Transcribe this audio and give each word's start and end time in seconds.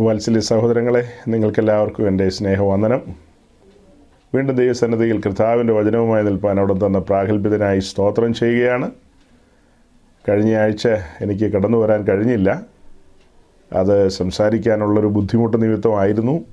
വാത്സല്യ 0.00 0.40
സഹോദരങ്ങളെ 0.40 1.08
നിങ്ങൾക്കെല്ലാവർക്കും 1.28 2.08
എന്റെ 2.08 2.28
സ്നേഹവന്ദനം. 2.28 3.02
വീണ്ടും 4.34 4.56
ദൈവസന്നദ്ധിയിൽ 4.56 5.20
കർത്താവിന്റെ 5.20 5.72
വചനവുമായി 5.72 6.24
നിൽപ്പാൻ 6.24 6.58
അവിടെ 6.58 6.74
തന്ന 6.74 6.98
പ്രാഗൽഭ്യതനായി 6.98 7.80
സ്തോത്രം 7.80 8.34
ചെയ്യുകയാണ്. 8.34 8.90
കഴിഞ്ഞ 10.28 10.56
ആഴ്ച 10.56 10.88
എനിക്ക് 11.20 11.44
കടന്നു 11.44 11.78
വരാൻ 11.78 12.02
കഴിഞ്ഞില്ല. 12.02 12.62
അത് 13.72 14.08
സംസാരിക്കാനുള്ളൊരു 14.08 15.06
ബുദ്ധിമുട്ട് 15.06 15.62
നിമിത്തമായിരുന്നു. 15.62 16.44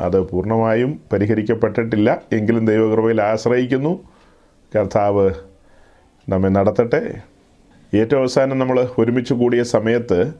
അത് 0.00 0.20
പൂർണമായും 0.20 1.00
പരിഹരിക്കപ്പെട്ടിട്ടില്ല. 1.12 2.22
എങ്കിലും 2.32 2.66
ദൈവകൃപയിൽ 2.66 3.22
ആശ്രയിക്കുന്നു. 3.22 4.02
കർത്താവ് 4.76 5.30
നമ്മെ 6.28 6.48
നടത്തട്ടെ. 6.48 7.20
ഏറ്റവും 7.94 8.20
അവസാനം 8.20 8.58
നമ്മൾ 8.58 8.88
ഒരുമിച്ച് 8.98 9.34
കൂടിയ 9.34 9.62
സമയത്ത് 9.62 10.32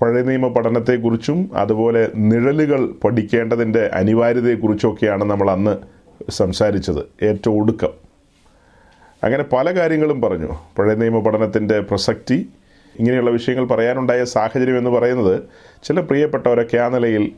പഴയ 0.00 0.22
നിയമ 0.22 0.48
പഠനത്തെക്കുറിച്ചും 0.48 1.50
അതുപോലെ 1.54 2.08
നിഴലുകൾ 2.16 2.90
പഠിക്കേണ്ടതിന്റെ 3.04 3.90
അനിവാര്യതയെക്കുറിച്ചൊക്കെയാണ് 3.94 5.24
നമ്മൾ 5.24 5.50
അന്ന് 5.50 5.76
സംസാരിച്ചത്. 6.30 7.24
ഏറ്റവും 7.24 7.62
ഒടുക്കം. 7.62 7.88
അങ്ങനെ 9.24 9.42
പല 9.42 9.70
കാര്യങ്ങളും 9.70 10.20
പറഞ്ഞു. 10.20 10.48
പഴയ 10.78 10.94
നിയമ 10.94 11.18
പഠനത്തിന്റെ 11.20 11.80
പ്രസക്തി 11.80 12.48
ഇങ്ങനെയുള്ള 12.98 13.30
വിഷയങ്ങൾ 13.30 13.64
പറയാനുണ്ടായ 13.64 14.24
സാഹചര്യം 14.24 14.78
എന്ന് 14.78 14.90
പറയുന്നത് 14.90 15.42
ചില 15.84 16.00
പ്രിയപ്പെട്ടവരൊക്കെ 16.00 16.76
ആ 16.76 16.88
നിലയിൽ 16.88 17.32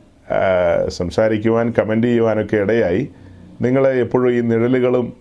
സംസാരിക്കുവാൻ 0.88 1.74
കമന്റ് 1.78 2.06
ചെയ്യുവാനൊക്കെ 2.06 2.56
ഇടയായി. 2.56 3.08
നിങ്ങൾ 3.60 3.88
എപ്പോഴും 3.88 4.32
ഈ 4.32 4.40
നിഴലുകളും 4.40 5.12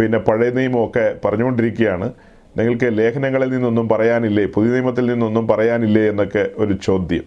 പിന്നെ 0.00 0.18
പഴയ 0.18 0.50
നിയമമൊക്കെ 0.50 1.16
പറഞ്ഞുകൊണ്ടിരിക്കുകയാണ്. 1.24 2.12
നിങ്ങൾക്ക് 2.58 2.98
ലേഖനങ്ങളിൽ 2.98 3.50
നിന്നൊന്നും 3.50 3.88
പറയാനില്ലേ? 3.88 4.44
പുതിയ 4.44 4.70
നിയമത്തിൽ 4.70 5.06
നിന്നൊന്നും 5.06 5.48
പറയാനില്ലേ 5.48 6.02
എന്നൊക്കെ 6.08 6.50
ഒരു 6.56 6.72
ചോദ്യം. 6.72 7.24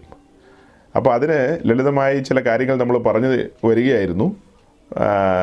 അപ്പോൾ 0.96 1.14
അതിന് 1.14 1.38
ലളിതമായി 1.64 2.18
ചില 2.20 2.40
കാര്യങ്ങൾ 2.40 2.76
നമ്മൾ 2.76 2.98
പറഞ്ഞു 2.98 3.30
വരികയായിരുന്നു. 3.66 4.36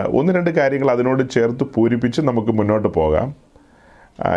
ഒന്ന് 0.08 0.34
രണ്ട് 0.34 0.50
കാര്യങ്ങൾ 0.50 0.92
അതിനോട് 0.92 1.30
ചേർത്ത് 1.30 1.64
പൂരിപ്പിച്ച് 1.64 2.22
നമുക്ക് 2.22 2.52
മുന്നോട്ട് 2.52 2.88
പോകാം. 2.88 3.36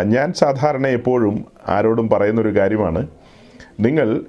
ഞാൻ 0.03 0.33
സാധാരണ 0.33 0.87
എപ്പോഴും 0.87 1.45
ആരോടും 1.67 2.09
പറയുന്നൊരു 2.09 2.55
കാര്യമാണ്. 2.57 3.07
നിങ്ങൾ 3.79 4.21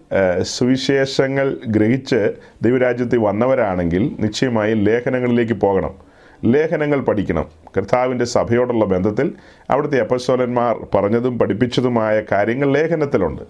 സുവിശേഷങ്ങൾ 0.42 1.56
ഗ്രഹിച്ച് 1.66 2.20
ദൈവരാജ്യത്തിൽ 2.62 3.18
വന്നവരാണെങ്കിൽ 3.18 4.16
നിശ്ചയമായും 4.20 4.78
ലേഖനങ്ങളിലേക്ക് 4.78 5.52
പോകണം. 5.52 6.05
ലേഖനങ്ങൾ 6.46 7.00
പഠിക്കണം. 7.00 7.46
കർത്താവിന്റെ 7.76 8.24
സഭയോടുള്ള 8.24 8.84
ബന്ധത്തിൽ 8.84 9.32
അവിടുത്തെ 9.70 10.00
അപ്പസ്വലന്മാർ 10.00 10.86
പറഞ്ഞതും 10.94 11.38
പഠിപ്പിച്ചതുമായ 11.38 12.22
കാര്യങ്ങൾ 12.32 12.72
ലേഖനത്തിലുണ്ട്. 12.72 13.42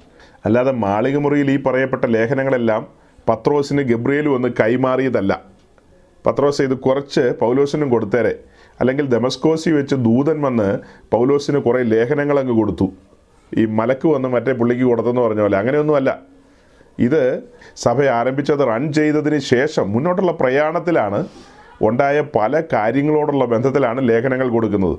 അല്ലാതെ 0.45 0.73
മാളികമുറിയിൽ 0.73 1.51
ഈ 1.51 1.63
പറയപ്പെട്ട 1.63 2.05
ലേഖനങ്ങളെല്ലാം 2.05 2.87
പത്രോസിന് 3.29 3.83
ഗബ്രിയേലും 3.83 4.35
ഒന്ന് 4.35 4.49
കൈമാറിയതല്ല. 4.61 5.33
പത്രോസ് 6.27 6.63
ഇത് 6.63 6.75
കുറച്ച് 6.79 7.33
പൗലോസിനും 7.41 7.89
കൊടുത്തേരെ. 7.91 8.35
അല്ലെങ്കിൽ 8.81 9.07
ദമസ്കോസി 9.07 9.71
വെച്ച് 9.71 9.95
ദൂതൻ 9.95 10.41
വന്ന് 10.41 10.79
പൗലോസിന് 11.13 11.59
കുറേ 11.59 11.83
ലേഖനങ്ങൾ 11.83 12.41
അങ്ങ് 12.41 12.53
കൊടുത്തു. 12.53 12.93
ഈ 13.59 13.65
മലക്ക് 13.67 14.09
വന്ന് 14.09 14.29
മറ്റേ 14.29 14.53
പുള്ളിക്ക് 14.53 14.83
കൊടുത്തെന്ന് 14.83 15.21
പറഞ്ഞ 15.21 15.41
പോലെ 15.41 15.59
അങ്ങനെയൊന്നുമല്ല. 15.59 16.19
ഇത് 16.99 17.43
സഭ 17.77 18.03
ആരംഭിച്ചത് 18.05 18.69
റൺ 18.69 18.93
ചെയ്തതിന് 18.93 19.39
ശേഷം 19.39 19.93
മുന്നോട്ടുള്ള 19.93 20.33
പ്രയാണത്തിലാണ് 20.33 21.27
ഉണ്ടായ 21.83 22.21
പല 22.21 22.63
കാര്യങ്ങളോടുള്ള 22.73 23.45
ബന്ധത്തിലാണ് 23.45 24.09
ലേഖനങ്ങൾ 24.09 24.49
കൊടുക്കുന്നത്. 24.49 24.99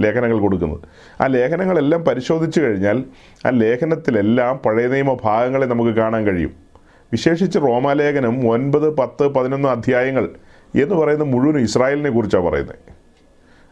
ലേഖനങ്ങൾ 0.00 0.40
കൊടുക്കുന്നത്. 0.40 0.80
ആ 1.22 1.26
ലേഖനങ്ങളെല്ലാം 1.26 2.04
പരിശോധിച്ചു 2.04 2.60
കഴിഞ്ഞാൽ 2.60 3.04
ആ 3.46 3.50
ലേഖനത്തിലെല്ലാം 3.50 4.60
പഴയ 4.66 4.86
നിയമ 4.86 5.16
ഭാഗങ്ങളെ 5.24 5.66
നമുക്ക് 5.66 5.90
കാണാൻ 5.90 6.24
കഴിയും. 6.24 6.50
വിശേഷിച്ച് 7.12 7.58
റോമാലേഖനം 7.58 8.50
ഒൻപത് 8.50 8.96
പത്ത് 8.96 9.28
പതിനൊന്ന് 9.28 9.68
അധ്യായങ്ങൾ 9.68 10.28
എന്ന് 10.74 10.94
പറയുന്നത് 10.94 11.28
മുഴുവൻ 11.28 11.58
ഇസ്രായേലിനെ 11.58 12.10
കുറിച്ചാണ് 12.10 12.44
പറയുന്നത് 12.44 12.74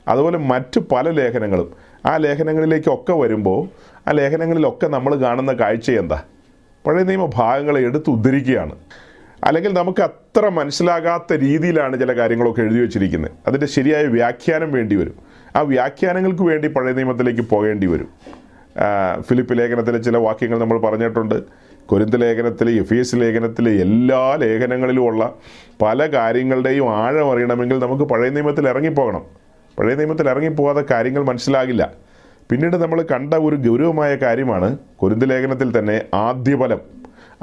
അതുപോലെ 0.09 0.39
മറ്റ് 0.39 0.81
പല 0.81 1.11
ലേഖനങ്ങളും. 1.11 1.73
ആ 2.07 2.17
ലേഖനങ്ങളിലേക്കൊക്കെ 2.17 3.13
വരുമ്പോൾ 3.13 3.69
ആ 4.09 4.11
ലേഖനങ്ങളിലൊക്കെ 4.11 4.87
നമ്മൾ 4.87 5.15
കാണുന്ന 5.15 5.53
കാഴ്ച 5.53 5.91
എന്താ? 5.91 6.23
പഴയ 6.87 7.03
നിയമ 7.03 7.31
ഭാഗങ്ങളെ 7.35 7.81
എടുത്ത് 7.81 8.11
ഉദ്ധരിക്കുകയാണ്. 8.11 8.75
അല്ലെങ്കിൽ 9.45 9.73
നമുക്ക് 9.73 10.03
അത്ര 10.03 10.49
മനസ്സിലാകാത്ത 10.49 11.33
രീതിയിലാണ് 11.33 12.01
ചില 12.01 12.13
കാര്യങ്ങളൊക്കെ 12.19 12.63
എഴുതി 12.63 12.81
വെച്ചിരിക്കുന്നത് 12.81 13.33
അതിന്റെ 13.47 13.67
ശരിയായ 13.67 14.05
വ്യാഖ്യാനം 14.05 14.73
വേണ്ടി 14.73 14.97
വരും. 14.97 15.17
ആ 15.57 15.61
വ്യാഖ്യാനങ്ങൾക്ക് 15.61 16.43
വേണ്ടി 16.43 16.69
പഴയ 16.69 16.93
നിയമത്തിലേക്ക് 16.93 17.41
പോകേണ്ടി 17.41 17.87
വരും. 17.87 18.09
ഫിലിപ്പ് 19.21 19.59
ലേഖനത്തിലെ 19.59 19.99
ചില 19.99 20.17
വാക്യങ്ങൾ 20.17 20.59
നമ്മൾ 20.59 20.79
പറഞ്ഞിട്ടുണ്ട്. 20.79 21.37
കൊരിന്ത 21.87 22.15
ലേഖനത്തിൽ 22.15 22.71
എഫ് 22.71 22.95
എസ് 22.95 23.17
ലേഖനത്തിലെ 23.17 23.71
എല്ലാ 23.71 24.35
ലേഖനങ്ങളിലുമുള്ള 24.43 25.35
പല 25.83 26.07
കാര്യങ്ങളുടെയും 26.07 26.87
ആഴം 27.03 27.33
അറിയണമെങ്കിൽ 27.33 27.79
നമുക്ക് 27.79 28.05
പഴയ 28.05 28.31
നിയമത്തിൽ 28.31 28.69
ഇറങ്ങിപ്പോകണം. 28.69 29.25
പഴയ 29.79 29.95
നിയമത്തിൽ 29.95 30.29
ഇറങ്ങിപ്പോകാതെ 30.29 30.85
കാര്യങ്ങൾ 30.91 31.23
മനസ്സിലാകില്ല. 31.25 31.91
പിന്നീട് 32.51 32.77
നമ്മൾ 32.77 33.03
കണ്ട 33.03 33.35
ഒരു 33.35 33.57
ഗൗരവമായ 33.57 34.17
കാര്യമാണ് 34.17 34.79
കൊരിന്ത 34.97 35.25
ലേഖനത്തിൽ 35.25 35.79
തന്നെ 35.79 36.03
ആദ്യഫലം 36.15 36.81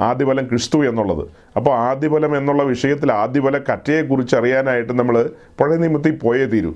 ആദ്യഫലം 0.08 0.44
ക്രിസ്തു 0.48 0.78
എന്നുള്ളത്. 0.88 1.24
അപ്പോൾ 1.56 1.74
ആദ്യഫലം 1.88 2.38
എന്നുള്ള 2.38 2.62
വിഷയത്തിൽ 2.62 3.12
ആദ്യഫല 3.12 3.58
കറ്റയെക്കുറിച്ച് 3.58 4.36
അറിയാനായിട്ട് 4.36 4.92
നമ്മൾ 5.00 5.16
പഴയ 5.60 5.76
നിയമത്തിൽ 5.76 6.14
പോയേ 6.18 6.46
തീരൂ. 6.46 6.72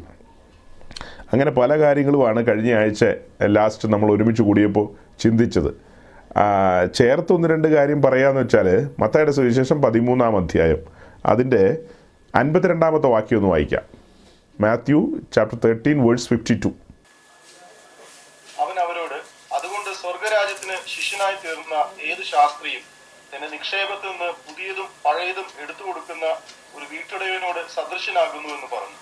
അങ്ങനെ 1.33 1.51
പല 1.51 1.79
കാര്യങ്ങളുമാണ് 1.81 2.41
കഴിഞ്ഞ 2.49 2.75
ആഴ്ച 2.81 3.05
ലാസ്റ്റ് 3.57 3.89
നമ്മൾ 3.89 4.09
ഒരുമിച്ച് 4.15 4.43
കൂടിയപ്പോൾ 4.43 4.87
ചിന്തിച്ചത്. 5.23 5.71
ചേർത്ത് 6.99 7.33
ഒന്ന് 7.33 7.49
രണ്ട് 7.49 7.69
കാര്യം 7.69 8.03
പറയാന്ന് 8.03 8.41
വെച്ചാൽ 8.41 8.69
മത്തയുടെ 9.01 9.31
സുവിശേഷം 9.31 9.83
പതിമൂന്നാം 9.83 10.37
അധ്യായം 10.37 10.81
അതിന്റെ 11.27 11.63
അൻപത്തിരണ്ടാമത്തെ 12.35 13.07
വാക്യം 13.07 13.39
ഒന്ന് 13.39 13.51
വായിക്കാം. 13.51 13.85
Matthew 14.61 14.99
chapter 15.35 15.59
thirteen 15.65 15.99
verse 16.07 16.29
fifty 16.29 16.55
two 16.65 16.71
അവൻ 18.63 18.77
അവരോട് 18.87 19.19
അതുകൊണ്ട് 19.57 19.91
സ്വർഗരാജ്യത്തിന് 20.03 20.77
ശിഷ്യനായി 20.87 21.37
തീർന്ന 21.45 21.77
ഏത് 22.11 22.23
ശാസ്ത്രിയും 22.33 22.94
തന്റെ 23.35 23.49
നിക്ഷേപത്തിൽ 23.49 24.09
നിന്ന് 24.09 24.29
പുതിയതും 24.47 24.89
പഴയതും 25.05 25.47
എടുത്തു 25.63 25.83
കൊടുക്കുന്ന 25.87 26.27
ഒരു 26.77 26.85
വീട്ടുടയവനോട് 26.93 27.61
സദൃശനാകുന്നു 27.75 28.49
എന്ന് 28.49 28.69
പറഞ്ഞു. 28.75 28.99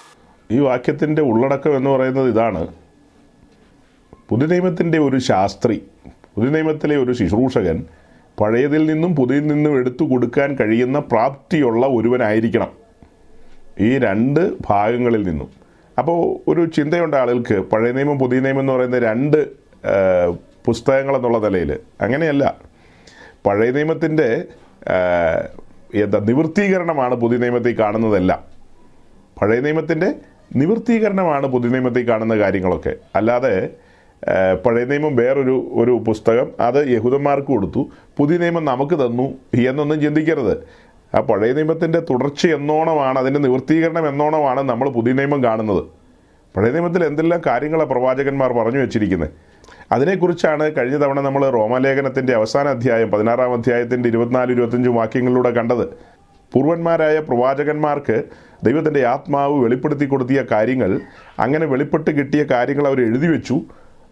ഈ 0.57 0.59
വാക്യത്തിന്റെ 0.69 1.23
ഉള്ളടക്കം 1.23 1.77
എന്ന് 1.77 1.91
പറയുന്നത് 1.91 2.29
ഇതാണ്. 2.29 2.75
പുതിയ 4.29 4.47
നിയമത്തിന്റെ 4.47 4.99
ഒരു 4.99 5.19
ശാസ്ത്രി 5.19 5.77
പുതുനിയമത്തിലെ 6.35 6.97
ഒരു 6.97 7.13
ശുശ്രൂഷകൻ 7.13 7.85
പഴയതിൽ 8.41 8.87
നിന്നും 8.93 9.17
പുതിയതിൽ 9.17 9.47
നിന്നും 9.47 9.79
എടുത്തു 9.79 10.05
കൊടുക്കാൻ 10.05 10.55
കഴിയുന്ന 10.55 10.99
പ്രാപ്തിയുള്ള 10.99 11.87
ഒരുവനായിരിക്കണം 11.87 12.73
ഈ 13.81 13.99
രണ്ട് 13.99 14.41
ഭാഗങ്ങളിൽ 14.69 15.23
നിന്നും. 15.23 15.51
അപ്പോൾ 15.99 16.51
ഒരു 16.51 16.67
ചിന്തയുണ്ട് 16.67 17.17
ആളുകൾക്ക് 17.17 17.59
പഴയ 17.61 17.93
നിയമം 17.93 18.19
പുതിയ 18.19 18.41
നിയമം 18.41 18.61
എന്ന് 18.61 18.73
പറയുന്ന 18.73 18.99
രണ്ട് 18.99 19.39
പുസ്തകങ്ങളെന്നുള്ള 20.65 21.39
നിലയിൽ 21.39 21.79
അങ്ങനെയല്ല. 22.01 22.72
പഴയ 23.47 23.71
നിയമത്തിന്റെ 23.71 24.29
എന്താ 25.95 26.19
നിവൃത്തീകരണമാണ് 26.19 27.15
പുതിയ 27.15 27.39
നിയമത്തിൽ 27.39 27.79
കാണുന്നതെല്ലാം. 27.79 28.41
പഴയ 29.43 29.61
നിയമത്തിന്റെ 29.61 30.09
നിവൃത്തീകരണമാണ് 30.57 31.47
പുതിയ 31.47 31.71
നിയമത്തിൽ 31.71 32.09
കാണുന്ന 32.09 32.35
കാര്യങ്ങളൊക്കെ. 32.39 32.93
അല്ലാതെ 33.17 33.71
പഴയ 34.67 34.85
നിയമം 34.85 35.17
വേറൊരു 35.17 35.69
ഒരു 35.73 35.93
പുസ്തകം 36.07 36.49
അത് 36.61 36.81
യഹൂദന്മാർക്ക് 36.91 37.47
കൊടുത്തു. 37.47 37.83
പുതിയ 38.19 38.39
നിയമം 38.39 38.65
നമുക്ക് 38.65 38.97
തന്നു 39.07 39.27
എന്നൊന്നും 39.69 40.01
ചിന്തിക്കരുത്. 40.01 40.55
ആ 41.15 41.21
പഴയ 41.21 41.53
നിയമത്തിന്റെ 41.53 42.01
തുടർച്ച 42.11 42.47
എന്നോണമാണ് 42.47 43.19
അതിന്റെ 43.19 43.41
നിവൃത്തീകരണം 43.41 44.09
എന്നോണമാണ് 44.09 44.61
നമ്മൾ 44.61 44.89
പുതിയ 44.91 45.13
നിയമം 45.13 45.45
കാണുന്നത്. 45.45 45.83
പഴയ 46.57 46.71
നിയമത്തിൽ 46.71 47.05
എന്തെല്ലാം 47.05 47.43
കാര്യങ്ങളാണ് 47.47 47.89
പ്രവാചകന്മാർ 47.89 48.53
പറഞ്ഞു 48.53 48.79
വെച്ചിരിക്കുന്നത് 48.79 49.31
അതിനെക്കുറിച്ചാണ് 49.93 50.71
കഴിഞ്ഞ 50.77 50.97
തവണ 50.97 51.21
നമ്മൾ 51.21 51.49
റോമാലേഖനത്തിന്റെ 51.51 52.35
അവസാന 52.35 52.69
അധ്യായം 52.69 53.11
പതിനാറാം 53.11 53.53
അധ്യായത്തിന്റെ 53.53 54.09
ഇരുപത്തിനാല് 54.09 54.53
ഇരുപത്തഞ്ച് 54.53 54.91
വാക്യങ്ങളിലൂടെ 54.91 55.51
കണ്ടത്. 55.51 55.89
പൂർവന്മാരായ 56.53 57.19
പ്രവാചകന്മാർക്ക് 57.19 58.25
ദൈവത്തിന്റെ 58.65 59.07
ആത്മാവ് 59.07 59.65
വെളിപ്പെടുത്തി 59.65 60.05
കൊടുത്തിയ 60.05 60.45
കാര്യങ്ങൾ 60.51 61.01
അങ്ങനെ 61.39 61.67
വെളിപ്പെട്ട് 61.67 62.11
കിട്ടിയ 62.11 62.45
കാര്യങ്ങൾ 62.51 62.87
അവർ 62.87 63.01
എഴുതി 63.01 63.27
വെച്ചു. 63.27 63.61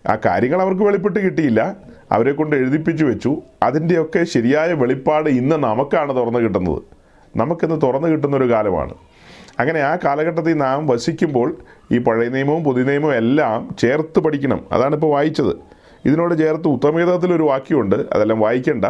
ആ 0.08 0.18
കാര്യങ്ങൾ 0.26 0.62
അവർക്ക് 0.62 0.82
വെളിപ്പെട്ട് 0.82 1.20
കിട്ടിയില്ല. 1.20 1.76
അവരെ 2.12 2.32
കൊണ്ട് 2.32 2.56
എഴുതിപ്പിച്ചു 2.56 3.04
വെച്ചു. 3.04 3.42
അതിന്റെയൊക്കെ 3.62 4.24
ശരിയായ 4.24 4.72
വെളിപ്പാട് 4.72 5.28
ഇന്ന് 5.28 5.56
നമുക്കാണ് 5.56 6.16
തുറന്നു 6.16 6.38
കിട്ടുന്നത്. 6.38 6.82
നമുക്കിന്ന് 7.36 7.82
തുറന്നു 7.82 8.08
കിട്ടുന്നൊരു 8.08 8.52
കാലമാണ്. 8.52 8.94
അങ്ങനെ 9.60 9.80
ആ 9.80 9.96
കാലഘട്ടത്തിൽ 9.96 10.54
നാം 10.54 10.86
വസിക്കുമ്പോൾ 10.86 11.56
ഈ 11.92 11.98
പഴയ 11.98 12.28
നിയമവും 12.28 12.64
പുതിയ 12.64 12.82
നിയമവും 12.84 13.14
എല്ലാം 13.14 13.68
ചേർത്ത് 13.78 14.18
പഠിക്കണം. 14.20 14.60
അതാണ് 14.72 14.94
ഇപ്പോൾ 14.94 15.10
വായിച്ചത്. 15.12 15.52
ഇതിനോട് 16.04 16.34
ചേർത്ത് 16.38 16.68
ഉത്തമഗീതത്തിലൊരു 16.68 17.42
വാക്യമുണ്ട്. 17.42 17.96
അതെല്ലാം 18.12 18.40
വായിക്കണ്ട. 18.40 18.84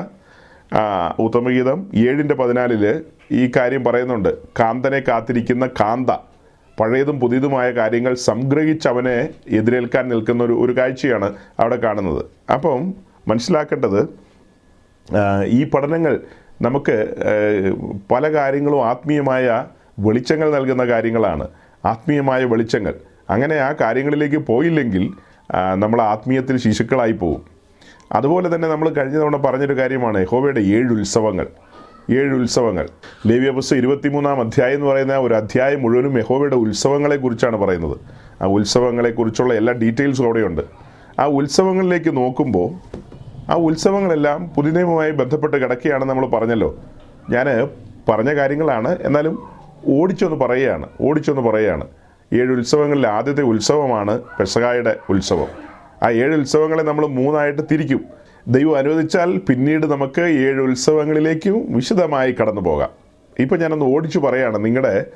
ഉത്തമഗീതം 1.18 1.78
ഏഴിന്റെ 1.94 2.34
പതിനാലിൽ 2.34 3.04
ഈ 3.32 3.50
കാര്യം 3.56 3.84
പറയുന്നുണ്ട്. 3.84 4.30
കാന്തനെ 4.60 5.00
കാത്തിരിക്കുന്ന 5.08 5.66
കാന്ത. 5.80 6.10
പഴയതും 6.80 7.20
പുതിയതുമായ 7.20 7.70
കാര്യങ്ങൾ 7.70 8.14
സംഗ്രഹിച്ച് 8.14 8.88
അവനെ 8.88 9.28
എതിരേൽക്കാൻ 9.48 10.08
നിൽക്കുന്ന 10.08 10.44
ഒരു 10.44 10.52
ഒരു 10.52 10.76
കാഴ്ചയാണ് 10.76 11.28
അവിടെ 11.60 11.76
കാണുന്നത്. 11.76 12.24
അപ്പം 12.52 12.94
മനസ്സിലാക്കേണ്ടത് 13.28 14.00
ഈ 15.46 15.64
പഠനങ്ങൾ 15.64 16.20
നമുക്ക് 16.62 16.96
പല 18.10 18.32
കാര്യങ്ങളും 18.32 18.86
ആത്മീയമായ 18.86 19.64
വെളിച്ചങ്ങൾ 19.98 20.50
നൽകുന്ന 20.54 20.84
കാര്യങ്ങളാണ്. 20.86 21.48
ആത്മീയമായ 21.84 22.44
വെളിച്ചങ്ങൾ. 22.44 22.94
അങ്ങനെ 23.30 23.56
ആ 23.56 23.72
കാര്യങ്ങളിലേക്ക് 23.72 24.36
പോയില്ലെങ്കിൽ 24.36 25.12
നമ്മൾ 25.74 26.02
ആത്മീയത്തിൽ 26.02 26.56
ശിശുക്കളായി 26.56 27.12
പോകും 27.12 27.42
അതുപോലെ 28.12 28.54
തന്നെ 28.54 28.68
നമ്മൾ 28.68 28.88
കഴിഞ്ഞ 28.88 29.16
തവണ 29.18 29.36
പറഞ്ഞൊരു 29.36 29.76
കാര്യമാണ് 29.76 30.20
യഹോവയുടെ 30.20 30.60
ഏഴ് 30.60 30.92
ഉത്സവങ്ങൾ. 30.92 31.46
ഏഴ് 32.10 32.34
ഉത്സവങ്ങൾ. 32.34 32.88
ലേവ്യ 33.26 33.50
പുസ്തകം 33.50 33.78
ഇരുപത്തിമൂന്നാം 33.78 34.40
അധ്യായം 34.40 34.74
എന്ന് 34.74 34.86
പറയുന്ന 34.86 35.18
ഒരു 35.18 35.34
അധ്യായം 35.34 35.82
മുഴുവനും 35.82 36.18
യഹോവയുടെ 36.18 36.56
ഉത്സവങ്ങളെക്കുറിച്ചാണ് 36.56 37.56
പറയുന്നത്. 37.56 37.98
ആ 38.42 38.46
ഉത്സവങ്ങളെക്കുറിച്ചുള്ള 38.46 39.54
എല്ലാ 39.54 39.72
ഡീറ്റെയിൽസും 39.72 40.24
അവിടെയുണ്ട്. 40.24 40.62
ആ 41.18 41.26
ഉത്സവങ്ങളിലേക്ക് 41.26 42.16
നോക്കുമ്പോൾ 42.16 42.68
ആ 43.50 43.54
ഉത്സവങ്ങളെല്ലാം 43.54 44.48
പുതുനിയമവുമായി 44.56 45.10
ബന്ധപ്പെട്ട് 45.10 45.56
കിടക്കുകയാണ് 45.56 46.04
നമ്മൾ 46.04 46.26
പറഞ്ഞല്ലോ. 46.26 46.78
ഞാൻ 47.30 47.68
പറഞ്ഞ 48.08 48.34
കാര്യങ്ങളാണ്. 48.36 48.98
എന്നാലും 49.02 49.59
ഓടിച്ചൊന്ന് 49.86 50.36
പറയുകയാണ് 50.36 50.88
ഓടിച്ചൊന്ന് 51.00 51.42
പറയുകയാണ്. 51.42 51.86
ഏഴ് 52.32 52.50
ഉത്സവങ്ങളിൽ 52.50 53.06
ആദ്യത്തെ 53.08 53.42
ഉത്സവമാണ് 53.42 54.22
പെസകായുടെ 54.40 54.96
ഉത്സവം. 55.08 55.48
ആ 56.02 56.10
ഏഴ് 56.10 56.36
ഉത്സവങ്ങളെ 56.36 56.82
നമ്മൾ 56.82 57.06
മൂന്നായിട്ട് 57.06 57.62
തിരിക്കും. 57.70 58.04
ദൈവം 58.48 58.76
അനുവദിച്ചാൽ 58.76 59.36
പിന്നീട് 59.36 59.86
നമുക്ക് 59.86 60.20
ഏഴ് 60.20 60.60
ഉത്സവങ്ങളിലേക്കും 60.60 61.66
വിശദമായി 61.68 62.34
കടന്നു 62.40 62.60
പോകാം. 62.60 62.88
ഇപ്പം 63.38 63.58
ഞാനൊന്ന് 63.58 63.84
ഓടിച്ചു 63.84 64.18
പറയുകയാണ് 64.18 64.64
നിങ്ങളുടെ 64.64 65.06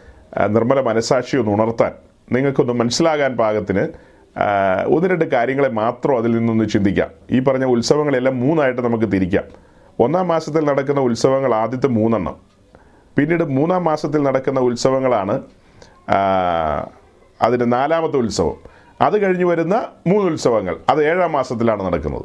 നിർമ്മല 0.46 0.81
മനസാക്ഷി 0.81 1.37
ഒന്ന് 1.37 1.50
ഉണർത്താൻ. 1.50 1.93
നിങ്ങൾക്കൊന്ന് 2.32 2.72
മനസ്സിലാകാൻ 2.72 3.37
പാകത്തിന് 3.37 3.88
ഒന്ന് 4.87 5.08
രണ്ട് 5.08 5.25
കാര്യങ്ങളെ 5.25 5.69
മാത്രം 5.69 6.19
അതിൽ 6.19 6.37
നിന്നൊന്ന് 6.37 6.69
ചിന്തിക്കാം. 6.69 7.08
ഈ 7.31 7.40
പറഞ്ഞ 7.40 7.64
ഉത്സവങ്ങളെല്ലാം 7.64 8.40
മൂന്നായിട്ട് 8.40 8.82
നമുക്ക് 8.82 9.12
തിരിക്കാം. 9.12 9.44
ഒന്നാം 9.99 10.28
മാസത്തിൽ 10.28 10.64
നടക്കുന്ന 10.64 11.00
ഉത്സവങ്ങൾ 11.00 11.55
ആദ്യത്തെ 11.55 11.87
മൂന്നെണ്ണം. 11.87 12.54
പിന്നീട് 13.16 13.44
മൂന്നാം 13.44 13.84
മാസത്തിൽ 13.84 14.22
നടക്കുന്ന 14.22 14.61
ഉത്സവങ്ങളാണ് 14.61 15.43
അതിന്റെ 17.43 17.66
നാലാമത്തെ 17.66 18.16
ഉത്സവം. 18.16 18.56
അത് 19.00 19.22
കഴിഞ്ഞ് 19.22 19.44
വരുന്ന 19.44 19.88
മൂന്ന് 20.06 20.31
ഉത്സവങ്ങൾ. 20.31 20.76
അത് 20.88 21.08
ഏഴാം 21.08 21.32
മാസത്തിലാണ് 21.32 21.82
നടക്കുന്നത്. 21.82 22.25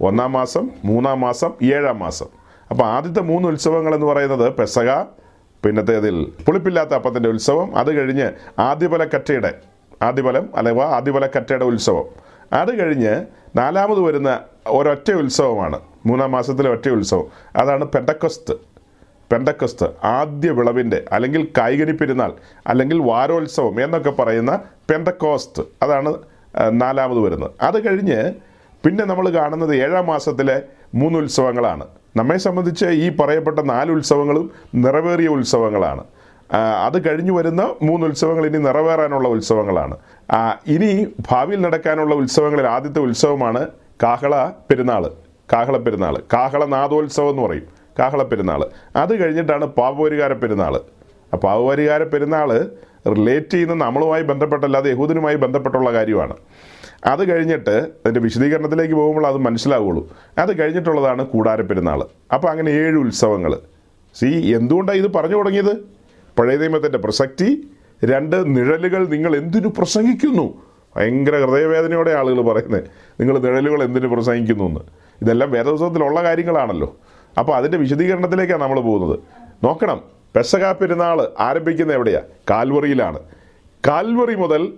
ഒന്നാം 0.00 0.32
മാസം 0.32 0.70
മൂന്നാം 0.84 1.20
മാസം 1.20 1.52
ഏഴാം 1.62 1.98
മാസം. 1.98 2.26
അപ്പോൾ 2.70 2.84
ആദ്യത്തെ 2.84 3.20
മൂന്ന് 3.20 3.48
ഉത്സവങ്ങൾ 3.48 3.94
എന്ന് 3.94 4.06
പറയുന്നത് 4.06 4.52
പെസക 4.52 5.02
പിന്നത്തേതിൽ 5.64 6.32
പുളിപ്പില്ലാത്ത 6.46 6.90
അപ്പത്തിന്റെ 6.90 7.28
ഉത്സവം 7.28 7.76
അത് 7.76 7.92
കഴിഞ്ഞ് 7.92 8.30
ആദ്യഫലക്കറ്റയുടെ 8.58 9.54
ആദ്യപലം 10.02 10.50
അഥവാ 10.56 11.00
കറ്റയുടെ 11.36 11.64
ഉത്സവം. 11.64 12.04
അത് 12.52 12.80
കഴിഞ്ഞ് 12.80 13.26
നാലാമത് 13.58 14.00
വരുന്ന 14.00 14.40
ഒരൊറ്റ 14.66 15.10
ഉത്സവമാണ് 15.12 15.80
മൂന്നാം 16.06 16.32
മാസത്തിലെ 16.32 16.70
ഒറ്റ 16.70 16.88
ഉത്സവം. 16.88 17.24
അതാണ് 17.56 17.84
പെൻഡക്കസ്ത് 17.84 18.69
പെന്തക്കസ്ത് 19.32 19.86
ആദ്യ 20.04 20.50
വിളവിന്റെ 20.50 21.04
അല്ലെങ്കിൽ 21.12 21.42
കായികനി 21.58 21.92
പെരുന്നാൾ 21.92 22.32
അല്ലെങ്കിൽ 22.66 22.98
വാരോത്സവം 22.98 23.84
എന്നൊക്കെ 23.84 24.10
പറയുന്ന 24.10 24.52
പെന്തക്കോസ്ത്. 24.90 25.62
അതാണ് 25.82 26.14
നാലാമത് 26.72 27.18
വരുന്നത്. 27.18 27.50
അത് 27.62 27.78
കഴിഞ്ഞ് 27.86 28.32
പിന്നെ 28.84 29.04
നമ്മൾ 29.04 29.26
കാണുന്നത് 29.28 29.74
ഏഴാം 29.74 30.06
മാസത്തിലെ 30.06 30.62
മൂന്ന് 30.94 31.18
ഉത്സവങ്ങളാണ്. 31.18 31.84
നമ്മെ 32.16 32.36
സംബന്ധിച്ച് 32.36 32.86
ഈ 32.86 33.08
പറയപ്പെട്ട 33.16 33.58
നാല് 33.58 33.90
ഉത്സവങ്ങളും 33.90 34.50
നിറവേറിയ 34.74 35.28
ഉത്സവങ്ങളാണ്. 35.28 36.04
അത് 36.86 36.96
കഴിഞ്ഞു 37.06 37.32
വരുന്ന 37.32 37.62
മൂന്ന് 37.82 38.06
ഉത്സവങ്ങൾ 38.06 38.46
ഇനി 38.46 38.58
നിറവേറാനുള്ള 38.58 39.28
ഉത്സവങ്ങളാണ്. 39.28 39.96
ഇനി 40.74 41.06
ഭാവിയിൽ 41.30 41.60
നടക്കാനുള്ള 41.60 42.14
ഉത്സവങ്ങളിൽ 42.14 42.66
ആദ്യത്തെ 42.66 43.00
ഉത്സവമാണ് 43.00 43.62
കാഹള 44.02 44.34
പെരുന്നാൾ 44.70 45.04
കാഹള 45.52 45.76
പെരുന്നാൾ 45.76 46.16
കാഹള 46.34 46.64
നാദോത്സവം 46.64 47.30
എന്ന് 47.30 47.42
പറയും. 47.42 47.79
കാഹള 47.98 48.22
പെരുന്നാൾ 48.22 48.66
അത് 48.96 49.24
കഴിഞ്ഞിട്ടാണ് 49.24 49.64
പാവപരികാര 49.64 50.32
പെരുന്നാൾ 50.32 50.80
ആ 51.34 51.36
പാവപരികാര 51.36 52.02
പെരുന്നാൾ 52.02 52.70
റിലേറ്റ് 53.06 53.50
ചെയ്യുന്ന 53.50 53.74
നമ്മളുമായി 53.74 54.22
ബന്ധപ്പെട്ടല്ലാതെ 54.22 54.90
യഹൂദനുമായി 54.90 55.36
ബന്ധപ്പെട്ടുള്ള 55.36 55.92
കാര്യമാണ്. 55.92 56.34
അത് 57.04 57.30
കഴിഞ്ഞിട്ട് 57.30 57.70
അതിന്റെ 57.70 58.20
വിശദീകരണത്തിലേക്ക് 58.20 58.94
പോകുമ്പോൾ 58.94 59.26
അത് 59.26 59.36
മനസ്സിലാവുള്ളൂ. 59.36 60.10
അത് 60.38 60.58
കഴിഞ്ഞിട്ടുള്ളതാണ് 60.58 61.26
കൂടാര 61.26 61.60
പെരുന്നാൾ 61.60 62.04
അപ്പോൾ 62.34 62.48
അങ്ങനെ 62.48 62.70
ഏഴ് 62.70 62.96
ഉത്സവങ്ങൾ 62.96 63.58
സി 64.14 64.26
എന്തുകൊണ്ടാണ് 64.26 64.98
ഇത് 64.98 65.12
പറഞ്ഞു 65.12 65.36
തുടങ്ങിയത്? 65.36 65.76
പഴയ 66.38 66.56
നിയമത്തിന്റെ 66.56 66.98
പ്രസക്തി 66.98 67.70
രണ്ട് 68.04 68.56
നിഴലുകൾ 68.56 69.08
നിങ്ങൾ 69.08 69.36
എന്തിനു 69.36 69.68
പ്രസംഗിക്കുന്നു? 69.68 70.54
ഭയങ്കര 70.96 71.36
ഹൃദയവേദനയോടെ 71.44 72.10
ആളുകൾ 72.10 72.40
പറയുന്നത് 72.42 72.84
നിങ്ങൾ 73.20 73.38
നിഴലുകൾ 73.38 73.82
എന്തിനു 73.82 74.06
പ്രസംഗിക്കുന്നു 74.06 74.64
എന്ന് 74.64 74.80
ഇതെല്ലാം 75.22 75.50
വേദപുസ്തകത്തിലുള്ള 75.50 76.22
കാര്യങ്ങളാണല്ലോ. 76.22 76.96
അപ്പോൾ 77.38 77.56
അതിന്റെ 77.56 77.78
വിശദീകരണത്തിലേക്കാണ് 77.78 78.62
നമ്മൾ 78.62 78.80
പോകുന്നത്. 78.80 79.18
നോക്കണം. 79.64 80.00
പെസക 80.36 80.72
പെരുന്നാൾ 80.72 81.28
ആരംഭിക്കുന്ന 81.40 81.92
എവിടെയാ? 81.92 82.20
കാൽവറിയിലാണ്. 82.50 83.18
കാൽവറി 83.86 84.34
മുതൽ 84.34 84.72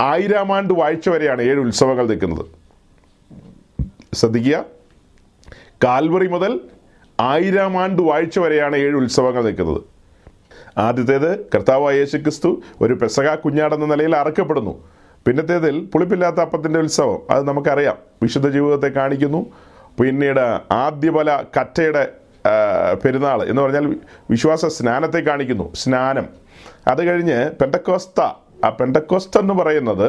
ആയിരം 0.00 0.52
ആണ്ട് 0.52 0.74
വാഴ്ച 0.74 1.08
വരെയാണ് 1.08 1.42
ഏഴ് 1.42 1.58
ഉത്സവങ്ങൾ 1.58 2.06
നിൽക്കുന്നത്. 2.06 2.46
ശ്രദ്ധിക്കുക. 4.14 4.64
കാൽവറി 5.84 6.26
മുതൽ 6.26 6.60
ആയിരം 7.20 7.76
ആണ്ട് 7.76 8.02
വാഴ്ച 8.02 8.38
വരെയാണ് 8.38 8.76
ഏഴ് 8.76 8.94
ഉത്സവങ്ങൾ 8.94 9.44
നിൽക്കുന്നത്. 9.44 9.82
ആദ്യത്തേത് 10.78 11.44
കർത്താവ് 11.54 11.94
യേശു 11.94 12.16
ക്രിസ്തു 12.16 12.62
ഒരു 12.80 12.94
പെസക 12.94 13.34
കുഞ്ഞാടെന്ന 13.34 13.84
നിലയിൽ 13.84 14.16
അറക്കപ്പെടുന്നു. 14.16 14.88
പിന്നത്തേതിൽ 15.26 15.88
പുളിപ്പില്ലാത്ത 15.92 16.36
അപ്പത്തിന്റെ 16.36 16.80
ഉത്സവം. 16.80 17.18
അത് 17.30 17.48
നമുക്കറിയാം. 17.48 17.96
വിശുദ്ധ 18.22 18.48
ജീവിതത്തെ 18.48 18.88
കാണിക്കുന്നു. 18.88 19.46
പിന്നീട് 19.98 20.44
ആദ്യപല 20.72 21.28
കറ്റയുടെ 21.56 22.04
പെരുന്നാൾ 23.04 23.38
എന്ന് 23.50 23.60
പറഞ്ഞാൽ 23.62 23.86
വിശ്വാസ 24.30 24.66
സ്നാനത്തെ 24.78 25.20
കാണിക്കുന്നു 25.28 25.66
സ്നാനം. 25.82 26.26
അത് 26.90 27.00
കഴിഞ്ഞ് 27.08 27.38
പെൻഡക്കോസ്ത 27.60 28.20
ആ 28.66 28.68
പെൻഡക്കോസ്ത 28.80 29.38
എന്ന് 29.44 29.54
പറയുന്നത് 29.54 30.08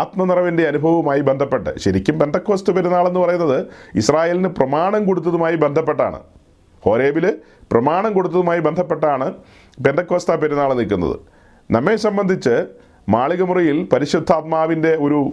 ആത്മനിറവിന്റെ 0.00 0.64
അനുഭവവുമായി 0.68 1.20
ബന്ധപ്പെട്ട് 1.20 1.70
ശരിക്കും 1.84 2.18
പെന്തക്കോസ്റ്റ് 2.18 2.72
പെരുന്നാൾ 2.76 3.06
എന്ന് 3.08 3.20
പറയുന്നത് 3.20 3.58
ഇസ്രായേലിന് 4.00 4.48
പ്രമാണം 4.48 5.04
കൊടുത്തതുമായി 5.04 5.56
ബന്ധപ്പെട്ടാണ്. 5.56 6.18
ഹോരേബിൽ 6.84 7.26
പ്രമാണം 7.72 8.12
കൊടുത്തതുമായി 8.12 8.60
ബന്ധപ്പെട്ടാണ് 8.60 9.34
പെന്തക്കോസ്ത 9.84 10.36
പെരുന്നാൾ 10.42 10.72
നിൽക്കുന്നത്. 10.80 11.16
നമ്മെ 11.70 11.96
സംബന്ധിച്ച് 11.96 12.54
മാളികമുറിയിൽ 13.14 13.78
പരിശുദ്ധാത്മാവിന്റെ 13.92 14.92
ഒരു 15.06 15.32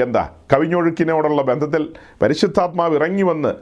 എന്താ 0.00 0.30
കവിഞ്ഞൊഴുക്കിനോടുള്ള 0.52 1.42
ബന്ധത്തിൽ 1.42 1.94
പരിശുദ്ധാത്മാവ് 2.22 2.94
ഇറങ്ങി 2.94 3.22
വന്ന് 3.22 3.52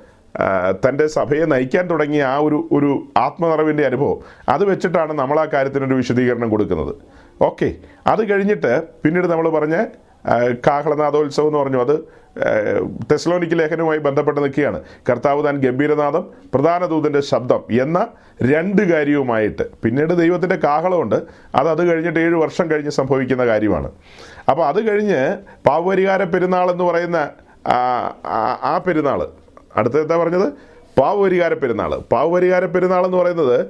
തന്റെ 0.88 1.06
സഭയെ 1.06 1.44
നയിക്കാൻ 1.44 1.90
തുടങ്ങിയ 1.90 2.24
ആ 2.24 2.36
ഒരു 2.38 2.68
ഒരു 2.72 3.08
ആത്മനിറവിന്റെ 3.16 3.86
അനുഭവം 3.86 4.18
അത് 4.48 4.64
വെച്ചിട്ടാണ് 4.64 5.12
നമ്മൾ 5.12 5.40
ആ 5.40 5.44
കാര്യത്തിനൊരു 5.44 5.94
വിശദീകരണം 5.94 6.50
കൊടുക്കുന്നത്. 6.50 6.94
ഓക്കെ 7.42 7.74
അത് 8.06 8.30
കഴിഞ്ഞിട്ട് 8.30 8.82
പിന്നീട് 9.04 9.26
നമ്മൾ 9.26 9.48
പറഞ്ഞ 9.48 9.84
കാഹളനാഥോത്സവം 10.66 11.46
എന്ന് 11.46 11.58
പറഞ്ഞു 11.58 11.80
അത് 11.80 12.24
ആ, 12.36 12.50
തെസ്ലോനിക്ക് 13.12 13.58
ലേഖനവുമായി 13.58 13.98
ബന്ധപ്പെട്ട് 13.98 14.40
നിൽക്കുകയാണ്. 14.40 14.82
കർത്താവ് 15.10 15.44
താൻ 15.44 15.56
ഗംഭീരനാഥം 15.56 16.30
പ്രധാന 16.54 16.86
ദൂതന്റെ 16.86 17.20
ശബ്ദം 17.20 17.64
എന്ന 17.82 18.08
രണ്ട് 18.42 18.82
കാര്യവുമായിട്ട്. 18.82 19.62
പിന്നീട് 19.84 20.12
ദൈവത്തിന്റെ 20.12 20.56
കാഹളമുണ്ട് 20.56 21.16
അത് 21.54 21.68
അത് 21.68 21.92
കഴിഞ്ഞിട്ട് 21.92 22.20
ഏഴ് 22.20 22.34
വർഷം 22.34 22.70
കഴിഞ്ഞ് 22.70 22.90
സംഭവിക്കുന്ന 22.90 23.46
കാര്യമാണ്. 23.46 23.90
അപ്പോൾ 24.48 24.66
അത് 24.66 24.90
കഴിഞ്ഞ് 24.90 25.36
പാവപരിഹാര 25.66 26.24
പെരുന്നാൾ 26.24 26.70
എന്ന് 26.70 26.84
പറയുന്ന 26.84 27.30
ആ, 28.66 28.82
പെരുന്നാൾ. 28.86 29.28
അടുത്ത 29.76 29.96
എന്താ 29.98 30.16
പറഞ്ഞത്? 30.16 30.52
പാവപരിഹാര 30.98 31.54
പെരുന്നാൾ. 31.54 31.96
പാവപരിഹാര 32.12 32.64
പെരുന്നാൾ 32.66 33.04
എന്ന് 33.04 33.18
പറയുന്നത് 33.18 33.66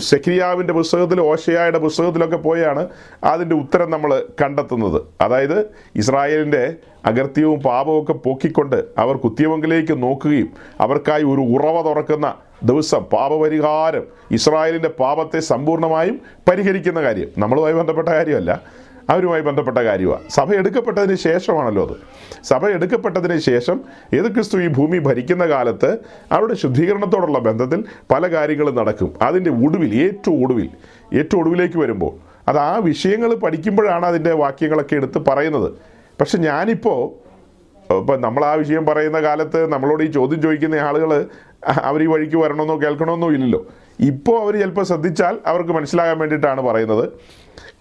സെക്രിയാവിന്റെ 0.00 0.72
പുസ്തകത്തിൽ 0.72 1.20
ഓഷയായുടെ 1.20 1.78
പുസ്തകത്തിലൊക്കെ 1.78 2.36
പോയാണ് 2.36 2.88
അതിന്റെ 3.24 3.56
ഉത്തരം 3.56 3.90
നമ്മൾ 3.90 4.24
കണ്ടെത്തുന്നത്. 4.42 5.02
അതായത് 5.20 5.66
ഇസ്രായേലിന്റെ 5.96 6.74
അകൃത്യവും 7.06 7.62
പാപവും 7.62 8.02
ഒക്കെ 8.02 8.12
പോക്കിക്കൊണ്ട് 8.12 8.84
അവർ 8.98 9.16
കുത്തിയവങ്കിലേക്ക് 9.16 10.02
നോക്കുകയും 10.02 10.48
അവർക്കായി 10.80 11.22
ഒരു 11.22 11.40
ഉറവ 11.40 11.82
തുറക്കുന്ന 11.82 12.34
ദിവസം 12.64 13.02
പാപപരിഹാരം 13.04 14.04
ഇസ്രായേലിന്റെ 14.30 14.88
പാപത്തെ 14.88 15.38
സമ്പൂർണമായും 15.40 16.20
പരിഹരിക്കുന്ന 16.50 17.02
കാര്യം. 17.02 17.28
നമ്മളുമായി 17.38 17.74
ബന്ധപ്പെട്ട 17.74 18.08
കാര്യമല്ല. 18.08 18.62
അവരുമായി 19.10 19.42
ബന്ധപ്പെട്ട 19.42 19.78
കാര്യമാണ് 19.78 20.24
സഭ 20.28 20.54
എടുക്കപ്പെട്ടതിന് 20.54 21.16
ശേഷമാണല്ലോ 21.16 21.82
അത്. 21.86 21.96
സഭ 22.44 22.66
എടുക്കപ്പെട്ടതിന് 22.66 23.38
ശേഷം 23.38 23.80
ഏത് 24.14 24.28
ക്രിസ്തു 24.34 24.56
ഈ 24.62 24.68
ഭൂമി 24.68 24.98
ഭരിക്കുന്ന 24.98 25.46
കാലത്ത് 25.46 25.90
അവരുടെ 26.32 26.54
ശുദ്ധീകരണത്തോടുള്ള 26.54 27.38
ബന്ധത്തിൽ 27.38 27.84
പല 28.10 28.32
കാര്യങ്ങളും 28.32 28.74
നടക്കും. 28.74 29.10
അതിന്റെ 29.22 29.50
ഒടുവിൽ 29.50 29.94
ഏറ്റവും 30.06 30.44
ഒടുവിൽ 30.44 30.68
ഏറ്റവും 31.20 31.40
ഒടുവിലേക്ക് 31.40 31.78
വരുമ്പോൾ 31.78 32.12
അത് 32.48 32.58
ആ 32.58 32.76
വിഷയങ്ങൾ 32.76 33.34
പഠിക്കുമ്പോഴാണ് 33.34 34.06
അതിന്റെ 34.06 34.32
വാക്യങ്ങളൊക്കെ 34.32 34.96
എടുത്ത് 34.96 35.18
പറയുന്നത്. 35.28 35.72
പക്ഷെ 36.20 36.38
ഞാനിപ്പോൾ 36.38 37.26
ഇപ്പം 38.00 38.20
നമ്മൾ 38.20 38.44
ആ 38.44 38.54
വിഷയം 38.54 38.86
പറയുന്ന 38.86 39.18
കാലത്ത് 39.20 39.72
നമ്മളോട് 39.72 40.02
ഈ 40.02 40.06
ചോദ്യം 40.06 40.42
ചോദിക്കുന്ന 40.42 40.74
ആളുകൾ 40.74 41.10
അവർ 41.88 42.02
ഈ 42.02 42.06
വഴിക്ക് 42.06 42.36
വരണമെന്നോ 42.36 42.76
കേൾക്കണമെന്നോ 42.82 43.28
ഇല്ലല്ലോ. 43.30 43.60
ഇപ്പോൾ 44.00 44.36
അവർ 44.42 44.54
ചിലപ്പോൾ 44.60 44.84
ശ്രദ്ധിച്ചാൽ 44.84 45.38
അവർക്ക് 45.46 45.72
മനസ്സിലാകാൻ 45.72 46.18
വേണ്ടിയിട്ടാണ് 46.18 46.60
പറയുന്നത്. 46.60 47.04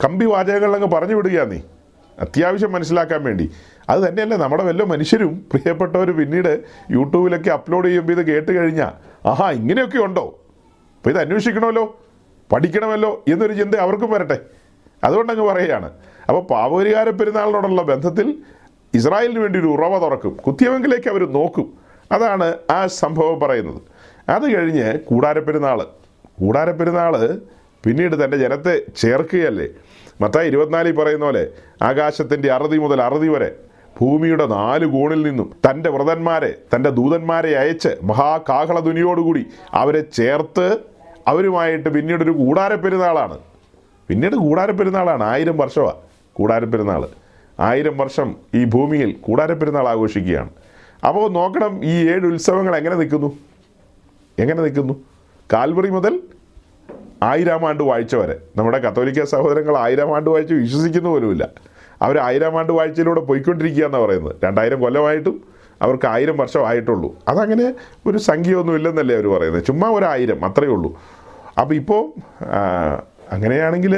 കമ്പി 0.04 0.26
വാചകങ്ങളിലങ്ങ് 0.26 0.88
പറഞ്ഞു 0.88 1.16
വിടുക 1.16 1.42
നീ. 1.42 1.60
അത്യാവശ്യം 2.20 2.72
മനസ്സിലാക്കാൻ 2.72 3.24
വേണ്ടി. 3.24 3.52
അത് 3.90 4.10
തന്നെയല്ല 4.10 4.36
നമ്മുടെ 4.36 4.64
വല്ല 4.64 4.84
മനുഷ്യരും 4.84 5.46
പ്രിയപ്പെട്ടവർ 5.52 6.18
പിന്നീട് 6.18 6.64
യൂട്യൂബിലൊക്കെ 6.92 7.50
അപ്ലോഡ് 7.50 7.88
ചെയ്യുമ്പോൾ 7.88 8.14
ഇത് 8.14 8.28
കേട്ട് 8.28 8.52
കഴിഞ്ഞാൽ 8.52 9.28
ആഹാ 9.28 9.52
ഇങ്ങനെയൊക്കെ 9.52 9.98
ഉണ്ടോ? 9.98 10.40
അപ്പോൾ 10.98 11.10
ഇത് 11.10 11.20
അന്വേഷിക്കണമല്ലോ? 11.20 12.00
പഠിക്കണമല്ലോ? 12.52 13.24
എന്നൊരു 13.28 13.54
ചിന്ത 13.54 13.76
അവർക്കും 13.76 14.12
വരട്ടെ. 14.12 14.40
അതുകൊണ്ടങ്ങ് 15.04 15.46
പറയുകയാണ്. 15.46 15.92
അപ്പോൾ 16.30 16.44
പാവപരിഹാര 16.44 17.10
പെരുന്നാളിനോടുള്ള 17.10 17.82
ബന്ധത്തിൽ 17.82 18.38
ഇസ്രായേലിന് 18.94 19.40
വേണ്ടി 19.40 19.60
ഒരു 19.60 19.68
ഉറവ 19.68 20.00
തുറക്കും. 20.00 20.38
കുത്തിയവെങ്കിലേക്ക് 20.48 21.10
അവർ 21.10 21.32
നോക്കും. 21.32 21.74
അതാണ് 22.12 22.54
ആ 22.72 22.88
സംഭവം 22.88 23.40
പറയുന്നത്. 23.40 23.82
അത് 24.30 24.56
കഴിഞ്ഞ് 24.56 25.00
കൂടാരപ്പെരുന്നാൾ 25.00 25.84
കൂടാരപ്പെരുന്നാൾ 26.40 27.40
പിന്നീട് 27.84 28.26
തന്റെ 28.26 28.38
ജനത്തെ 28.38 28.82
ചേർക്കുകയല്ലേ? 28.98 29.68
മത്തായി 30.22 30.48
ഇരുപത്തിനാലിൽ 30.48 30.96
പറയുന്ന 30.96 31.26
പോലെ 31.26 31.48
ആകാശത്തിന്റെ 31.82 32.52
അറുതി 32.52 32.78
മുതൽ 32.78 33.02
അറുതി 33.02 33.28
വരെ 33.28 33.56
ഭൂമിയുടെ 34.02 34.46
നാല് 34.46 34.86
കോണിൽ 34.86 35.22
നിന്നും 35.22 35.54
തന്റെ 35.70 35.90
വ്രതന്മാരെ 35.90 36.56
തന്റെ 36.76 36.90
ദൂതന്മാരെ 36.90 37.58
അയച്ച് 37.58 37.90
മഹാകാഹള 38.04 38.80
ധുനിയോടുകൂടി 38.80 39.46
അവരെ 39.74 40.02
ചേർത്ത് 40.02 40.78
അവരുമായിട്ട് 41.28 41.90
പിന്നീട് 41.90 42.24
ഒരു 42.24 42.32
കൂടാരപ്പെരുന്നാളാണ്. 42.32 43.40
പിന്നീട് 44.08 44.36
കൂടാരപ്പെരുന്നാളാണ്. 44.36 45.24
ആയിരം 45.24 45.58
വർഷമാണ് 45.58 45.96
കൂടാരപ്പെരുന്നാൾ 46.34 47.08
ആയിരം 47.60 47.98
വർഷം 47.98 48.36
ഈ 48.56 48.66
ഭൂമിയിൽ 48.66 49.12
കൂടാരപ്പെരുന്നാൾ 49.22 49.88
ആഘോഷിക്കുകയാണ്. 49.88 50.50
അപ്പോൾ 51.08 51.30
നോക്കണം 51.32 51.86
ഈ 51.86 52.10
ഏഴ് 52.10 52.26
ഉത്സവങ്ങൾ 52.26 52.76
എങ്ങനെ 52.76 52.96
നിൽക്കുന്നു? 52.96 53.38
എങ്ങനെ 54.40 54.62
നിൽക്കുന്നു? 54.62 54.94
കാൽവറി 55.54 55.90
മുതൽ 55.90 56.20
ആയിരം 57.30 57.64
ആണ്ട് 57.70 57.84
വാഴ്ച 57.84 58.16
വരെ 58.22 58.36
നമ്മുടെ 58.58 58.78
കത്തോലിക്ക 58.86 59.24
സഹോദരങ്ങൾ 59.24 59.78
ആയിരം 59.78 60.16
ആണ്ട് 60.16 60.30
വായിച്ച് 60.30 60.54
വിശ്വസിക്കുന്ന 60.54 61.10
പോലുമില്ല. 61.10 61.44
അവർ 62.02 62.16
ആയിരം 62.28 62.60
ആണ്ട് 62.60 62.74
വായിച്ചയിലൂടെ 62.74 63.22
പോയിക്കൊണ്ടിരിക്കുക 63.22 63.86
എന്നാണ് 63.86 64.04
പറയുന്നത്. 64.06 64.36
രണ്ടായിരം 64.44 64.80
കൊല്ലമായിട്ടും 64.80 65.36
അവർക്ക് 65.82 66.08
ആയിരം 66.08 66.38
വർഷമായിട്ടുള്ളൂ. 66.38 67.10
അതങ്ങനെ 67.28 67.74
ഒരു 68.08 68.18
സംഖ്യയൊന്നും 68.18 68.76
ഇല്ലെന്നല്ലേ 68.76 69.16
അവർ 69.16 69.28
പറയുന്നത്. 69.28 69.66
ചുമ്മാ 69.66 69.88
ഒരായിരം 69.90 70.46
അത്രയേ 70.46 70.72
ഉള്ളൂ. 70.72 70.90
അപ്പോൾ 71.62 71.76
ഇപ്പോൾ 71.76 72.02
അങ്ങനെയാണെങ്കിൽ 73.36 73.94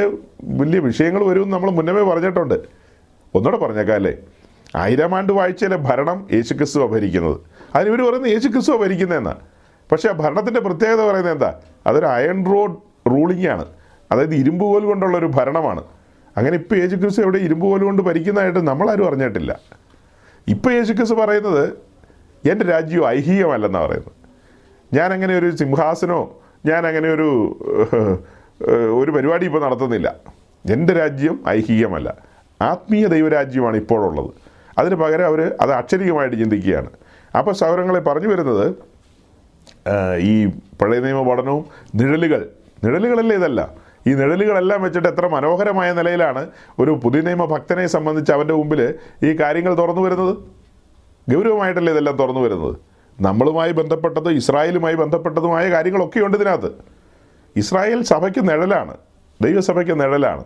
വലിയ 0.62 0.80
വിഷയങ്ങൾ 0.80 1.22
വരുമെന്ന് 1.30 1.54
നമ്മൾ 1.56 1.70
മുന്നമേ 1.72 2.04
പറഞ്ഞിട്ടുണ്ട്. 2.12 2.58
ഒന്നുകൂടെ 3.36 3.58
പറഞ്ഞേക്കാം 3.58 3.96
അല്ലേ 3.96 4.14
ആയിരം 4.76 5.16
ആണ്ട് 5.16 5.34
വാഴ്ചയിലെ 5.34 5.78
ഭരണം 5.78 6.28
യേശുക്രിസ്തുവാണ് 6.34 6.92
ഭരിക്കുന്നത്. 6.92 7.38
അതിന് 7.76 7.90
ഇവർ 7.90 8.02
പറയുന്നത് 8.10 8.32
യേശുക്രിസ്തുവാണ് 8.32 8.82
ഭരിക്കുന്നതെന്നാണ് 8.84 9.42
പക്ഷേ 9.92 10.10
ആ 10.10 10.12
ഭരണത്തിന്റെ 10.12 10.60
പ്രത്യേകത 10.60 11.02
പറയുന്നത് 11.10 11.34
എന്താ? 11.34 11.50
അതൊരു 11.88 12.06
അയൺ 12.06 12.46
റോഡ് 12.46 12.76
റൂളിംഗ് 13.10 13.48
ആണ് 13.48 13.66
അതായത് 14.12 14.36
ഇരുമ്പ് 14.36 14.66
കോൽ 14.66 14.84
കൊണ്ടുള്ള 14.86 15.18
ഒരു 15.18 15.26
ഭരണമാണ്. 15.26 15.84
അങ്ങനെ 16.38 16.56
ഇപ്പോൾ 16.56 16.76
യേശുക്രിസ്തു 16.76 17.22
എവിടെ 17.22 17.38
ഇരുമ്പ് 17.38 17.66
കോൽ 17.66 17.84
കൊണ്ട് 17.84 18.02
ഭരിക്കുന്നതായിട്ട് 18.02 18.68
നമ്മളാരും 18.68 19.08
അറിഞ്ഞിട്ടില്ല. 19.08 19.60
ഇപ്പോൾ 20.48 20.74
യേശുക്രിസ്തു 20.74 21.16
പറയുന്നത് 21.16 21.64
എന്റെ 22.50 22.66
രാജ്യം 22.66 23.08
ഐഹികമല്ലെന്നാണ് 23.08 23.86
പറയുന്നത്. 23.86 24.12
ഞാനങ്ങനെ 24.94 25.38
ഒരു 25.38 25.56
സിംഹാസനോ 25.56 26.42
ഞാനങ്ങനെ 26.66 27.10
ഒരു 27.14 27.30
ഒരു 29.02 29.12
പരിപാടി 29.12 29.46
ഇപ്പോൾ 29.46 29.62
നടത്തുന്നില്ല. 29.62 30.16
എന്റെ 30.72 30.94
രാജ്യം 30.94 31.44
ഐഹികമല്ല. 31.48 32.18
ആത്മീയ 32.62 33.08
ദൈവരാജ്യമാണ് 33.08 33.78
ഇപ്പോഴുള്ളത്. 33.78 34.32
അതിന് 34.78 34.96
പകരം 34.96 35.26
അവർ 35.26 35.58
അത് 35.62 35.72
അക്ഷരികമായിട്ട് 35.74 36.36
ചിന്തിക്കുകയാണ്. 36.36 36.90
അപ്പോൾ 37.38 37.54
സൗരങ്ങളെ 37.54 38.00
പറഞ്ഞു 38.00 38.28
വരുന്നത് 38.28 38.76
ഈ 40.18 40.46
പഴയ 40.82 41.00
നിയമ 41.00 41.30
പഠനവും 41.30 41.66
നിഴലുകൾ 41.96 42.50
നിഴലുകളല്ലേ 42.84 43.36
ഇതല്ല? 43.36 43.74
ഈ 44.08 44.14
നിഴലുകളെല്ലാം 44.14 44.82
വെച്ചിട്ട് 44.82 45.08
എത്ര 45.08 45.28
മനോഹരമായ 45.28 45.94
നിലയിലാണ് 45.94 46.50
ഒരു 46.80 47.00
പുതിയ 47.04 47.22
നിയമ 47.22 47.46
ഭക്തനെ 47.46 47.88
സംബന്ധിച്ച് 47.88 48.32
അവന്റെ 48.32 48.54
മുമ്പിൽ 48.54 48.96
ഈ 49.24 49.34
കാര്യങ്ങൾ 49.34 49.78
തുറന്നു 49.78 50.02
വരുന്നത്. 50.02 50.38
ഗൗരവമായിട്ടല്ലേ 51.36 51.94
ഇതെല്ലാം 51.94 52.16
തുറന്നു 52.16 52.42
വരുന്നത്? 52.42 52.76
നമ്മളുമായി 53.22 53.72
ബന്ധപ്പെട്ടതും 53.72 54.32
ഇസ്രായേലുമായി 54.32 54.96
ബന്ധപ്പെട്ടതുമായ 54.96 55.72
കാര്യങ്ങളൊക്കെയുണ്ട് 55.72 56.38
ഇതിനകത്ത്. 56.38 56.72
ഇസ്രായേൽ 57.56 58.04
സഭയ്ക്ക് 58.04 58.50
നിഴലാണ്. 58.50 58.98
ദൈവസഭയ്ക്ക് 59.42 60.00
നിഴലാണ്. 60.00 60.44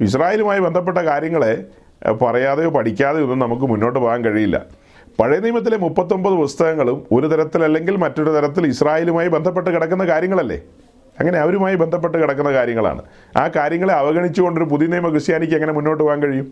ഇസ്രായേലുമായി 0.00 0.60
ബന്ധപ്പെട്ട 0.60 0.98
കാര്യങ്ങളെ 0.98 1.64
പറയാതെയോ 2.12 2.70
പഠിക്കാതെയോ 2.70 3.22
ഒന്നും 3.22 3.38
നമുക്ക് 3.38 3.62
മുന്നോട്ട് 3.62 3.98
പോകാൻ 3.98 4.24
കഴിയില്ല. 4.24 4.64
പഴയ 5.20 5.38
നിയമത്തിലെ 5.38 5.76
മുപ്പത്തൊമ്പത് 5.76 6.34
പുസ്തകങ്ങളും 6.34 7.06
ഒരു 7.12 7.26
തരത്തിലല്ലെങ്കിൽ 7.26 7.96
മറ്റൊരു 7.96 8.30
തരത്തിൽ 8.30 8.66
ഇസ്രായേലുമായി 8.66 9.28
ബന്ധപ്പെട്ട് 9.28 9.70
കിടക്കുന്ന 9.70 10.06
കാര്യങ്ങളല്ലേ? 10.06 10.62
അങ്ങനെ 11.20 11.38
അവരുമായി 11.38 11.76
ബന്ധപ്പെട്ട് 11.82 12.16
കിടക്കുന്ന 12.18 12.52
കാര്യങ്ങളാണ്. 12.52 13.02
ആ 13.36 13.48
കാര്യങ്ങളെ 13.56 13.94
അവഗണിച്ചുകൊണ്ടൊരു 13.94 14.66
പുതിയ 14.70 14.86
നിയമ 14.86 15.08
ക്രിസ്ത്യാനിക്ക് 15.08 15.54
എങ്ങനെ 15.54 15.72
മുന്നോട്ട് 15.72 16.02
പോകാൻ 16.04 16.22
കഴിയും? 16.22 16.48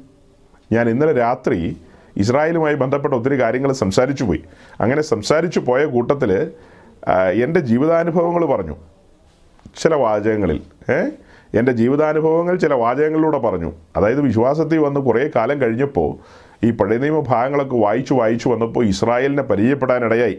ഞാൻ 0.72 0.88
ഇന്നലെ 0.88 1.12
രാത്രി 1.12 1.76
ഇസ്രായേലുമായി 2.16 2.74
ബന്ധപ്പെട്ട 2.74 3.14
ഒത്തിരി 3.14 3.40
കാര്യങ്ങൾ 3.40 3.72
സംസാരിച്ചു 3.72 4.24
പോയി. 4.24 4.42
അങ്ങനെ 4.80 5.02
സംസാരിച്ചു 5.02 5.60
പോയ 5.60 5.84
കൂട്ടത്തിൽ 5.84 6.32
എന്റെ 7.44 7.60
ജീവിതാനുഭവങ്ങൾ 7.60 8.44
പറഞ്ഞു. 8.46 8.76
ചില 9.82 9.94
വാചകങ്ങളിൽ 9.94 10.60
എന്റെ 11.58 11.72
ജീവിതാനുഭവങ്ങൾ 11.72 12.56
ചില 12.56 12.74
വാചകങ്ങളിലൂടെ 12.74 13.38
പറഞ്ഞു. 13.38 13.72
അതായത് 13.96 14.20
വിശ്വാസത്തിൽ 14.20 14.78
വന്ന് 14.78 15.00
കുറേ 15.00 15.30
കാലം 15.36 15.60
കഴിഞ്ഞപ്പോൾ 15.60 16.10
ഈ 16.66 16.70
പഴയ 16.70 16.98
നിയമ 16.98 17.20
ഭാഗങ്ങളൊക്കെ 17.28 17.76
വായിച്ചു 17.76 18.14
വായിച്ചു 18.14 18.48
വന്നപ്പോൾ 18.48 18.84
ഇസ്രായേലിനെ 18.84 19.42
പരിചയപ്പെടാനിടയായി. 19.42 20.38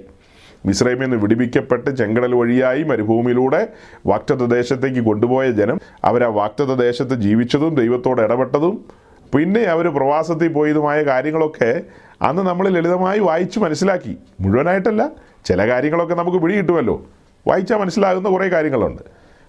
മിസ്രൈമിൽ 0.66 1.02
നിന്ന് 1.02 1.18
വിടിവിക്കപ്പെട്ട് 1.18 1.90
ചെങ്കടൽ 1.90 2.36
വഴിയായി 2.36 2.84
മരുഭൂമിയിലൂടെ 2.84 3.68
വാക്തത്വ 4.08 4.46
ദേശത്തേക്ക് 4.46 5.00
കൊണ്ടുപോയ 5.00 5.52
ജനം 5.52 5.80
അവർ 6.04 6.24
ആ 6.24 6.50
ദേശത്ത് 6.80 7.16
ജീവിച്ചതും 7.22 7.76
ദൈവത്തോട് 7.76 8.22
ഇടപെട്ടതും 8.22 8.86
പിന്നെ 9.36 9.62
അവർ 9.64 9.88
പ്രവാസത്തിൽ 9.88 10.54
പോയതുമായ 10.54 11.04
കാര്യങ്ങളൊക്കെ 11.04 11.82
അന്ന് 12.22 12.42
നമ്മൾ 12.42 12.70
ലളിതമായി 12.70 13.20
വായിച്ച് 13.20 13.60
മനസ്സിലാക്കി. 13.60 14.18
മുഴുവനായിട്ടല്ല 14.42 15.12
ചില 15.46 15.68
കാര്യങ്ങളൊക്കെ 15.70 16.16
നമുക്ക് 16.16 16.38
പിടി 16.38 16.58
കിട്ടുമല്ലോ 16.58 17.06
വായിച്ചാൽ 17.48 17.78
മനസ്സിലാകുന്ന 17.78 18.30
കുറേ 18.30 18.50
കാര്യങ്ങളുണ്ട്. 18.50 19.02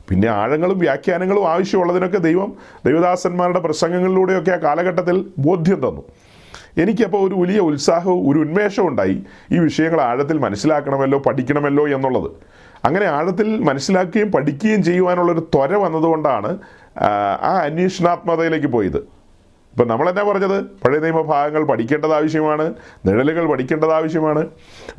പിന്നെ 0.09 0.29
ആഴങ്ങളും 0.29 0.79
വ്യാഖ്യാനങ്ങളും 0.79 1.49
ആവശ്യമുള്ളതിനൊക്കെ 1.49 2.19
ദൈവം 2.19 2.53
ദൈവദാസന്മാരുടെ 2.87 3.61
പ്രസംഗങ്ങളിലൂടെയൊക്കെ 3.61 4.51
ആ 4.51 4.57
കാലഘട്ടത്തിൽ 4.57 5.27
ബോധ്യം 5.39 5.77
തന്നു. 5.77 6.03
എനിക്കപ്പോൾ 6.77 7.29
ഒരു 7.29 7.35
വലിയ 7.35 7.61
ഉത്സാഹവും 7.61 8.31
ഒരു 8.31 8.39
ഉന്മേഷവും 8.39 8.89
ഉണ്ടായി. 8.89 9.27
ഈ 9.53 9.59
വിഷയങ്ങൾ 9.59 10.01
ആഴത്തിൽ 10.01 10.39
മനസ്സിലാക്കണമല്ലോ 10.39 11.19
പഠിക്കണമല്ലോ 11.19 11.89
എന്നുള്ളത്. 11.89 12.31
അങ്ങനെ 12.85 13.07
ആഴത്തിൽ 13.07 13.63
മനസ്സിലാക്കുകയും 13.63 14.33
പഠിക്കുകയും 14.33 14.83
ചെയ്യുവാനുള്ളൊരു 14.83 15.41
ത്വര 15.55 15.75
വന്നതുകൊണ്ടാണ് 15.75 16.59
ആ, 17.03 17.09
അന്വേഷണാത്മകതയിലേക്ക് 17.65 18.67
പോയത്. 18.67 18.97
ഇപ്പം 19.75 19.89
നമ്മളെന്നാ 19.89 20.23
പറഞ്ഞത്? 20.23 20.65
പഴയ 20.83 20.99
നിയമ 20.99 21.23
ഭാഗങ്ങൾ 21.23 21.65
പഠിക്കേണ്ടത് 21.65 22.15
ആവശ്യമാണ് 22.15 22.75
നിഴലുകൾ 23.07 23.47
പഠിക്കേണ്ടത് 23.47 23.93
ആവശ്യമാണ് 23.93 24.43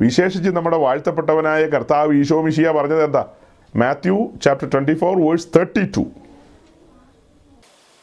വിശേഷിച്ച് 0.00 0.50
നമ്മുടെ 0.50 0.76
വാഴ്ത്തപ്പെട്ടവനായ 0.76 1.66
കർത്താവ് 1.66 2.14
ഈശോ 2.14 2.42
മിഷിയ 2.42 2.70
പറഞ്ഞത് 2.70 3.04
എന്താ? 3.04 3.22
Matthew 3.76 4.30
chapter 4.44 4.68
twenty 4.70 4.94
four 4.98 5.26
verse 5.26 5.48
thirty 5.56 5.84
two 5.96 6.04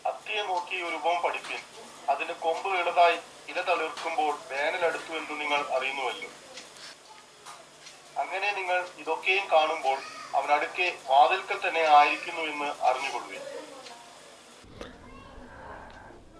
അത്തിയെ 0.05 0.41
നോക്കി 0.49 0.75
ഒരു 0.75 0.95
ഉപമ 0.95 1.17
പഠിപ്പിൻ 1.25 1.61
അതിന് 2.09 2.33
കൊമ്പ് 2.39 2.69
ഇളതായി 2.81 3.17
ഇല 3.49 3.61
തളിർക്കുമ്പോൾ 3.69 4.33
വേനൽ 4.51 4.85
അടുത്തു 4.85 5.13
എന്ന് 5.13 5.41
നിങ്ങൾ 5.41 5.59
അറിയുന്നുവല്ലോ 5.77 6.29
അങ്ങനെ 8.19 8.47
ഇതൊക്കെയും 9.01 9.45
കാണുമ്പോൾ 9.53 9.97
അവൻ 10.37 10.47
വാതിൽക്കൽ 11.11 11.57
തന്നെ 11.67 11.83
ആയിരിക്കുന്നു 11.97 12.41
എന്ന് 12.41 12.69
അറിഞ്ഞുകൊള്ളുവിൻ. 12.89 13.41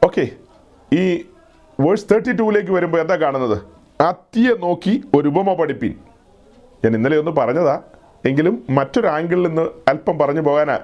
ഓക്കെ 0.04 0.26
ഈ 1.00 1.26
വേഴ്സ് 1.80 2.08
തേർട്ടി 2.12 2.32
ടൂവിലേക്ക് 2.32 2.72
വരുമ്പോൾ 2.72 3.02
എന്താ 3.02 3.16
കാണുന്നത്? 3.16 3.58
അത്തിയെ 4.02 4.54
നോക്കി 4.66 5.04
ഒരു 5.18 5.28
ഉപമ 5.28 5.54
പഠിപ്പിൻ. 5.54 5.94
ഞാൻ 6.84 6.96
ഇന്നലെ 6.96 7.18
ഒന്ന് 7.18 7.32
പറഞ്ഞതാ 7.32 7.82
എങ്കിലും 8.26 8.66
മറ്റൊരു 8.70 9.08
ആംഗിളിൽ 9.08 9.48
നിന്ന് 9.48 9.62
അല്പം 9.88 10.20
പറഞ്ഞു 10.20 10.42
പോകാനാ 10.42 10.80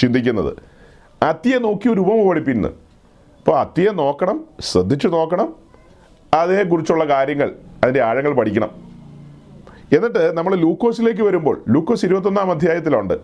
ചിന്തിക്കുന്നത്. 0.00 0.52
അത്തിയെ 1.22 1.58
നോക്കി 1.58 1.88
ഒരു 1.88 2.00
ഉപമ 2.00 2.28
പഠിപ്പിന്ന്. 2.28 2.68
അപ്പോൾ 3.38 3.60
അത്തിയെ 3.60 3.90
നോക്കണം 3.90 4.44
ശ്രദ്ധിച്ചു 4.60 5.08
നോക്കണം 5.08 5.56
അതിനെക്കുറിച്ചുള്ള 6.34 7.04
കാര്യങ്ങൾ 7.04 7.48
അതിന്റെ 7.82 8.02
ആഴങ്ങൾ 8.02 8.32
പഠിക്കണം. 8.34 8.89
എന്നിട്ട് 9.96 10.36
നമ്മൾ 10.36 10.54
ലൂക്കോസിലേക്ക് 10.54 11.22
വരുമ്പോൾ 11.22 11.64
ലൂക്കോസ് 11.68 12.04
ഇരുപത്തൊന്നാം 12.06 12.50
അധ്യായത്തിലുണ്ട്. 12.50 13.14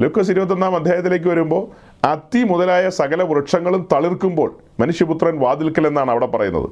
ലൂക്കോസ് 0.00 0.30
ഇരുപത്തൊന്നാം 0.30 0.76
അധ്യായത്തിലേക്ക് 0.76 1.28
വരുമ്പോൾ 1.28 1.62
അത്തി 2.06 2.42
മുതലായ 2.44 2.88
സകല 2.88 3.22
വൃക്ഷങ്ങളും 3.22 3.88
തളിർക്കുമ്പോൾ 3.92 4.58
മനുഷ്യപുത്രൻ 4.80 5.38
വാതിൽക്കൽ 5.38 5.86
എന്നാണ് 5.86 6.10
അവിടെ 6.10 6.26
പറയുന്നത്. 6.26 6.68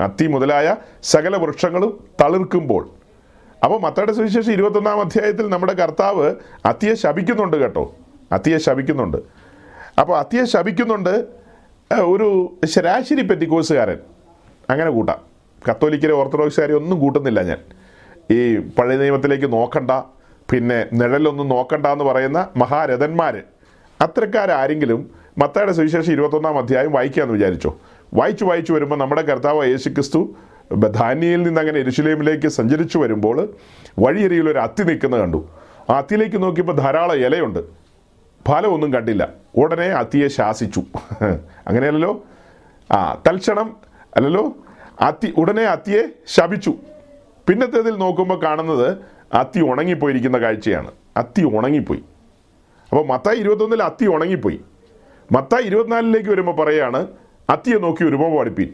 അത്തി 0.00 0.26
മുതലായ 0.26 0.76
സകല 1.02 1.36
വൃക്ഷങ്ങളും 1.36 2.04
തളിർക്കുമ്പോൾ. 2.22 2.88
അപ്പോൾ 3.64 3.80
മത്തയുടെ 3.80 4.12
സുവിശേഷം 4.12 4.52
ഇരുപത്തൊന്നാം 4.52 5.00
അധ്യായത്തിൽ 5.00 5.46
നമ്മുടെ 5.48 5.72
കർത്താവ് 5.72 6.34
അത്തിയെ 6.66 6.94
ശപിക്കുന്നുണ്ട് 6.94 7.56
കേട്ടോ. 7.56 7.94
അത്തിയെ 8.32 8.58
ശപിക്കുന്നുണ്ട്. 8.58 9.16
അപ്പോൾ 10.00 10.18
അത്തിയെ 10.18 10.44
ശപിക്കുന്നുണ്ട് 10.44 11.24
ഒരു 11.94 12.56
ശരാശരി 12.66 13.22
പെറ്റിക്കോസുകാരൻ 13.22 13.98
അങ്ങനെ 14.70 14.90
കൂട്ടാം. 14.90 15.20
കത്തോലിക്കരെ 15.70 16.12
ഓർത്തഡോക്സുകാരെ 16.12 16.74
ഒന്നും 16.74 16.98
കൂട്ടുന്നില്ല 17.00 17.42
ഞാൻ. 17.42 17.58
ഈ 18.30 18.58
പഴയ 18.58 18.96
നിയമത്തിലേക്ക് 18.96 19.52
നോക്കണ്ട 19.52 19.90
പിന്നെ 20.50 20.86
നിഴലൊന്നും 20.92 21.48
നോക്കണ്ട 21.48 21.86
എന്ന് 21.86 22.04
പറയുന്ന 22.04 22.48
മഹാരഥന്മാർ 22.56 23.42
അത്തരക്കാരാരെങ്കിലും 24.00 25.10
മത്തയുടെ 25.38 25.72
സുവിശേഷം 25.72 26.12
ഇരുപത്തൊന്നാം 26.12 26.58
അധ്യായം 26.58 26.92
വായിക്കാമെന്ന് 26.92 27.34
വിചാരിച്ചോ? 27.34 27.76
വായിച്ചു 28.14 28.44
വായിച്ചു 28.44 28.72
വരുമ്പോൾ 28.72 28.96
നമ്മുടെ 28.96 29.22
കർത്താവ് 29.22 29.68
യേശു 29.68 29.88
ക്രിസ്തു 29.88 30.34
ധാന്യയിൽ 30.74 31.42
നിന്ന് 31.42 31.60
അങ്ങനെ 31.60 31.80
എരുശലേമിലേക്ക് 31.80 32.48
സഞ്ചരിച്ചു 32.48 32.98
വരുമ്പോൾ 32.98 33.54
വഴിയരിയിൽ 33.98 34.50
ഒരു 34.50 34.58
അത്തി 34.58 34.82
നിൽക്കുന്നത് 34.82 35.20
കണ്ടു. 35.20 35.48
ആ 35.90 35.96
അത്തിയിലേക്ക് 35.98 36.42
നോക്കിയപ്പോൾ 36.42 36.72
ധാരാളം 36.72 37.14
ഇലയുണ്ട്. 37.14 37.58
ഫലമൊന്നും 38.48 38.92
കണ്ടില്ല. 38.92 39.28
ഉടനെ 39.56 39.86
അത്തിയെ 39.86 40.28
ശാസിച്ചു. 40.28 40.82
അങ്ങനെയല്ലല്ലോ? 41.68 42.24
ആ 42.92 43.22
തൽക്ഷണം 43.28 43.76
അല്ലല്ലോ? 44.16 44.56
അത്തി 45.00 45.34
ഉടനെ 45.36 45.62
അത്തിയെ 45.62 46.02
ശപിച്ചു. 46.28 46.74
പിന്നത്തേതിൽ 47.48 47.96
നോക്കുമ്പോൾ 47.96 48.42
കാണുന്നത് 48.42 48.98
അത്തി 49.34 49.60
ഉണങ്ങിപ്പോയിരിക്കുന്ന 49.60 50.38
കാഴ്ചയാണ്. 50.38 50.90
അത്തി 51.16 51.42
ഉണങ്ങിപ്പോയി. 51.42 52.00
അപ്പോൾ 52.88 53.06
മത്തായി 53.06 53.36
ഇരുപത്തൊന്നിൽ 53.36 53.82
അത്തി 53.82 54.04
ഉണങ്ങിപ്പോയി. 54.04 54.60
മത്തായി 55.32 55.62
ഇരുപത്തിനാലിലേക്ക് 55.62 56.30
വരുമ്പോൾ 56.30 56.56
പറയുകയാണ് 56.56 57.06
അത്തിയെ 57.50 57.78
നോക്കി 57.78 58.04
ഒരു 58.04 58.16
ഉപമ 58.16 58.38
പഠിപ്പീൻ. 58.38 58.68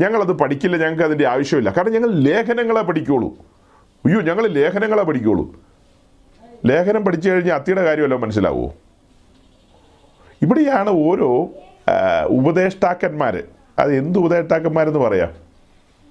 ഞങ്ങളത് 0.00 0.32
പഠിക്കില്ല 0.32 0.76
ഞങ്ങൾക്ക് 0.76 1.02
അതിന്റെ 1.02 1.26
ആവശ്യമില്ല. 1.26 1.70
കാരണം 1.70 1.92
ഞങ്ങൾ 1.92 2.10
ലേഖനങ്ങളെ 2.10 2.82
പഠിക്കുള്ളൂ. 2.82 3.28
അയ്യോ 4.06 4.20
ഞങ്ങൾ 4.20 4.46
ലേഖനങ്ങളെ 4.46 5.02
പഠിക്കുള്ളൂ. 5.02 5.54
ലേഖനം 6.66 7.04
പഠിച്ചു 7.04 7.30
കഴിഞ്ഞാൽ 7.30 7.54
അത്തിയുടെ 7.54 7.84
കാര്യമല്ലോ 7.84 8.18
മനസ്സിലാവുമോ 8.18 8.74
ഇവിടെയാണ് 10.42 10.90
ഓരോ 10.90 11.48
ഉപദേഷ്ടാക്കന്മാർ 12.24 13.42
അത് 13.78 13.94
എന്ത് 13.96 14.18
ഉപദേഷ്ടാക്കന്മാരെന്ന് 14.18 14.98
പറയാം? 14.98 15.47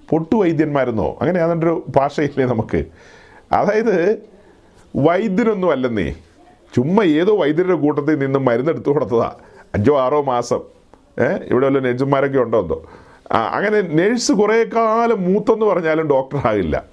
പൊട്ടുവൈദ്യന്മാരെന്നോ? 0.09 1.17
അങ്ങനെ 1.21 1.39
അതൊരു 1.39 1.85
ഭാഷയില്ലേ 1.95 2.45
നമുക്ക്? 2.45 2.85
അതായത് 3.51 4.19
വൈദ്യനൊന്നും 4.95 5.71
അല്ലെന്നേ. 5.71 6.15
ചുമ്മാ 6.75 7.03
ഏതോ 7.03 7.37
വൈദ്യരുടെ 7.37 7.75
കൂട്ടത്തിൽ 7.75 8.19
നിന്ന് 8.19 8.39
മരുന്നെടുത്തു 8.39 8.89
കൊടുത്തതാ. 8.89 9.35
അഞ്ചോ 9.73 9.99
ആറോ 9.99 10.21
മാസം. 10.21 10.59
ഏഹ് 11.19 11.39
ഇവിടെ 11.51 11.65
വല്ല 11.65 11.79
നഴ്സുമാരൊക്കെ 11.79 12.39
ഉണ്ടോ 12.39 12.61
എന്തോ. 12.61 12.85
അങ്ങനെ 13.31 13.81
നേഴ്സ് 13.81 14.31
കുറേ 14.31 14.63
കാലം 14.63 15.33
മൂത്തെന്ന് 15.33 15.65
പറഞ്ഞാലും 15.65 16.07
ഡോക്ടർ 16.07 16.47
ആകില്ല 16.47 16.83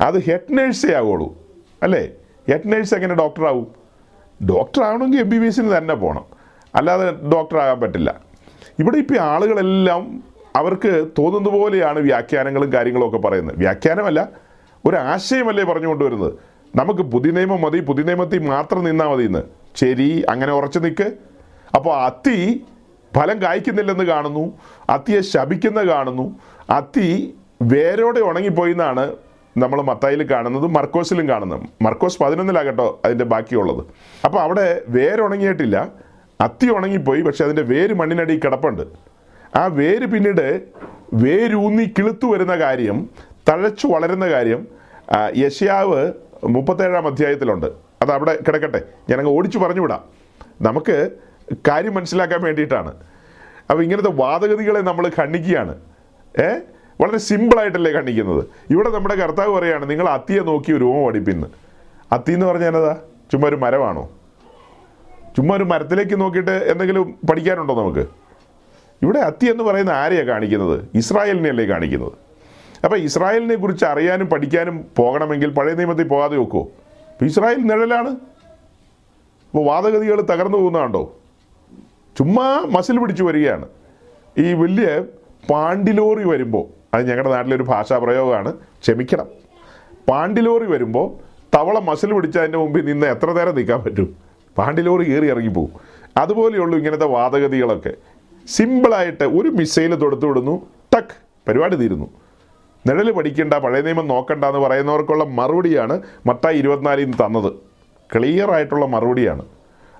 അത് 0.00 0.22
ഹെഡ് 0.22 0.58
നേഴ്സേ 0.58 0.94
ആവുള്ളൂ. 0.94 1.34
അല്ലേ? 1.82 2.08
ഹെഡ് 2.50 2.72
നേഴ്സ് 2.72 2.94
എങ്ങനെ 2.94 3.14
ഡോക്ടർ 3.14 3.46
ആവും 3.46 3.68
ഡോക്ടർ 4.46 4.82
ആവണമെങ്കിൽ 4.82 5.20
എം 5.20 5.28
ബി 5.28 5.38
ബി 5.38 5.46
എസിന് 5.46 5.76
തന്നെ 5.76 5.94
പോകണം 5.94 6.24
അല്ലാതെ 6.74 7.10
ഡോക്ടർ 7.10 7.58
ആകാൻ 7.58 7.80
പറ്റില്ല. 7.80 8.20
ഇവിടെ 8.78 8.96
ഇപ്പോൾ 8.96 9.18
ആളുകളെല്ലാം 9.18 10.29
അവർക്ക് 10.56 11.08
തോന്നുന്ന 11.18 11.48
പോലെയാണ് 11.48 11.98
വ്യാഖ്യാനങ്ങളും 11.98 12.72
കാര്യങ്ങളും 12.72 13.08
ഒക്കെ 13.08 13.18
പറയുന്നത്. 13.18 13.56
വ്യാഖ്യാനമല്ല 13.58 14.28
ഒരു 14.84 14.96
ആശയമല്ലേ 14.96 15.64
പറഞ്ഞു 15.64 15.86
കൊണ്ടുവരുന്നത് 15.86 16.32
നമുക്ക് 16.76 17.00
പുതിയ 17.00 17.30
നിയമം 17.30 17.60
മതി 17.60 17.80
പുതിയ 17.80 18.04
നിയമത്തിൽ 18.04 18.46
മാത്രം 18.46 18.84
നിന്നാൽ 18.84 19.08
മതി 19.08 19.22
ഇന്ന് 19.22 19.42
ശരി 19.76 20.24
അങ്ങനെ 20.28 20.52
ഉറച്ചു 20.52 20.78
നിൽക്ക് 20.78 21.12
അപ്പോൾ 21.74 22.02
അത്തി 22.04 22.66
ഫലം 23.16 23.42
കായ്ക്കുന്നില്ലെന്ന് 23.42 24.04
കാണുന്നു 24.04 24.58
അത്തിയെ 24.90 25.20
ശപിക്കുന്ന 25.20 25.82
കാണുന്നു 25.82 26.38
അത്തി 26.70 27.34
വേരോടെ 27.62 28.20
ഉണങ്ങിപ്പോയി 28.20 28.72
എന്നാണ് 28.72 29.16
നമ്മൾ 29.58 29.82
മത്തായിൽ 29.82 30.30
കാണുന്നത് 30.30 30.66
മർക്കോസിലും 30.66 31.28
കാണുന്നത്. 31.28 31.62
മർക്കോസ് 31.82 32.22
പതിനൊന്നിലാകട്ടോ 32.22 33.00
അതിന്റെ 33.04 33.24
ബാക്കിയുള്ളത്. 33.24 33.86
അപ്പോൾ 34.24 34.40
അവിടെ 34.40 34.82
വേരുണങ്ങിയിട്ടില്ല 34.88 35.88
അത്തി 36.40 36.66
ഉണങ്ങിപ്പോയി 36.70 37.22
പക്ഷേ 37.22 37.44
അതിന്റെ 37.44 37.62
വേര് 37.62 37.94
മണ്ണിനടിയിൽ 37.94 38.40
കിടപ്പുണ്ട്. 38.44 38.82
ആ 39.56 39.66
വേര് 39.66 40.06
പിന്നീട് 40.06 40.62
വേരൂന്നി 41.14 41.84
കിളുത്തു 41.98 42.26
വരുന്ന 42.26 42.56
കാര്യം 42.56 43.08
തഴച്ചു 43.48 43.86
വളരുന്ന 43.86 44.28
കാര്യം 44.28 44.66
യശയാവ് 45.36 46.12
മുപ്പത്തേഴാം 46.44 47.06
അധ്യായത്തിലുണ്ട്. 47.06 47.66
അത് 48.02 48.12
അവിടെ 48.12 48.38
കിടക്കട്ടെ. 48.46 48.82
ഞാനങ്ങ് 49.10 49.32
ഓടിച്ചു 49.32 49.58
പറഞ്ഞു 49.58 49.80
വിടാം 49.80 50.04
നമുക്ക് 50.62 51.10
കാര്യം 51.68 51.94
മനസ്സിലാക്കാൻ 51.94 52.42
വേണ്ടിയിട്ടാണ്. 52.42 52.94
അപ്പോൾ 53.70 53.82
ഇങ്ങനത്തെ 53.82 54.10
വാദഗതികളെ 54.10 54.80
നമ്മൾ 54.80 55.10
ഖണ്ഡിക്കുകയാണ്. 55.18 55.74
ഏ? 56.40 56.48
വളരെ 57.00 57.18
സിമ്പിളായിട്ടല്ലേ 57.18 57.92
ഖണ്ഡിക്കുന്നത്. 57.92 58.44
ഇവിടെ 58.70 58.90
നമ്മുടെ 58.90 59.14
കർത്താവ് 59.14 59.54
പറയുകയാണ് 59.54 59.90
നിങ്ങൾ 59.90 60.08
അത്തിയെ 60.08 60.40
നോക്കി 60.40 60.72
ഒരു 60.72 60.84
ഓമ 60.84 61.06
പഠിപ്പിന്ന്. 61.06 61.46
അത്തി 62.12 62.32
എന്ന് 62.32 62.46
പറഞ്ഞാൽ 62.46 62.68
എന്നതാ 62.68 62.96
ചുമ്മാ 63.32 63.48
ഒരു 63.48 63.56
മരമാണോ? 63.56 64.10
ചുമ്മാ 65.36 65.56
ഒരു 65.56 65.64
മരത്തിലേക്ക് 65.64 66.20
നോക്കിയിട്ട് 66.20 66.50
എന്തെങ്കിലും 66.50 67.14
പഠിക്കാനുണ്ടോ 67.30 67.78
നമുക്ക്? 67.82 68.06
ഇവിടെ 69.02 69.18
അത്തി 69.18 69.46
എന്ന് 69.46 69.64
പറയുന്ന 69.64 69.90
ആരെയാണ് 69.90 70.26
കാണിക്കുന്നത്? 70.26 70.88
ഇസ്രായേലിനെയല്ലേ 70.94 71.64
കാണിക്കുന്നത്? 71.64 72.12
അപ്പോൾ 72.84 72.96
ഇസ്രായേലിനെ 72.96 73.54
കുറിച്ച് 73.54 73.84
അറിയാനും 73.84 74.26
പഠിക്കാനും 74.26 74.86
പോകണമെങ്കിൽ 74.96 75.50
പഴയ 75.50 75.74
നിയമത്തിൽ 75.74 76.08
പോകാതെ 76.08 76.36
നോക്കുമോ 76.36 76.62
അപ്പോൾ 77.12 77.24
ഇസ്രായേൽ 77.24 77.56
നിഴലാണ്. 77.56 78.08
അപ്പോൾ 79.50 79.64
വാദഗതികൾ 79.66 80.20
തകർന്നു 80.20 80.58
പോകുന്നതാണ്ടോ 80.58 81.16
ചുമ്മാ 82.18 82.66
മസിൽ 82.70 82.98
പിടിച്ചു 82.98 83.24
വരികയാണ്. 83.24 83.66
ഈ 84.38 84.52
വലിയ 84.52 85.04
പാണ്ടിലോറി 85.50 86.24
വരുമ്പോൾ 86.28 86.64
അത് 86.94 87.08
ഞങ്ങളുടെ 87.08 87.30
നാട്ടിലൊരു 87.34 87.62
ഭാഷാ 87.62 87.98
പ്രയോഗമാണ് 87.98 88.52
ക്ഷമിക്കണം. 88.54 89.28
പാണ്ടിലോറി 90.08 90.64
വരുമ്പോൾ 90.64 91.06
തവള 91.56 91.78
മസിൽ 91.78 92.12
പിടിച്ചതിന്റെ 92.12 92.58
മുമ്പിൽ 92.58 92.84
നിന്ന് 92.84 93.06
എത്ര 93.06 93.32
നേരം 93.32 93.54
നിൽക്കാൻ 93.54 93.82
പറ്റും? 93.82 94.16
പാണ്ടിലോറി 94.58 95.04
കയറി 95.04 95.26
ഇറങ്ങിപ്പോവും 95.26 95.72
അതുപോലെയുള്ളൂ 96.16 96.78
ഇങ്ങനത്തെ 96.78 97.06
വാദഗതികളൊക്കെ. 97.06 97.92
സിമ്പിളായിട്ട് 98.50 99.24
ഒരു 99.24 99.48
മിസൈൽ 99.48 99.94
തൊടുത്തു 99.94 100.26
വിടുന്നു. 100.26 100.66
ടക്ക്. 100.96 101.14
പരിപാടി 101.48 101.76
തീരുന്നു. 101.76 102.10
നിഴൽ 102.86 103.12
പഠിക്കേണ്ട 103.12 103.54
പഴയ 103.54 103.80
നിയമം 103.80 104.08
നോക്കണ്ട 104.08 104.44
എന്ന് 104.44 104.60
പറയുന്നവർക്കുള്ള 104.60 105.24
മറുപടിയാണ് 105.24 106.02
മത്തായി 106.26 106.58
ഇരുപത്തിനാലിൽ 106.58 107.04
നിന്ന് 107.04 107.26
തന്നത്. 107.26 107.52
ക്ലിയർ 108.16 108.50
ആയിട്ടുള്ള 108.50 108.86
മറുപടിയാണ്. 108.86 109.44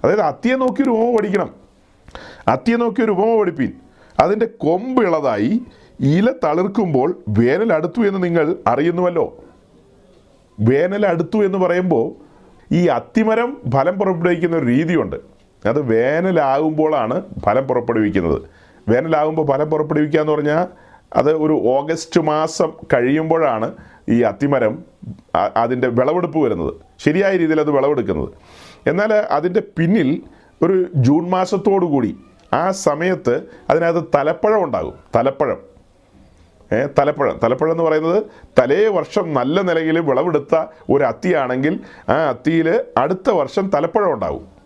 അതായത് 0.04 0.20
അത്തിയെ 0.20 0.56
നോക്കി 0.56 0.82
ഒരു 0.82 0.90
ഉപമ 0.90 1.16
പഠിക്കണം. 1.16 1.50
അത്തിയെ 2.48 2.76
നോക്കി 2.76 3.02
ഒരു 3.02 3.12
ഉപമ 3.12 3.40
പഠിപ്പിൻ. 3.40 3.72
അതിന്റെ 4.20 4.46
കൊമ്പ് 4.46 5.02
ഇളതായി 5.02 5.60
ഇല 6.00 6.30
തളിർക്കുമ്പോൾ 6.30 7.22
വേനൽ 7.28 7.72
അടുത്തു 7.72 8.00
എന്ന് 8.00 8.24
നിങ്ങൾ 8.24 8.56
അറിയുന്നുവല്ലോ. 8.66 9.44
വേനൽ 10.60 11.06
അടുത്തു 11.06 11.44
എന്ന് 11.44 11.58
പറയുമ്പോൾ 11.58 12.12
ഈ 12.74 12.86
അത്തിമരം 12.86 13.56
ഫലം 13.74 13.98
പുറപ്പെടുവിക്കുന്ന 13.98 14.56
ഒരു 14.56 14.66
രീതിയുണ്ട്. 14.66 15.29
അത് 15.66 15.80
വേനലാകുമ്പോഴാണ് 15.80 17.22
ഫലം 17.44 17.66
പുറപ്പെടുവിക്കുന്നത്. 17.66 18.42
വേനലാകുമ്പോൾ 18.88 19.46
ഫലം 19.46 19.70
പുറപ്പെടുവിക്കുക 19.70 20.20
എന്ന് 20.20 20.32
പറഞ്ഞാൽ 20.32 20.66
അത് 21.14 21.32
ഒരു 21.32 21.52
ഓഗസ്റ്റ് 21.52 22.20
മാസം 22.20 22.72
കഴിയുമ്പോഴാണ് 22.94 23.74
ഈ 24.08 24.22
അത്തിമരം 24.22 24.84
അതിന്റെ 25.56 25.88
വിളവെടുപ്പ് 25.88 26.38
വരുന്നത്. 26.38 26.74
ശരിയായ 26.98 27.36
രീതിയിൽ 27.36 27.60
അത് 27.60 27.70
വിളവെടുക്കുന്നത്. 27.70 28.28
എന്നാൽ 28.88 29.12
അതിന്റെ 29.12 29.62
പിന്നിൽ 29.76 30.22
ഒരു 30.62 30.86
ജൂൺ 30.94 31.28
മാസത്തോടു 31.28 31.86
കൂടി 31.86 32.18
ആ 32.52 32.70
സമയത്ത് 32.70 33.42
അതിനകത്ത് 33.70 34.06
തലപ്പഴം 34.14 34.64
ഉണ്ടാകും. 34.64 34.94
തലപ്പഴം. 35.16 35.58
ഏ, 36.72 36.86
തലപ്പഴം. 36.98 37.40
തലപ്പഴം 37.42 37.70
എന്ന് 37.70 37.84
പറയുന്നത് 37.84 38.22
തലേ 38.58 38.88
വർഷം 38.88 39.34
നല്ല 39.34 39.60
നിലയിൽ 39.60 39.98
വിളവെടുത്ത 39.98 40.64
ഒരു 40.90 41.04
അത്തിയാണെങ്കിൽ 41.04 41.80
ആ 42.08 42.12
അത്തിയിൽ 42.12 42.84
അടുത്ത 42.96 43.30
വർഷം 43.30 43.70
തലപ്പഴം 43.74 44.12
ഉണ്ടാവും 44.12 44.59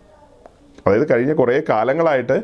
അതായത് 0.87 1.11
കഴിഞ്ഞ 1.11 1.33
കുറേ 1.33 1.61
കാലങ്ങളായിട്ട് 1.69 2.41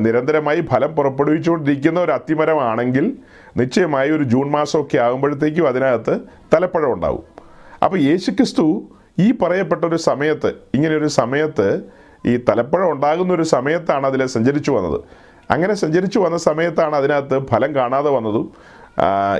നിരന്തരമായി 0.00 0.60
ഫലം 0.60 0.94
പുറപ്പെടുവിച്ചുകൊണ്ടിരിക്കുന്ന 0.94 2.00
ഒരു 2.00 2.12
അത്തിമരമാണെങ്കിൽ 2.12 3.16
നിശ്ചയമായി 3.56 4.10
ഒരു 4.10 4.22
ജൂൺ 4.22 4.50
മാസമൊക്കെ 4.50 4.98
ആകുമ്പോഴത്തേക്കും 4.98 5.68
അതിനകത്ത് 5.68 6.20
തലപ്പഴം 6.54 6.92
ഉണ്ടാവും. 6.92 7.24
അപ്പോൾ 7.82 7.98
യേശുക്രിസ്തു 7.98 8.88
ഈ 9.18 9.32
പറയപ്പെട്ട 9.32 9.84
ഒരു 9.84 9.96
സമയത്ത് 9.96 10.52
ഇങ്ങനെയൊരു 10.74 11.06
സമയത്ത് 11.06 11.82
ഈ 12.26 12.36
തലപ്പഴം 12.36 12.92
ഉണ്ടാകുന്ന 12.92 13.32
ഒരു 13.32 13.42
സമയത്താണ് 13.42 14.06
അതിൽ 14.06 14.26
സഞ്ചരിച്ചു 14.26 14.70
വന്നത്. 14.70 15.00
അങ്ങനെ 15.50 15.74
സഞ്ചരിച്ചു 15.74 16.18
വന്ന 16.18 16.36
സമയത്താണ് 16.36 16.96
അതിനകത്ത് 16.96 17.46
ഫലം 17.46 17.74
കാണാതെ 17.74 18.10
വന്നതും 18.10 18.52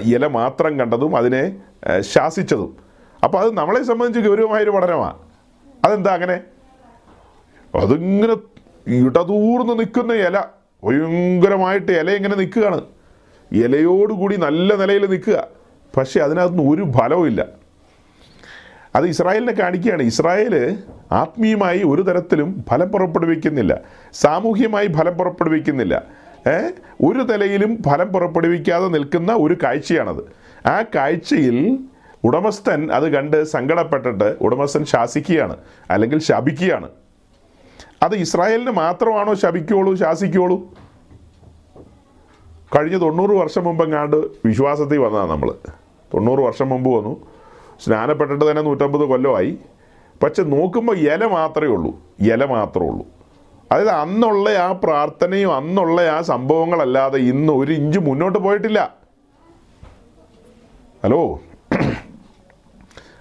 ഇല 0.03 0.27
മാത്രം 0.27 0.79
കണ്ടതും 0.79 1.17
അതിനെ 1.17 1.57
ശാസിച്ചതും. 2.01 2.77
അപ്പോൾ 3.25 3.39
അത് 3.39 3.57
നമ്മളെ 3.57 3.83
സംബന്ധിച്ച് 3.83 4.29
ഗൗരവമായൊരു 4.29 4.71
പഠനമാണ് 4.71 5.19
അതെന്താ 5.85 6.15
അങ്ങനെ? 6.15 6.41
അതിങ്ങനെ 7.77 8.37
ഇടതൂർന്ന് 8.87 9.79
നിൽക്കുന്ന 9.79 10.13
ഇല 10.13 10.39
ഭയങ്കരമായിട്ട് 10.85 11.93
ഇല 11.93 12.11
ഇങ്ങനെ 12.11 12.37
നിൽക്കുകയാണ്. 12.37 12.81
ഇലയോടുകൂടി 13.53 14.37
നല്ല 14.37 14.75
നിലയിൽ 14.75 15.07
നിൽക്കുക. 15.07 15.47
പക്ഷേ 15.97 16.21
അതിനകത്തുനിന്ന് 16.21 16.71
ഒരു 16.71 16.93
ഫലവുമില്ല 16.99 17.47
അത് 18.95 19.07
ഇസ്രായേലിനെ 19.07 19.53
കാണിക്കുകയാണ്. 19.53 20.03
ഇസ്രായേൽ 20.03 20.79
ആത്മീയമായി 21.13 21.83
ഒരു 21.83 22.03
തരത്തിലും 22.03 22.65
ഫലം 22.71 22.89
പുറപ്പെടുവിക്കുന്നില്ല. 22.89 23.81
സാമൂഹ്യമായി 24.13 24.87
ഫലം 24.87 25.19
പുറപ്പെടുവിക്കുന്നില്ല. 25.19 26.03
ഒരു 27.05 27.19
നിലയിലും 27.19 27.83
ഫലം 27.87 28.09
പുറപ്പെടുവിക്കാതെ 28.09 28.89
നിൽക്കുന്ന 28.89 29.33
ഒരു 29.33 29.57
കാഴ്ചയാണത്. 29.63 30.25
ആ 30.69 30.85
കാഴ്ചയിൽ 30.95 31.79
ഉടമസ്ഥൻ 32.25 32.93
അത് 32.93 33.13
കണ്ട് 33.13 33.45
സങ്കടപ്പെട്ടിട്ട് 33.45 34.37
ഉടമസ്ഥൻ 34.41 34.85
ശാസിക്കുകയാണ്. 34.85 35.57
അല്ലെങ്കിൽ 35.91 36.19
ശപിക്കുകയാണ്. 36.19 36.89
അത് 38.05 38.15
ഇസ്രായേലിന് 38.15 38.71
മാത്രമാണോ 38.71 39.35
ശപിക്കുള്ളൂ 39.35 39.95
ശാസിക്കുള്ളൂ? 39.95 40.57
കഴിഞ്ഞ 42.77 42.97
തൊണ്ണൂറ് 42.99 43.31
വർഷം 43.31 43.65
മുമ്പെങ്ങാണ്ട് 43.65 44.17
വിശ്വാസത്തിൽ 44.17 44.99
വന്നതാണ് 44.99 45.31
നമ്മൾ 45.31 45.55
തൊണ്ണൂറ് 46.15 46.41
വർഷം 46.41 46.69
മുമ്പ് 46.69 46.91
വന്നു. 46.91 47.27
സ്നാനപ്പെട്ടിട്ട് 47.85 48.51
തന്നെ 48.51 48.63
നൂറ്റമ്പത് 48.63 49.03
കൊല്ലമായി. 49.03 49.59
പക്ഷെ 50.23 50.43
നോക്കുമ്പോൾ 50.43 50.97
ഇല 50.97 51.27
മാത്രമേ 51.27 51.69
ഉള്ളൂ. 51.69 52.01
ഇല 52.21 52.45
മാത്രമേ 52.45 52.89
ഉള്ളൂ. 52.89 53.07
അതായത് 53.73 53.89
അന്നുള്ള 53.89 54.51
ആ 54.51 54.73
പ്രാർത്ഥനയും 54.73 55.57
അന്നുള്ള 55.57 56.01
ആ 56.01 56.21
സംഭവങ്ങളല്ലാതെ 56.21 57.19
ഇന്ന് 57.19 57.53
ഒരു 57.53 57.73
ഇഞ്ച് 57.73 57.99
മുന്നോട്ട് 57.99 58.39
പോയിട്ടില്ല. 58.39 58.95
ഹലോ? 61.05 61.41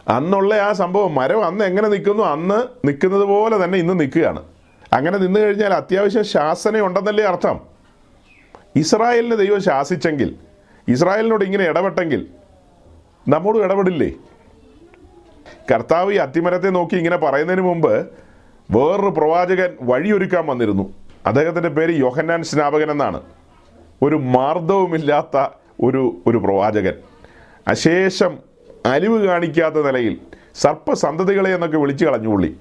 അന്നുള്ള 0.08 0.54
ആ 0.54 0.72
സംഭവം 0.72 1.16
മരം 1.16 1.46
അന്ന് 1.46 1.66
എങ്ങനെ 1.66 1.88
നിൽക്കുന്നു? 1.88 2.24
അന്ന് 2.24 2.88
നിൽക്കുന്നത് 2.88 3.22
പോലെ 3.22 3.66
തന്നെ 3.66 3.78
ഇന്ന് 3.78 4.00
നിൽക്കുകയാണ്. 4.00 4.44
അങ്ങനെ 4.94 5.18
നിന്നു 5.18 5.40
കഴിഞ്ഞാൽ 5.40 5.74
അത്യാവശ്യം 5.74 6.24
ശാസന 6.24 6.80
ഉണ്ടെന്നല്ലേ 6.80 7.24
അർത്ഥം. 7.24 7.60
ഇസ്രായേലിന് 8.76 9.38
ദൈവം 9.38 9.62
ശാസിച്ചെങ്കിൽ 9.62 10.36
ഇസ്രായേലിനോട് 10.88 11.44
ഇങ്ങനെ 11.44 11.64
ഇടപെട്ടെങ്കിൽ 11.64 12.28
നമ്മോട് 13.28 13.58
ഇടപെടില്ലേ? 13.58 14.12
കർത്താവ് 15.72 16.14
ഈ 16.14 16.16
അത്തിമരത്തെ 16.16 16.70
നോക്കി 16.70 16.96
ഇങ്ങനെ 16.96 17.18
പറയുന്നതിന് 17.18 17.62
മുമ്പ് 17.62 18.08
വേറൊരു 18.72 19.10
പ്രവാചകൻ 19.10 19.78
വഴിയൊരുക്കാൻ 19.82 20.46
വന്നിരുന്നു. 20.46 20.94
അദ്ദേഹത്തിന്റെ 21.26 21.70
പേര് 21.70 21.92
യോഹന്നാൻ 21.92 22.44
സ്നാപകൻ 22.44 22.92
എന്നാണ്. 22.92 23.22
ഒരു 24.02 24.16
മാർദ്ദവുമില്ലാത്ത 24.16 25.48
ഒരു 25.84 26.18
ഒരു 26.28 26.38
പ്രവാചകൻ. 26.38 26.94
അശേഷം 27.68 28.40
അലിവ് 28.86 29.26
കാണിക്കാത്ത 29.26 29.76
നിലയിൽ 29.76 30.20
സർപ്പസന്തതികളെ 30.56 31.54
എന്നൊക്കെ 31.54 31.78
വിളിച്ചു 31.78 32.06
കളഞ്ഞു 32.06 32.28
പുള്ളി. 32.28 32.58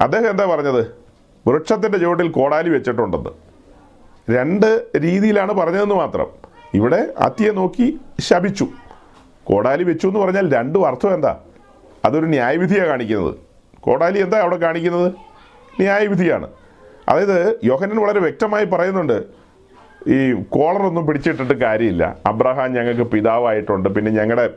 അദ്ദേഹം 0.00 0.30
എന്താ 0.30 0.44
പറഞ്ഞത്? 0.44 1.03
വൃക്ഷത്തിന്റെ 1.46 1.98
ചുവട്ടിൽ 1.98 2.28
കോടാലി 2.28 2.70
വെച്ചിട്ടുണ്ടെന്ന്. 2.70 3.30
രണ്ട് 4.36 4.86
രീതിയിലാണ് 4.96 5.52
പറഞ്ഞതെന്ന് 5.52 5.94
മാത്രം. 5.94 6.26
ഇവിടെ 6.74 7.14
അത്തിയെ 7.18 7.50
നോക്കി 7.50 8.00
ശപിച്ചു. 8.20 8.68
കോടാലി 9.44 9.84
വെച്ചു 9.84 10.06
എന്ന് 10.06 10.20
പറഞ്ഞാൽ 10.20 10.54
രണ്ടും 10.54 10.86
അർത്ഥം 10.86 11.14
എന്താ? 11.14 11.38
അതൊരു 12.04 12.26
ന്യായവിധിയാണ് 12.26 12.88
കാണിക്കുന്നത്. 12.88 13.34
കോടാലി 13.80 14.18
എന്താ 14.18 14.38
അവിടെ 14.38 14.56
കാണിക്കുന്നത്? 14.56 15.12
ന്യായവിധിയാണ്. 15.80 16.48
അതായത് 17.08 17.60
യോഹനൻ 17.64 17.96
വളരെ 17.96 18.20
വ്യക്തമായി 18.20 18.64
പറയുന്നുണ്ട് 18.64 19.24
ഈ 20.08 20.32
കോളറൊന്നും 20.32 21.06
പിടിച്ചിട്ടിട്ട് 21.06 21.54
കാര്യമില്ല. 21.54 22.16
അബ്രഹാം 22.26 22.72
ഞങ്ങൾക്ക് 22.72 23.02
പിതാവായിട്ടുണ്ട്. 23.02 23.88
പിന്നെ 23.88 24.12
ഞങ്ങളുടെ 24.12 24.50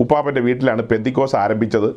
ഉപ്പാപ്പന്റെ 0.00 0.40
വീട്ടിലാണ് 0.40 0.82
പെന്തിക്കോസ് 0.82 1.36
ആരംഭിച്ചത്. 1.36 1.94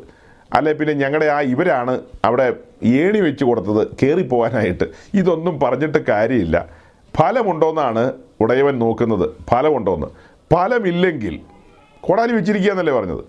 അല്ലെ 0.54 0.72
പിന്നെ 0.72 0.94
ഞങ്ങളുടെ 0.94 1.26
ആ 1.26 1.40
ഇവരാണ് 1.40 2.00
അവിടെ 2.24 2.56
ഏണി 2.82 3.20
വെച്ച് 3.20 3.44
കൊടുത്തത് 3.44 3.88
കയറിപ്പോവാനായിട്ട് 4.02 4.84
ഇതൊന്നും 5.14 5.60
പറഞ്ഞിട്ട് 5.60 5.98
കാര്യമില്ല. 5.98 6.68
ഫലമുണ്ടോയെന്നാണ് 7.16 8.12
ഉടയവൻ 8.40 8.78
നോക്കുന്നത്. 8.78 9.30
ഫലമുണ്ടോയെന്ന് 9.50 10.06
ഫലമില്ലെങ്കിൽ 10.54 11.40
കോടാലി 12.00 12.32
വെച്ചിരിക്കുക 12.32 12.70
എന്നല്ലേ 12.70 12.94
പറഞ്ഞത്? 12.94 13.24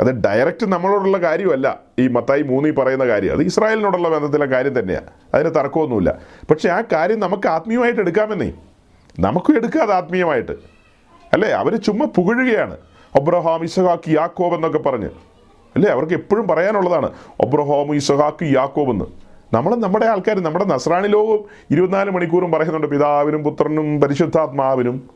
അത് 0.00 0.20
ഡയറക്റ്റ് 0.20 0.66
നമ്മളോടുള്ള 0.66 1.18
കാര്യമല്ല. 1.18 1.80
ഈ 1.98 2.08
മത്തായി 2.08 2.42
മൂന്നി 2.42 2.70
പറയുന്ന 2.70 3.06
കാര്യം. 3.06 3.32
അത് 3.32 3.42
ഇസ്രായേലിനോടുള്ള 3.42 4.08
ബന്ധത്തിലെ 4.08 4.46
കാര്യം 4.46 4.78
തന്നെയാണ് 4.78 5.06
അതിന് 5.34 5.54
തർക്കമൊന്നുമില്ല. 5.54 6.18
പക്ഷേ 6.50 6.68
ആ 6.68 6.82
കാര്യം 6.92 7.20
നമുക്ക് 7.20 7.48
ആത്മീയമായിട്ട് 7.48 8.00
എടുക്കാമെന്നേ. 8.00 8.52
നമുക്കും 9.20 9.56
എടുക്കാതെ 9.56 9.94
ആത്മീയമായിട്ട്. 9.94 10.52
അല്ലേ? 11.32 11.50
അവർ 11.50 11.76
ചുമ്മാ 11.76 12.06
പുകഴുകയാണ്. 12.06 12.76
അബ്രഹാം 13.16 13.64
ഇസഹാക്ക് 13.64 14.10
യാക്കോബ് 14.10 14.54
എന്നൊക്കെ 14.54 14.78
പറഞ്ഞ്. 14.78 15.08
അല്ലേ? 15.78 15.92
അവർക്ക് 15.92 16.12
എപ്പോഴും 16.12 16.48
പറയാനുള്ളതാണ് 16.48 17.10
ഒബ്രഹാം 17.40 17.94
ഇസഹാക്ക് 17.94 18.44
യാക്കോബ് 18.44 18.90
എന്ന്. 18.90 19.04
നമ്മൾ 19.54 19.74
നമ്മുടെ 19.74 20.06
ആൾക്കാർ 20.06 20.40
നമ്മുടെ 20.40 20.64
നസ്രാണി 20.64 21.08
ലോകവും 21.08 21.44
ഇരുപത്തിനാല് 21.70 22.10
മണിക്കൂറും 22.10 22.52
പറയുന്നുണ്ട് 22.52 22.86
പിതാവിനും 22.86 23.44
പുത്രനും 23.44 24.00
പരിശുദ്ധാത്മാവിനും. 24.00 25.10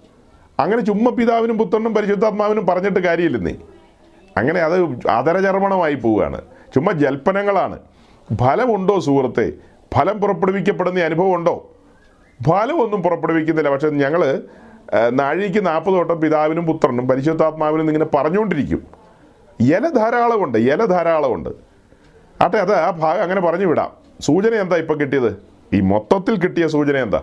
അങ്ങനെ 0.58 0.80
ചുമ്മാ 0.80 1.10
പിതാവിനും 1.10 1.58
പുത്രനും 1.58 1.94
പരിശുദ്ധാത്മാവിനും 1.94 2.66
പറഞ്ഞിട്ട് 2.66 3.00
കാര്യമില്ലെന്നേ. 3.00 3.54
അങ്ങനെ 4.36 4.60
അത് 4.60 5.08
ആദരചർമ്മണമായി 5.10 5.94
പോവുകയാണ്. 5.94 6.40
ചുമ്മാ 6.74 6.92
ജൽപ്പനങ്ങളാണ്. 6.92 7.78
ഫലമുണ്ടോ 8.34 9.00
സുഹൃത്തെ? 9.00 9.52
ഫലം 9.94 10.20
പുറപ്പെടുവിക്കപ്പെടുന്ന 10.20 11.00
അനുഭവം 11.00 11.34
ഉണ്ടോ? 11.34 11.70
ഫലമൊന്നും 12.42 13.02
പുറപ്പെടുവിക്കുന്നില്ല. 13.02 13.70
പക്ഷെ 13.70 13.90
ഞങ്ങൾ 13.90 14.42
നാഴിക്ക് 15.10 15.66
നാൽപ്പത് 15.66 15.94
വട്ടം 15.94 16.20
പിതാവിനും 16.20 16.66
പുത്രനും 16.66 17.08
പരിശുദ്ധാത്മാവിനും 17.08 17.86
ഇങ്ങനെ 17.86 18.06
പറഞ്ഞുകൊണ്ടിരിക്കും. 18.14 19.01
ഇല 19.66 19.88
ധാരാളമുണ്ട് 19.88 20.58
ഇല 20.58 20.84
ധാരാളമുണ്ട്. 20.84 21.50
ആട്ടെ 22.42 22.58
അത് 22.64 22.74
ആ 22.74 22.90
ഭാഗം 22.90 23.22
അങ്ങനെ 23.22 23.40
പറഞ്ഞു 23.40 23.66
വിടാം. 23.66 23.90
സൂചന 24.20 24.54
എന്താ 24.54 24.76
ഇപ്പം 24.76 25.00
കിട്ടിയത്? 25.00 25.30
ഈ 25.72 25.80
മൊത്തത്തിൽ 25.80 26.34
കിട്ടിയ 26.40 26.66
സൂചന 26.66 26.96
എന്താ? 26.96 27.20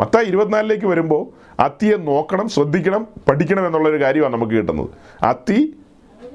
മൊത്തം 0.00 0.22
ഇരുപത്തിനാലിലേക്ക് 0.22 0.86
വരുമ്പോൾ 0.86 1.22
അത്തിയെ 1.62 1.96
നോക്കണം 1.96 2.48
ശ്രദ്ധിക്കണം 2.48 3.06
പഠിക്കണം 3.28 3.66
എന്നുള്ളൊരു 3.66 4.02
കാര്യമാണ് 4.02 4.34
നമുക്ക് 4.34 4.52
കിട്ടുന്നത്. 4.52 4.90
അത്തി 5.24 5.58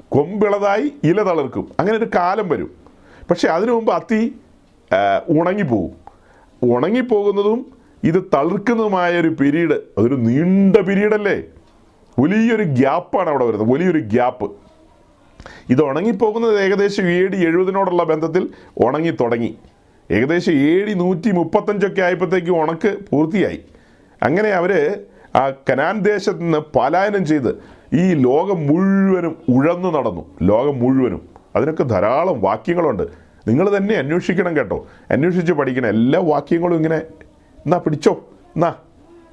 കൊമ്പിളതായി 0.08 0.92
ഇല 1.04 1.22
തളിർക്കും. 1.22 1.64
അങ്ങനെ 1.80 1.98
ഒരു 1.98 2.08
കാലം 2.14 2.48
വരും. 2.48 2.70
പക്ഷേ 3.30 3.48
അതിനു 3.48 3.72
മുമ്പ് 3.72 3.92
അത്തി 3.92 4.20
ഉണങ്ങിപ്പോവും. 5.28 5.92
ഉണങ്ങിപ്പോകുന്നതും 6.74 7.66
ഇത് 8.04 8.20
തളിർക്കുന്നതുമായ 8.34 9.20
ഒരു 9.20 9.28
പിരീഡ് 9.28 9.76
അതൊരു 9.98 10.14
നീണ്ട 10.14 10.76
പീരീഡല്ലേ? 10.76 11.42
വലിയൊരു 12.18 12.62
ഗ്യാപ്പാണ് 12.62 13.28
അവിടെ 13.28 13.44
വരുന്നത് 13.44 13.72
വലിയൊരു 13.72 13.98
ഗ്യാപ്പ്. 13.98 14.65
ഇത് 15.70 15.82
ഉണങ്ങിപ്പോകുന്നത് 15.82 16.60
ഏകദേശം 16.60 17.04
ഡി 17.04 17.36
എഴുപതിനോടുള്ള 17.36 18.04
ബന്ധത്തിൽ 18.04 18.48
ഉണങ്ങി 18.78 19.10
തുടങ്ങി. 19.10 19.58
ഏകദേശം 20.10 20.52
ഡി 20.52 20.94
നൂറ്റി 20.96 21.30
മുപ്പത്തഞ്ചൊക്കെ 21.30 22.02
ആയപ്പോഴത്തേക്ക് 22.02 22.50
ഉണക്ക് 22.50 22.96
പൂർത്തിയായി. 23.10 23.60
അങ്ങനെ 24.22 24.48
അവർ 24.48 25.00
ആ 25.36 25.50
കനാൻ 25.50 25.98
ദേശത്ത് 25.98 26.40
നിന്ന് 26.40 26.58
പലായനം 26.58 27.26
ചെയ്ത് 27.26 27.62
ഈ 27.94 28.14
ലോകം 28.14 28.66
മുഴുവനും 28.66 29.36
ഉഴന്നു 29.48 29.88
നടന്നു. 29.88 30.26
ലോകം 30.42 30.78
മുഴുവനും. 30.78 31.28
അതിനൊക്കെ 31.56 31.82
ധാരാളം 31.82 32.40
വാക്യങ്ങളുണ്ട്. 32.40 33.02
നിങ്ങൾ 33.48 33.76
തന്നെ 33.76 33.94
അന്വേഷിക്കണം 33.94 34.56
കേട്ടോ. 34.56 34.86
അന്വേഷിച്ച് 35.10 35.52
പഠിക്കണം. 35.52 35.88
എല്ലാ 35.88 36.20
വാക്യങ്ങളും 36.20 36.76
ഇങ്ങനെ 36.76 36.96
എന്നാ 37.66 37.78
പിടിച്ചോ. 37.78 38.12
എന്നാ 38.56 38.74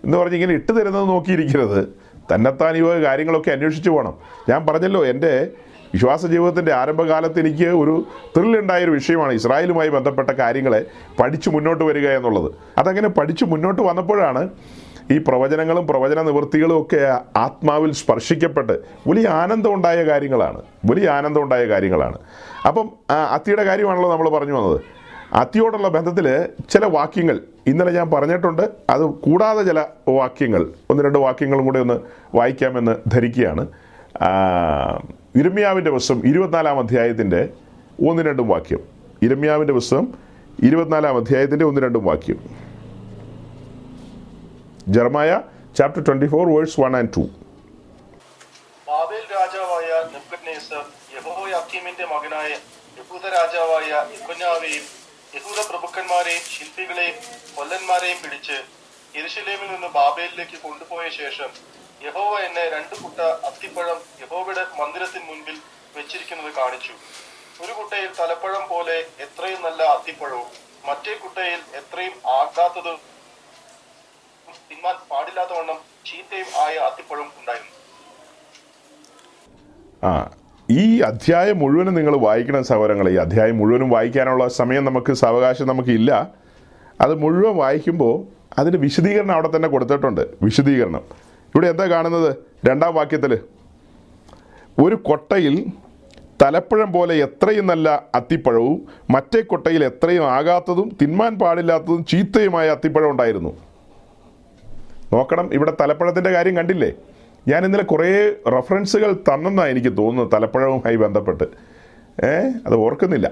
എന്ന് 0.04 0.18
പറഞ്ഞ് 0.18 0.36
ഇങ്ങനെ 0.36 0.54
ഇട്ട് 0.54 0.72
തരുന്നത് 0.72 1.08
നോക്കിയിരിക്കരുത്. 1.08 2.04
തന്നെത്താൻ 2.36 2.78
ഈ 2.78 2.82
കാര്യങ്ങളൊക്കെ 2.82 3.52
അന്വേഷിച്ച് 3.52 3.90
പോകണം 3.90 4.14
ഞാൻ 4.50 4.68
പറഞ്ഞല്ലോ 4.68 5.06
എന്റെ 5.06 5.48
വിശ്വാസ 5.94 6.26
ജീവിതത്തിന്റെ 6.26 6.74
ആരംഭകാലത്ത് 6.74 7.40
എനിക്ക് 7.40 7.64
ഒരു 7.64 8.06
ത്രില്ലുണ്ടായൊരു 8.38 8.92
വിഷയമാണ് 8.92 9.34
ഇസ്രായേലുമായി 9.34 9.90
ബന്ധപ്പെട്ട 9.90 10.30
കാര്യങ്ങളെ 10.30 10.86
പഠിച്ചു 11.20 11.50
മുന്നോട്ട് 11.50 11.84
വരിക 11.84 12.10
എന്നുള്ളത്. 12.10 12.52
അതങ്ങനെ 12.78 13.08
പഠിച്ചു 13.08 13.46
മുന്നോട്ട് 13.46 13.82
വന്നപ്പോഴാണ് 13.82 14.50
ഈ 15.12 15.18
പ്രവചനങ്ങളും 15.18 15.88
പ്രവചന 15.88 16.22
നിവൃത്തികളും 16.22 16.82
ഒക്കെ 16.82 17.18
ആത്മാവിൽ 17.38 17.92
സ്പർശിക്കപ്പെട്ട് 17.92 18.74
വലിയ 19.08 19.28
ആനന്ദം 19.28 19.74
ഉണ്ടായ 19.74 20.04
കാര്യങ്ങളാണ്. 20.04 20.62
വലിയ 20.92 21.10
ആനന്ദം 21.10 21.44
ഉണ്ടായ 21.44 21.64
കാര്യങ്ങളാണ്. 21.66 22.18
അപ്പം 22.68 22.90
അത്തിയുടെ 23.32 23.64
കാര്യമാണല്ലോ 23.64 24.12
നമ്മൾ 24.12 24.30
പറഞ്ഞു 24.30 24.54
വന്നത്. 24.54 24.82
അത്തിയോടുള്ള 25.34 25.88
ബന്ധത്തിൽ 25.88 26.46
ചില 26.70 26.86
വാക്യങ്ങൾ 26.86 27.42
ഇന്നലെ 27.68 27.92
ഞാൻ 27.92 28.12
പറഞ്ഞിട്ടുണ്ട്. 28.12 28.70
അത് 28.90 29.02
കൂടാതെ 29.02 29.64
ചില 29.64 29.86
വാക്യങ്ങൾ 30.10 30.70
ഒന്ന് 30.90 31.04
രണ്ട് 31.04 31.20
വാക്യങ്ങളും 31.20 31.66
കൂടി 31.66 31.80
ഒന്ന് 31.80 32.00
വായിക്കാമെന്ന് 32.36 32.96
ധരിക്കുകയാണ്. 33.08 33.68
ഇരമ്യാവിന്റെ 35.36 35.92
പുസ്തകം 35.92 36.28
ഇരുപത്തിനാലാം 36.28 36.80
അധ്യായത്തിന്റെ 36.80 37.50
ഒന്ന് 38.10 38.24
രണ്ടും 38.24 38.48
വാക്യം. 38.48 38.82
ഇരമ്യാവിന്റെ 39.22 39.74
പുസ്തകം 39.74 40.14
ഇരുപത്തിനാലാം 40.64 41.18
അധ്യായത്തിന്റെ 41.18 41.66
ഒന്ന് 41.66 41.82
രണ്ടും 41.82 42.06
വാക്യം. 42.06 42.40
Jeremiah 44.88 45.42
chapter 45.78 46.04
twenty 46.04 46.26
four 46.26 46.46
verse 46.56 46.82
one 46.82 46.98
and 46.98 47.14
two. 47.18 47.24
Babel 48.88 49.24
രാജാവായ 49.36 49.90
യഹോയാക്കീമിന്റെ 51.16 52.06
യഹൂദ 53.00 53.26
യഹൂദ 55.36 55.60
പ്രഭുക്കന്മാരെയും 55.70 56.44
ശില്പികളെയും 56.56 57.16
കൊല്ലന്മാരെയും 57.56 58.18
പിടിച്ച് 58.24 58.58
യെരുശലേമിൽ 59.18 59.70
നിന്ന് 59.74 59.88
ബാബേലിലേക്ക് 59.88 60.58
കൊണ്ടുപോയ 60.64 61.10
ശേഷം 61.10 61.50
യഹോവ 62.06 62.34
എന്നെ 62.46 62.64
രണ്ടു 62.74 62.96
കുട്ട 63.04 63.20
അത്തിപ്പഴം 63.48 64.00
യഹോവയുടെ 64.22 64.64
മന്ദിരത്തിന് 64.80 65.26
മുൻപിൽ 65.30 65.58
വെച്ചിരിക്കുന്നത് 65.98 66.52
കാണിച്ചു. 66.60 66.94
ഒരു 67.64 67.74
കുട്ടയിൽ 67.80 68.10
തലപ്പഴം 68.20 68.64
പോലെ 68.72 68.96
എത്രയും 69.26 69.60
നല്ല 69.68 69.82
അത്തിപ്പഴവും 69.96 70.50
മറ്റേ 70.88 71.14
കുട്ടയിൽ 71.24 71.60
എത്രയും 71.80 72.16
ആകാത്തതും 72.40 73.00
തിന്മാൻ 74.70 74.96
പാടില്ലാത്തവണ്ണം 75.12 75.80
ചീത്തയും 76.06 76.50
ആയ 76.66 76.74
അത്തിപ്പഴം 76.90 77.28
ഉണ്ടായിരുന്നു. 77.40 77.74
ആ 80.08 80.12
ഈ 80.70 81.02
അധ്യായം 81.02 81.60
മുഴുവനും 81.60 81.96
നിങ്ങൾ 81.96 82.16
വായിക്കണം 82.28 82.64
സഹോദരങ്ങളെ 82.64 83.12
ഈ 83.12 83.20
അധ്യായം 83.26 83.58
മുഴുവനും 83.58 83.90
വായിക്കാനുള്ള 83.90 84.48
സമയം 84.62 84.86
നമുക്ക് 84.86 85.14
സാവകാശം 85.14 85.68
നമുക്കില്ല. 85.68 86.12
അത് 87.02 87.14
മുഴുവൻ 87.16 87.56
വായിക്കുമ്പോൾ 87.64 88.16
അതിന്റെ 88.60 88.80
വിശദീകരണം 88.80 89.32
അവിടെ 89.32 89.50
തന്നെ 89.56 89.70
കൊടുത്തിട്ടുണ്ട്. 89.70 90.24
വിശദീകരണം. 90.42 91.23
ഇവിടെ 91.56 91.68
എന്താ 91.68 91.86
കാണുന്നത്? 91.86 92.36
രണ്ടാം 92.66 92.96
വാക്യത്തിൽ 92.96 93.40
ഒരു 94.80 94.96
കൊട്ടയിൽ 94.96 95.66
തലപ്പഴം 96.42 96.92
പോലെ 96.94 97.16
എത്രയും 97.16 97.68
നല്ല 97.68 98.04
അത്തിപ്പഴവും 98.16 98.88
മറ്റേ 99.10 99.42
കൊട്ടയിൽ 99.42 99.84
എത്രയും 99.84 100.32
ആകാത്തതും 100.32 100.98
തിന്മാൻ 101.02 101.40
പാടില്ലാത്തതും 101.40 102.06
ചീത്തയുമായ 102.06 102.70
അത്തിപ്പഴം 102.70 103.10
ഉണ്ടായിരുന്നു. 103.10 103.58
നോക്കണം 105.14 105.54
ഇവിടെ 105.54 105.74
തലപ്പഴത്തിന്റെ 105.82 106.32
കാര്യം 106.32 106.58
കണ്ടില്ലേ? 106.58 106.92
ഞാൻ 107.48 107.66
ഇന്നലെ 107.66 107.84
കുറേ 107.84 108.36
റെഫറൻസുകൾ 108.52 109.14
തന്നെന്നാണ് 109.14 109.70
എനിക്ക് 109.70 109.98
തോന്നുന്നത് 109.98 110.32
തലപ്പഴവുമായി 110.32 110.96
ബന്ധപ്പെട്ട്. 110.96 111.44
ഏ 112.26 112.32
അത് 112.66 112.76
ഓർക്കുന്നില്ല. 112.76 113.32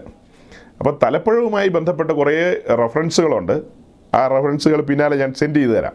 അപ്പോൾ 0.80 1.00
തലപ്പഴവുമായി 1.04 1.68
ബന്ധപ്പെട്ട് 1.68 2.14
കുറേ 2.14 2.64
റെഫറൻസുകളുണ്ട്. 2.70 3.62
ആ 4.14 4.28
റെഫറൻസുകൾ 4.28 4.82
പിന്നാലെ 4.82 5.18
ഞാൻ 5.18 5.34
സെൻഡ് 5.34 5.56
ചെയ്ത് 5.56 5.72
തരാം. 5.72 5.94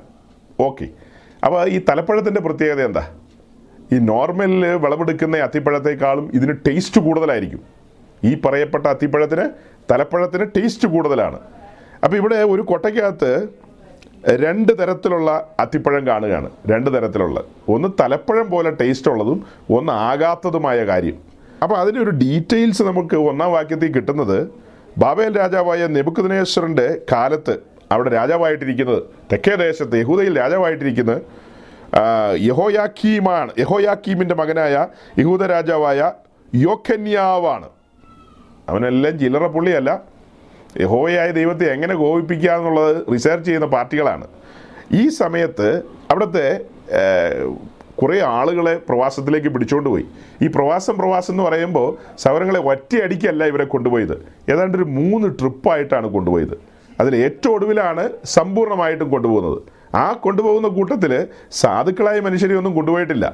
ഓക്കെ. 0.61 0.89
അപ്പോൾ 1.45 1.69
ഈ 1.69 1.85
തലപ്പഴത്തിന്റെ 1.89 2.41
പ്രത്യേകത 2.41 2.85
എന്താ? 2.85 3.09
ഈ 3.93 3.99
നോർമലിൽ 3.99 4.67
വിളവെടുക്കുന്ന 4.67 5.37
അത്തിപ്പഴത്തേക്കാളും 5.37 6.31
ഇതിന് 6.35 6.53
ടേസ്റ്റ് 6.69 7.01
കൂടുതലായിരിക്കും. 7.01 7.61
ഈ 8.25 8.41
പറയപ്പെട്ട 8.41 8.87
അത്തിപ്പഴത്തിന് 8.87 9.51
തലപ്പഴത്തിന് 9.93 10.47
ടേസ്റ്റ് 10.57 10.89
കൂടുതലാണ്. 10.89 11.41
അപ്പോൾ 12.05 12.17
ഇവിടെ 12.17 12.37
ഒരു 12.37 12.63
കൊട്ടയ്ക്കകത്ത് 12.63 13.49
രണ്ട് 14.35 14.79
തരത്തിലുള്ള 14.79 15.51
അത്തിപ്പഴം 15.61 16.07
കാണുകയാണ്. 16.07 16.51
രണ്ട് 16.67 16.97
തരത്തിലുള്ള. 16.97 17.45
ഒന്ന് 17.69 17.89
തലപ്പഴം 18.01 18.51
പോലെ 18.51 18.71
ടേസ്റ്റ് 18.71 19.11
ഉള്ളതും 19.11 19.45
ഒന്ന് 19.71 19.93
ആകാത്തതുമായ 19.93 20.87
കാര്യം. 20.87 21.15
അപ്പോൾ 21.63 21.75
അതിന്റെ 21.75 22.01
ഒരു 22.01 22.11
ഡീറ്റെയിൽസ് 22.11 22.83
നമുക്ക് 22.83 23.17
ഒന്നാം 23.17 23.53
വാക്യത്തിൽ 23.53 23.93
കിട്ടുന്നത് 23.93 24.51
ബാബേൽ 24.99 25.39
രാജാവായ 25.39 25.87
നെബുക്കുദിനേശ്വറിന്റെ 25.87 27.01
കാലത്ത് 27.13 27.76
അവിടെ 27.93 28.11
രാജാവായിട്ടിരിക്കുന്നത് 28.11 29.03
തെക്കേ 29.33 29.55
ദേശത്ത് 29.55 29.97
യഹൂദയിൽ 29.97 30.39
രാജാവായിട്ടിരിക്കുന്നത് 30.39 31.23
യഹോയാക്കീമാണ് 32.41 33.51
യഹോയാക്കീമിന്റെ 33.59 34.35
മകനായ 34.35 34.87
യഹൂദ 35.19 35.43
രാജാവായ 35.43 36.13
യോഖന്യാവാണ്. 36.55 37.69
അവനെല്ലാം 38.69 39.19
ചില്ലറ 39.19 39.47
പുള്ളിയല്ല. 39.47 40.03
യഹോയായ 40.81 41.31
ദൈവത്തെ 41.31 41.67
എങ്ങനെ 41.73 41.95
കോപിപ്പിക്കുക 41.95 42.51
എന്നുള്ളത് 42.51 43.13
റിസർച്ച് 43.13 43.47
ചെയ്യുന്ന 43.47 43.67
പാർട്ടികളാണ്. 43.67 44.27
ഈ 44.93 45.09
സമയത്ത് 45.09 45.83
അവിടുത്തെ 46.11 46.61
കുറേ 48.03 48.21
ആളുകളെ 48.21 48.75
പ്രവാസത്തിലേക്ക് 48.89 49.49
പിടിച്ചുകൊണ്ട് 49.49 49.91
പോയി. 49.91 50.05
ഈ 50.43 50.47
പ്രവാസം 50.47 50.97
പ്രവാസം 50.97 51.33
എന്ന് 51.33 51.45
പറയുമ്പോൾ 51.45 51.97
സൗരങ്ങളെ 52.19 52.61
ഒറ്റയടിക്കല്ല 52.61 53.45
ഇവരെ 53.45 53.65
കൊണ്ടുപോയത്. 53.65 54.27
ഏതാണ്ട് 54.53 54.77
ഒരു 54.79 54.85
മൂന്ന് 54.85 55.29
ട്രിപ്പായിട്ടാണ് 55.29 56.07
കൊണ്ടുപോയത്. 56.07 56.76
അതിൽ 57.01 57.17
ഏറ്റവും 57.17 57.55
ഒടുവിലാണ് 57.57 58.05
സമ്പൂർണമായിട്ടും 58.35 59.09
കൊണ്ടുപോകുന്നത്. 59.15 59.59
ആ 59.95 60.13
കൊണ്ടുപോകുന്ന 60.25 60.69
കൂട്ടത്തിൽ 60.77 61.13
സാധുക്കളായ 61.63 62.21
മനുഷ്യരെ 62.21 62.55
ഒന്നും 62.61 62.75
കൊണ്ടുപോയിട്ടില്ല. 62.75 63.27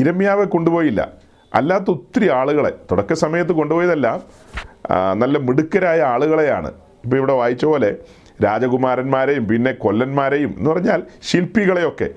ഇരമ്യാവെ 0.00 0.46
കൊണ്ടുപോയില്ല. 0.54 1.00
അല്ലാത്ത 1.54 1.88
ഒത്തിരി 1.90 2.28
ആളുകളെ 2.38 2.72
തുടക്ക 2.90 3.12
സമയത്ത് 3.24 3.52
കൊണ്ടുപോയതല്ല 3.52 4.06
നല്ല 5.22 5.36
മിടുക്കരായ 5.38 6.00
ആളുകളെയാണ്. 6.14 6.70
ഇപ്പോൾ 7.04 7.16
ഇവിടെ 7.16 7.32
വായിച്ച 7.32 7.64
പോലെ 7.64 7.90
രാജകുമാരന്മാരെയും 8.44 9.44
പിന്നെ 9.48 9.72
കൊല്ലന്മാരെയും 9.84 10.50
എന്ന് 10.58 10.70
പറഞ്ഞാൽ 10.70 11.02
ശില്പികളെയൊക്കെ. 11.28 12.08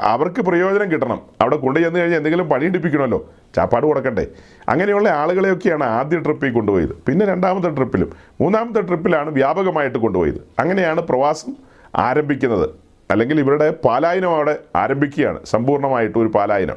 അവർക്ക് 0.00 0.40
പ്രയോജനം 0.42 0.92
കിട്ടണം. 0.92 1.20
അവിടെ 1.40 1.56
കൊണ്ടു 1.56 1.80
ചെന്ന് 1.80 2.00
കഴിഞ്ഞാൽ 2.00 2.18
എന്തെങ്കിലും 2.18 2.48
പണിയെടുപ്പിക്കണമല്ലോ 2.48 3.30
ചാപ്പാട് 3.56 3.86
കൊടുക്കണ്ടേ. 3.86 4.26
അങ്ങനെയുള്ള 4.68 5.08
ആളുകളെയൊക്കെയാണ് 5.08 5.84
ആദ്യ 5.84 6.18
ട്രിപ്പിൽ 6.18 6.52
കൊണ്ടുപോയത്. 6.52 6.88
പിന്നെ 6.88 7.26
രണ്ടാമത്തെ 7.26 7.68
ട്രിപ്പിലും 7.68 8.12
മൂന്നാമത്തെ 8.40 8.80
ട്രിപ്പിലാണ് 8.80 9.30
വ്യാപകമായിട്ട് 9.30 9.98
കൊണ്ടുപോയത്. 9.98 10.40
അങ്ങനെയാണ് 10.58 11.00
പ്രവാസം 11.00 11.52
ആരംഭിക്കുന്നത്. 11.96 12.70
അല്ലെങ്കിൽ 13.10 13.40
ഇവരുടെ 13.40 13.70
പാലായനം 13.70 14.34
അവിടെ 14.34 14.58
ആരംഭിക്കുകയാണ്. 14.76 15.38
സമ്പൂർണമായിട്ട് 15.44 16.18
ഒരു 16.18 16.28
പാലായനം. 16.28 16.76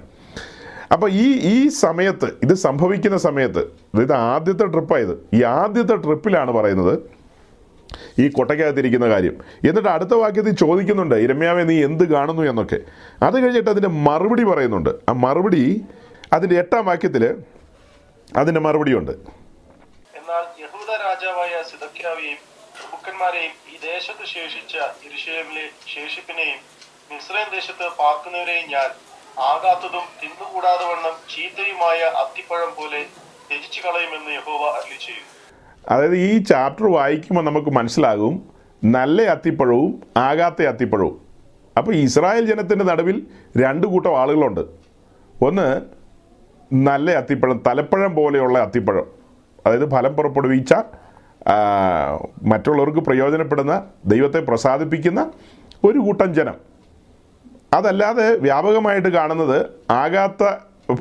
അപ്പോൾ 0.91 1.09
ഈ 1.11 1.39
ഈ 1.39 1.67
സമയത്ത് 1.67 2.25
ഇത് 2.43 2.53
സംഭവിക്കുന്ന 2.53 3.17
സമയത്ത് 3.17 3.59
ഇത് 4.01 4.13
ആദ്യത്തെ 4.13 4.65
ട്രിപ്പായത് 4.65 5.25
ഈ 5.33 5.43
ആദ്യത്തെ 5.43 5.95
ട്രിപ്പിലാണ് 5.95 6.51
പറയുന്നത് 6.51 6.99
ഈ 8.19 8.29
കൊട്ടയ്ക്കകത്തിരിക്കുന്ന 8.29 9.09
കാര്യം. 9.09 9.35
എന്നിട്ട് 9.67 9.89
അടുത്ത 9.89 10.13
വാക്യത്തിൽ 10.13 10.55
ചോദിക്കുന്നുണ്ട് 10.55 11.15
ഇരമ്യാവെ 11.15 11.63
നീ 11.63 11.85
എന്ത് 11.85 12.03
കാണുന്നു? 12.03 12.43
എന്നൊക്കെ. 12.43 12.79
അത് 13.23 13.43
കഴിഞ്ഞിട്ട് 13.43 13.69
അതിന്റെ 13.69 13.89
മറുപടി 13.89 14.43
പറയുന്നുണ്ട്. 14.43 14.89
ആ 15.09 15.11
മറുപടി 15.11 15.81
അതിന്റെ 16.33 16.59
എട്ടാം 16.59 16.85
വാക്യത്തിൽ 16.85 17.35
അതിന്റെ 18.37 18.61
മറുപടിയുണ്ട്. 18.61 19.11
എന്നാൽ 20.17 20.43
യഹൂദ 20.61 20.89
രാജാവായ 20.91 21.63
സിദക്യാവെയും 21.63 22.37
പ്രഭുക്കന്മാരെയും 22.77 23.51
ഈ 23.73 23.77
ദേശത്ത് 23.83 24.25
ശേഷിച്ച 24.25 24.75
ഇരിശേമിലെ 25.05 25.69
ശേഷിപ്പിനെയും 25.87 26.59
മിസ്രൈം 27.11 27.49
ദേശത്ത് 27.51 27.89
പാർക്കുന്നവരെയും 27.99 28.69
ഞാൻ 28.69 28.89
ആകാത്തതും 29.41 30.05
തിന്നുകൂടാതെ 30.23 30.85
വണ്ണം 30.85 31.15
ചീത്തയുമായ 31.35 31.99
അത്തിപ്പഴം 31.99 32.75
പോലെ 32.77 33.05
ത്യജിച്ചു 33.49 33.81
കളയുമെന്ന് 33.81 34.31
യഹോവ 34.31 34.63
അരുളി 34.77 34.97
ചെയ്യും 35.05 35.32
അതായത് 35.89 36.15
ഈ 36.15 36.37
ചാപ്റ്റർ 36.37 36.91
വായിക്കുമ്പോൾ 36.91 37.43
നമുക്ക് 37.45 37.69
മനസ്സിലാകും 37.69 38.43
നല്ല 38.83 39.21
അത്തിപ്പഴവും 39.21 40.03
ആകാത്ത 40.17 40.63
അത്തിപ്പഴവും. 40.63 41.21
അപ്പോൾ 41.77 41.95
ഇസ്രായേൽ 41.95 42.45
ജനത്തിന്റെ 42.45 42.85
നടുവിൽ 42.85 43.27
രണ്ട് 43.57 43.87
കൂട്ടം 43.87 44.17
ആളുകളുണ്ട്. 44.17 44.61
ഒന്ന് 45.41 45.81
നല്ല 46.73 47.11
അത്തിപ്പഴം 47.11 47.61
തലപ്പഴം 47.67 48.15
പോലെയുള്ള 48.15 48.59
അത്തിപ്പഴം. 48.59 49.05
അതായത് 49.65 49.91
ഫലം 49.91 50.13
പുറപ്പെടുവിച്ച 50.15 50.73
മറ്റുള്ളവർക്ക് 52.43 52.99
പ്രയോജനപ്പെടുന്ന 52.99 53.85
ദൈവത്തെ 54.05 54.39
പ്രസാദിപ്പിക്കുന്ന 54.39 55.31
ഒരു 55.83 55.99
കൂട്ടം 55.99 56.33
ജനം. 56.33 56.55
അതല്ലാതെ 57.73 58.37
വ്യാപകമായിട്ട് 58.37 59.09
കാണുന്നത് 59.09 59.65
ആകാത്ത 59.91 60.43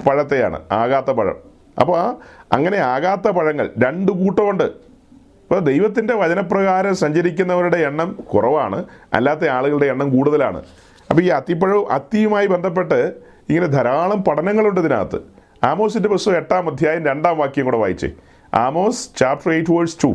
പഴത്തെയാണ് 0.06 0.60
ആകാത്ത 0.72 1.10
പഴം. 1.10 1.51
അപ്പോൾ 1.80 2.16
അങ്ങനെ 2.52 2.78
ആകാത്ത 2.78 3.28
പഴങ്ങൾ 3.30 3.70
രണ്ട് 3.78 4.12
കൂട്ടമുണ്ട്. 4.12 4.64
അപ്പോൾ 4.64 5.58
ദൈവത്തിന്റെ 5.58 6.14
വചനപ്രകാരം 6.14 6.96
സഞ്ചരിക്കുന്നവരുടെ 6.96 7.76
എണ്ണം 7.76 8.24
കുറവാണ്. 8.34 8.84
അല്ലാത്ത 9.12 9.44
ആളുകളുടെ 9.44 9.86
എണ്ണം 9.86 10.16
കൂടുതലാണ്. 10.16 10.62
അപ്പോൾ 11.10 11.22
ഈ 11.22 11.28
അത്തിപ്പഴവും 11.28 11.92
അത്തിയുമായി 11.92 12.46
ബന്ധപ്പെട്ട് 12.46 13.12
ഇങ്ങനെ 13.48 13.66
ധാരാളം 13.66 14.24
പഠനങ്ങളുണ്ട് 14.24 14.80
ഇതിനകത്ത്. 14.80 15.20
ആമോസിന്റെ 15.64 16.08
പുസ്തകം 16.08 16.36
എട്ടാം 16.36 16.68
അധ്യായം 16.68 17.04
രണ്ടാം 17.04 17.38
വാക്യം 17.38 17.64
കൂടെ 17.64 17.76
വായിച്ചേ. 17.76 18.10
Amos 18.54 19.08
chapter 19.16 19.52
eight 19.52 19.72
verse 19.72 20.04
two 20.04 20.14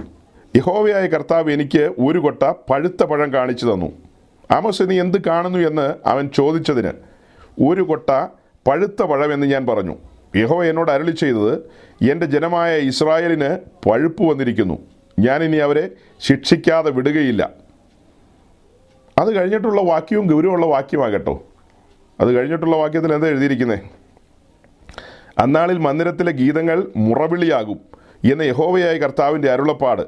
യഹോവയായ 0.56 1.08
കർത്താവ് 1.08 1.52
എനിക്ക് 1.52 1.92
ഒരു 2.00 2.20
കൊട്ട 2.20 2.44
പഴുത്ത 2.44 3.04
പഴം 3.04 3.34
കാണിച്ചു 3.34 3.74
തന്നു. 3.74 3.92
ആമോസ് 4.52 4.82
നീ 4.82 5.00
എന്ത് 5.00 5.18
കാണുന്നു 5.28 5.60
എന്ന് 5.60 5.96
അവൻ 6.06 6.30
ചോദിച്ചതിന് 6.36 6.92
ഒരു 7.68 7.82
കൊട്ട 7.82 8.10
പഴുത്ത 8.68 9.04
പഴം 9.04 9.34
എന്ന് 9.34 9.48
ഞാൻ 9.48 9.66
പറഞ്ഞു. 9.66 9.96
യഹോവ 10.36 10.64
എന്നോട് 10.64 10.92
അരളി 10.92 11.12
ചെയ്തത് 11.12 11.54
എന്റെ 12.10 12.26
ജനമായ 12.26 12.78
ഇസ്രായേലിന് 12.78 13.58
പഴുപ്പ് 13.90 14.24
വന്നിരിക്കുന്നു. 14.24 14.78
ഞാനിനി 15.20 15.58
അവരെ 15.58 15.90
ശിക്ഷിക്കാതെ 16.20 16.92
വിടുകയില്ല. 16.92 17.50
അത് 19.18 19.36
കഴിഞ്ഞിട്ടുള്ള 19.36 19.82
വാക്യവും 19.82 20.28
ഗൗരവമുള്ള 20.28 20.66
വാക്യമാകട്ടോ. 20.66 21.44
അത് 22.20 22.34
കഴിഞ്ഞിട്ടുള്ള 22.34 22.76
വാക്യത്തിൽ 22.76 23.14
എന്താ 23.14 23.28
എഴുതിയിരിക്കുന്നത് 23.28 23.80
അന്നാളിൽ 25.38 25.78
മന്ദിരത്തിലെ 25.78 26.32
ഗീതങ്ങൾ 26.32 26.88
മുറവിളിയാകും 26.98 27.80
എന്ന 28.32 28.42
യഹോവയായ 28.42 28.98
കർത്താവിന്റെ 28.98 29.52
അരുളപ്പാട്. 29.52 30.02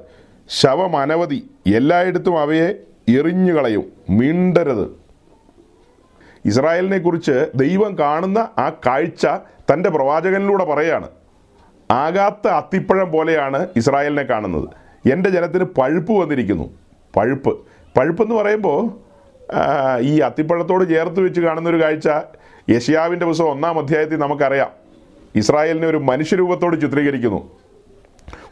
ശവം 0.49 0.97
അനവധി 0.97 1.49
എല്ലായിടത്തും 1.75 2.39
അവയെ 2.39 2.75
എറിഞ്ഞു 3.17 3.53
കളയും 3.53 3.91
മിണ്ടരുത്. 4.09 5.08
ഇസ്രായേലിനെ 6.45 6.97
കുറിച്ച് 6.97 7.51
ദൈവം 7.55 7.99
കാണുന്ന 7.99 8.37
ആ 8.57 8.69
കാഴ്ച 8.69 9.27
തന്റെ 9.73 9.89
പ്രവാചകനിലൂടെ 9.89 10.65
പറയാണ്. 10.65 11.09
ആകാത്ത 11.91 12.47
അത്തിപ്പഴം 12.47 13.11
പോലെയാണ് 13.11 13.67
ഇസ്രായേലിനെ 13.75 14.23
കാണുന്നത്. 14.23 14.69
എന്റെ 15.11 15.29
ജനത്തിന് 15.29 15.63
പഴുപ്പ് 15.63 16.13
വന്നിരിക്കുന്നു. 16.13 16.69
പഴുപ്പ്. 17.15 17.59
പഴുപ്പെന്ന് 17.97 18.35
പറയുമ്പോൾ 18.35 18.89
ഈ 19.99 20.19
അത്തിപ്പഴത്തോട് 20.19 20.89
ചേർത്ത് 20.89 21.19
വെച്ച് 21.19 21.41
കാണുന്ന 21.41 21.69
ഒരു 21.69 21.81
കാഴ്ച 21.83 22.09
യഷ്യാവിന്റെ 22.69 23.25
പുസ്തകം 23.25 23.49
ഒന്നാം 23.49 23.79
അധ്യായത്തിൽ 23.79 24.17
നമുക്കറിയാം. 24.17 24.69
ഇസ്രായേലിനെ 25.35 25.87
ഒരു 25.87 25.97
മനുഷ്യരൂപത്തോട് 25.97 26.81
ചിത്രീകരിക്കുന്നു. 26.81 27.59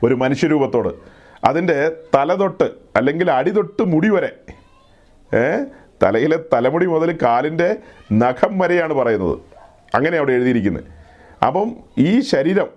ഒരു 0.03 0.15
മനുഷ്യരൂപത്തോട്. 0.15 0.89
അതിന്റെ 1.45 1.91
തലതൊട്ട് 2.15 2.71
അല്ലെങ്കിൽ 2.95 3.31
അടിതൊട്ട് 3.31 3.83
മുടി 3.83 4.09
വരെ 4.09 4.29
തലയിലെ 6.03 6.39
തലമുടി 6.53 6.85
മുതൽ 6.85 7.17
കാലിന്റെ 7.23 7.75
നഖം 8.13 8.59
വരെയാണ് 8.59 8.93
പറയുന്നത്. 8.93 9.37
അങ്ങനെ 9.95 10.17
അവിടെ 10.17 10.31
എഴുതിയിരിക്കുന്നത് 10.31 10.83
അപ്പം 11.45 11.75
ഈ 11.97 12.19
ശരീരം 12.19 12.67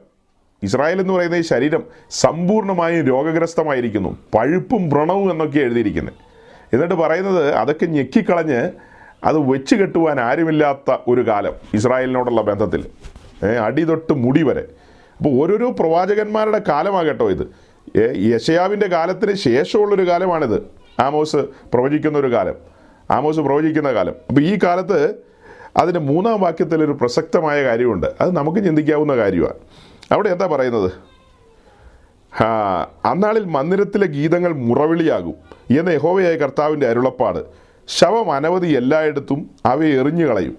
ഇസ്രായേൽ 0.62 1.00
എന്ന് 1.00 1.12
പറയുന്ന 1.12 1.36
ഈ 1.36 1.40
ശരീരം 1.40 1.84
സമ്പൂർണമായും 2.10 3.06
രോഗഗ്രസ്തമായിരിക്കുന്നു. 3.06 4.18
പഴുപ്പും 4.34 4.88
വ്രണവും 4.88 5.30
എന്നൊക്കെ 5.30 5.58
എഴുതിയിരിക്കുന്നത് 5.58 6.14
എന്നിട്ട് 6.72 6.94
പറയുന്നത് 6.94 7.52
അതൊക്കെ 7.52 7.86
ഞെക്കിക്കളഞ്ഞ് 7.86 8.70
അത് 9.24 9.38
വെച്ച് 9.38 9.74
കെട്ടുവാൻ 9.74 10.20
ആരുമില്ലാത്ത 10.20 10.96
ഒരു 11.08 11.26
കാലം 11.26 11.52
ഇസ്രായേലിനോടുള്ള 11.74 12.42
ബന്ധത്തിൽ. 12.42 12.86
അടി 13.64 13.84
തൊട്ട് 13.84 14.12
മുടി 14.12 14.42
വരെ. 14.42 14.68
അപ്പോൾ 15.16 15.42
ഓരോരോ 15.42 15.70
പ്രവാചകന്മാരുടെ 15.70 16.60
കാലമാകട്ടോ 16.68 17.30
ഇത്. 17.30 17.54
യശയാവിന്റെ 18.18 18.86
കാലത്തിന് 18.86 19.32
ശേഷമുള്ളൊരു 19.32 20.10
കാലമാണിത്. 20.10 20.62
ആമോസ് 21.00 21.36
പ്രവചിക്കുന്ന 21.36 22.18
ഒരു 22.18 22.32
കാലം. 22.32 22.69
ആമോസ് 23.10 23.40
പ്രവചിക്കുന്ന 23.40 23.92
കാലം. 23.92 24.14
അപ്പോൾ 24.28 24.40
ഈ 24.40 24.58
കാലത്ത് 24.64 25.14
അതിന്റെ 25.76 26.00
മൂന്നാം 26.00 26.40
വാക്യത്തിൽ 26.40 26.84
ഒരു 26.84 26.92
പ്രസക്തമായ 26.92 27.64
കാര്യമുണ്ട്. 27.64 28.06
അത് 28.20 28.36
നമുക്ക് 28.36 28.64
ചിന്തിക്കാവുന്ന 28.64 29.16
കാര്യമാണ്. 29.16 29.54
അവിടെ 30.12 30.28
എന്താ 30.28 30.46
പറയുന്നത്? 30.46 30.92
അന്നാളിൽ 33.04 33.44
മന്ദിരത്തിലെ 33.44 34.06
ഗീതങ്ങൾ 34.06 34.52
മുറവിളിയാകും 34.52 35.34
എന്ന 35.78 35.90
യഹോവയായ 35.90 36.36
കർത്താവിന്റെ 36.36 36.86
അരുളപ്പാട്. 36.88 37.38
ശവം 37.88 38.32
അനവധി 38.32 38.66
എല്ലായിടത്തും 38.66 39.50
അവയെ 39.66 40.00
എറിഞ്ഞു 40.00 40.26
കളയും. 40.26 40.58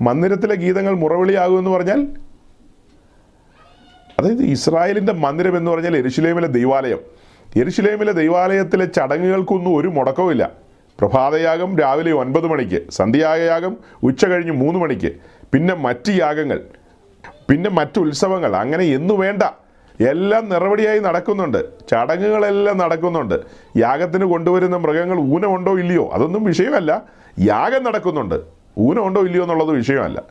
മന്ദിരത്തിലെ 0.00 0.54
ഗീതങ്ങൾ 0.54 0.94
മുറവിളിയാകും 0.94 1.58
എന്ന് 1.58 1.70
പറഞ്ഞാൽ? 1.70 2.06
അതായത് 4.18 4.42
ഇസ്രായേലിന്റെ 4.42 5.12
മന്ദിരം 5.12 5.56
എന്ന് 5.56 5.70
പറഞ്ഞാൽ 5.70 5.96
എരുശിലേമിലെ 5.96 6.46
ദൈവാലയം. 6.46 6.98
എരുശിലേമിലെ 7.56 8.12
ദൈവാലയത്തിലെ 8.12 8.84
ചടങ്ങുകൾക്കൊന്നും 8.84 9.76
ഒരു 9.76 9.88
മുടക്കവുമില്ല. 9.88 10.69
പ്രഭാതയാഗം 11.00 11.78
രാവിലെ 11.78 12.12
ഒൻപത് 12.12 12.46
മണിക്ക് 12.46 12.90
സന്ധ്യായാഗം 12.90 13.76
ഉച്ച 14.02 14.26
കഴിഞ്ഞ് 14.26 14.52
മൂന്ന് 14.52 14.80
മണിക്ക്. 14.80 15.12
പിന്നെ 15.52 15.74
മറ്റ് 15.74 16.10
യാഗങ്ങൾ 16.10 16.60
പിന്നെ 17.50 17.70
മറ്റു 17.70 18.00
ഉത്സവങ്ങൾ. 18.00 18.56
അങ്ങനെ 18.56 18.84
എന്നു 18.84 19.14
വേണ്ട. 19.14 19.42
എല്ലാം 20.02 20.48
നിറവടിയായി 20.48 20.98
നടക്കുന്നുണ്ട്. 20.98 21.88
ചടങ്ങുകളെല്ലാം 21.88 22.78
നടക്കുന്നുണ്ട്. 22.78 23.34
യാഗത്തിന് 23.76 24.24
കൊണ്ടുവരുന്ന 24.24 24.76
മൃഗങ്ങൾ 24.76 25.18
ഊനമുണ്ടോ 25.18 25.78
ഇല്ലയോ? 25.78 26.10
അതൊന്നും 26.12 26.44
വിഷയമല്ല. 26.44 27.02
യാഗം 27.40 27.84
നടക്കുന്നുണ്ട്. 27.84 28.40
ഊനമുണ്ടോ 28.78 29.20
ഇല്ലയോ 29.20 29.42
എന്നുള്ളത് 29.42 29.70
വിഷയമല്ല. 29.70 30.22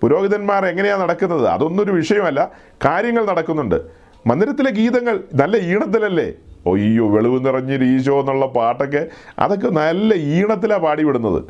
പുരോഹിതന്മാർ 0.00 0.66
എങ്ങനെയാണ് 0.66 1.00
നടക്കുന്നത്? 1.00 1.46
അതൊന്നൊരു 1.46 1.92
വിഷയമല്ല. 1.92 2.50
കാര്യങ്ങൾ 2.84 3.26
നടക്കുന്നുണ്ട്. 3.26 3.82
മന്ദിരത്തിലെ 4.26 4.70
ഗീതങ്ങൾ 4.70 5.20
നല്ല 5.34 5.56
ഈണത്തിലല്ലേ? 5.56 6.32
ഒയ്യോ 6.66 7.08
വെളിവ് 7.08 7.46
നിറഞ്ഞൊരു 7.46 7.84
ഈശോ 7.84 8.20
എന്നുള്ള 8.20 8.46
പാട്ടൊക്കെ 8.46 9.06
അതൊക്കെ 9.38 9.68
നല്ല 9.68 10.14
ഈണത്തിലാണ് 10.14 10.82
പാടിവിടുന്നത്. 10.82 11.40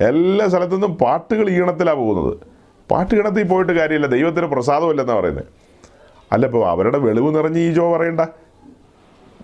എല്ലാ 0.00 0.46
സ്ഥലത്തുനിന്നും 0.48 0.94
പാട്ടുകൾ 0.96 1.50
ഈണത്തിലാണ് 1.50 1.98
പോകുന്നത്. 1.98 2.34
പാട്ട് 2.90 3.14
ഈണത്തിൽ 3.14 3.46
പോയിട്ട് 3.48 3.72
കാര്യമില്ല 3.72 4.06
ദൈവത്തിന് 4.06 4.46
പ്രസാദമില്ലെന്നാണ് 4.46 5.20
പറയുന്നത്. 5.20 5.46
അല്ല 6.32 6.46
ഇപ്പോൾ 6.46 6.68
അവരുടെ 6.68 6.98
വെളിവ് 6.98 7.36
നിറഞ്ഞ 7.36 7.58
ഈശോ 7.58 7.96
പറയണ്ട. 7.96 8.20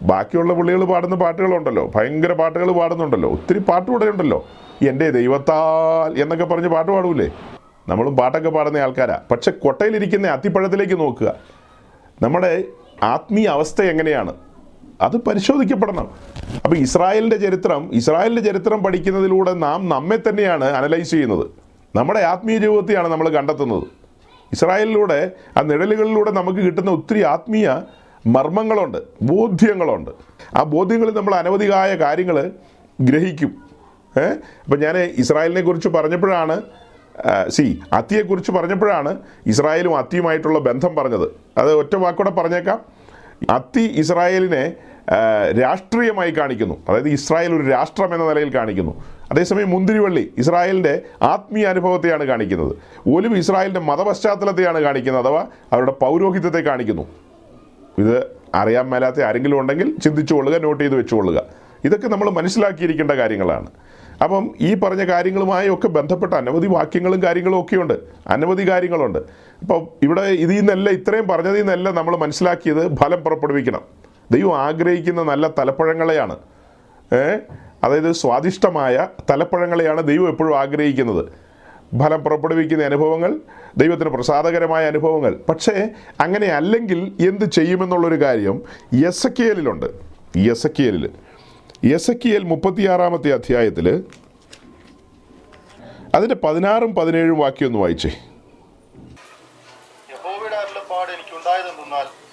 ബാക്കിയുള്ള 0.03 0.53
പുള്ളികൾ 0.55 0.85
പാടുന്ന 0.85 1.17
പാട്ടുകളുണ്ടല്ലോ 1.17 1.93
ഭയങ്കര 1.95 2.33
പാട്ടുകൾ 2.33 2.73
പാടുന്നുണ്ടല്ലോ 2.73 3.29
ഒത്തിരി 3.31 3.59
പാട്ട് 3.59 3.91
ഇവിടെ 3.91 4.05
ഉണ്ടല്ലോ. 4.05 4.45
എന്റെ 4.91 5.11
ദൈവത്താൽ 5.11 6.21
എന്നൊക്കെ 6.23 6.45
പറഞ്ഞ് 6.45 6.69
പാട്ട് 6.69 6.91
പാടൂലേ? 6.93 7.29
നമ്മളും 7.89 8.17
പാട്ടൊക്കെ 8.17 8.51
പാടുന്ന 8.51 8.79
ആൾക്കാരാ. 8.79 9.21
പക്ഷെ 9.31 9.51
കൊട്ടയിലിരിക്കുന്ന 9.51 10.27
അത്തിപ്പഴത്തിലേക്ക് 10.27 11.01
നോക്കുക. 11.01 11.35
നമ്മുടെ 12.23 12.65
ആത്മീയ 13.03 13.47
അവസ്ഥ 13.47 13.83
എങ്ങനെയാണ്? 13.83 14.35
അത് 15.03 15.17
പരിശോധിക്കപ്പെടണം. 15.17 16.11
അപ്പോൾ 16.65 16.77
ഇസ്രായേലിന്റെ 16.77 17.37
ചരിത്രം 17.37 17.91
ഇസ്രായേലിന്റെ 17.93 18.53
ചരിത്രം 18.53 18.83
പഠിക്കുന്നതിലൂടെ 18.83 19.53
നാം 19.53 19.89
നമ്മെ 19.89 20.19
തന്നെയാണ് 20.29 20.65
അനലൈസ് 20.65 21.11
ചെയ്യുന്നത്. 21.11 21.47
നമ്മുടെ 21.97 22.21
ആത്മീയ 22.21 22.59
ജീവിതത്തെയാണ് 22.59 23.09
നമ്മൾ 23.09 23.29
കണ്ടെത്തുന്നത്. 23.29 23.83
ഇസ്രായേലിലൂടെ 24.53 25.31
ആ 25.59 25.61
നിഴലുകളിലൂടെ 25.61 26.31
നമുക്ക് 26.31 26.59
കിട്ടുന്ന 26.59 26.91
ഒത്തിരി 26.91 27.23
ആത്മീയ 27.23 27.81
മർമ്മങ്ങളുണ്ട് 28.27 28.99
ബോധ്യങ്ങളുണ്ട്. 29.23 30.11
ആ 30.57 30.63
ബോധ്യങ്ങളിൽ 30.63 31.15
നമ്മൾ 31.15 31.35
അനവധികായ 31.35 31.95
കാര്യങ്ങൾ 31.95 32.51
ഗ്രഹിക്കും. 33.01 33.63
ഏഹ് 34.19 34.39
അപ്പം 34.65 34.81
ഞാൻ 34.81 34.99
ഇസ്രായേലിനെ 34.99 35.61
കുറിച്ച് 35.61 35.89
പറഞ്ഞപ്പോഴാണ് 35.89 36.63
സി 37.49 37.81
അത്തിയെക്കുറിച്ച് 37.93 38.53
പറഞ്ഞപ്പോഴാണ് 38.53 39.17
ഇസ്രായേലും 39.47 39.99
അത്തിയുമായിട്ടുള്ള 39.99 40.59
ബന്ധം 40.59 40.95
പറഞ്ഞത്. 40.95 41.29
അത് 41.59 41.73
ഒറ്റ 41.75 41.97
വാക്കൂടെ 41.97 42.31
പറഞ്ഞേക്കാം. 42.31 42.81
അത്തി 43.51 43.81
ഇസ്രായേലിനെ 43.81 44.75
രാഷ്ട്രീയമായി 45.61 46.31
കാണിക്കുന്നു. 46.31 46.83
അതായത് 46.89 47.09
ഇസ്രായേൽ 47.09 47.55
ഒരു 47.55 47.69
രാഷ്ട്രം 47.69 48.15
എന്ന 48.15 48.29
നിലയിൽ 48.29 48.55
കാണിക്കുന്നു. 48.55 49.05
അതേസമയം 49.31 49.71
മുന്തിരിവള്ളി 49.71 50.35
ഇസ്രായേലിന്റെ 50.39 51.03
ആത്മീയ 51.23 51.67
അനുഭവത്തെയാണ് 51.67 52.25
കാണിക്കുന്നത്. 52.25 52.77
ഒലിവ് 53.07 53.37
ഇസ്രായേലിന്റെ 53.37 53.81
മതപശ്ചാത്തലത്തെയാണ് 53.81 54.81
കാണിക്കുന്നത് 54.81 55.27
അഥവാ 55.27 55.47
അവരുടെ 55.73 55.93
പൗരോഹിത്യത്തെ 55.93 56.59
കാണിക്കുന്നു. 56.59 57.03
ഇത് 57.99 58.27
അറിയാൻ 58.55 58.91
മേലാത്ത 58.91 59.21
ആരെങ്കിലും 59.21 59.61
ഉണ്ടെങ്കിൽ 59.61 59.97
ചിന്തിച്ചു 59.97 60.35
കൊള്ളുക 60.35 60.61
നോട്ട് 60.61 60.85
ചെയ്ത് 60.85 60.97
വെച്ചുകൊള്ളുക. 60.97 61.43
ഇതൊക്കെ 61.85 62.09
നമ്മൾ 62.09 62.31
മനസ്സിലാക്കിയിരിക്കേണ്ട 62.31 63.11
കാര്യങ്ങളാണ്. 63.11 63.67
അപ്പം 64.25 64.55
ഈ 64.61 64.75
പറഞ്ഞ 64.75 65.05
കാര്യങ്ങളുമായി 65.05 65.69
ഒക്കെ 65.69 65.89
ബന്ധപ്പെട്ട 65.89 66.35
അനവധി 66.35 66.67
വാക്യങ്ങളും 66.67 67.23
കാര്യങ്ങളും 67.23 67.61
ഒക്കെയുണ്ട്. 67.61 67.95
അനവധി 68.27 68.71
കാര്യങ്ങളുണ്ട്. 68.71 69.19
അപ്പോൾ 69.61 70.05
ഇവിടെ 70.05 70.23
ഇതിൽ 70.23 70.57
നിന്നല്ല 70.57 70.91
ഇത്രയും 70.91 71.29
പറഞ്ഞതിൽ 71.29 71.59
നിന്നല്ല 71.59 71.91
നമ്മൾ 71.91 72.17
മനസ്സിലാക്കിയത് 72.17 72.97
ഫലം 72.97 73.21
പുറപ്പെടുവിക്കണം. 73.21 73.81
ദൈവം 74.33 74.59
ആഗ്രഹിക്കുന്ന 74.59 75.23
നല്ല 75.23 75.47
തലപ്പഴങ്ങളെയാണ്. 75.49 76.37
അതായത് 77.85 78.13
സ്വാദിഷ്ടമായ 78.13 79.09
തലപ്പഴങ്ങളെയാണ് 79.31 80.07
ദൈവം 80.09 80.29
എപ്പോഴും 80.29 80.59
ആഗ്രഹിക്കുന്നത്. 80.59 81.25
ഫലം 81.99 82.25
പുറപ്പെടുവിക്കുന്ന 82.25 82.85
അനുഭവങ്ങൾ 82.85 83.41
ദൈവത്തിന് 83.77 84.11
പ്രസാദകരമായ 84.11 84.87
അനുഭവങ്ങൾ. 84.87 85.37
പക്ഷേ 85.49 85.89
അങ്ങനെ 86.21 86.47
അല്ലെങ്കിൽ 86.47 87.29
എന്ത് 87.29 87.45
ചെയ്യുമെന്നുള്ളൊരു 87.45 88.25
കാര്യം 88.25 88.63
യസക്കിയലിലുണ്ട്. 88.95 89.87
യസക്കിയലിൽ 90.37 91.11
യസക്കിയൽ 91.85 92.45
മുപ്പത്തിയാറാമത്തെ 92.45 93.33
അധ്യായത്തിൽ 93.33 94.05
അതിന്റെ 96.15 96.35
പതിനാറും 96.35 96.95
പതിനേഴും 96.95 97.39
വാക്യം 97.39 97.67
ഒന്ന് 97.67 97.79
വായിച്ചേ. 97.79 98.11
യഹോവയുടെ 100.13 100.57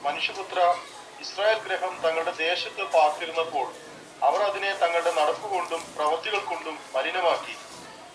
മനുഷ്യപുത്ര 0.05 0.73
ഇസ്രായേൽ 1.23 1.60
ഗ്രഹം 1.67 1.93
തങ്ങളുടെ 2.03 2.34
ദേശത്ത് 2.45 2.84
പാർത്തിരുന്നപ്പോൾ 2.95 3.67
അവർ 4.27 4.39
അതിനെ 4.49 4.71
തങ്ങളുടെ 4.84 5.12
നടപ്പ് 5.19 5.47
കൊണ്ടും 5.53 5.82
പ്രവൃത്തികൾ 5.95 6.41
കൊണ്ടും 6.51 6.75
മലിനമാക്കി. 6.95 7.55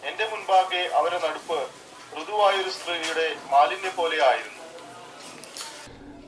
എന്റെ 0.09 0.25
മുൻപാകെ 0.33 0.83
അവരുടെ 0.99 1.21
നടുപ്പ് 1.27 1.59
ഋതുവായൊരു 2.19 2.71
സ്ത്രീയുടെ 2.77 3.27
മാലിന്യം 3.53 3.95
പോലെ 4.01 4.19
ആയിരുന്നു. 4.31 4.61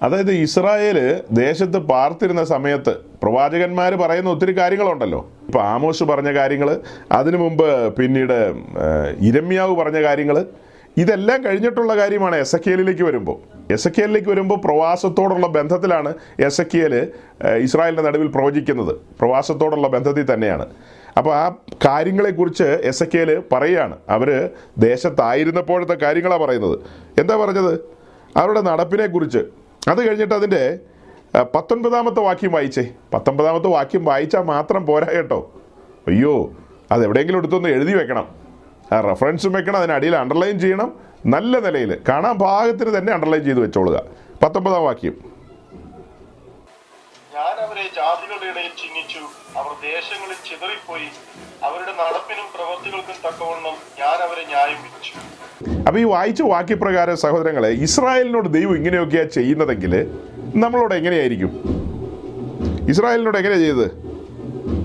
അതായത് 0.07 0.33
ഇസ്രായേൽ 0.47 0.99
ദേശത്ത് 1.43 1.79
പാർത്തിരുന്ന 1.91 2.43
സമയത്ത് 2.55 2.95
പ്രവാചകന്മാർ 3.23 3.93
പറയുന്ന 4.03 4.35
ഒത്തിരി 4.35 4.55
കാര്യങ്ങളുണ്ടല്ലോ. 4.61 5.21
ഇപ്പം 5.47 5.63
ആമോസ് 5.75 6.05
പറഞ്ഞ 6.11 6.31
കാര്യങ്ങൾ 6.41 6.71
അതിനു 7.19 7.39
മുമ്പ് 7.45 7.69
പിന്നീട് 7.99 8.39
ഇരമ്യാവ് 9.29 9.75
പറഞ്ഞ 9.81 10.01
കാര്യങ്ങൾ 10.09 10.39
ഇതെല്ലാം 10.97 11.45
കഴിഞ്ഞിട്ടുള്ള 11.45 11.97
കാര്യമാണ് 11.97 12.37
എസ് 12.37 12.57
എ 12.57 12.59
വരുമ്പോൾ 13.03 13.73
എസ് 13.73 13.89
എ 13.89 13.91
വരുമ്പോൾ 14.29 14.59
പ്രവാസത്തോടുള്ള 14.65 15.47
ബന്ധത്തിലാണ് 15.47 16.15
എസ് 16.41 16.61
എ 16.61 16.65
ഇസ്രായേലിന്റെ 17.57 18.03
നടുവിൽ 18.03 18.27
പ്രവചിക്കുന്നത്. 18.27 18.97
പ്രവാസത്തോടുള്ള 19.21 19.89
ബന്ധത്തിൽ 19.89 20.35
തന്നെയാണ്. 20.35 20.67
അപ്പോൾ 21.19 21.35
ആ 21.35 21.55
കാര്യങ്ങളെക്കുറിച്ച് 21.87 22.63
എസ് 22.63 23.03
എ 23.03 23.07
കെയിൽ 23.15 23.43
പറയുകയാണ് 23.53 23.97
അവർ 24.09 24.51
ദേശത്തായിരുന്നപ്പോഴത്തെ 24.79 25.95
കാര്യങ്ങളാണ് 25.95 26.43
പറയുന്നത്. 26.43 26.79
എന്താ 27.21 27.37
പറഞ്ഞത്? 27.37 27.81
അവരുടെ 28.37 28.61
നടപ്പിനെക്കുറിച്ച്. 28.61 29.39
അത് 29.89 30.09
കഴിഞ്ഞിട്ട് 30.09 30.35
അതിന്റെ 30.35 30.79
പത്തൊൻപതാമത്തെ 31.43 32.21
വാക്യം 32.21 32.53
വായിച്ചേ. 32.53 32.89
പത്തൊൻപതാമത്തെ 33.15 33.69
വാക്യം 33.69 34.05
വായിച്ചാൽ 34.05 34.43
മാത്രം 34.43 34.87
പോരാ 34.87 35.07
കേട്ടോ. 35.13 35.53
അയ്യോ 36.09 36.53
അത് 36.93 37.05
എവിടെയെങ്കിലും 37.05 37.39
എടുത്തൊന്ന് 37.39 37.69
എഴുതി 37.69 37.93
വെക്കണം. 37.93 38.46
ആ 38.93 39.01
റെഫറൻസും 39.01 39.53
വെക്കണം 39.53 39.77
അതിനടിയിൽ 39.77 40.17
അണ്ടർലൈൻ 40.17 40.59
ചെയ്യണം. 40.59 40.93
നല്ല 41.27 41.59
നിലയിൽ 41.59 42.01
കാണാൻ 42.09 42.35
ഭാഗത്തിന് 42.35 42.99
തന്നെ 42.99 43.13
അണ്ടർലൈൻ 43.13 43.45
ചെയ്ത് 43.45 43.61
വെച്ചോളുക. 43.61 44.03
പത്തൊമ്പതാം 44.43 44.85
വാക്യം. 44.85 45.15
ഞാൻ 47.35 47.57
അവരെ 47.67 47.83
ജാതികളുടെ 47.97 48.47
ഇടയിൽ 48.47 48.71
ചിഹ്നിച്ചു 48.83 49.19
അവർ 49.59 49.73
ദേശങ്ങളിൽ 49.83 50.35
ചിതറിപ്പോയി. 50.51 51.09
അവരുടെ 51.63 51.93
നടപ്പിനും 51.93 52.45
പ്രവൃത്തികൾക്കും 52.55 53.31
തക്കവണ്ണം 53.31 53.77
ഞാൻ 54.01 54.19
അവരെ 54.29 54.47
ന്യായം 54.47 54.79
വിധിച്ചു. 54.83 55.13
അപ്പോൾ 55.79 56.01
ഈ 56.01 56.05
വായിച്ച 56.05 56.43
വാക്യപ്രകാരം 56.43 57.17
സഹോദരങ്ങളെ 57.17 57.69
ഇസ്രായേലിനോട് 57.69 58.49
ദൈവം 58.49 58.77
ഇങ്ങനെയൊക്കെയാ 58.77 59.25
ചെയ്യുന്നതെങ്കിൽ 59.25 60.17
നമ്മളോട് 60.57 60.95
എങ്ങനെയായിരിക്കും? 60.95 61.51
ഇസ്രായേലിനോട് 62.91 63.39
എങ്ങനെയാ 63.39 63.59
ചെയ്തത്? 63.59 63.91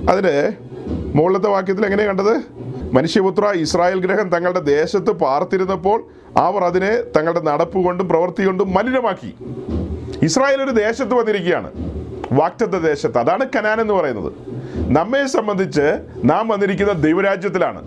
അതിന് 0.09 0.53
മുകളിലത്തെ 1.15 1.50
വാക്യത്തിൽ 1.50 1.86
എങ്ങനെ 1.86 2.04
കണ്ടത്? 2.04 2.41
മനുഷ്യപുത്ര 2.93 3.45
ഇസ്രായേൽ 3.45 4.00
ഗ്രഹം 4.00 4.30
തങ്ങളുടെ 4.30 4.60
ദേശത്ത് 4.60 5.12
പാർത്തിരുന്നപ്പോൾ 5.12 6.04
അവർ 6.38 6.63
അതിനെ 6.63 7.02
തങ്ങളുടെ 7.17 7.39
നടപ്പ് 7.39 7.84
കൊണ്ടും 7.84 8.10
പ്രവൃത്തി 8.10 8.43
കൊണ്ടും 8.43 8.74
മലിനമാക്കി. 8.74 9.34
ഇസ്രായേൽ 10.24 10.62
ഒരു 10.62 10.71
ദേശത്ത് 10.71 11.13
വന്നിരിക്കുകയാണ്. 11.13 11.71
വാക്റ്റത്തെ 12.32 12.80
ദേശത്ത്. 12.80 13.17
അതാണ് 13.17 13.45
കനാൻ 13.56 13.82
എന്ന് 13.82 13.93
പറയുന്നത്. 13.93 14.34
നമ്മെ 14.76 15.28
സംബന്ധിച്ച് 15.28 16.00
നാം 16.24 16.47
വന്നിരിക്കുന്ന 16.47 16.93
ദൈവരാജ്യത്തിലാണ്. 16.93 17.82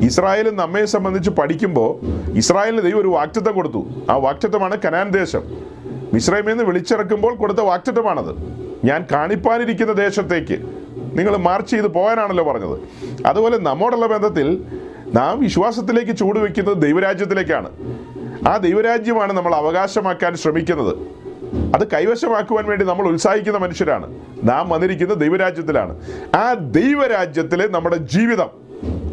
ഇസ്രായേൽ 0.00 0.50
നമ്മെ 0.50 0.84
സംബന്ധിച്ച് 0.84 1.30
പഠിക്കുമ്പോൾ 1.30 2.00
ഇസ്രായേലിന് 2.32 2.82
ദൈവം 2.82 3.00
ഒരു 3.00 3.08
വാക്റ്റത്വം 3.08 3.54
കൊടുത്തു. 3.54 3.86
ആ 4.10 4.16
വാക്റ്റത്വമാണ് 4.16 4.78
കനാൻ 4.84 5.08
ദേശം. 5.08 5.42
മിശ്രമിൽ 6.12 6.48
നിന്ന് 6.48 6.64
വിളിച്ചിറക്കുമ്പോൾ 6.64 7.34
കൊടുത്ത 7.34 7.58
വാക്റ്റത്വമാണത് 7.58 8.34
ഞാൻ 8.84 9.06
കാണിപ്പാനിരിക്കുന്ന 9.12 9.92
ദേശത്തേക്ക്. 9.92 10.79
നിങ്ങൾ 11.14 11.36
മാർച്ച് 11.36 11.70
ചെയ്ത് 11.70 11.88
പോകാനാണല്ലോ 11.88 12.44
പറഞ്ഞത്. 12.52 12.78
അതുപോലെ 13.26 13.58
നമ്മോടുള്ള 13.58 14.06
ബന്ധത്തിൽ 14.06 14.64
നാം 15.14 15.40
വിശ്വാസത്തിലേക്ക് 15.40 16.16
ചൂടുവെക്കുന്നത് 16.16 16.82
ദൈവരാജ്യത്തിലേക്കാണ്. 16.82 17.70
ആ 18.48 18.56
ദൈവരാജ്യമാണ് 18.56 19.32
നമ്മൾ 19.32 19.54
അവകാശമാക്കാൻ 19.54 20.36
ശ്രമിക്കുന്നത്. 20.36 20.96
അത് 21.74 21.88
കൈവശമാക്കുവാൻ 21.88 22.64
വേണ്ടി 22.64 22.84
നമ്മൾ 22.84 23.06
ഉത്സാഹിക്കുന്ന 23.06 23.58
മനുഷ്യരാണ്. 23.58 24.14
നാം 24.44 24.68
വന്നിരിക്കുന്ന 24.68 25.14
ദൈവരാജ്യത്തിലാണ്. 25.14 26.00
ആ 26.34 26.54
ദൈവരാജ്യത്തിലെ 26.54 27.68
നമ്മുടെ 27.68 27.96
ജീവിതം 27.96 28.48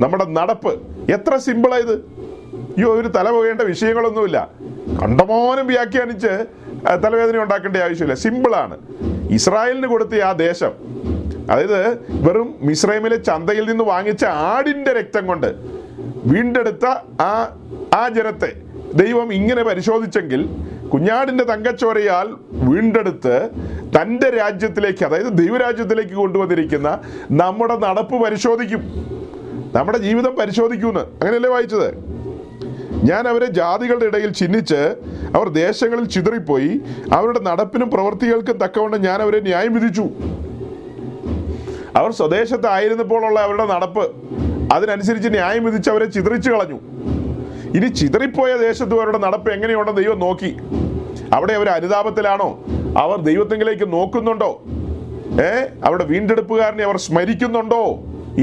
നമ്മുടെ 0.02 0.26
നടപ്പ് 0.26 0.82
എത്ര 1.12 1.38
സിമ്പിളായത് 1.38 1.94
അയ്യോ 1.94 2.94
ഒരു 2.94 3.08
തല 3.08 3.30
പോകേണ്ട 3.30 3.62
വിഷയങ്ങളൊന്നുമില്ല. 3.62 4.50
കണ്ടമാനം 5.02 5.68
വ്യാഖ്യാനിച്ച് 5.68 6.46
തലവേദന 7.04 7.38
ഉണ്ടാക്കേണ്ട 7.38 7.78
ആവശ്യമില്ല. 7.78 8.14
സിമ്പിളാണ് 8.14 8.78
ഇസ്രായേലിന് 9.32 9.88
കൊടുത്ത 9.88 10.22
ആ 10.22 10.32
ദേശം 10.32 10.72
അതായത് 11.52 11.98
വെറും 12.10 12.56
മിശ്രൈമിലെ 12.62 13.16
ചന്തയിൽ 13.16 13.70
നിന്ന് 13.70 13.84
വാങ്ങിച്ച 13.84 14.26
ആടിന്റെ 14.26 14.94
രക്തം 14.94 15.28
കൊണ്ട് 15.28 15.56
വീണ്ടെടുത്ത 16.26 16.86
ആ 17.22 17.60
ആ 17.94 18.10
ജനത്തെ 18.10 18.54
ദൈവം 18.94 19.34
ഇങ്ങനെ 19.34 19.64
പരിശോധിച്ചെങ്കിൽ 19.64 20.50
കുഞ്ഞാടിന്റെ 20.94 21.44
തങ്കച്ചോരയാൽ 21.44 22.28
വീണ്ടെടുത്ത് 22.52 23.50
തന്റെ 24.00 24.30
രാജ്യത്തിലേക്ക് 24.30 25.06
അതായത് 25.06 25.38
ദൈവരാജ്യത്തിലേക്ക് 25.38 26.14
കൊണ്ടുവന്നിരിക്കുന്ന 26.14 27.00
നമ്മുടെ 27.32 27.78
നടപ്പ് 27.78 28.24
പരിശോധിക്കും. 28.24 28.82
നമ്മുടെ 29.76 29.98
ജീവിതം 29.98 30.36
പരിശോധിക്കുമെന്ന് 30.36 31.00
അങ്ങനെയല്ലേ 31.00 31.50
വായിച്ചത്? 31.50 31.90
ഞാൻ 33.04 33.28
അവരെ 33.28 33.46
ജാതികളുടെ 33.46 34.06
ഇടയിൽ 34.06 34.30
ചിഹ്നിച്ച് 34.30 34.96
അവർ 35.36 35.50
ദേശങ്ങളിൽ 35.50 36.06
ചിതറിപ്പോയി. 36.06 36.82
അവരുടെ 37.14 37.40
നടപ്പിനും 37.40 37.90
പ്രവൃത്തികൾക്കും 37.90 38.58
തക്കവണ്ണം 38.58 39.02
ഞാൻ 39.02 39.22
അവരെ 39.22 39.40
ന്യായം 39.40 39.74
വിധിച്ചു. 39.74 40.10
അവർ 41.98 42.12
സ്വദേശത്തായിരുന്നപ്പോഴുള്ള 42.12 43.40
അവരുടെ 43.40 43.66
നടപ്പ്. 43.66 44.12
അതിനനുസരിച്ച് 44.74 45.30
ന്യായം 45.30 45.66
വിധിച്ച് 45.66 45.90
അവരെ 45.90 46.06
ചിതറിച്ചു 46.06 46.52
കളഞ്ഞു. 46.52 46.80
ഇനി 47.78 47.88
ചിതറിപ്പോയ 47.88 48.58
ദേശത്ത് 48.58 49.00
അവരുടെ 49.00 49.18
നടപ്പ് 49.18 49.52
എങ്ങനെയുണ്ടെന്ന് 49.52 50.02
ദൈവം 50.02 50.20
നോക്കി. 50.20 50.58
അവിടെ 51.34 51.54
അവർ 51.54 51.70
അനുതാപത്തിലാണോ? 51.70 52.64
അവർ 52.98 53.18
ദൈവത്തെങ്കിലേക്ക് 53.18 53.94
നോക്കുന്നുണ്ടോ? 53.94 54.62
ഏ? 55.42 55.66
അവരുടെ 55.84 56.04
വീണ്ടെടുപ്പുകാരനെ 56.04 56.84
അവർ 56.84 56.98
സ്മരിക്കുന്നുണ്ടോ? 56.98 57.86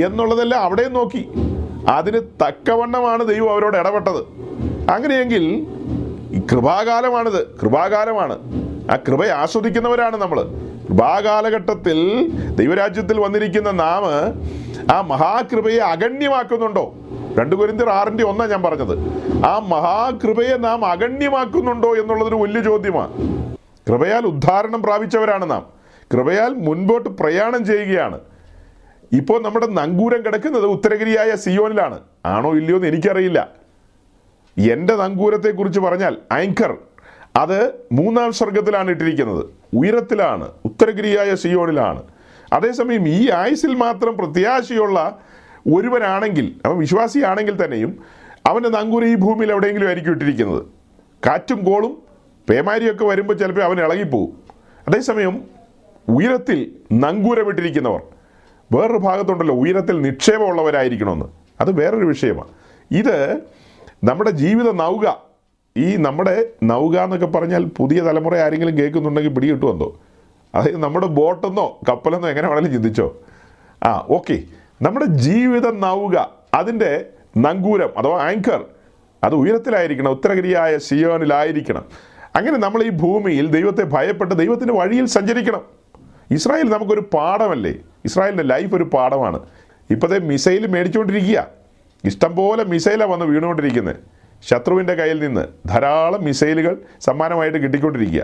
എന്നുള്ളതെല്ലാം 0.05 0.63
അവിടെയും 0.63 0.93
നോക്കി. 0.93 1.29
അതിന് 1.89 2.21
തക്കവണ്ണമാണ് 2.49 3.29
ദൈവം 3.29 3.53
അവരോട് 3.53 3.77
ഇടപെട്ടത്. 3.77 4.21
അങ്ങനെയെങ്കിൽ 4.91 5.67
കൃപാകാലമാണിത്. 6.53 7.47
കൃപാകാലമാണ്. 7.47 8.39
ആ 8.91 8.97
കൃപയെ 8.97 9.31
ആസ്വദിക്കുന്നവരാണ് 9.31 10.17
നമ്മൾ 10.17 10.45
കൃപാകാലഘട്ടത്തിൽ 10.89 12.29
ദൈവരാജ്യത്തിൽ 12.55 13.21
വന്നിരിക്കുന്ന 13.21 13.71
നാം 13.71 14.03
ആ 14.93 15.01
മഹാകൃപയെ 15.01 15.79
അഗണ്യമാക്കുന്നുണ്ടോ? 15.79 16.95
രണ്ടു 17.39 17.57
കുരിന്തിർ 17.57 17.89
ആറിന്റെ 17.89 18.25
ഒന്നാ 18.25 18.47
ഞാൻ 18.47 18.63
പറഞ്ഞത്. 18.63 18.99
ആ 19.47 19.59
മഹാകൃപയെ 19.59 20.57
നാം 20.57 20.85
അഗണ്യമാക്കുന്നുണ്ടോ 20.85 21.97
എന്നുള്ളതൊരു 21.97 22.35
വലിയ 22.35 22.63
ചോദ്യമാണ് 22.63 23.13
കൃപയാൽ 23.89 24.27
ഉദ്ധാരണം 24.27 24.83
പ്രാപിച്ചവരാണ് 24.83 25.51
നാം. 25.51 25.67
കൃപയാൽ 26.13 26.55
മുൻപോട്ട് 26.55 27.09
പ്രയാണം 27.09 27.65
ചെയ്യുകയാണ്. 27.65 28.21
ഇപ്പോൾ 29.13 29.43
നമ്മുടെ 29.43 29.67
നങ്കൂരം 29.67 30.25
കിടക്കുന്നത് 30.27 30.67
ഉത്തരഗിരിയായ 30.67 31.37
സിയോനിലാണ്. 31.37 31.99
ആണോ 32.27 32.53
ഇല്ലയോ 32.53 32.77
എന്ന് 32.77 32.89
എനിക്കറിയില്ല. 32.89 33.49
എന്റെ 34.73 34.97
നങ്കൂരത്തെക്കുറിച്ച് 34.97 35.81
പറഞ്ഞാൽ 35.81 36.17
ആങ്കർ 36.33 36.77
അത് 37.37 37.73
മൂന്നാം 37.93 38.33
സ്വർഗത്തിലാണ് 38.33 38.91
ഇട്ടിരിക്കുന്നത്. 38.91 39.45
ഉയരത്തിലാണ്. 39.77 40.49
ഉത്തരഗിരിയായ 40.75 41.35
സിയോണിലാണ്. 41.35 42.03
അതേസമയം 42.53 43.09
ഈ 43.09 43.31
ആയുസിൽ 43.31 43.75
മാത്രം 43.75 44.17
പ്രത്യാശയുള്ള 44.17 45.19
ഒരുവനാണെങ്കിൽ 45.75 46.55
അവൻ 46.67 46.79
വിശ്വാസിയാണെങ്കിൽ 46.79 47.65
തന്നെയും 47.65 47.99
അവന്റെ 48.47 48.69
നങ്കൂരി 48.69 49.07
ഈ 49.07 49.15
ഭൂമിയിൽ 49.15 49.51
എവിടെയെങ്കിലും 49.51 49.87
ആയിരിക്കും 49.87 50.13
ഇട്ടിരിക്കുന്നത്. 50.13 50.63
കാറ്റും 51.27 51.65
കോളും 51.65 52.03
പേമാരിയൊക്കെ 52.51 53.05
വരുമ്പോൾ 53.05 53.35
ചിലപ്പോൾ 53.35 53.63
അവൻ 53.63 53.81
ഇളകിപ്പോവും. 53.81 54.43
അതേസമയം 54.89 55.45
ഉയരത്തിൽ 56.09 56.73
നങ്കൂരമിട്ടിരിക്കുന്നവർ 56.93 58.01
വേറൊരു 58.73 58.99
ഭാഗത്തുണ്ടല്ലോ 58.99 59.55
ഉയരത്തിൽ 59.55 60.03
നിക്ഷേപമുള്ളവരായിരിക്കണമെന്ന്. 60.03 61.27
അത് 61.61 61.73
വേറൊരു 61.73 62.05
വിഷയമാണ്. 62.05 62.49
ഇത് 62.91 63.41
നമ്മുടെ 64.05 64.31
ജീവിത 64.31 64.73
നൗക 64.73 65.15
ഈ 65.77 65.97
നമ്മുടെ 65.97 66.47
നൗക 66.63 66.99
എന്നൊക്കെ 66.99 67.27
പറഞ്ഞാൽ 67.27 67.65
പുതിയ 67.65 68.01
തലമുറ 68.01 68.37
ആരെങ്കിലും 68.37 68.79
കേൾക്കുന്നുണ്ടെങ്കിൽ 68.79 69.31
പിടികിട്ടുമെന്തോ? 69.31 70.01
അതായത് 70.55 70.77
നമ്മുടെ 70.77 71.07
ബോട്ടെന്നോ 71.07 71.81
കപ്പലെന്നോ 71.89 72.29
എങ്ങനെ 72.29 72.49
വേണമെങ്കിലും 72.49 72.75
ചിന്തിച്ചോ. 72.75 73.17
ആ 73.83 74.07
ഓക്കെ 74.11 74.43
നമ്മുടെ 74.83 75.05
ജീവിത 75.05 75.71
നൗക 75.71 76.27
അതിന്റെ 76.55 77.07
നങ്കൂരം 77.37 77.91
അഥവാ 77.99 78.23
ആങ്കർ 78.23 78.65
അത് 79.25 79.35
ഉയരത്തിലായിരിക്കണം 79.35 80.11
ഉത്തരഗിരിയായ 80.11 80.79
സിയോനിലായിരിക്കണം. 80.79 81.85
അങ്ങനെ 82.37 82.59
നമ്മൾ 82.59 82.83
ഈ 82.83 82.89
ഭൂമിയിൽ 82.89 83.47
ദൈവത്തെ 83.51 83.83
ഭയപ്പെട്ട് 83.83 84.35
ദൈവത്തിന്റെ 84.35 84.75
വഴിയിൽ 84.75 85.07
സഞ്ചരിക്കണം. 85.07 85.61
ഇസ്രായേൽ 86.31 86.71
നമുക്കൊരു 86.71 87.01
പാഠമല്ലേ? 87.01 87.75
ഇസ്രായേലിന്റെ 88.05 88.45
ലൈഫ് 88.45 88.75
ഒരു 88.75 88.85
പാഠമാണ്. 88.85 89.41
ഇപ്പോഴത്തെ 89.91 90.19
മിസൈൽ 90.19 90.67
മേടിച്ചുകൊണ്ടിരിക്കുക. 90.67 91.47
ഇഷ്ടംപോലെ 92.05 92.65
മിസൈലാണ് 92.65 93.11
വന്ന് 93.11 93.25
വീണുകൊണ്ടിരിക്കുന്നത് 93.25 93.97
ശത്രുവിന്റെ 94.49 94.95
കയ്യിൽ 94.95 95.19
നിന്ന് 95.19 95.69
ധാരാളം 95.69 96.25
മിസൈലുകൾ 96.25 96.77
സമ്മാനമായിട്ട് 97.01 97.59
കിട്ടിക്കൊണ്ടിരിക്കുക. 97.59 98.23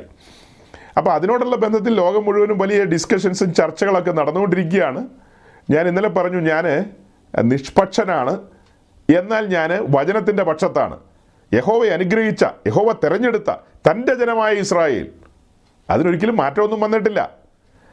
അപ്പോൾ 0.97 1.11
അതിനോടുള്ള 1.11 1.57
ബന്ധത്തിൽ 1.57 1.95
ലോകം 1.95 2.24
മുഴുവനും 2.24 2.59
വലിയ 2.59 2.84
ഡിസ്കഷൻസും 2.84 3.55
ചർച്ചകളൊക്കെ 3.55 4.11
നടന്നുകൊണ്ടിരിക്കുകയാണ്. 4.11 5.09
ഞാൻ 5.70 5.88
ഇന്നലെ 5.88 6.09
പറഞ്ഞു 6.09 6.41
ഞാൻ 6.51 6.91
നിഷ്പക്ഷനാണ്. 7.43 8.41
എന്നാൽ 9.16 9.47
ഞാൻ 9.47 9.70
വചനത്തിന്റെ 9.91 10.43
പക്ഷത്താണ്. 10.43 10.99
യഹോവയെ 11.53 11.91
അനുഗ്രഹിച്ച 11.91 12.45
യഹോവ 12.66 12.93
തെരഞ്ഞെടുത്ത 12.93 13.51
തന്റെ 13.91 14.14
ജനമായ 14.14 14.55
ഇസ്രായേൽ. 14.55 15.09
അതിനൊരിക്കലും 15.91 16.36
മാറ്റമൊന്നും 16.36 16.80
വന്നിട്ടില്ല. 16.80 17.30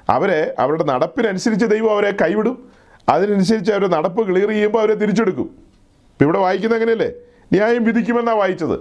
അവരെ 0.09 0.55
അവരുടെ 0.59 0.83
നടപ്പിനനുസരിച്ച് 0.83 1.65
ദൈവം 1.65 1.91
അവരെ 1.91 2.11
കൈവിടും. 2.11 2.71
അതിനനുസരിച്ച് 3.09 3.71
അവരുടെ 3.71 3.87
നടപ്പ് 3.87 4.27
ക്ലിയർ 4.27 4.49
ചെയ്യുമ്പോൾ 4.49 4.79
അവരെ 4.79 4.93
തിരിച്ചെടുക്കും. 4.93 5.43
ഇപ്പം 5.43 6.23
ഇവിടെ 6.23 6.39
വായിക്കുന്നത് 6.39 6.81
അങ്ങനെയല്ലേ 6.81 7.11
ന്യായം 7.53 7.83
വിധിക്കുമെന്നാണ് 7.83 8.37
വായിച്ചത്. 8.37 8.79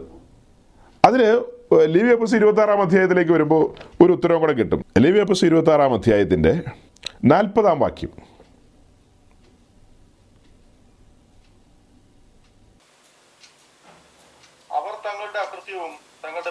അതിന് 1.05 1.56
ലിവിയപ്പസ് 1.73 2.37
ഇരുപത്തി 2.37 2.61
ആറാം 2.61 2.81
അധ്യായത്തിലേക്ക് 2.83 3.33
വരുമ്പോൾ 3.33 3.63
ഒരു 4.03 4.13
ഉത്തരവും 4.13 4.41
കൂടെ 4.41 4.53
കിട്ടും. 4.53 4.81
ലിവി 4.99 5.19
അപ്പസ് 5.19 5.45
ഇരുപത്തി 5.45 5.71
ആറാം 5.71 5.95
അധ്യായത്തിന്റെ 5.95 6.53
നാൽപ്പതാം 7.25 7.79
വാക്യം. 7.81 8.13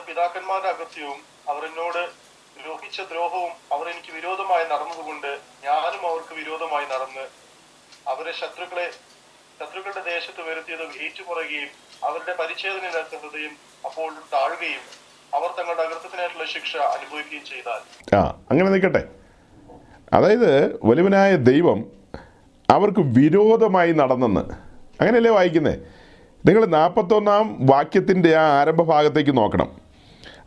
പിതാക്കന്മാരുടെ 0.07 0.69
ദ്രോഹവും 3.09 3.51
അവർ 3.71 3.85
എനിക്ക് 3.87 4.11
നടന്നതുകൊണ്ട് 4.71 5.31
അവർക്ക് 6.07 6.33
നടന്ന് 6.91 7.25
അവരെ 8.07 8.31
ശത്രുക്കളെ 8.31 8.87
ശത്രുക്കളുടെ 9.59 10.01
ദേശത്ത് 10.09 10.41
വരുത്തിയത് 10.49 10.85
ഏറ്റുപറയുകയും 11.05 11.71
അവരുടെ 12.03 12.33
പരിച്ഛേദന 12.39 12.85
ഹൃദയം 13.23 13.53
അപ്പോൾ 13.85 14.09
താഴുകയും 14.33 14.83
അവർ 15.35 15.49
തങ്ങളുടെ 15.59 15.81
അകൃത്യത്തിനായിട്ടുള്ള 15.81 16.45
ശിക്ഷ 16.45 16.77
അനുഭവിക്കുകയും 16.77 17.45
ചെയ്താൽ. 17.45 18.15
ആ 18.15 18.37
അങ്ങനെ 18.51 18.69
നിൽക്കട്ടെ. 18.69 19.03
അതായത് 20.13 20.79
വലുവനായ 20.85 21.35
ദൈവം 21.35 21.85
അവർക്ക് 22.69 22.99
വിരോധമായി 22.99 23.91
നടന്നെന്ന്. 23.91 24.41
അങ്ങനെയല്ലേ 25.01 25.31
വായിക്കുന്നേ? 25.31 25.75
നിങ്ങൾ 26.45 26.65
നാൽപ്പത്തൊന്നാം 26.65 27.65
വാക്യത്തിന്റെ 27.65 28.35
ആ 28.35 28.59
ആരംഭ 28.61 28.81
ഭാഗത്തേക്ക് 28.81 29.37
നോക്കണം. 29.37 29.69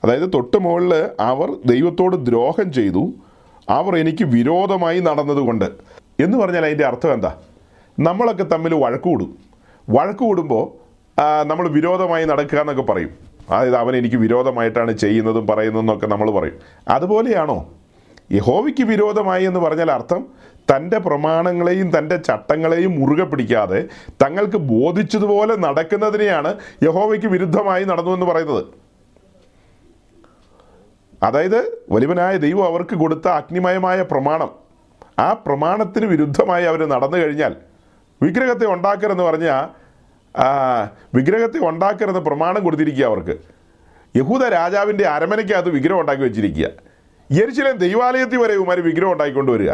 അതായത് 0.04 0.32
തൊട്ട് 0.34 0.56
മുകളിൽ 0.56 0.94
അവർ 1.20 1.56
ദൈവത്തോട് 1.66 2.16
ദ്രോഹം 2.26 2.72
ചെയ്തു. 2.72 3.12
അവർ 3.68 3.96
എനിക്ക് 3.98 4.24
വിരോധമായി 4.24 5.00
നടന്നതുകൊണ്ട് 5.00 5.64
എന്ന് 6.20 6.38
പറഞ്ഞാൽ 6.38 6.66
അതിന്റെ 6.66 6.86
അർത്ഥം 6.86 7.12
എന്താ? 7.12 7.36
നമ്മളൊക്കെ 7.98 8.42
തമ്മിൽ 8.42 8.74
വഴക്ക് 8.74 9.04
കൂടും. 9.04 9.38
വഴക്ക് 9.90 10.18
കൂടുമ്പോൾ 10.18 10.66
നമ്മൾ 11.46 11.68
വിരോധമായി 11.68 12.24
നടക്കുക 12.24 12.58
എന്നൊക്കെ 12.58 12.82
പറയും. 12.82 13.27
അതായത് 13.50 13.76
അവൻ 13.76 13.96
എനിക്ക് 13.96 14.16
വിരോധമായിട്ടാണ് 14.16 14.92
ചെയ്യുന്നതും 14.92 15.46
പറയുന്നതെന്നൊക്കെ 15.46 16.06
നമ്മൾ 16.06 16.30
പറയും. 16.30 16.58
അതുപോലെയാണോ? 16.88 17.72
യഹോവയ്ക്ക് 18.32 18.84
വിരോധമായി 18.84 19.44
എന്ന് 19.44 19.60
പറഞ്ഞാൽ 19.60 19.90
അർത്ഥം 19.90 20.26
തന്റെ 20.76 20.98
പ്രമാണങ്ങളെയും 20.98 21.98
തന്റെ 21.98 22.16
ചട്ടങ്ങളെയും 22.16 23.00
മുറുകെ 23.00 23.24
പിടിക്കാതെ 23.24 23.84
തങ്ങൾക്ക് 24.10 24.56
ബോധിച്ചതുപോലെ 24.56 25.56
നടക്കുന്നതിനെയാണ് 25.56 26.58
യഹോവയ്ക്ക് 26.82 27.26
വിരുദ്ധമായി 27.26 27.84
നടന്നു 27.84 28.10
എന്ന് 28.10 28.26
പറയുന്നത്. 28.26 28.64
അതായത് 31.22 31.82
വലിവനായ 31.90 32.36
ദൈവം 32.36 32.64
അവർക്ക് 32.64 32.94
കൊടുത്ത 32.94 33.28
അഗ്നിമയമായ 33.28 34.02
പ്രമാണം. 34.02 34.50
ആ 35.18 35.32
പ്രമാണത്തിന് 35.32 36.06
വിരുദ്ധമായി 36.06 36.64
അവർ 36.64 36.88
നടന്നു 36.88 37.16
കഴിഞ്ഞാൽ 37.16 37.56
വിഗ്രഹത്തെ 38.22 38.66
ഉണ്ടാക്കരുതെന്ന് 38.66 39.24
പറഞ്ഞാൽ 39.24 39.87
വിഗ്രഹത്തെ 41.14 41.58
ഉണ്ടാക്കരുത് 41.68 42.16
പ്രമാണം 42.16 42.64
കൊടുത്തിരിക്കുക 42.64 43.04
അവർക്ക്. 43.04 43.36
യഹൂദ 44.16 44.44
രാജാവിന്റെ 44.44 45.04
അരമനയ്ക്കകത്ത് 45.04 45.70
വിഗ്രഹം 45.70 46.00
ഉണ്ടാക്കി 46.00 46.22
വെച്ചിരിക്കുക. 46.22 46.68
യെരുശലേം 47.32 47.76
ദൈവാലയത്തിൽ 47.76 48.38
വരെ 48.38 48.54
ഇവന്മാർ 48.54 48.80
വിഗ്രഹം 48.80 49.12
ഉണ്ടാക്കിക്കൊണ്ട് 49.12 49.52
വരിക. 49.52 49.72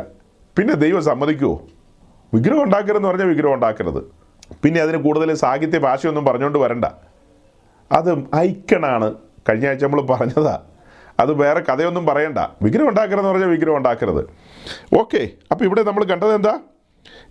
പിന്നെ 0.59 0.75
ദൈവം 0.75 1.03
സമ്മതിക്കുമോ 1.03 1.67
വിഗ്രഹം 2.35 2.63
ഉണ്ടാക്കരുതെന്ന് 2.63 3.09
പറഞ്ഞാൽ 3.09 3.27
വിഗ്രഹം 3.27 3.55
ഉണ്ടാക്കരുത്. 3.55 4.01
പിന്നെ 4.65 4.81
അതിന് 4.81 4.97
കൂടുതൽ 4.97 5.35
സാഹിത്യ 5.35 5.79
ഭാഷയൊന്നും 5.79 6.25
പറഞ്ഞുകൊണ്ട് 6.25 6.59
വരണ്ട. 6.59 6.85
അത് 7.93 8.37
ഐക്കണാണ് 8.37 9.15
കഴിഞ്ഞ 9.49 9.69
ആഴ്ച 9.69 9.85
നമ്മൾ 9.85 10.01
പറഞ്ഞതാ. 10.01 10.63
അത് 11.21 11.33
വേറെ 11.33 11.61
കഥയൊന്നും 11.61 12.07
പറയണ്ട. 12.07 12.39
വിഗ്രഹം 12.63 12.89
ഉണ്ടാക്കരുതെന്ന് 12.89 13.31
പറഞ്ഞാൽ 13.31 13.49
വിഗ്രഹം 13.49 13.77
ഉണ്ടാക്കരുത്. 13.77 14.23
ഓക്കെ 14.99 15.29
അപ്പോൾ 15.51 15.65
ഇവിടെ 15.65 15.83
നമ്മൾ 15.83 16.05
കണ്ടത് 16.05 16.35
എന്താ? 16.35 16.61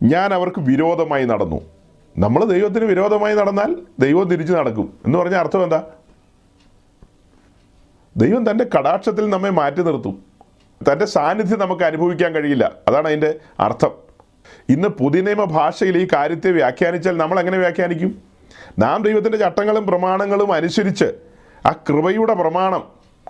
ഞാൻ 0.03 0.33
അവർക്ക് 0.33 0.59
വിരോധമായി 0.59 1.25
നടന്നു. 1.25 1.72
നമ്മൾ 2.17 2.45
ദൈവത്തിന് 2.45 2.85
വിരോധമായി 2.85 3.35
നടന്നാൽ 3.35 3.75
ദൈവം 3.99 4.23
തിരിച്ചു 4.23 4.53
നടക്കും. 4.53 4.93
എന്ന് 5.05 5.19
പറഞ്ഞ 5.19 5.35
അർത്ഥം 5.35 5.63
എന്താ? 5.63 5.83
ദൈവം 8.17 8.51
തന്റെ 8.51 8.65
കടാക്ഷത്തിൽ 8.77 9.29
നമ്മെ 9.29 9.49
മാറ്റി 9.49 9.81
നിർത്തും. 9.81 10.23
തന്റെ 10.91 11.05
സാന്നിധ്യം 11.05 11.59
നമുക്ക് 11.59 11.83
അനുഭവിക്കാൻ 11.83 12.31
കഴിയില്ല. 12.31 12.71
അതാണ് 12.87 13.07
അതിന്റെ 13.07 13.35
അർത്ഥം. 13.59 13.91
ഇന്ന് 14.69 14.87
പുതിയനിയമ 14.87 15.43
ഭാഷയിൽ 15.43 15.97
ഈ 15.97 16.07
കാര്യത്തെ 16.13 16.51
വ്യാഖ്യാനിച്ചാൽ 16.51 17.17
നമ്മൾ 17.17 17.39
എങ്ങനെ 17.39 17.57
വ്യാഖ്യാനിക്കും? 17.57 18.21
നാം 18.79 19.03
ദൈവത്തിന്റെ 19.03 19.37
ചട്ടങ്ങളും 19.37 19.87
പ്രമാണങ്ങളും 19.87 20.53
അനുസരിച്ച് 20.53 21.05
ആ 21.65 21.71
കൃപയുടെ 21.71 22.33
പ്രമാണം 22.33 22.83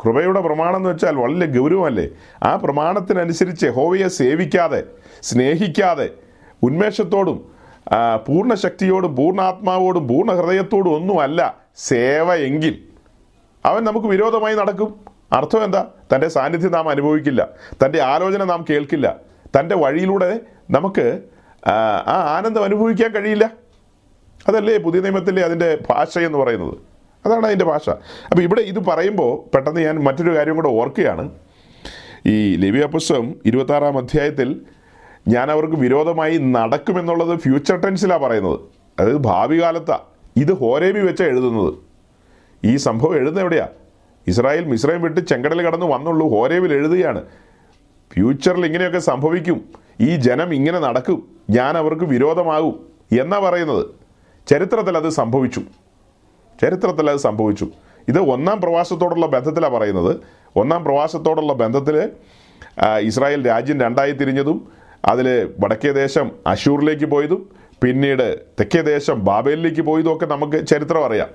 കൃപയുടെ 0.06 0.42
പ്രമാണം 0.42 0.76
എന്ന് 0.76 0.90
വെച്ചാൽ 0.90 1.16
വളരെ 1.16 1.60
ഗൗരവമല്ലേ? 1.60 2.08
ആ 2.44 2.56
പ്രമാണത്തിനനുസരിച്ച് 2.56 3.68
ഹോവയെ 3.68 4.08
സേവിക്കാതെ 4.08 4.84
സ്നേഹിക്കാതെ 5.22 6.10
ഉന്മേഷത്തോടും 6.64 7.54
പൂർണ 8.28 8.54
ശക്തിയോടും 8.54 9.16
പൂർണാത്മാവോടും 9.16 10.08
പൂർണ 10.08 10.32
ഹൃദയത്തോടും 10.32 10.96
ഒന്നുമല്ല 10.96 11.58
സേവ 11.76 12.36
എങ്കിൽ. 12.36 12.84
അവൻ 13.66 13.84
നമുക്ക് 13.84 14.08
വിരോധമായി 14.08 14.56
നടക്കും. 14.56 14.96
അർത്ഥം 15.34 15.64
എന്താ? 15.64 15.88
തന്റെ 16.16 16.28
സാന്നിധ്യം 16.28 16.72
നാം 16.72 16.90
അനുഭവിക്കില്ല. 16.90 17.48
തന്റെ 17.86 18.02
ആലോചന 18.02 18.44
നാം 18.44 18.66
കേൾക്കില്ല. 18.70 19.16
തന്റെ 19.60 19.76
വഴിയിലൂടെ 19.76 20.40
നമുക്ക് 20.72 21.22
ആ 22.10 22.36
ആനന്ദം 22.38 22.64
അനുഭവിക്കാൻ 22.64 23.12
കഴിയില്ല. 23.12 23.50
അതല്ലേ 24.48 24.78
പുതിയ 24.78 25.00
നിയമത്തിലെ 25.00 25.42
അതിന്റെ 25.42 25.78
ഭാഷ 25.90 26.18
എന്ന് 26.18 26.38
പറയുന്നത്? 26.38 26.78
അതാണ് 27.26 27.46
അതിന്റെ 27.46 27.66
ഭാഷ. 27.66 27.90
അപ്പോൾ 28.32 28.42
ഇവിടെ 28.42 28.62
ഇത് 28.62 28.80
പറയുമ്പോൾ 28.80 29.56
പെട്ടെന്ന് 29.56 29.82
ഞാൻ 29.82 30.04
മറ്റൊരു 30.04 30.36
കാര്യം 30.36 30.56
കൂടെ 30.56 30.68
ഓർക്കുകയാണ്. 30.68 31.32
ഈ 32.26 32.56
ലിവിയ 32.56 32.86
പുസ്തകം 32.86 33.36
ഇരുപത്താറാം 33.46 33.98
അധ്യായത്തിൽ 33.98 34.62
ഞാൻ 35.28 35.52
അവർക്ക് 35.52 35.76
വിരോധമായി 35.76 36.38
നടക്കുമെന്നുള്ളത് 36.38 37.40
ഫ്യൂച്ചർ 37.40 37.76
ടെൻസിലാണ് 37.76 38.22
പറയുന്നത്. 38.22 38.60
അതായത് 39.00 39.18
ഭാവി 39.18 39.62
കാലത്താണ് 39.62 40.00
ഇത് 40.38 40.54
ഹോരേബി 40.54 41.00
വെച്ചാണ് 41.00 41.30
എഴുതുന്നത്. 41.30 41.74
ഈ 42.64 42.76
സംഭവം 42.76 43.16
എഴുതുന്നത് 43.16 43.42
എവിടെയാണ് 43.42 43.70
ഇസ്രായേൽ 44.28 44.66
മിസ്രൈം 44.66 45.02
വിട്ട് 45.02 45.22
ചെങ്കടൽ 45.22 45.62
കടന്ന് 45.62 45.86
വന്നുള്ളൂ. 45.86 46.30
ഹോരേബിൽ 46.30 46.74
എഴുതുകയാണ്. 46.74 47.22
ഫ്യൂച്ചറിൽ 48.14 48.66
ഇങ്ങനെയൊക്കെ 48.66 49.00
സംഭവിക്കും. 49.00 49.66
ഈ 50.02 50.16
ജനം 50.16 50.54
ഇങ്ങനെ 50.54 50.80
നടക്കും. 50.80 51.28
ഞാൻ 51.50 51.78
അവർക്ക് 51.78 52.04
വിരോധമാകും. 52.04 52.88
എന്നാ 53.20 53.40
പറയുന്നത്? 53.40 53.86
ചരിത്രത്തിൽ 54.48 54.98
അത് 54.98 55.10
സംഭവിച്ചു. 55.10 55.62
ചരിത്രത്തിൽ 56.62 57.10
അത് 57.10 57.18
സംഭവിച്ചു. 57.18 57.68
ഇത് 58.08 58.20
ഒന്നാം 58.20 58.62
പ്രവാസത്തോടുള്ള 58.62 59.26
ബന്ധത്തിലാണ് 59.26 59.74
പറയുന്നത്. 59.74 60.16
ഒന്നാം 60.56 60.84
പ്രവാസത്തോടുള്ള 60.84 61.54
ബന്ധത്തിൽ 61.54 62.10
ഇസ്രായേൽ 63.00 63.48
രാജ്യം 63.48 63.82
രണ്ടായി 63.82 64.12
തിരിഞ്ഞതും 64.12 64.83
അതിൽ 65.06 65.28
വടക്കേ 65.60 65.92
ദേശം 65.92 66.32
അഷൂറിലേക്ക് 66.48 67.06
പോയതും 67.06 67.42
പിന്നീട് 67.84 68.28
തെക്കേ 68.60 68.82
ദേശം 68.82 69.26
ബാബേലിലേക്ക് 69.26 69.82
പോയതുമൊക്കെ 69.82 70.26
നമുക്ക് 70.26 70.68
ചരിത്രം 70.68 71.06
അറിയാം. 71.06 71.30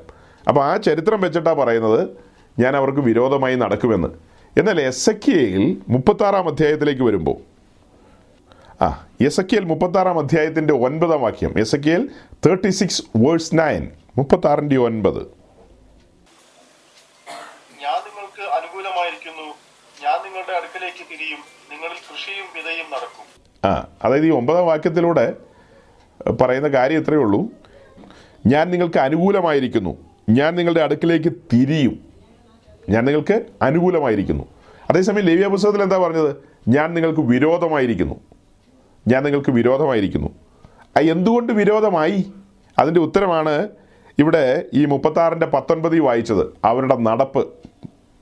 അപ്പോൾ 0.49 0.63
ആ 0.65 0.77
ചരിത്രം 0.77 1.21
വെച്ചിട്ടാണ് 1.21 1.59
പറയുന്നത് 1.59 2.03
ഞാൻ 2.59 2.77
അവർക്ക് 2.77 3.01
വിരോധമായി 3.01 3.55
നടക്കുമെന്ന്. 3.55 4.09
എന്നാൽ 4.57 4.81
എസ് 4.81 5.11
എ 5.11 5.15
മുപ്പത്താറാം 5.89 6.49
അധ്യായത്തിലേക്ക് 6.49 7.03
വരുമ്പോൾ 7.03 7.37
ആ 8.87 8.89
എസ് 9.27 9.41
എക്കിയൽ 9.41 9.65
മുപ്പത്താറാം 9.65 10.19
അധ്യായത്തിന്റെ 10.19 10.75
ഒൻപതാം 10.87 11.21
വാക്യം 11.21 11.59
Ezekiel 11.77 12.03
thirty 12.47 12.71
six 12.81 13.03
verse 13.17 13.55
nine 13.59 13.83
മുപ്പത്താറിന്റെ 14.19 14.79
ഒൻപത് 14.89 15.23
ഞാൻ 17.83 18.01
ഞാൻ 20.05 20.19
നിങ്ങളുടെ 20.25 20.53
അടുക്കലേക്ക് 20.59 21.05
തിരിയും 21.13 21.41
നിങ്ങളിൽ 21.71 21.99
കൃഷിയും 22.09 22.47
വിതയും 22.57 22.87
നടക്കും. 22.95 23.27
ആ 23.65 23.87
അതായത് 24.05 24.27
ഈ 24.27 24.31
ഒമ്പതാം 24.31 24.67
വാക്യത്തിലൂടെ 24.67 25.37
പറയുന്ന 26.41 26.69
കാര്യം 26.69 27.01
ഇത്രയേ 27.01 27.19
ഉള്ളൂ. 27.19 27.47
ഞാൻ 28.47 28.71
നിങ്ങൾക്ക് 28.71 28.99
അനുകൂലമായിരിക്കുന്നു. 28.99 29.97
ഞാൻ 30.31 30.55
നിങ്ങളുടെ 30.55 30.81
അടുക്കിലേക്ക് 30.81 31.33
തിരിയും. 31.53 32.01
ഞാൻ 32.89 33.05
നിങ്ങൾക്ക് 33.05 33.47
അനുകൂലമായിരിക്കുന്നു. 33.63 34.45
അതേസമയം 34.91 35.25
ലേവ്യ 35.25 35.47
പുസ്തകത്തിൽ 35.47 35.83
എന്താ 35.83 35.99
പറഞ്ഞത്? 35.99 36.37
ഞാൻ 36.69 36.95
നിങ്ങൾക്ക് 36.95 37.21
വിരോധമായിരിക്കുന്നു. 37.21 38.15
ഞാൻ 39.09 39.23
നിങ്ങൾക്ക് 39.23 39.51
വിരോധമായിരിക്കുന്നു. 39.51 40.29
എന്തുകൊണ്ട് 41.01 41.53
വിരോധമായി? 41.53 42.33
അതിന്റെ 42.79 43.01
ഉത്തരമാണ് 43.01 43.69
ഇവിടെ 44.19 44.65
ഈ 44.75 44.85
മുപ്പത്താറിന്റെ 44.85 45.47
പത്തൊൻപതിൽ 45.47 46.01
വായിച്ചത്. 46.01 46.47
അവരുടെ 46.65 46.97
നടപ്പ്. 46.97 47.49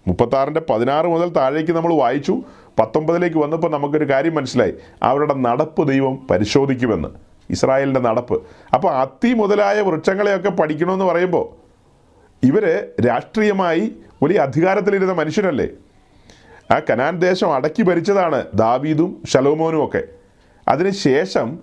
മുപ്പത്താറിന്റെ 0.07 0.63
പതിനാറ് 0.71 1.07
മുതൽ 1.07 1.29
താഴേക്ക് 1.29 1.73
നമ്മൾ 1.73 1.95
വായിച്ചു. 1.95 2.43
പത്തൊമ്പതിലേക്ക് 2.79 3.37
വന്നപ്പോൾ 3.37 3.71
നമുക്കൊരു 3.71 4.11
കാര്യം 4.11 4.35
മനസ്സിലായി. 4.35 4.75
അവരുടെ 5.03 5.35
നടപ്പ് 5.35 5.89
ദൈവം 5.89 6.27
പരിശോധിക്കുമെന്ന്. 6.31 7.09
ഇസ്രായേലിന്റെ 7.51 8.01
നടപ്പ്. 8.01 8.43
അപ്പോൾ 8.75 8.95
അത്തി 8.95 9.35
മുതലായ 9.35 9.81
വൃക്ഷങ്ങളെയൊക്കെ 9.81 10.49
പഠിക്കണമെന്ന് 10.49 11.05
പറയുമ്പോൾ 11.05 11.67
ഇവർ 12.47 12.87
രാഷ്ട്രീയമായി 13.07 13.93
വലിയ 14.23 14.39
അധികാരത്തിലിരുന്ന 14.39 15.13
മനുഷ്യരല്ലേ? 15.13 15.69
ആ 16.71 16.81
കനാൻ 16.91 17.19
ദേശം 17.19 17.55
അടക്കി 17.55 17.83
ഭരിച്ചതാണ് 17.83 18.45
ദാവീദും 18.55 19.23
ശലോമോനും 19.29 19.85
ഒക്കെ. 19.85 20.03
അതിനുശേഷം 20.69 21.59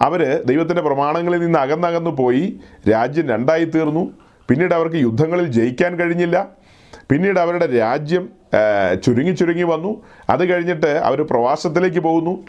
അവർ 0.00 0.42
ദൈവത്തിന്റെ 0.46 0.82
പ്രമാണങ്ങളിൽ 0.82 1.40
നിന്ന് 1.40 1.58
അകന്നകന്നു 1.58 2.10
പോയി. 2.10 2.60
രാജ്യം 2.90 3.28
രണ്ടായി 3.28 3.64
തീർന്നു. 3.64 4.10
പിന്നീട് 4.48 4.74
അവർക്ക് 4.74 4.96
യുദ്ധങ്ങളിൽ 4.96 5.46
ജയിക്കാൻ 5.46 5.96
കഴിഞ്ഞില്ല. 5.96 6.61
പിന്നീട് 7.12 7.38
അവരുടെ 7.40 7.66
രാജ്യം 7.66 8.28
ചുരുങ്ങി 9.04 9.32
ചുരുങ്ങി 9.32 9.62
വന്നു. 9.62 10.02
അത് 10.30 10.44
കഴിഞ്ഞിട്ട് 10.52 10.86
അവർ 10.86 11.22
പ്രവാസത്തിലേക്ക് 11.22 11.98
പോകുന്നു. 11.98 12.44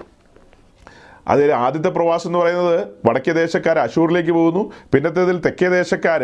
അതിൽ 1.27 1.51
ആദ്യത്തെ 1.53 1.89
പ്രവാസം 1.89 2.29
എന്ന് 2.29 2.39
പറയുന്നത് 2.39 2.87
വടക്കേ 3.05 3.31
ദേശക്കാർ 3.31 3.79
അശൂറിലേക്ക് 3.79 4.31
പോകുന്നു. 4.31 4.71
പിന്നത്തേതിൽ 4.93 5.39
തെക്കേ 5.39 5.67
ദേശക്കാർ 5.69 6.23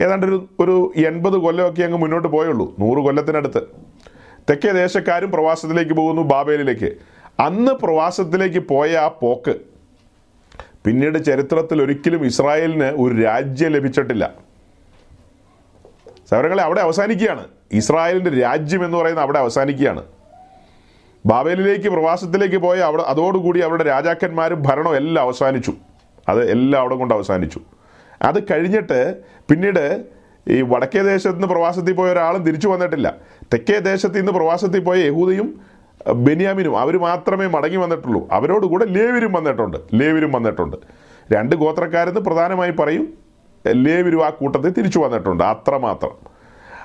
ഏതാണ്ട് 0.00 0.26
ഒരു 0.26 0.48
ഒരു 0.60 0.92
എൺപത് 0.96 1.34
കൊല്ലമൊക്കെ 1.34 1.82
അങ്ങ് 1.82 1.98
മുന്നോട്ട് 1.98 2.28
പോയുള്ളൂ. 2.28 2.74
നൂറ് 2.78 2.98
കൊല്ലത്തിനടുത്ത്. 2.98 3.62
തെക്കേ 4.50 4.70
ദേശക്കാരും 4.72 5.30
പ്രവാസത്തിലേക്ക് 5.30 5.92
പോകുന്നു 5.92 6.22
ബാബേലിലേക്ക്. 6.22 6.90
അന്ന് 7.40 7.72
പ്രവാസത്തിലേക്ക് 7.72 8.58
പോയ 8.58 8.96
ആ 8.96 9.08
പോക്ക് 9.08 9.56
പിന്നീട് 10.86 11.24
ചരിത്രത്തിൽ 11.24 11.82
ഒരിക്കലും 11.82 12.26
ഇസ്രായേലിന് 12.26 12.84
ഒരു 12.84 13.22
രാജ്യം 13.22 13.72
ലഭിച്ചിട്ടില്ല. 13.72 14.32
സൗരങ്ങളെ 16.30 16.62
അവിടെ 16.62 16.80
അവസാനിക്കുകയാണ്. 16.80 17.44
ഇസ്രായേലിന്റെ 17.76 18.30
രാജ്യം 18.30 18.84
എന്ന് 18.84 18.98
പറയുന്നത് 18.98 19.24
അവിടെ 19.24 19.38
അവസാനിക്കുകയാണ്. 19.38 20.02
ബാബേലിലേക്ക് 21.26 21.88
പ്രവാസത്തിലേക്ക് 21.88 22.56
പോയ 22.56 22.78
അവിടെ 22.78 23.02
അതോടുകൂടി 23.02 23.60
അവരുടെ 23.60 23.84
രാജാക്കന്മാരും 23.84 24.62
ഭരണവും 24.62 24.96
എല്ലാം 24.96 25.22
അവസാനിച്ചു. 25.22 25.72
അത് 26.28 26.50
എല്ലാം 26.50 26.80
അവിടെ 26.80 26.94
കൊണ്ട് 26.94 27.14
അവസാനിച്ചു. 27.14 27.60
അത് 28.22 28.42
കഴിഞ്ഞിട്ട് 28.42 29.18
പിന്നീട് 29.50 30.04
ഈ 30.48 30.62
വടക്കേ 30.62 31.02
ദേശത്ത് 31.02 31.34
നിന്ന് 31.34 31.48
പ്രവാസത്തിൽ 31.48 31.92
പോയ 31.92 32.12
ഒരാളും 32.12 32.42
തിരിച്ചു 32.42 32.68
വന്നിട്ടില്ല. 32.68 33.14
തെക്കേ 33.42 33.78
ദേശത്ത് 33.78 34.16
നിന്ന് 34.16 34.32
പ്രവാസത്തിൽ 34.32 34.80
പോയ 34.80 34.98
യഹൂദയും 34.98 35.60
ബെനിയാമിനും 36.12 36.78
അവർ 36.78 36.98
മാത്രമേ 36.98 37.46
മടങ്ങി 37.46 37.76
വന്നിട്ടുള്ളൂ. 37.76 38.28
അവരോട് 38.32 38.66
കൂടെ 38.66 38.84
ലേവരും 38.84 39.32
വന്നിട്ടുണ്ട്. 39.32 39.76
ലേവിരും 39.94 40.32
വന്നിട്ടുണ്ട്. 40.32 40.76
രണ്ട് 41.32 41.56
ഗോത്രക്കാരെന്ന് 41.56 42.20
പ്രധാനമായി 42.20 42.70
പറയും. 42.70 43.14
ലേവിരും 43.68 44.26
ആ 44.26 44.30
കൂട്ടത്തിൽ 44.30 44.70
തിരിച്ചു 44.70 44.98
വന്നിട്ടുണ്ട്. 44.98 45.44
അത്രമാത്രം. 45.44 46.33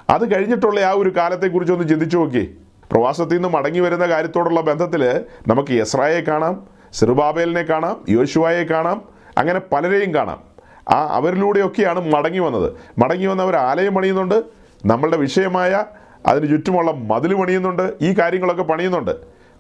അത് 0.10 0.36
കഴിഞ്ഞിട്ടുള്ള 0.36 0.80
ആ 0.80 0.92
ഒരു 0.92 1.10
കാലത്തെക്കുറിച്ച് 1.10 1.74
ഒന്ന് 1.74 1.88
ചിന്തിച്ചു 1.88 2.18
നോക്കി. 2.18 2.58
പ്രവാസത്തിൽ 2.92 3.34
നിന്ന് 3.34 3.50
മടങ്ങി 3.50 3.80
വരുന്ന 3.80 4.06
കാര്യത്തോടുള്ള 4.06 4.62
ബന്ധത്തിൽ 4.62 5.22
നമുക്ക് 5.48 5.72
യസ്രായെ 5.72 6.22
കാണാം 6.22 6.68
സിറുബാബേലിനെ 6.94 7.62
കാണാം 7.62 8.06
യോശുവായെ 8.10 8.64
കാണാം 8.64 9.02
അങ്ങനെ 9.38 9.60
പലരെയും 9.60 10.14
കാണാം. 10.14 10.44
ആ 10.90 11.08
അവരിലൂടെയൊക്കെയാണ് 11.16 12.14
മടങ്ങി 12.14 12.40
വന്നത്. 12.40 12.74
മടങ്ങി 12.98 13.26
വന്നവർ 13.26 13.56
ആലയം 13.56 13.94
പണിയുന്നുണ്ട് 13.94 14.44
നമ്മളുടെ 14.86 15.18
വിഷയമായ 15.18 15.86
അതിന് 16.26 16.50
ചുറ്റുമുള്ള 16.50 16.92
മതിൽ 16.92 17.34
പണിയുന്നുണ്ട് 17.34 17.94
ഈ 18.02 18.14
കാര്യങ്ങളൊക്കെ 18.14 18.64
പണിയുന്നുണ്ട്. 18.64 19.12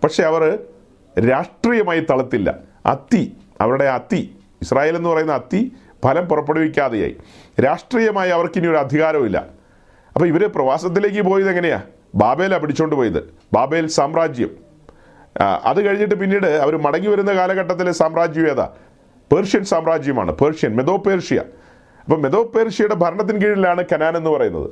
പക്ഷേ 0.04 0.24
അവർ 0.24 0.60
രാഷ്ട്രീയമായി 1.32 2.00
തളത്തില്ല. 2.00 2.56
അത്തി 2.86 3.38
അവരുടെ 3.62 3.86
അത്തി 3.86 4.36
ഇസ്രായേൽ 4.62 4.96
എന്ന് 4.96 5.10
പറയുന്ന 5.10 5.32
അത്തി 5.32 5.72
ഫലം 6.06 6.26
പുറപ്പെടുവിക്കാതെയായി. 6.26 7.16
രാഷ്ട്രീയമായി 7.62 8.30
അവർക്കിനി 8.30 8.68
ഒരു 8.68 8.78
അധികാരമില്ല 8.78 9.59
അപ്പോൾ 10.14 10.28
ഇവർ 10.28 10.46
പ്രവാസത്തിലേക്ക് 10.56 11.22
പോയത് 11.22 11.50
എങ്ങനെയാ? 11.50 11.82
ബാബേലാണ് 12.16 12.62
പിടിച്ചോണ്ട് 12.62 12.96
പോയത്. 12.96 13.34
ബാബേൽ 13.54 13.88
സാമ്രാജ്യം. 13.88 14.50
അത് 15.66 15.86
കഴിഞ്ഞിട്ട് 15.86 16.16
പിന്നീട് 16.16 16.48
അവർ 16.48 16.78
മടങ്ങി 16.78 17.08
വരുന്ന 17.08 17.34
കാലഘട്ടത്തിലെ 17.34 17.92
സാമ്രാജ്യം 17.92 18.48
ഏതാ? 18.48 18.70
പേർഷ്യൻ 19.34 19.64
സാമ്രാജ്യമാണ്. 19.64 20.32
പേർഷ്യൻ 20.32 20.76
മെതോ 20.76 20.98
പേർഷ്യ 20.98 21.44
അപ്പം 22.04 22.22
മെതോ 22.22 22.44
പേർഷ്യയുടെ 22.44 22.96
ഭരണത്തിന് 22.96 23.42
കീഴിലാണ് 23.42 23.84
കനാൻ 23.94 24.18
എന്ന് 24.18 24.30
പറയുന്നത്. 24.30 24.70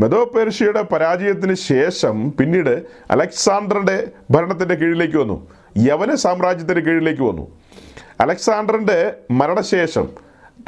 മെതോ 0.00 0.24
പേർഷ്യയുടെ 0.24 0.82
പരാജയത്തിന് 0.82 1.54
ശേഷം 1.54 2.32
പിന്നീട് 2.32 2.84
അലക്സാണ്ടറുടെ 3.10 4.06
ഭരണത്തിന്റെ 4.30 4.74
കീഴിലേക്ക് 4.74 5.16
വന്നു. 5.16 5.46
യവന 5.78 6.14
സാമ്രാജ്യത്തിന്റെ 6.14 6.82
കീഴിലേക്ക് 6.82 7.22
വന്നു. 7.22 7.48
അലക്സാണ്ടറിന്റെ 8.20 9.14
മരണശേഷം 9.30 10.08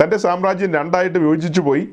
തന്റെ 0.03 0.17
സാമ്രാജ്യം 0.17 0.75
രണ്ടായിട്ട് 0.75 1.19
വിഭജിച്ചു 1.19 1.61
പോയി. 1.61 1.89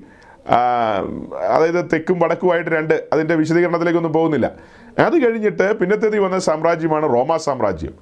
അതായത് 1.50 1.86
തെക്കും 1.94 2.20
വടക്കുമായിട്ട് 2.20 2.70
രണ്ട് 2.70 3.08
അതിന്റെ 3.14 3.36
വിശദീകരണത്തിലേക്കൊന്നും 3.36 4.14
പോകുന്നില്ല. 4.14 4.52
അത് 5.00 5.26
കഴിഞ്ഞിട്ട് 5.26 5.80
പിന്നത്തേതിൽ 5.80 6.20
വന്ന 6.20 6.40
സാമ്രാജ്യമാണ് 6.40 7.14
റോമാ 7.14 7.38
സാമ്രാജ്യം. 7.38 7.94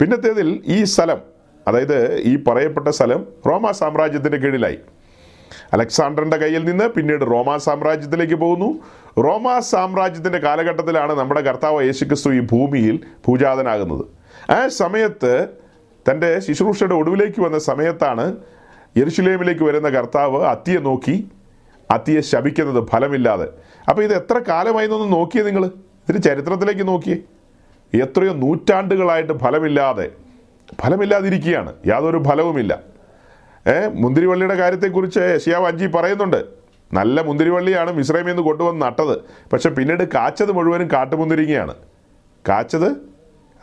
പിന്നത്തേതിൽ 0.00 0.62
ഈ 0.66 0.84
സ്ഥലം 0.84 1.18
അതായത് 1.68 2.18
ഈ 2.18 2.44
പറയപ്പെട്ട 2.44 2.88
സ്ഥലം 2.88 3.26
റോമാ 3.46 3.72
സാമ്രാജ്യത്തിന്റെ 3.72 4.38
കീഴിലായി. 4.38 4.78
അലക്സാണ്ടറിന്റെ 5.72 6.36
കയ്യിൽ 6.36 6.64
നിന്ന് 6.64 6.88
പിന്നീട് 6.88 7.20
റോമാ 7.20 7.56
സാമ്രാജ്യത്തിലേക്ക് 7.56 8.34
പോകുന്നു. 8.34 8.78
റോമാ 9.18 9.60
സാമ്രാജ്യത്തിന്റെ 9.60 10.38
കാലഘട്ടത്തിലാണ് 10.38 11.12
നമ്മുടെ 11.12 11.40
കർത്താവ് 11.40 11.84
യേശുക്രിസ്തു 11.84 12.30
ഈ 12.34 12.40
ഭൂമിയിൽ 12.40 13.00
പൂജാതനാകുന്നത്. 13.26 14.04
ആ 14.50 14.68
സമയത്ത് 14.68 15.48
തന്റെ 16.10 16.40
ശുശ്രൂഷയുടെ 16.40 16.94
ഒടുവിലേക്ക് 16.94 17.40
വന്ന 17.40 17.58
സമയത്താണ് 17.58 18.36
യെരുഷലേമിലേക്ക് 18.96 19.64
വരുന്ന 19.64 19.88
കർത്താവ് 19.88 20.44
അത്തിയെ 20.44 20.78
നോക്കി 20.78 21.30
അത്തിയെ 21.90 22.20
ശപിക്കുന്നത് 22.20 22.88
ഫലമില്ലാതെ. 22.88 23.48
അപ്പോൾ 23.88 24.02
ഇത് 24.02 24.14
എത്ര 24.14 24.38
കാലമായി 24.38 24.86
എന്നൊന്ന് 24.86 25.12
നോക്കിയേ 25.12 25.42
നിങ്ങൾ? 25.42 25.66
ഇതിന് 25.66 26.22
ചരിത്രത്തിലേക്ക് 26.22 26.88
നോക്കിയേ. 26.88 27.16
എത്രയോ 28.02 28.32
നൂറ്റാണ്ടുകളായിട്ട് 28.32 29.38
ഫലമില്ലാതെ 29.38 30.10
ഫലമില്ലാതിരിക്കുകയാണ്. 30.80 31.72
യാതൊരു 31.86 32.22
ഫലവുമില്ല. 32.26 32.80
ഏ 33.66 33.86
മുന്തിരിവള്ളിയുടെ 33.86 34.54
കാര്യത്തെക്കുറിച്ച് 34.54 35.38
ഷിയാവ് 35.44 35.66
അഞ്ചി 35.66 35.86
പറയുന്നുണ്ട്. 35.86 36.44
നല്ല 36.92 37.20
മുന്തിരിവള്ളിയാണ് 37.20 37.92
മിശ്രമിൽ 37.92 38.26
നിന്ന് 38.26 38.42
കൊണ്ടുവന്ന് 38.42 38.86
നട്ടത്. 38.86 39.18
പക്ഷെ 39.52 39.68
പിന്നീട് 39.68 40.04
കാച്ചത് 40.04 40.52
മുഴുവനും 40.52 40.88
കാട്ടുമുന്തിരിങ്ങയാണ്. 40.92 41.74
കാച്ചത്? 42.48 42.88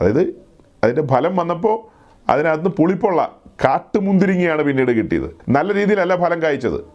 അതായത് 0.02 0.36
അതിന്റെ 0.84 1.08
ഫലം 1.08 1.36
വന്നപ്പോൾ 1.36 1.96
അതിനകത്ത് 2.32 2.68
പുളിപ്പുള്ള 2.68 3.42
കാട്ടുമുന്തിരിങ്ങയാണ് 3.64 4.64
പിന്നീട് 4.64 4.92
കിട്ടിയത്. 4.92 5.36
നല്ല 5.50 5.74
രീതിയിലല്ല 5.74 6.16
ഫലം 6.16 6.42
കായ്ച്ചത്. 6.42 6.95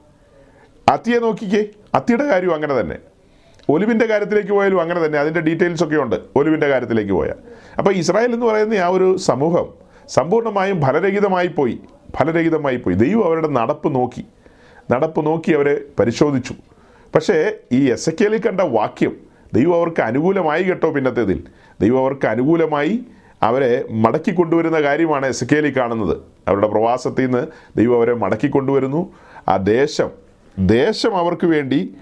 അത്തിയെ 0.89 1.19
നോക്കിക്കേ. 1.19 1.65
അത്തിയുടെ 1.95 2.25
കാര്യവും 2.25 2.55
അങ്ങനെ 2.55 2.81
തന്നെ. 2.81 2.97
ഒലിവിന്റെ 3.69 4.07
കാര്യത്തിലേക്ക് 4.07 4.51
പോയാലും 4.51 4.81
അങ്ങനെ 4.81 5.05
തന്നെ. 5.05 5.19
അതിന്റെ 5.19 5.41
ഡീറ്റെയിൽസ് 5.41 5.85
ഒക്കെ 5.85 5.97
ഉണ്ട്. 5.97 6.17
ഒലിവിന്റെ 6.37 6.69
കാര്യത്തിലേക്ക് 6.69 7.13
പോയാൽ. 7.13 7.35
അപ്പോൾ 7.79 7.95
ഇസ്രായേൽ 7.95 8.33
എന്ന് 8.33 8.47
പറയുന്ന 8.47 8.75
ആ 8.75 8.89
ഒരു 8.89 9.17
സമൂഹം 9.17 9.67
സമ്പൂർണമായും 10.09 10.83
ഫലരഹിതമായി 10.83 11.47
പോയി. 11.47 11.79
ഫലരഹിതമായി 12.17 12.77
പോയി. 12.77 12.95
ദൈവം 12.95 13.25
അവരുടെ 13.25 13.49
നടപ്പ് 13.49 13.95
നോക്കി. 13.95 14.25
നടപ്പ് 14.93 15.27
നോക്കി 15.27 15.53
അവരെ 15.53 15.81
പരിശോധിച്ചു. 15.99 16.55
പക്ഷേ 17.15 17.53
ഈ 17.73 17.91
എസ് 17.91 18.11
എ 18.11 18.13
കെയിൽ 18.21 18.41
കണ്ട 18.41 18.61
വാക്യം 18.61 19.17
ദൈവം 19.55 19.75
അവർക്ക് 19.75 20.01
അനുകൂലമായി 20.01 20.63
കേട്ടോ 20.63 20.91
പിന്നത്തേതിൽ 20.91 21.45
ദൈവം 21.81 21.99
അവർക്ക് 21.99 22.27
അനുകൂലമായി 22.27 23.01
അവരെ 23.43 23.85
മടക്കി 23.91 24.31
കൊണ്ടുവരുന്ന 24.31 24.83
കാര്യമാണ് 24.83 25.27
എസ് 25.27 25.45
കെയിൽ 25.45 25.77
കാണുന്നത്. 25.79 26.17
അവരുടെ 26.49 26.69
പ്രവാസത്തിൽ 26.69 27.25
നിന്ന് 27.25 27.47
ദൈവം 27.77 27.97
അവരെ 27.97 28.15
മടക്കി 28.15 28.47
കൊണ്ടുവരുന്നു. 28.47 29.13
ആ 29.49 29.57
ദേശം 29.57 30.30
ദേശം 30.59 31.17
അവർക്ക് 31.17 31.47
വേണ്ടി 31.47 31.95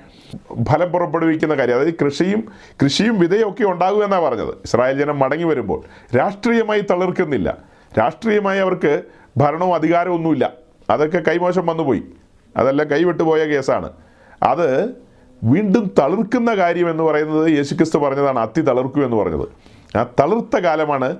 ഫലം 0.62 0.92
പുറപ്പെടുവിക്കുന്ന 0.92 1.54
കാര്യം 1.54 1.74
അതായത് 1.74 1.94
കൃഷിയും 1.94 2.44
കൃഷിയും 2.82 3.18
വിതയും 3.18 3.48
ഒക്കെ 3.48 3.64
ഉണ്ടാകുമെന്നാണ് 3.64 4.22
പറഞ്ഞത്. 4.22 4.48
ഇസ്രായേൽ 4.48 4.98
ജനം 4.98 5.18
മടങ്ങി 5.18 5.44
വരുമ്പോൾ 5.44 5.82
രാഷ്ട്രീയമായി 6.16 6.80
തളിർക്കുന്നില്ല. 6.80 7.58
രാഷ്ട്രീയമായി 7.98 8.58
അവർക്ക് 8.58 9.02
ഭരണവും 9.36 9.74
അധികാരവും 9.74 10.14
ഒന്നുമില്ല. 10.14 10.52
അതൊക്കെ 10.90 11.18
കൈമോശം 11.18 11.66
വന്നുപോയി 11.66 12.02
അതെല്ലാം 12.56 12.90
കൈവിട്ടു 12.90 13.22
പോയ 13.22 13.44
കേസാണ്. 13.44 13.92
അത് 14.42 14.88
വീണ്ടും 15.44 15.94
തളിർക്കുന്ന 15.98 16.54
കാര്യം 16.54 16.90
എന്ന് 16.90 17.02
പറയുന്നത് 17.02 17.50
യേശുക്രിസ്തു 17.50 17.98
പറഞ്ഞതാണ് 17.98 18.38
അത്തി 18.38 18.60
തളിർക്കൂ 18.60 19.04
എന്ന് 19.04 19.16
പറഞ്ഞത്. 19.16 19.48
ആ 19.98 20.02
തളിർത്ത 20.20 20.56
കാലമാണ് 20.56 21.16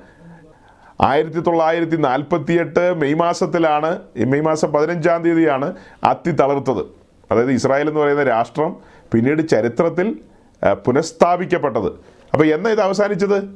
ആയിരത്തി 1.00 1.40
തൊള്ളായിരത്തി 1.40 1.96
നാൽപ്പത്തിയെട്ട് 1.96 2.94
മെയ് 2.94 3.14
മാസത്തിലാണ് 3.14 3.98
മെയ് 4.26 4.42
മാസം 4.42 4.72
പതിനഞ്ചാം 4.72 5.22
തീയതിയാണ് 5.22 5.74
അത്തി 6.04 6.30
തളർത്തത്. 6.30 6.97
അതായത് 7.30 7.50
ഇസ്രായേൽ 7.50 7.88
എന്ന് 7.88 8.00
പറയുന്ന 8.00 8.22
രാഷ്ട്രം 8.22 8.76
പിന്നീട് 9.12 9.48
ചരിത്രത്തിൽ 9.48 10.16
പുനഃസ്ഥാപിക്കപ്പെട്ടത്. 10.86 11.92
അപ്പോൾ 12.32 12.46
എന്നാ 12.46 12.70
ഇത് 12.70 12.80
അവസാനിച്ചത്? 12.80 13.50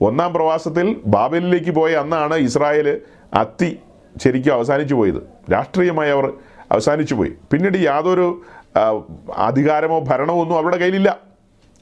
ഒന്നാം 0.00 0.32
പ്രവാസത്തിൽ 0.32 1.00
ബാബലിലേക്ക് 1.06 1.70
പോയ 1.70 1.94
അന്നാണ് 1.94 2.34
ഇസ്രായേൽ 2.34 3.00
അത്തി 3.34 3.78
ശരിക്കും 4.22 4.54
അവസാനിച്ചു 4.54 4.94
പോയത്. 4.94 5.22
രാഷ്ട്രീയമായി 5.52 6.10
അവർ 6.10 6.32
അവസാനിച്ചു 6.72 7.14
പോയി. 7.14 7.32
പിന്നീട് 7.52 7.78
യാതൊരു 7.78 8.42
അധികാരമോ 9.36 10.00
ഭരണമോ 10.00 10.40
ഒന്നും 10.40 10.56
അവരുടെ 10.56 10.76
കയ്യിലില്ല. 10.76 11.18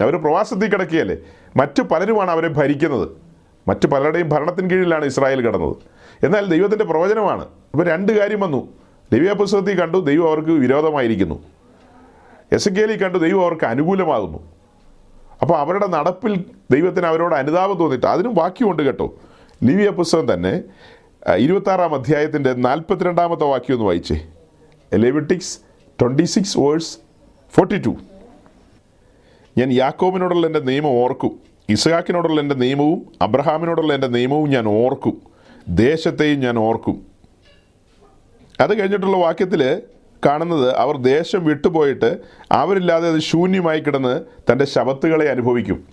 അവർ 0.00 0.16
പ്രവാസത്തിൽ 0.16 0.68
കിടക്കുകയല്ലേ? 0.68 1.16
മറ്റു 1.56 1.82
പലരുമാണ് 1.82 2.30
അവരെ 2.30 2.48
ഭരിക്കുന്നത്. 2.48 3.08
മറ്റു 3.68 3.86
പലരുടെയും 3.86 4.28
ഭരണത്തിന് 4.28 4.70
കീഴിലാണ് 4.70 5.04
ഇസ്രായേൽ 5.04 5.40
കിടന്നത്. 5.40 5.76
എന്നാൽ 6.24 6.46
ദൈവത്തിന്റെ 6.46 6.84
പ്രവചനമാണ്. 6.84 7.42
അപ്പോൾ 7.42 7.86
രണ്ട് 7.86 8.12
കാര്യം 8.20 8.40
വന്നു. 8.40 8.68
ദിവ്യ 9.12 9.32
പുസ്തകത്തിൽ 9.32 9.80
കണ്ടു 9.80 9.98
ദൈവം 9.98 10.28
അവർക്ക് 10.28 10.50
വിരോധമായിരിക്കുന്നു. 10.50 11.42
എസ് 12.52 12.68
കണ്ടു 12.68 13.18
ദൈവം 13.18 13.42
അവർക്ക് 13.42 13.64
അനുകൂലമാകുന്നു. 13.64 14.38
അപ്പോൾ 15.42 15.58
അവരുടെ 15.58 15.86
നടപ്പിൽ 15.86 16.44
ദൈവത്തിന് 16.70 17.06
അവരോട് 17.06 17.34
അനുതാപം 17.34 17.76
തോന്നിയിട്ട് 17.78 18.06
അതിനും 18.06 18.34
വാക്യമുണ്ട് 18.34 18.82
കേട്ടോ. 18.82 19.14
ലിവിയ 19.64 19.88
പുസ്തകം 19.88 20.32
തന്നെ 20.32 20.62
ഇരുപത്താറാം 21.36 21.94
അധ്യായത്തിന്റെ 21.94 22.52
നാൽപ്പത്തിരണ്ടാമത്തെ 22.52 23.44
വാക്യം 23.44 23.74
ഒന്ന് 23.74 23.86
വായിച്ചേ. 23.86 24.26
Leviticus 24.92 25.58
twenty 26.00 26.22
six 26.22 26.58
verse 26.58 26.98
forty 27.54 27.78
two 27.78 27.94
ഞാൻ 29.58 29.72
യാക്കോബിനോടുള്ള 29.72 30.46
എന്റെ 30.46 30.60
നിയമം 30.60 30.90
ഓർക്കും. 30.90 31.40
ഇസ്ഹാക്കിനോടുള്ള 31.68 32.40
എന്റെ 32.40 32.54
നിയമവും 32.54 33.06
അബ്രഹാമിനോടുള്ള 33.22 33.94
എന്റെ 33.94 34.06
നിയമവും 34.06 34.50
ഞാൻ 34.50 34.66
ഓർക്കും. 34.66 35.20
ദേശത്തെയും 35.68 36.40
ഞാൻ 36.40 36.58
ഓർക്കും. 36.58 37.15
അത് 38.60 38.80
കഴിഞ്ഞിട്ടുള്ള 38.80 39.16
വാക്യത്തിൽ 39.16 39.82
കാണുന്നത് 40.26 40.76
അവർ 40.76 40.96
ദേശം 40.96 41.44
വിട്ടുപോയിട്ട് 41.44 42.18
അവരില്ലാതെ 42.52 43.08
അത് 43.08 43.20
ശൂന്യമായി 43.20 43.80
കിടന്ന് 43.80 44.24
തന്റെ 44.52 44.64
ശബത്തുകളെ 44.64 45.30
അനുഭവിക്കും. 45.30 45.84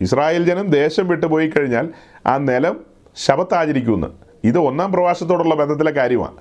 ഇസ്രായേൽ 0.00 0.44
ജനം 0.44 0.66
ദേശം 0.66 1.08
വിട്ടുപോയി 1.08 1.48
കഴിഞ്ഞാൽ 1.48 1.88
ആ 2.26 2.36
നിലം 2.36 2.80
ശബത്താചരിക്കുമെന്ന്. 3.16 4.06
ഇത് 4.44 4.58
ഒന്നാം 4.58 4.92
പ്രവാസത്തോടുള്ള 4.92 5.54
ബന്ധത്തിലെ 5.54 5.90
കാര്യമാണ്. 5.90 6.36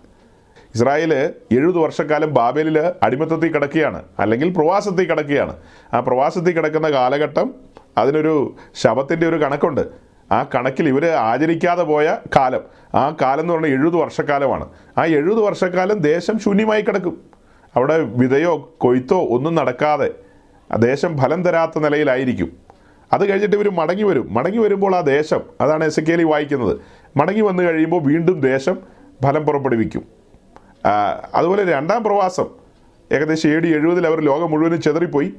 ഇസ്രായേൽ 0.75 1.13
എഴുപത് 1.51 1.77
വർഷക്കാലം 1.77 2.34
ബാബേലിൽ 2.34 2.93
അടിമത്തത്തിൽ 3.03 3.51
കിടക്കുകയാണ്. 3.51 4.03
അല്ലെങ്കിൽ 4.19 4.49
പ്രവാസത്തിൽ 4.49 5.09
കിടക്കുകയാണ്. 5.09 5.55
ആ 5.93 5.99
പ്രവാസത്തിൽ 5.99 6.51
കിടക്കുന്ന 6.51 6.91
കാലഘട്ടം 6.91 7.55
അതിനൊരു 7.97 8.55
ശവത്തിന്റെ 8.75 9.27
ഒരു 9.27 9.36
കണക്കുണ്ട്. 9.36 10.11
ആ 10.32 10.45
കണക്കിൽ 10.55 10.88
ഇവർ 10.88 11.05
ആചരിക്കാതെ 11.05 11.84
പോയ 11.84 12.17
കാലം. 12.36 12.61
ആ 12.95 13.15
കാലം 13.21 13.41
എന്ന് 13.41 13.53
പറഞ്ഞാൽ 13.53 13.69
എഴുപത് 13.69 13.95
വർഷക്കാലമാണ്. 13.95 14.69
ആ 14.97 15.05
എഴുപത് 15.05 15.41
വർഷക്കാലം 15.41 15.97
ദേശം 15.97 16.39
ശൂന്യമായി 16.39 16.82
കിടക്കും. 16.82 17.21
അവിടെ 17.75 17.99
വിതയോ 17.99 18.75
കൊയ്ത്തോ 18.77 19.19
ഒന്നും 19.29 19.55
നടക്കാതെ 19.55 20.11
ദേശം 20.77 21.17
ഫലം 21.17 21.43
തരാത്ത 21.43 21.79
നിലയിലായിരിക്കും. 21.79 22.57
അത് 23.13 23.29
കഴിഞ്ഞിട്ട് 23.29 23.55
ഇവർ 23.55 23.69
മടങ്ങി 23.69 24.03
വരും. 24.03 24.34
മടങ്ങി 24.34 24.57
വരുമ്പോൾ 24.57 24.95
ആ 24.95 25.01
ദേശം 25.01 25.41
അതാണ് 25.61 25.84
എസ് 25.84 25.99
കെ 25.99 26.23
വായിക്കുന്നത് 26.23 26.79
മടങ്ങി 27.17 27.41
വന്നു 27.41 27.63
കഴിയുമ്പോൾ 27.63 28.01
വീണ്ടും 28.03 28.39
ദേശം 28.39 28.77
ഫലം 29.23 29.43
പുറപ്പെടുവിക്കും. 29.43 30.03
അതുപോലെ 31.34 31.71
രണ്ടാം 31.71 32.03
പ്രവാസം 32.03 32.45
ഏകദേശം 33.11 33.49
ഏഴ് 33.49 33.75
എഴുപതിൽ 33.75 34.07
അവർ 34.07 34.19
ലോകം 34.19 34.51
മുഴുവനും 34.51 34.82
ചെതറിപ്പോയി. 34.82 35.34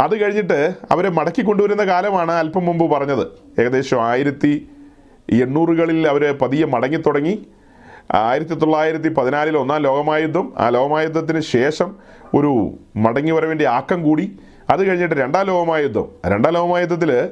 അത് 0.00 0.22
കഴിഞ്ഞിട്ട് 0.22 0.74
അവരെ 0.90 1.08
മടക്കി 1.08 1.42
കൊണ്ടുവരുന്ന 1.42 1.84
കാലമാണ് 1.84 2.32
അല്പം 2.32 2.64
മുമ്പ് 2.66 2.90
പറഞ്ഞത്. 2.90 3.26
ഏകദേശം 3.60 4.02
ആയിരത്തി 4.02 4.68
എണ്ണൂറുകളിൽ 5.32 6.08
അവർ 6.08 6.38
പതിയെ 6.38 6.64
മടങ്ങി 6.64 6.96
തുടങ്ങി. 6.96 7.46
ആയിരത്തി 8.14 8.54
തൊള്ളായിരത്തി 8.54 9.08
പതിനാലിൽ 9.08 9.56
ഒന്നാം 9.56 9.82
ലോകമായുദ്ധം 9.82 10.52
ആ 10.58 10.68
ലോകമായുദ്ധത്തിന് 10.68 11.40
ശേഷം 11.40 11.96
ഒരു 12.34 12.78
മടങ്ങി 12.96 13.30
വരവിന്റെ 13.30 13.66
ആക്കം 13.68 14.02
കൂടി. 14.02 14.38
അത് 14.70 14.86
കഴിഞ്ഞിട്ട് 14.86 15.14
രണ്ടാം 15.14 15.46
ലോകമായുദ്ധം 15.46 16.08
രണ്ടാം 16.26 16.52
ലോകമായുദ്ധത്തിൽ 16.54 17.28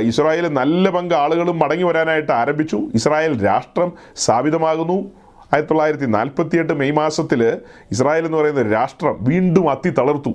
ഇസ്രായേൽ 0.00 0.48
നല്ല 0.48 0.90
പങ്ക് 0.90 1.14
ആളുകളും 1.14 1.58
മടങ്ങി 1.58 1.84
വരാനായിട്ട് 1.84 2.32
ആരംഭിച്ചു. 2.32 2.76
ഇസ്രായേൽ 2.94 3.44
രാഷ്ട്രം 3.44 3.92
സ്ഥാപിതമാകുന്നു. 4.16 5.12
ആയിരത്തി 5.52 5.68
തൊള്ളായിരത്തി 5.68 6.04
നാൽപ്പത്തിയെട്ട് 6.04 6.72
മെയ് 6.72 6.92
മാസത്തിൽ 6.92 7.58
ഇസ്രായേൽ 7.90 8.24
എന്ന് 8.24 8.38
പറയുന്ന 8.38 8.62
രാഷ്ട്രം 8.62 9.16
വീണ്ടും 9.20 9.70
അത്തി 9.70 9.88
തളർത്തു. 9.88 10.32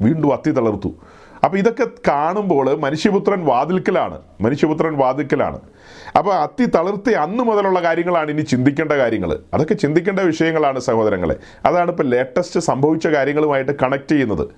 വീണ്ടും 0.00 0.32
അത്തി 0.32 0.50
തളർത്തു. 0.50 0.94
അപ്പോൾ 1.44 1.58
ഇതൊക്കെ 1.58 1.86
കാണുമ്പോൾ 2.08 2.74
മനുഷ്യപുത്രൻ 2.74 3.44
വാതിൽക്കലാണ്. 3.44 4.20
മനുഷ്യപുത്രൻ 4.40 4.96
വാതിൽക്കലാണ്. 4.96 5.60
അപ്പോൾ 6.18 6.34
അത്തി 6.34 6.64
തളിർത്തി 6.64 7.10
അന്ന് 7.10 7.44
മുതലുള്ള 7.44 7.82
കാര്യങ്ങളാണ് 7.82 8.30
ഇനി 8.30 8.40
ചിന്തിക്കേണ്ട 8.40 8.92
കാര്യങ്ങൾ. 8.92 9.38
അതൊക്കെ 9.54 9.74
ചിന്തിക്കേണ്ട 9.74 10.20
വിഷയങ്ങളാണ് 10.20 10.78
സഹോദരങ്ങളെ. 10.78 11.36
അതാണ് 11.64 11.90
ഇപ്പോൾ 11.90 12.06
ലേറ്റസ്റ്റ് 12.06 12.60
സംഭവിച്ച 12.60 13.06
കാര്യങ്ങളുമായിട്ട് 13.06 13.72
കണക്ട് 13.82 14.08
ചെയ്യുന്നത്. 14.08 14.48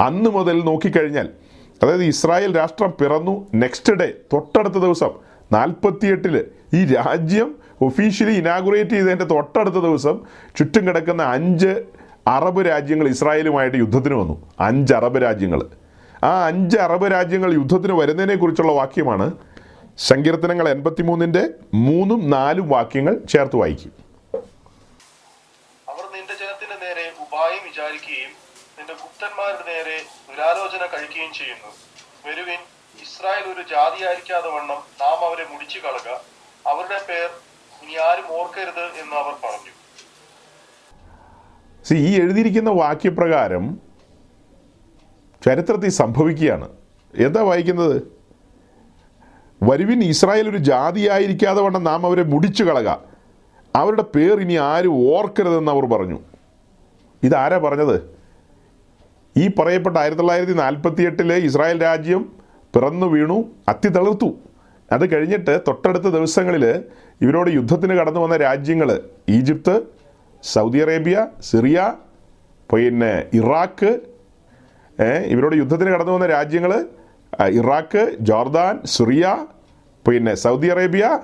അന്ന് 0.00 0.30
മുതൽ 0.30 0.60
നോക്കിക്കഴിഞ്ഞാൽ 0.64 1.28
അതായത് 1.82 2.04
ഇസ്രായേൽ 2.04 2.56
രാഷ്ട്രം 2.56 2.94
പിറന്നു 3.00 3.46
നെക്സ്റ്റ് 3.54 3.92
ഡേ 3.92 4.12
തൊട്ടടുത്ത 4.32 4.74
ദിവസം 4.74 5.10
നാൽപ്പത്തിയെട്ടിൽ 5.52 6.44
ഈ 6.74 6.84
രാജ്യം 6.84 7.54
ഒഫീഷ്യലി 7.82 8.32
ഇനാഗുറേറ്റ് 8.32 8.90
ചെയ്തതിന്റെ 8.90 9.24
തൊട്ടടുത്ത 9.24 9.74
ദിവസം 9.74 10.20
ചുറ്റും 10.56 10.88
കിടക്കുന്ന 10.88 11.22
അഞ്ച് 11.22 11.82
അറബ് 12.26 12.68
രാജ്യങ്ങൾ 12.68 13.08
ഇസ്രായേലുമായിട്ട് 13.08 13.76
യുദ്ധത്തിന് 13.76 14.14
വന്നു. 14.14 14.52
അഞ്ച് 14.60 14.94
അറബ് 14.94 15.22
രാജ്യങ്ങൾ. 15.22 15.60
ആ 16.24 16.46
അഞ്ച് 16.46 16.78
അറബ് 16.78 17.12
രാജ്യങ്ങൾ 17.12 17.52
യുദ്ധത്തിന് 17.52 17.92
വരുന്നതിനെക്കുറിച്ചുള്ള 17.92 18.72
വാക്യമാണ് 18.72 19.26
സങ്കീർത്തനങ്ങൾ 19.98 20.68
എൺപത്തിമൂന്നിന്റെ 20.68 21.42
മൂന്നും 21.74 22.30
നാലും 22.30 22.68
വാക്യങ്ങൾ 22.68 23.14
ചേർത്ത് 23.32 23.56
വായിക്കും. 23.56 23.92
അവർ 25.88 26.04
നിന്റെ 26.14 26.34
ജനത്തിന്റെ 26.34 26.76
നേരെ 26.84 27.12
ഉപായം 27.20 27.62
വിചാരിക്കുകയും 27.64 28.32
നിന്റെ 28.78 28.94
ഗുപ്തന്മാരുടെ 29.02 29.64
നേരെ 29.72 29.96
ദുരാലോചന 30.30 30.82
കഴിക്കുകയും 30.86 31.32
ചെയ്യുന്നു. 31.32 31.70
വരുവിൻ 32.26 32.60
ഇസ്രായേൽ 33.02 33.46
ഒരു 33.52 33.62
ജാതിയായിരിക്കാതെ 33.68 34.50
വണ്ണം 34.50 34.80
നാം 35.00 35.18
അവരെ 35.26 35.46
മുടിച്ചു 35.52 35.78
കളക 35.78 36.08
അവരുടെ 36.66 37.00
പേർ 37.08 37.30
ഇനി 37.82 37.94
ആരും 38.08 38.28
ഓർക്കരുത് 38.40 38.84
എന്ന് 39.02 39.16
അവർ 39.16 39.34
പറഞ്ഞു. 39.44 39.73
സി 41.84 41.94
ഈ 41.94 42.20
എഴുതിയിരിക്കുന്ന 42.20 42.70
വാക്യപ്രകാരം 42.70 43.78
ചരിത്രത്തിൽ 45.44 45.88
സംഭവിക്കുകയാണ്. 45.88 46.68
എന്താ 47.14 47.42
വായിക്കുന്നത്? 47.42 48.02
വരുവിൻ 49.62 50.04
ഇസ്രായേൽ 50.04 50.50
ഒരു 50.50 50.56
ജാതിയായിരിക്കാതെ 50.56 51.62
വണ്ണം 51.62 51.84
നാം 51.84 52.06
അവരെ 52.06 52.22
മുടിച്ചു 52.22 52.64
കളക. 52.64 52.88
അവരുടെ 53.76 54.02
പേർ 54.02 54.40
ഇനി 54.40 54.54
ആരും 54.54 55.16
ഓർക്കരുതെന്ന് 55.16 55.72
അവർ 55.72 55.84
പറഞ്ഞു. 55.84 56.20
ഇതാരാ 57.22 57.58
പറഞ്ഞത്? 57.58 58.14
ഈ 59.36 59.50
പറയപ്പെട്ട 59.58 59.96
ആയിരത്തി 59.96 60.18
തൊള്ളായിരത്തി 60.18 60.52
നാൽപ്പത്തി 60.52 61.02
എട്ടിലെ 61.02 61.34
ഇസ്രായേൽ 61.34 61.82
രാജ്യം 61.82 62.32
പിറന്നു 62.74 63.06
വീണു 63.06 63.44
അത്തി 63.68 63.88
തളിർത്തു. 63.88 64.34
അത് 64.92 65.14
കഴിഞ്ഞിട്ട് 65.14 65.60
തൊട്ടടുത്ത 65.68 66.04
ദിവസങ്ങളിൽ 66.04 66.84
ഇവരോട് 67.20 67.50
യുദ്ധത്തിന് 67.50 67.94
കടന്നു 67.94 68.20
വന്ന 68.20 68.36
രാജ്യങ്ങൾ 68.36 69.00
ഈജിപ്ത് 69.28 70.03
സൗദി 70.52 70.78
അറേബ്യ 70.78 71.26
സിറിയ 71.40 71.94
പിന്നെ 72.74 73.24
ഇറാഖ് 73.32 74.00
ഇവരോട് 75.26 75.56
യുദ്ധത്തിന് 75.56 75.90
കടന്നു 75.90 76.12
വന്ന 76.12 76.26
രാജ്യങ്ങൾ 76.26 76.86
ഇറാഖ് 77.48 78.16
ജോർദാൻ 78.20 78.80
സിറിയ 78.84 79.46
പിന്നെ 80.08 80.34
സൗദി 80.34 80.66
അറേബ്യ 80.66 81.18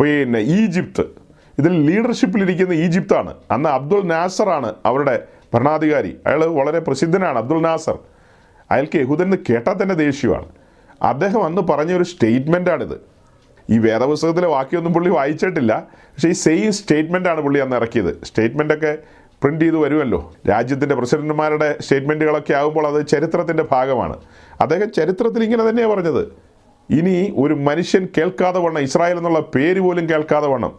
പിന്നെ 0.00 0.38
ഈജിപ്ത്. 0.38 1.04
ഇതിൽ 1.58 1.86
ലീഡർഷിപ്പിലിരിക്കുന്ന 1.86 2.72
ഈജിപ്താണ്. 2.72 3.34
അന്ന് 3.50 3.68
അബ്ദുൾ 3.68 4.02
നാസറാണ് 4.02 4.74
അവരുടെ 4.86 5.26
ഭരണാധികാരി. 5.54 6.20
അയാൾ 6.26 6.44
വളരെ 6.44 6.78
പ്രസിദ്ധനാണ് 6.78 7.38
അബ്ദുൾ 7.38 7.60
നാസർ. 7.60 7.98
അയാൾക്ക് 8.70 8.96
യഹൂദൻ 8.96 9.24
എന്ന് 9.24 9.36
കേട്ടാൽ 9.50 9.82
തന്നെ 9.82 9.94
ദേഷ്യമാണ്. 9.94 10.48
അദ്ദേഹം 11.02 11.44
അന്ന് 11.44 11.62
പറഞ്ഞ 11.62 11.76
പറഞ്ഞൊരു 11.76 12.02
സ്റ്റേറ്റ്മെന്റാണിത് 12.02 13.07
ഈ 13.70 13.78
വേദപുസ്തകത്തിലെ 13.78 14.46
വാക്യൊന്നും 14.46 14.92
പുള്ളി 14.92 15.10
വായിച്ചിട്ടില്ല. 15.10 15.86
പക്ഷേ 15.92 16.28
ഈ 16.28 16.32
സെയിം 16.32 17.30
ആണ് 17.30 17.40
പുള്ളി 17.40 17.60
അന്ന് 17.60 17.76
ഇറക്കിയത്. 17.76 18.20
സ്റ്റേറ്റ്മെന്റൊക്കെ 18.24 18.98
പ്രിന്റ് 19.42 19.64
ചെയ്ത് 19.64 19.76
വരുമല്ലോ. 19.76 20.32
രാജ്യത്തിന്റെ 20.48 20.94
പ്രസിഡന്റുമാരുടെ 20.94 21.76
സ്റ്റേറ്റ്മെന്റുകളൊക്കെ 21.80 22.52
ആകുമ്പോൾ 22.52 22.86
അത് 22.86 23.06
ചരിത്രത്തിന്റെ 23.06 23.64
ഭാഗമാണ്. 23.72 24.16
അദ്ദേഹം 24.60 24.92
ചരിത്രത്തിൽ 24.92 25.44
ഇങ്ങനെ 25.44 25.68
തന്നെയാണ് 25.68 25.92
പറഞ്ഞത്. 25.92 26.32
ഇനി 26.90 27.34
ഒരു 27.36 27.54
മനുഷ്യൻ 27.54 28.08
കേൾക്കാതെ 28.18 28.60
വണ്ണം 28.60 28.82
ഇസ്രായേൽ 28.82 29.16
എന്നുള്ള 29.16 29.40
പേര് 29.40 29.80
പോലും 29.80 30.10
കേൾക്കാതെ 30.10 30.46
വണ്ണം 30.46 30.78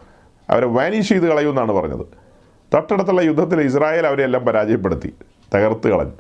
അവരെ 0.50 0.66
വാനിഷ് 0.66 1.10
ചെയ്ത് 1.10 1.26
കളയുമെന്നാണ് 1.26 1.72
പറഞ്ഞത്. 1.72 2.06
തൊട്ടടുത്തുള്ള 2.74 3.22
യുദ്ധത്തിൽ 3.22 3.62
ഇസ്രായേൽ 3.62 4.08
അവരെല്ലാം 4.08 4.46
പരാജയപ്പെടുത്തി. 4.46 5.14
തകർത്ത് 5.56 5.88
കളഞ്ഞു. 5.88 6.12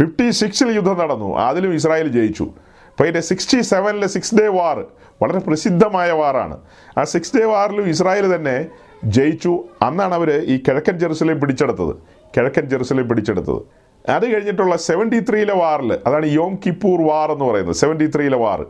ഫിഫ്റ്റി 0.00 0.30
സിക്സിൽ 0.30 0.68
യുദ്ധം 0.68 0.98
നടന്നു. 0.98 1.38
അതിലും 1.38 1.74
ഇസ്രായേൽ 1.74 2.08
ജയിച്ചു. 2.08 2.50
അപ്പോൾ 2.94 3.04
ഇതിന്റെ 3.04 3.20
സിക്സ്റ്റി 3.20 3.60
സെവനിലെ 3.60 4.06
സിക്സ് 4.06 4.34
ഡേ 4.34 4.46
വാർ 4.48 4.84
വളരെ 5.22 5.38
പ്രസിദ്ധമായ 5.38 6.10
വാറാണ് 6.12 6.56
ആ 6.98 7.04
സിക്സ് 7.04 7.36
ഡേ 7.36 7.44
വാറിലും 7.44 7.88
ഇസ്രായേൽ 7.88 8.34
തന്നെ 8.34 8.66
ജയിച്ചു. 9.04 9.64
അന്നാണ് 9.82 10.14
അവർ 10.14 10.30
ഈ 10.44 10.56
കിഴക്കൻ 10.68 10.98
ജെറുസലേം 10.98 11.40
പിടിച്ചെടുത്തത്. 11.40 11.94
കിഴക്കൻ 12.36 12.66
ജെറുസലേം 12.66 13.08
പിടിച്ചെടുത്തത്. 13.08 13.60
അത് 14.08 14.34
കഴിഞ്ഞിട്ടുള്ള 14.34 14.76
സെവന്റി 14.76 15.20
ത്രീയിലെ 15.20 15.54
വാറിൽ 15.54 15.98
അതാണ് 16.06 16.26
യോം 16.26 16.58
കിപ്പൂർ 16.66 17.02
വാർ 17.08 17.32
എന്ന് 17.32 17.44
പറയുന്നത് 17.44 17.76
സെവന്റി 17.76 18.06
ത്രീയിലെ 18.06 18.36
വാർ 18.36 18.66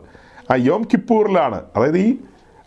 ആ 0.51 0.55
യോം 0.55 0.83
കിപ്പൂറിലാണ് 0.93 1.63
അതായത് 1.75 1.97
ഈ 1.97 2.17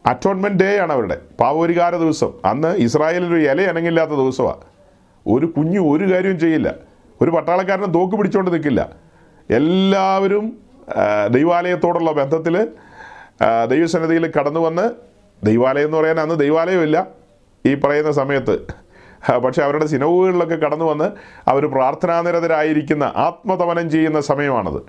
അറ്റോൺമെന്റ് 0.07 0.65
ഡേ 0.65 0.79
ആണ് 0.79 0.93
അവരുടെ 0.93 1.21
പാവോരികാര 1.41 1.97
ദിവസം. 1.97 2.33
അന്ന് 2.45 2.77
ഇസ്രായേലിൽ 2.77 3.29
ഒരു 3.29 3.43
ഇല 3.51 3.61
അനങ്ങില്ലാത്ത 3.63 4.11
ദിവസമാണ് 4.11 4.65
ഒരു 5.27 5.47
കുഞ്ഞു 5.47 5.81
ഒരു 5.81 6.13
കാര്യവും 6.13 6.39
ചെയ്യില്ല. 6.39 6.75
ഒരു 7.23 7.31
പട്ടാളക്കാരനെ 7.31 7.87
തോക്ക് 7.87 8.17
പിടിച്ചുകൊണ്ട് 8.17 8.51
നിൽക്കില്ല 8.55 8.89
എല്ലാവരും 9.51 10.68
ദൈവാലയത്തോടുള്ള 11.29 12.13
ബന്ധത്തിൽ 12.13 12.69
ദൈവസന്നിധിയിൽ 13.69 14.33
കടന്നു 14.39 14.61
വന്ന് 14.61 14.91
ദൈവാലയം 15.47 15.85
എന്ന് 15.85 15.99
പറയാൻ 15.99 16.21
അന്ന് 16.21 16.35
ദൈവാലയമില്ല 16.35 17.07
ഈ 17.67 17.75
പറയുന്ന 17.75 18.13
സമയത്ത്. 18.13 18.59
പക്ഷെ 19.45 19.63
അവരുടെ 19.63 19.87
സിനവുകളിലൊക്കെ 19.87 20.55
കടന്നു 20.55 20.85
വന്ന് 20.85 21.11
അവർ 21.49 21.67
പ്രാർത്ഥനാനിരതരായിരിക്കുന്ന 21.67 23.13
ആത്മതപനം 23.17 23.91
ചെയ്യുന്ന 23.91 24.21
സമയമാണത്. 24.21 24.83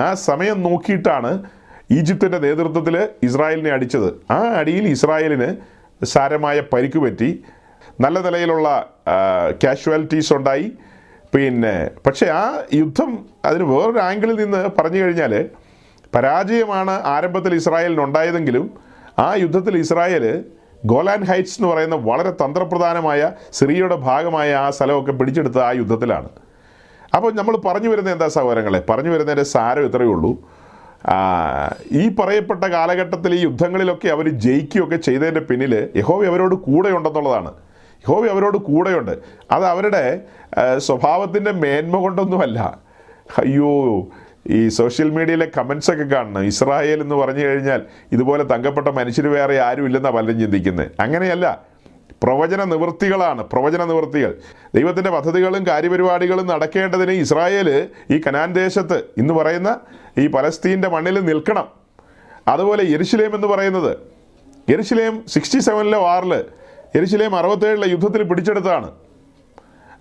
ആ 0.00 0.14
സമയം 0.14 0.62
നോക്കിയിട്ടാണ് 0.62 1.42
ഈജിപ്തിന്റെ 1.90 2.38
നേതൃത്വത്തിൽ 2.38 3.08
ഇസ്രായേലിനെ 3.22 3.70
അടിച്ചത്. 3.70 4.32
ആ 4.32 4.36
അടിയിൽ 4.36 4.88
ഇസ്രായേലിന് 4.88 5.56
സാരമായ 6.04 6.60
പരിക്ക് 6.60 6.98
പറ്റി 6.98 7.42
നല്ല 8.00 8.18
നിലയിലുള്ള 8.18 8.68
കാഷ്വാലിറ്റീസ് 9.64 10.32
ഉണ്ടായി. 10.32 10.72
പിന്നെ 11.34 11.90
പക്ഷേ 12.06 12.26
ആ 12.26 12.58
യുദ്ധം 12.74 13.26
അതിന് 13.44 13.64
വേറൊരു 13.64 13.98
ആംഗിളിൽ 13.98 14.36
നിന്ന് 14.44 14.68
പറഞ്ഞു 14.78 15.00
കഴിഞ്ഞാൽ 15.02 15.50
പരാജയമാണ് 16.14 16.90
ആരംഭത്തിൽ 16.90 17.54
ഇസ്രായേലിന് 17.54 18.00
ഉണ്ടായതെങ്കിലും 18.00 18.70
ആ 19.18 19.34
യുദ്ധത്തിൽ 19.34 19.76
ഇസ്രായേൽ 19.76 20.44
ഗോലാൻ 20.86 21.24
ഹൈറ്റ്സ് 21.24 21.56
എന്ന് 21.58 21.68
പറയുന്ന 21.68 21.94
വളരെ 21.94 22.30
തന്ത്രപ്രധാനമായ 22.30 23.32
സിറിയയുടെ 23.52 23.96
ഭാഗമായ 23.96 24.54
ആ 24.54 24.70
സ്ഥലമൊക്കെ 24.70 25.12
പിടിച്ചെടുത്ത 25.12 25.58
ആ 25.58 25.72
യുദ്ധത്തിലാണ്. 25.72 26.28
അപ്പോൾ 27.16 27.32
നമ്മൾ 27.32 27.56
പറഞ്ഞു 27.56 27.88
വരുന്ന 27.88 28.10
എന്താ 28.10 28.28
സഹോദരങ്ങളെ? 28.28 28.80
പറഞ്ഞു 28.90 29.10
വരുന്നതിന്റെ 29.10 29.42
സാരം 29.42 29.84
ഇത്രയേ 29.84 30.08
ഉള്ളൂ. 30.08 30.32
ഈ 31.92 32.14
പറയപ്പെട്ട 32.14 32.64
കാലഘട്ടത്തിൽ 32.64 33.34
ഈ 33.34 33.42
യുദ്ധങ്ങളിലൊക്കെ 33.42 34.08
അവർ 34.08 34.28
ജയിക്കുകയൊക്കെ 34.28 34.96
ചെയ്തതിന്റെ 34.96 35.40
പിന്നിൽ 35.40 35.90
യഹോവ 35.96 36.26
അവരോട് 36.26 36.54
കൂടെയുണ്ടെന്നുള്ളതാണ്. 36.54 37.52
യഹോവ 38.08 38.26
അവരോട് 38.26 38.58
കൂടെയുണ്ട്. 38.58 39.18
അത് 39.50 39.64
അവരുടെ 39.64 40.20
സ്വഭാവത്തിന്റെ 40.78 41.52
മേന്മ 41.52 41.96
കൊണ്ടൊന്നുമല്ല. 41.96 42.78
അയ്യോ 43.38 44.06
ഈ 44.46 44.68
സോഷ്യൽ 44.68 45.10
മീഡിയയിലെ 45.10 45.50
കമൻസ് 45.58 45.90
ഒക്കെ 45.90 46.04
കാണണം. 46.04 46.44
ഇസ്രായേൽ 46.44 47.00
എന്ന് 47.00 47.14
പറഞ്ഞു 47.14 47.44
കഴിഞ്ഞാൽ 47.44 47.82
ഇതുപോലെ 48.12 48.42
തങ്കപ്പെട്ട 48.42 48.88
മനുഷ്യർ 48.88 49.26
വേറെ 49.26 49.60
ആരും 49.60 49.86
ഇല്ലെന്നാണ് 49.86 50.14
പലരും 50.14 50.40
ചിന്തിക്കുന്നത് 50.40 50.90
അങ്ങനെയല്ല. 51.00 51.62
പ്രവചന 52.22 52.64
നിവൃത്തികളാണ്. 52.64 53.44
പ്രവചന 53.44 53.84
നിവൃത്തികൾ. 53.84 54.34
ദൈവത്തിന്റെ 54.74 55.10
പദ്ധതികളും 55.10 55.66
കാര്യപരിപാടികളും 55.66 56.46
നടക്കേണ്ടതിന് 56.46 57.10
ഇസ്രായേൽ 57.10 57.88
ഈ 58.10 58.20
കനാൻ 58.26 58.52
ദേശത്ത് 58.52 59.04
ഇന്ന് 59.18 59.34
പറയുന്ന 59.34 59.80
ഈ 60.18 60.26
പലസ്തീന്റെ 60.26 60.88
മണ്ണിൽ 60.88 61.24
നിൽക്കണം. 61.24 61.68
അതുപോലെ 62.48 62.84
യെരുശലേം 62.84 63.34
എന്ന് 63.34 63.46
പറയുന്നത്. 63.46 63.96
യെരുശലേം 64.70 65.24
സിക്സ്റ്റി 65.28 65.58
സെവനിലെ 65.58 65.98
വാറിൽ 65.98 66.44
യെരുശലേം 66.96 67.36
അറുപത്തേഴിലെ 67.36 67.88
യുദ്ധത്തിൽ 67.88 68.22
പിടിച്ചെടുത്തതാണ്. 68.22 68.90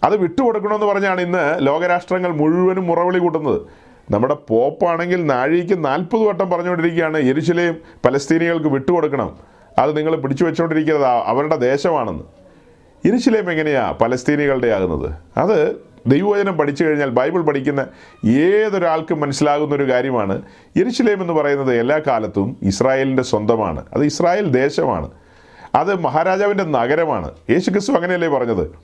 അത് 0.03 0.17
വിട്ടുകൊടുക്കണമെന്ന് 0.17 0.85
പറഞ്ഞാണ് 0.85 1.21
ഇന്ന് 1.21 1.67
ലോകരാഷ്ട്രങ്ങൾ 1.67 2.31
മുഴുവനും 2.31 2.87
മുറവിളി 2.87 3.19
കൂട്ടുന്നത്. 3.19 3.61
നമ്മുടെ 4.11 4.37
പോപ്പാണെങ്കിൽ 4.47 5.25
നാഴിക്ക് 5.25 5.85
നാൽപ്പത് 5.85 6.21
വട്ടം 6.21 6.51
പറഞ്ഞുകൊണ്ടിരിക്കുകയാണ് 6.51 7.17
എരിശിലേയും 7.17 7.77
പലസ്തീനികൾക്ക് 8.05 8.67
വിട്ടുകൊടുക്കണം. 8.67 9.37
അത് 9.77 9.97
നിങ്ങൾ 9.97 10.15
പിടിച്ചു 10.15 10.43
വെച്ചുകൊണ്ടിരിക്കുന്നത് 10.43 11.05
അവരുടെ 11.05 11.55
ദേശമാണെന്ന്. 11.55 12.23
എരിശിലേം 13.07 13.51
എങ്ങനെയാ 13.51 13.91
പലസ്തീനികളുടെ 14.01 14.67
ആകുന്നത്? 14.67 15.13
അത് 15.37 15.75
ദൈവവചനം 16.07 16.57
പഠിച്ചു 16.57 16.83
കഴിഞ്ഞാൽ 16.83 17.09
ബൈബിൾ 17.09 17.41
പഠിക്കുന്ന 17.41 17.87
ഏതൊരാൾക്കും 18.25 19.19
മനസ്സിലാകുന്ന 19.19 19.75
ഒരു 19.75 19.91
കാര്യമാണ്. 19.91 20.41
എരിശിലേം 20.77 21.21
എന്ന് 21.21 21.33
പറയുന്നത് 21.33 21.75
എല്ലാ 21.75 22.01
കാലത്തും 22.07 22.57
ഇസ്രായേലിന്റെ 22.61 23.23
സ്വന്തമാണ്. 23.23 23.85
അത് 23.93 24.03
ഇസ്രായേൽ 24.03 24.49
ദേശമാണ്. 24.49 25.11
അത് 25.75 25.99
മഹാരാജാവിന്റെ 25.99 26.63
നഗരമാണ്. 26.63 27.31
യേശു 27.49 27.69
ക്രിസ്തു 27.69 27.93
അങ്ങനെയല്ലേ 27.93 28.27
പറഞ്ഞത്? 28.27 28.75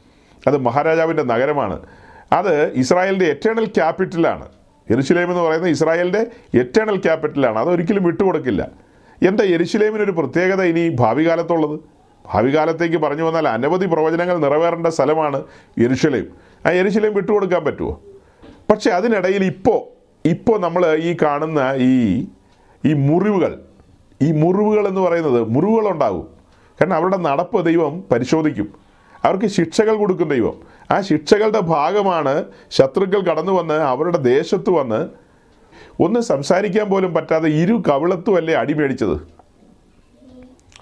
അത് 0.47 0.57
മഹാരാജാവിന്റെ 0.57 1.23
നഗരമാണ്. 1.23 1.79
അത് 2.31 2.71
ഇസ്രായേലിന്റെ 2.71 3.25
എറ്റേണൽ 3.25 3.65
ക്യാപിറ്റലാണ് 3.65 4.47
എരുശിലേം 4.91 5.31
എന്ന് 5.31 5.43
പറയുന്നത് 5.43 5.69
ഇസ്രായേലിന്റെ 5.69 6.27
എറ്റേണൽ 6.59 6.95
ക്യാപിറ്റലാണ് 6.95 7.59
അത് 7.59 7.69
ഒരിക്കലും 7.69 8.03
വിട്ടുകൊടുക്കില്ല. 8.03 8.71
എന്താ 9.27 9.43
എരുശിലേമിനൊരു 9.43 10.11
പ്രത്യേകത 10.11 10.61
ഇനി 10.61 10.95
ഭാവി 10.99 11.27
കാലത്തുള്ളത്? 11.27 11.79
ഭാവി 12.33 12.55
കാലത്തേക്ക് 12.55 12.97
പറഞ്ഞു 12.97 13.23
വന്നാൽ 13.23 13.47
അനവധി 13.47 13.85
പ്രവചനങ്ങൾ 13.85 14.37
നിറവേറേണ്ട 14.37 14.87
സ്ഥലമാണ് 14.87 15.43
എരുശിലേം 15.77 16.25
ആ 16.65 16.69
എരുശിലേം 16.69 17.13
വിട്ടുകൊടുക്കാൻ 17.13 17.65
പറ്റുമോ 17.65 18.01
പക്ഷേ 18.69 18.91
അതിനിടയിൽ 18.91 19.43
ഇപ്പോൾ 19.43 19.99
ഇപ്പോൾ 20.29 20.59
നമ്മൾ 20.59 20.95
ഈ 20.95 21.17
കാണുന്ന 21.21 21.73
ഈ 21.77 22.25
ഈ 22.85 22.93
മുറിവുകൾ 22.93 23.59
ഈ 24.21 24.31
മുറിവുകൾ 24.31 24.87
എന്ന് 24.87 25.01
പറയുന്നത് 25.01 25.49
മുറിവുകളുണ്ടാകും. 25.49 26.38
കാരണം 26.81 26.93
അവരുടെ 26.93 27.17
നടപ്പ് 27.17 27.65
ദൈവം 27.65 28.03
പരിശോധിക്കും. 28.11 28.73
അവർക്ക് 29.23 29.45
ശിക്ഷകൾ 29.45 29.95
കൊടുക്കും 29.95 30.29
ദൈവം. 30.29 30.53
ആ 30.91 31.01
ശിക്ഷകളുടെ 31.01 31.59
ഭാഗമാണ് 31.59 32.45
ശത്രുക്കൾ 32.71 33.21
കടന്നു 33.21 33.51
വന്ന് 33.51 33.73
അവരുടെ 33.73 34.17
ദേശത്ത് 34.17 34.69
വന്ന് 34.69 35.09
ഒന്ന് 35.99 36.19
സംസാരിക്കാൻ 36.19 36.87
പോലും 36.87 37.13
പറ്റാതെ 37.13 37.49
ഇരു 37.49 37.83
കവിളത്തും 37.89 38.37
അല്ലേ 38.37 38.53
അടിമേടിച്ചത് 38.53 39.39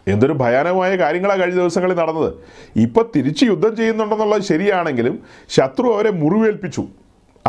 എന്തൊരു 0.07 0.33
ഭയാനകമായ 0.33 0.95
കാര്യങ്ങളാണ് 0.95 1.41
കഴിഞ്ഞ 1.41 1.55
ദിവസങ്ങളിൽ 1.55 1.95
നടന്നത്. 1.95 2.33
ഇപ്പൊ 2.75 3.05
തിരിച്ച് 3.15 3.45
യുദ്ധം 3.45 3.75
ചെയ്യുന്നുണ്ടെന്നുള്ളത് 3.75 4.41
ശരിയാണെങ്കിലും 4.41 5.19
ശത്രു 5.49 5.87
അവരെ 5.87 6.11
മുറിവേൽപ്പിച്ചു. 6.11 6.87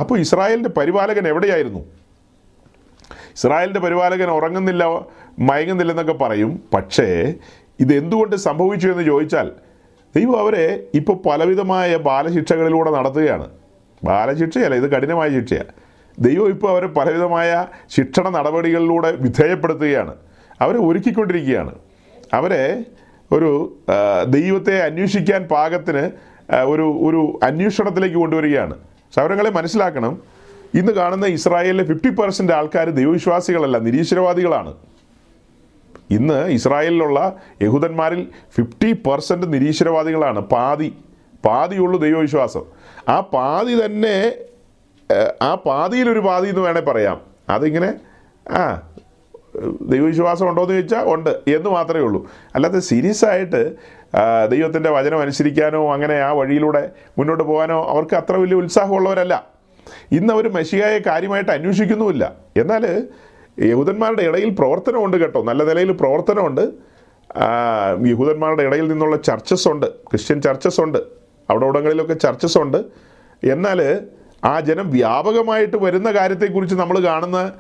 അപ്പോൾ 0.01 0.19
ഇസ്രായേലിന്റെ 0.19 0.69
പരിപാലകൻ 0.69 1.29
എവിടെയായിരുന്നു? 1.29 1.79
ഇസ്രായേലിന്റെ 3.13 3.81
പരിപാലകൻ 3.81 4.31
ഉറങ്ങുന്നില്ല 4.31 4.85
മയങ്ങുന്നില്ലെന്നൊക്കെ 5.39 6.13
പറയും. 6.13 6.63
പക്ഷേ 6.75 7.35
ഇത് 7.81 7.95
എന്തുകൊണ്ട് 7.95 8.37
സംഭവിച്ചു 8.37 8.89
എന്ന് 8.89 9.03
ചോദിച്ചാൽ 9.03 9.51
ദൈവം 10.17 10.41
അവരെ 10.41 10.85
ഇപ്പോൾ 10.95 11.17
പലവിധമായ 11.29 11.97
ബാലശിക്ഷകളിലൂടെ 11.97 12.91
നടത്തുകയാണ്. 12.91 13.47
ബാലശിക്ഷയല്ല 14.05 14.75
ഇത് 14.75 14.91
കഠിനമായ 14.91 15.29
ശിക്ഷയാണ് 15.29 15.73
ദൈവം 16.21 16.49
ഇപ്പോൾ 16.49 16.71
അവരെ 16.71 16.87
പലവിധമായ 16.87 17.67
ശിക്ഷണ 17.91 18.29
നടപടികളിലൂടെ 18.29 19.13
വിധേയപ്പെടുത്തുകയാണ്. 19.13 20.15
അവരെ 20.61 20.79
ഒരുക്കിക്കൊണ്ടിരിക്കുകയാണ്. 20.79 21.75
അവരെ 22.33 22.85
ഒരു 23.33 23.79
ദൈവത്തെ 24.29 24.83
അന്വേഷിക്കാൻ 24.83 25.43
പാകത്തിന് 25.43 26.11
ഒരു 26.65 26.87
ഒരു 27.09 27.41
അന്വേഷണത്തിലേക്ക് 27.43 28.17
കൊണ്ടുവരികയാണ്. 28.17 28.75
സൗരങ്ങളെ 29.15 29.51
മനസ്സിലാക്കണം 29.51 30.23
ഇന്ന് 30.75 30.93
കാണുന്ന 30.93 31.27
ഇസ്രായേലിലെ 31.27 31.85
ഫിഫ്റ്റി 31.85 32.09
പെർസെന്റ് 32.09 32.53
ആൾക്കാർ 32.53 32.91
ദൈവവിശ്വാസികളല്ല 32.91 33.79
നിരീശ്വരവാദികളാണ്. 33.79 34.75
ഇന്ന് 36.11 36.47
ഇസ്രായേലിലുള്ള 36.47 37.37
യഹൂദന്മാരിൽ 37.63 38.29
ഫിഫ്റ്റി 38.57 38.93
പെർസെന്റ് 38.93 39.53
നിരീശ്വരവാദികളാണ്. 39.53 40.41
പാതി. 40.41 40.95
പാതിയുള്ളൂ 41.45 42.01
ദൈവവിശ്വാസം. 42.01 42.63
ആ 43.09 43.21
പാതി 43.21 43.85
തന്നെ 43.85 44.35
ആ 45.43 45.55
പാതിയിലൊരു 45.55 46.19
പാതി 46.19 46.49
എന്ന് 46.49 46.61
വേണേൽ 46.61 46.85
പറയാം. 46.85 47.21
അതിങ്ങനെ 47.49 47.95
ആ 48.53 48.83
ദൈവവിശ്വാസം 49.83 50.49
ഉണ്ടോ 50.49 50.63
എന്ന് 50.63 50.75
ചോദിച്ചാൽ 50.75 51.15
ഉണ്ട് 51.15 51.31
എന്ന് 51.31 51.71
മാത്രമേ 51.71 52.01
ഉള്ളൂ. 52.01 52.31
അല്ലാതെ 52.55 52.79
സീരിയസ് 52.79 53.25
ആയിട്ട് 53.25 53.75
ദൈവത്തിന്റെ 54.51 54.91
വചനം 54.91 55.21
അനുസരിക്കാനോ 55.21 55.93
അങ്ങനെ 55.93 56.15
ആ 56.15 56.33
വഴിയിലൂടെ 56.33 56.91
മുന്നോട്ട് 57.19 57.45
പോകാനോ 57.45 57.89
അവർക്ക് 57.89 58.17
അത്ര 58.17 58.37
വലിയ 58.37 58.55
ഉത്സാഹമുള്ളവരല്ല. 58.55 59.47
ഇന്ന് 60.13 60.35
അവർ 60.35 60.53
മെഷിയായെ 60.53 60.99
കാര്യമായിട്ട് 60.99 61.51
അന്വേഷിക്കുന്നുമില്ല. 61.51 62.33
എന്നാൽ 62.57 63.09
യഹൂദന്മാരുടെ 63.61 64.23
ഇടയിൽ 64.23 64.51
പ്രവർത്തനമുണ്ട് 64.51 65.17
കേട്ടോ. 65.17 65.43
നല്ല 65.43 65.65
നിലയിൽ 65.65 65.93
പ്രവർത്തനമുണ്ട്. 65.93 66.71
യഹൂദന്മാരുടെ 68.07 68.63
ഇടയിൽ 68.63 68.89
നിന്നുള്ള 68.89 69.17
ചർച്ചസ് 69.17 69.69
ഉണ്ട്. 69.69 69.87
ക്രിസ്ത്യൻ 69.87 70.43
ചർച്ചസ് 70.43 70.81
ഉണ്ട്. 70.81 70.99
അവിടെ 71.51 71.65
ഇവിടങ്ങളിലൊക്കെ 71.65 72.15
ചർച്ചസ് 72.15 72.59
ഉണ്ട്. 72.59 72.85
എന്നാൽ 73.45 74.01
ആ 74.45 74.61
ജനം 74.61 74.91
വ്യാപകമായിട്ട് 74.91 75.77
വരുന്ന 75.77 76.11
കാര്യത്തെക്കുറിച്ച് 76.11 76.77
നമ്മൾ 76.77 76.99
കാണുന്ന 76.99 77.53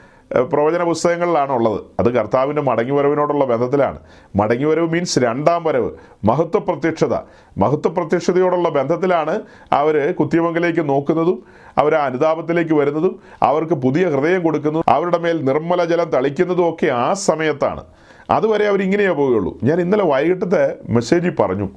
പ്രവചന 0.53 0.85
പുസ്തകങ്ങളിലാണ് 0.85 1.53
ഉള്ളത് 1.53 1.81
അത് 2.01 2.15
കർത്താവിന്റെ 2.15 2.63
മടങ്ങിവരവിനോടുള്ള 2.63 3.45
ബന്ധത്തിലാണ്. 3.45 3.99
മടങ്ങിവരവ് 4.37 4.89
മീൻസ് 4.89 5.19
രണ്ടാം 5.19 5.65
വരവ് 5.65 5.91
മഹത്വ 6.25 6.59
പ്രത്യക്ഷത 6.59 7.15
മഹത്വ 7.59 7.91
പ്രത്യക്ഷതയോടുള്ള 7.91 8.69
ബന്ധത്തിലാണ് 8.69 9.43
അവർ 9.73 10.15
കുത്തിയമംഗലേക്ക് 10.15 10.89
നോക്കുന്നതും 10.89 11.45
അവർ 11.79 11.95
ആ 11.95 12.05
അനുതാപത്തിലേക്ക് 12.05 12.74
വരുന്നതും 12.74 13.20
അവർക്ക് 13.43 13.74
പുതിയ 13.74 14.05
ഹൃദയം 14.09 14.43
കൊടുക്കുന്നതും 14.43 14.85
അവരുടെ 14.89 15.18
മേൽ 15.18 15.45
നിർമ്മല 15.45 15.85
ജലം 15.85 16.11
തളിക്കുന്നതും 16.11 16.68
ഒക്കെ 16.68 16.87
ആ 16.87 17.12
സമയത്താണ്. 17.12 17.85
അതുവരെ 18.31 18.64
അവരിങ്ങനെയേ 18.68 19.09
പോവുകയുള്ളൂ. 19.09 19.59
ഞാൻ 19.62 19.81
ഇന്നലെ 19.81 20.05
വൈകിട്ടത്തെ 20.05 20.64
മെസ്സേജിൽ 20.89 21.35
പറഞ്ഞു. 21.41 21.68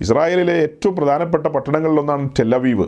ഇസ്രായേലിലെ 0.00 0.52
ഏറ്റവും 0.52 0.96
പ്രധാനപ്പെട്ട 0.96 1.46
പട്ടണങ്ങളിലൊന്നാണ് 1.46 2.28
ടെല്ലവീവ് 2.38 2.84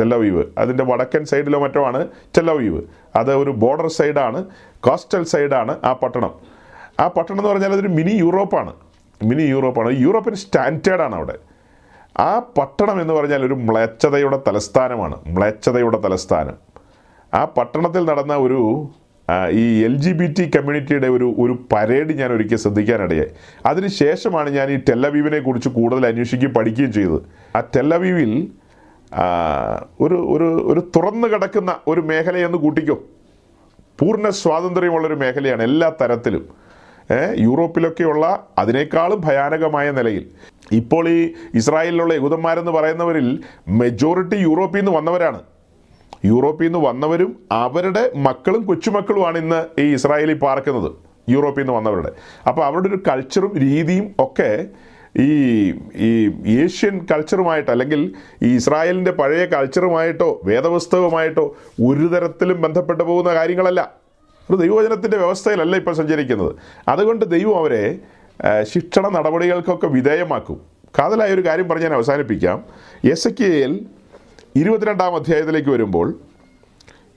ടെല്ലവീവ് 0.00 0.44
അതിന്റെ 0.58 0.84
വടക്കൻ 0.84 1.24
സൈഡിലോ 1.24 1.60
മറ്റോ 1.60 1.86
ആണ് 1.86 2.08
ടെല്ലവീവ് 2.36 2.82
അത് 3.16 3.34
ഒരു 3.34 3.50
ബോർഡർ 3.50 3.88
സൈഡാണ് 3.88 4.44
കോസ്റ്റൽ 4.80 5.24
സൈഡാണ് 5.24 5.78
ആ 5.84 5.92
പട്ടണം. 5.92 6.34
ആ 7.00 7.08
പട്ടണം 7.08 7.38
എന്ന് 7.38 7.48
പറഞ്ഞാൽ 7.48 7.72
അതൊരു 7.72 7.88
മിനി 7.88 8.10
യൂറോപ്പാണ്. 8.10 8.72
മിനി 9.24 9.42
യൂറോപ്പാണ്. 9.42 10.00
യൂറോപ്യൻ 10.00 10.34
സ്റ്റാൻഡേർഡാണ് 10.34 11.14
അവിടെ. 11.14 11.34
ആ 12.16 12.38
പട്ടണം 12.38 13.00
എന്ന് 13.00 13.14
പറഞ്ഞാൽ 13.14 13.46
ഒരു 13.46 13.54
മ്ലേച്ഛതയുടെ 13.54 14.40
തലസ്ഥാനമാണ്. 14.46 15.16
മ്ലേച്ഛതയുടെ 15.26 15.98
തലസ്ഥാനം. 16.00 16.54
ആ 17.34 17.44
പട്ടണത്തിൽ 17.44 18.04
നടന്ന 18.04 18.36
ഒരു 18.36 18.88
ഈ 19.50 19.84
എൽ 19.84 19.96
ജി 19.96 20.12
ബി 20.12 20.26
ടി 20.38 20.50
കമ്മ്യൂണിറ്റിയുടെ 20.56 21.08
ഒരു 21.08 21.34
ഒരു 21.38 21.58
പരേഡ് 21.72 22.18
ഞാൻ 22.18 22.32
ഒരിക്കൽ 22.32 22.56
ശ്രദ്ധിക്കാനിടയായി. 22.56 23.30
അതിനുശേഷമാണ് 23.66 24.50
ഞാൻ 24.50 24.70
ഈ 24.70 24.76
ടെല്ലവീവിനെ 24.76 25.38
കുറിച്ച് 25.38 25.68
കൂടുതൽ 25.68 26.06
അന്വേഷിക്കുകയും 26.06 26.54
പഠിക്കുകയും 26.54 26.92
ചെയ്തത്. 26.92 27.22
ആ 27.56 27.60
ടെല്ലവീവിൽ 27.60 28.50
ഒരു 30.00 30.14
ഒരു 30.14 30.72
ഒരു 30.72 30.90
തുറന്നു 30.96 31.28
കിടക്കുന്ന 31.28 31.76
ഒരു 31.88 32.00
മേഖലയെന്ന് 32.00 32.58
കൂട്ടിക്കോ. 32.58 32.94
പൂർണ 33.98 34.28
സ്വാതന്ത്ര്യമുള്ളൊരു 34.28 35.14
മേഖലയാണ് 35.14 35.62
എല്ലാ 35.62 35.92
തരത്തിലും. 36.00 36.48
യൂറോപ്പിലൊക്കെയുള്ള 37.38 38.46
അതിനേക്കാളും 38.58 39.20
ഭയാനകമായ 39.20 39.90
നിലയിൽ. 39.90 40.30
ഇപ്പോൾ 40.72 41.08
ഈ 41.08 41.32
ഇസ്രായേലിലുള്ള 41.54 42.14
യഹൂദന്മാരെന്ന് 42.14 42.72
പറയുന്നവരിൽ 42.72 43.42
മെജോറിറ്റി 43.68 44.36
യൂറോപ്പിൽ 44.36 44.78
നിന്ന് 44.78 44.92
വന്നവരാണ്. 44.92 45.42
യൂറോപ്പിൽ 46.24 46.64
നിന്ന് 46.64 46.78
വന്നവരും 46.78 47.38
അവരുടെ 47.52 48.10
മക്കളും 48.16 48.66
കൊച്ചുമക്കളുമാണ് 48.66 49.38
ഇന്ന് 49.38 49.80
ഈ 49.80 49.94
ഇസ്രായേലിൽ 49.94 50.38
പാർക്കുന്നത് 50.38 50.92
യൂറോപ്പിൽ 51.28 51.62
നിന്ന് 51.62 51.72
വന്നവരുടെ. 51.72 52.12
അപ്പോൾ 52.48 52.64
അവരുടെ 52.64 52.88
ഒരു 52.88 52.98
കൾച്ചറും 53.08 53.58
രീതിയും 53.58 54.14
ഒക്കെ 54.18 54.66
ഈ 55.16 55.30
ഈ 55.96 56.30
ഏഷ്യൻ 56.64 57.06
കൾച്ചറുമായിട്ട് 57.12 57.70
അല്ലെങ്കിൽ 57.70 58.14
ഈ 58.42 58.54
ഇസ്രായേലിന്റെ 58.54 59.10
പഴയ 59.10 59.44
കൾച്ചറുമായിട്ടോ 59.44 60.40
വേദപുസ്തകവുമായിട്ടോ 60.44 61.56
ഒരു 61.80 62.06
തരത്തിലും 62.06 62.60
ബന്ധപ്പെട്ടു 62.60 63.04
പോകുന്ന 63.04 63.34
കാര്യങ്ങളല്ല. 63.34 63.92
ഒരു 64.50 64.56
ദൈവവചനത്തിന്റെ 64.56 65.16
വ്യവസ്ഥയിലല്ല 65.16 65.76
ഇപ്പോൾ 65.76 65.94
സഞ്ചരിക്കുന്നത്. 65.94 66.54
അതുകൊണ്ട് 66.88 67.24
ദൈവം 67.24 67.58
അവരെ 67.58 67.98
ശിക്ഷണ 68.62 69.08
നടപടികൾക്കൊക്കെ 69.08 69.86
വിധേയമാക്കും. 69.86 70.60
കാതലായ 70.98 71.34
ഒരു 71.34 71.46
കാര്യം 71.46 71.68
പറഞ്ഞ് 71.68 71.82
ഞാൻ 71.82 71.94
അവസാനിപ്പിക്കാം. 71.94 72.64
എസ് 73.10 73.28
കെ 73.28 73.44
എൽ 73.44 73.86
ഇരുപത്തിരണ്ടാം 74.56 75.14
അധ്യായത്തിലേക്ക് 75.14 75.68
വരുമ്പോൾ 75.68 76.14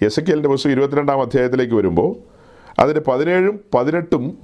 എസ് 0.02 0.20
കെ 0.20 0.24
എല്ലിന്റെ 0.24 0.50
പുസ്തകം 0.50 0.72
ഇരുപത്തിരണ്ടാം 0.72 1.22
അധ്യായത്തിലേക്ക് 1.22 1.76
വരുമ്പോൾ 1.76 2.16
അതിന്റെ 2.80 3.02
പതിനേഴും 3.02 3.60
പതിനെട്ടും 3.74 4.38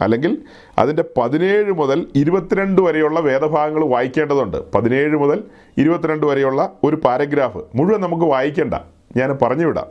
അല്ലെങ്കിൽ 0.00 0.38
അതിന്റെ 0.78 1.04
പതിനേഴ് 1.16 1.72
മുതൽ 1.72 2.06
ഇരുപത്തിരണ്ട് 2.14 2.82
വരെയുള്ള 2.82 3.20
വേദഭാഗങ്ങൾ 3.20 3.84
വായിക്കേണ്ടതുണ്ട്. 3.84 4.72
പതിനേഴ് 4.72 5.16
മുതൽ 5.16 5.44
ഇരുപത്തിരണ്ട് 5.78 6.26
വരെയുള്ള 6.26 6.72
ഒരു 6.84 6.96
പാരഗ്രാഫ് 6.96 7.58
മുഴുവൻ 7.74 8.00
നമുക്ക് 8.00 8.24
വായിക്കേണ്ട. 8.24 8.74
ഞാൻ 9.16 9.38
പറഞ്ഞുവിടാം. 9.42 9.86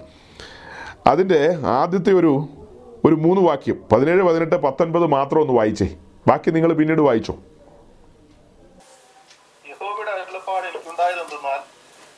അതിന്റെ 1.07 1.57
ആദ്യത്തെ 1.65 2.13
ഒരു 2.13 2.47
ഒരു 3.05 3.15
മൂന്ന് 3.15 3.41
വാക്യം 3.41 3.77
പതിനേഴ് 3.91 4.23
പതിനെട്ട് 4.23 4.55
പത്തൊൻപത് 4.55 5.05
മാത്രം 5.05 5.41
ഒന്ന് 5.41 5.53
വായിച്ചേ. 5.53 5.95
ബാക്കി 6.27 6.49
നിങ്ങൾ 6.49 6.73
പിന്നീട് 6.73 7.01
വായിച്ചോ. 7.07 7.33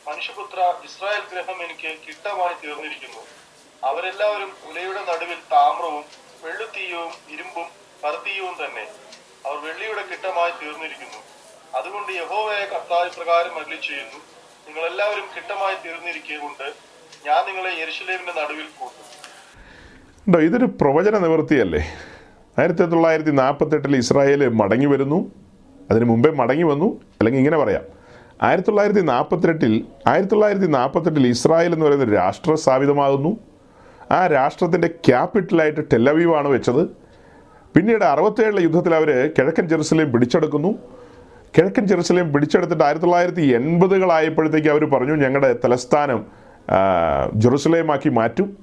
മനുഷ്യപുത്ര 0.08 0.60
ഇസ്രായേൽ 0.88 1.24
ഗ്രഹം 1.32 1.58
എനിക്ക് 1.64 1.90
കിട്ടമായി 2.08 2.56
തീർന്നിരിക്കുന്നു. 2.64 3.22
അവരെല്ലാവരും 3.84 4.52
ഉലയുടെ 4.70 5.02
നടുവിൽ 5.10 5.40
താമ്രവും 5.52 6.06
വെള്ളുത്തീയവും 6.44 7.12
ഇരുമ്പും 7.34 7.68
കറുത്തീയവും 8.04 8.56
തന്നെ 8.64 8.86
അവർ 9.46 9.58
വെള്ളിയുടെ 9.66 10.04
കിട്ടമായി 10.12 10.54
തീർന്നിരിക്കുന്നു. 10.62 11.20
അതുകൊണ്ട് 11.78 12.12
യഹോവയെ 12.12 12.66
കർത്താവ് 12.66 13.10
പ്രകാരം 13.18 13.54
അരുളി 13.60 13.80
ചെയ്യുന്നു 13.88 14.20
നിങ്ങൾ 14.68 14.82
എല്ലാവരും 14.82 15.28
കിട്ടമായി 15.36 15.76
തീർന്നിരിക്കുകൊണ്ട് 15.86 16.68
ഞാൻ 17.26 17.46
നിങ്ങളെ 17.46 17.72
യെരുശലേമിന്റെ 17.82 18.34
നടുവിൽ 18.42 18.68
കൂട്ടും. 18.80 19.06
ഇതൊരു 20.48 20.66
പ്രവചന 20.82 21.18
നിവൃത്തിയല്ലേ? 21.18 21.84
ആയിരത്തി 22.60 22.84
തൊള്ളായിരത്തി 22.84 23.32
നാൽപ്പത്തെട്ടിൽ 23.32 23.96
ഇസ്രായേൽ 23.96 24.48
മടങ്ങി 24.50 24.86
വരുന്നു. 24.86 25.32
അതിന് 25.92 26.06
മുമ്പേ 26.06 26.30
മടങ്ങി 26.30 26.64
വന്നു. 26.64 26.86
അല്ലെങ്കിൽ 26.86 27.40
ഇങ്ങനെ 27.40 27.58
പറയാം. 27.58 27.82
ആയിരത്തി 28.44 28.68
തൊള്ളായിരത്തി 28.68 29.02
നാൽപ്പത്തെട്ടിൽ 29.02 29.86
ആയിരത്തി 30.08 30.32
തൊള്ളായിരത്തി 30.32 30.68
നാൽപ്പത്തെട്ടിൽ 30.68 31.28
ഇസ്രായേൽ 31.28 31.74
എന്ന് 31.74 31.86
പറയുന്ന 31.86 32.06
രാഷ്ട്രം 32.06 32.58
സ്ഥാപിതമാകുന്നു. 32.58 33.38
ആ 34.12 34.28
രാഷ്ട്രത്തിന്റെ 34.28 34.88
ക്യാപിറ്റലായിട്ട് 34.88 35.82
ടെല്ലവീവാണ് 35.94 36.48
വെച്ചത്. 36.48 36.90
പിന്നീട് 37.76 38.04
അറുപത്തേഴിലെ 38.04 38.62
യുദ്ധത്തിൽ 38.62 38.96
അവർ 38.96 39.32
കിഴക്കൻ 39.38 39.68
ജെറുസലേം 39.68 40.12
പിടിച്ചെടുക്കുന്നു. 40.12 40.78
കിഴക്കൻ 41.58 41.86
ജെറുസലേം 41.86 42.34
പിടിച്ചെടുത്തിട്ട് 42.34 42.84
ആയിരത്തി 42.84 43.06
തൊള്ളായിരത്തി 43.06 43.42
എൺപതുകളായപ്പോഴത്തേക്ക് 43.42 44.68
അവർ 44.68 44.86
പറഞ്ഞു 44.86 45.14
ഞങ്ങളുടെ 45.14 45.56
തലസ്ഥാനം 45.66 46.26
ജെറുസലേമാക്കി 47.36 48.10
മാറ്റും. 48.10 48.58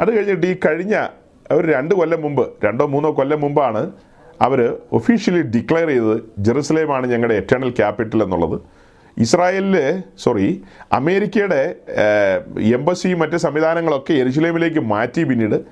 അത് 0.00 0.16
കഴിഞ്ഞിട്ട് 0.16 0.46
ഈ 0.46 0.56
കഴിഞ്ഞ 0.66 1.06
ഒരു 1.50 1.72
രണ്ട് 1.72 1.94
കൊല്ലം 1.94 2.22
മുമ്പ് 2.22 2.48
രണ്ടോ 2.64 2.86
മൂന്നോ 2.86 3.12
കൊല്ലം 3.12 3.40
മുമ്പാണ് 3.40 3.90
അവർ 4.42 4.78
ഒഫീഷ്യലി 4.92 5.42
ഡിക്ലെയർ 5.42 5.88
ചെയ്തത് 5.88 6.20
ജെറുസലേമാണ് 6.38 7.06
ഞങ്ങളുടെ 7.06 7.34
എറ്റേണൽ 7.34 7.70
ക്യാപിറ്റൽ 7.70 8.22
എന്നുള്ളത്. 8.22 8.60
ഇസ്രായേലിലെ 9.18 10.02
സോറി 10.18 10.62
അമേരിക്കയുടെ 10.92 11.76
എംബസി 12.60 13.14
മറ്റ് 13.14 13.36
സംവിധാനങ്ങളൊക്കെ 13.36 14.12
എരുസലേമിലേക്ക് 14.12 14.80
മാറ്റി 14.80 15.24
പിന്നീട് 15.24 15.64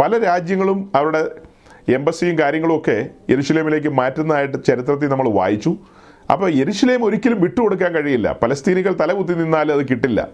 പല 0.00 0.18
രാജ്യങ്ങളും 0.18 0.90
അവരുടെ 0.94 1.22
എംബസിയും 1.88 2.38
കാര്യങ്ങളും 2.38 2.76
ഒക്കെ 2.78 3.08
യെരുഷലേമിലേക്ക് 3.30 3.88
മാറ്റുന്നതായിട്ട് 3.88 4.64
ചരിത്രത്തിൽ 4.64 5.08
നമ്മൾ 5.08 5.28
വായിച്ചു. 5.28 5.76
അപ്പോൾ 6.32 6.50
യെരുഷലേം 6.54 7.04
ഒരിക്കലും 7.04 7.40
വിട്ടുകൊടുക്കാൻ 7.40 7.92
കഴിയില്ല. 7.92 8.38
പലസ്തീനികൾ 8.42 8.92
തലകുത്തി 9.00 9.32
നിന്നാലും 9.32 9.74
അത് 9.74 9.88
കിട്ടില്ല. 9.88 10.28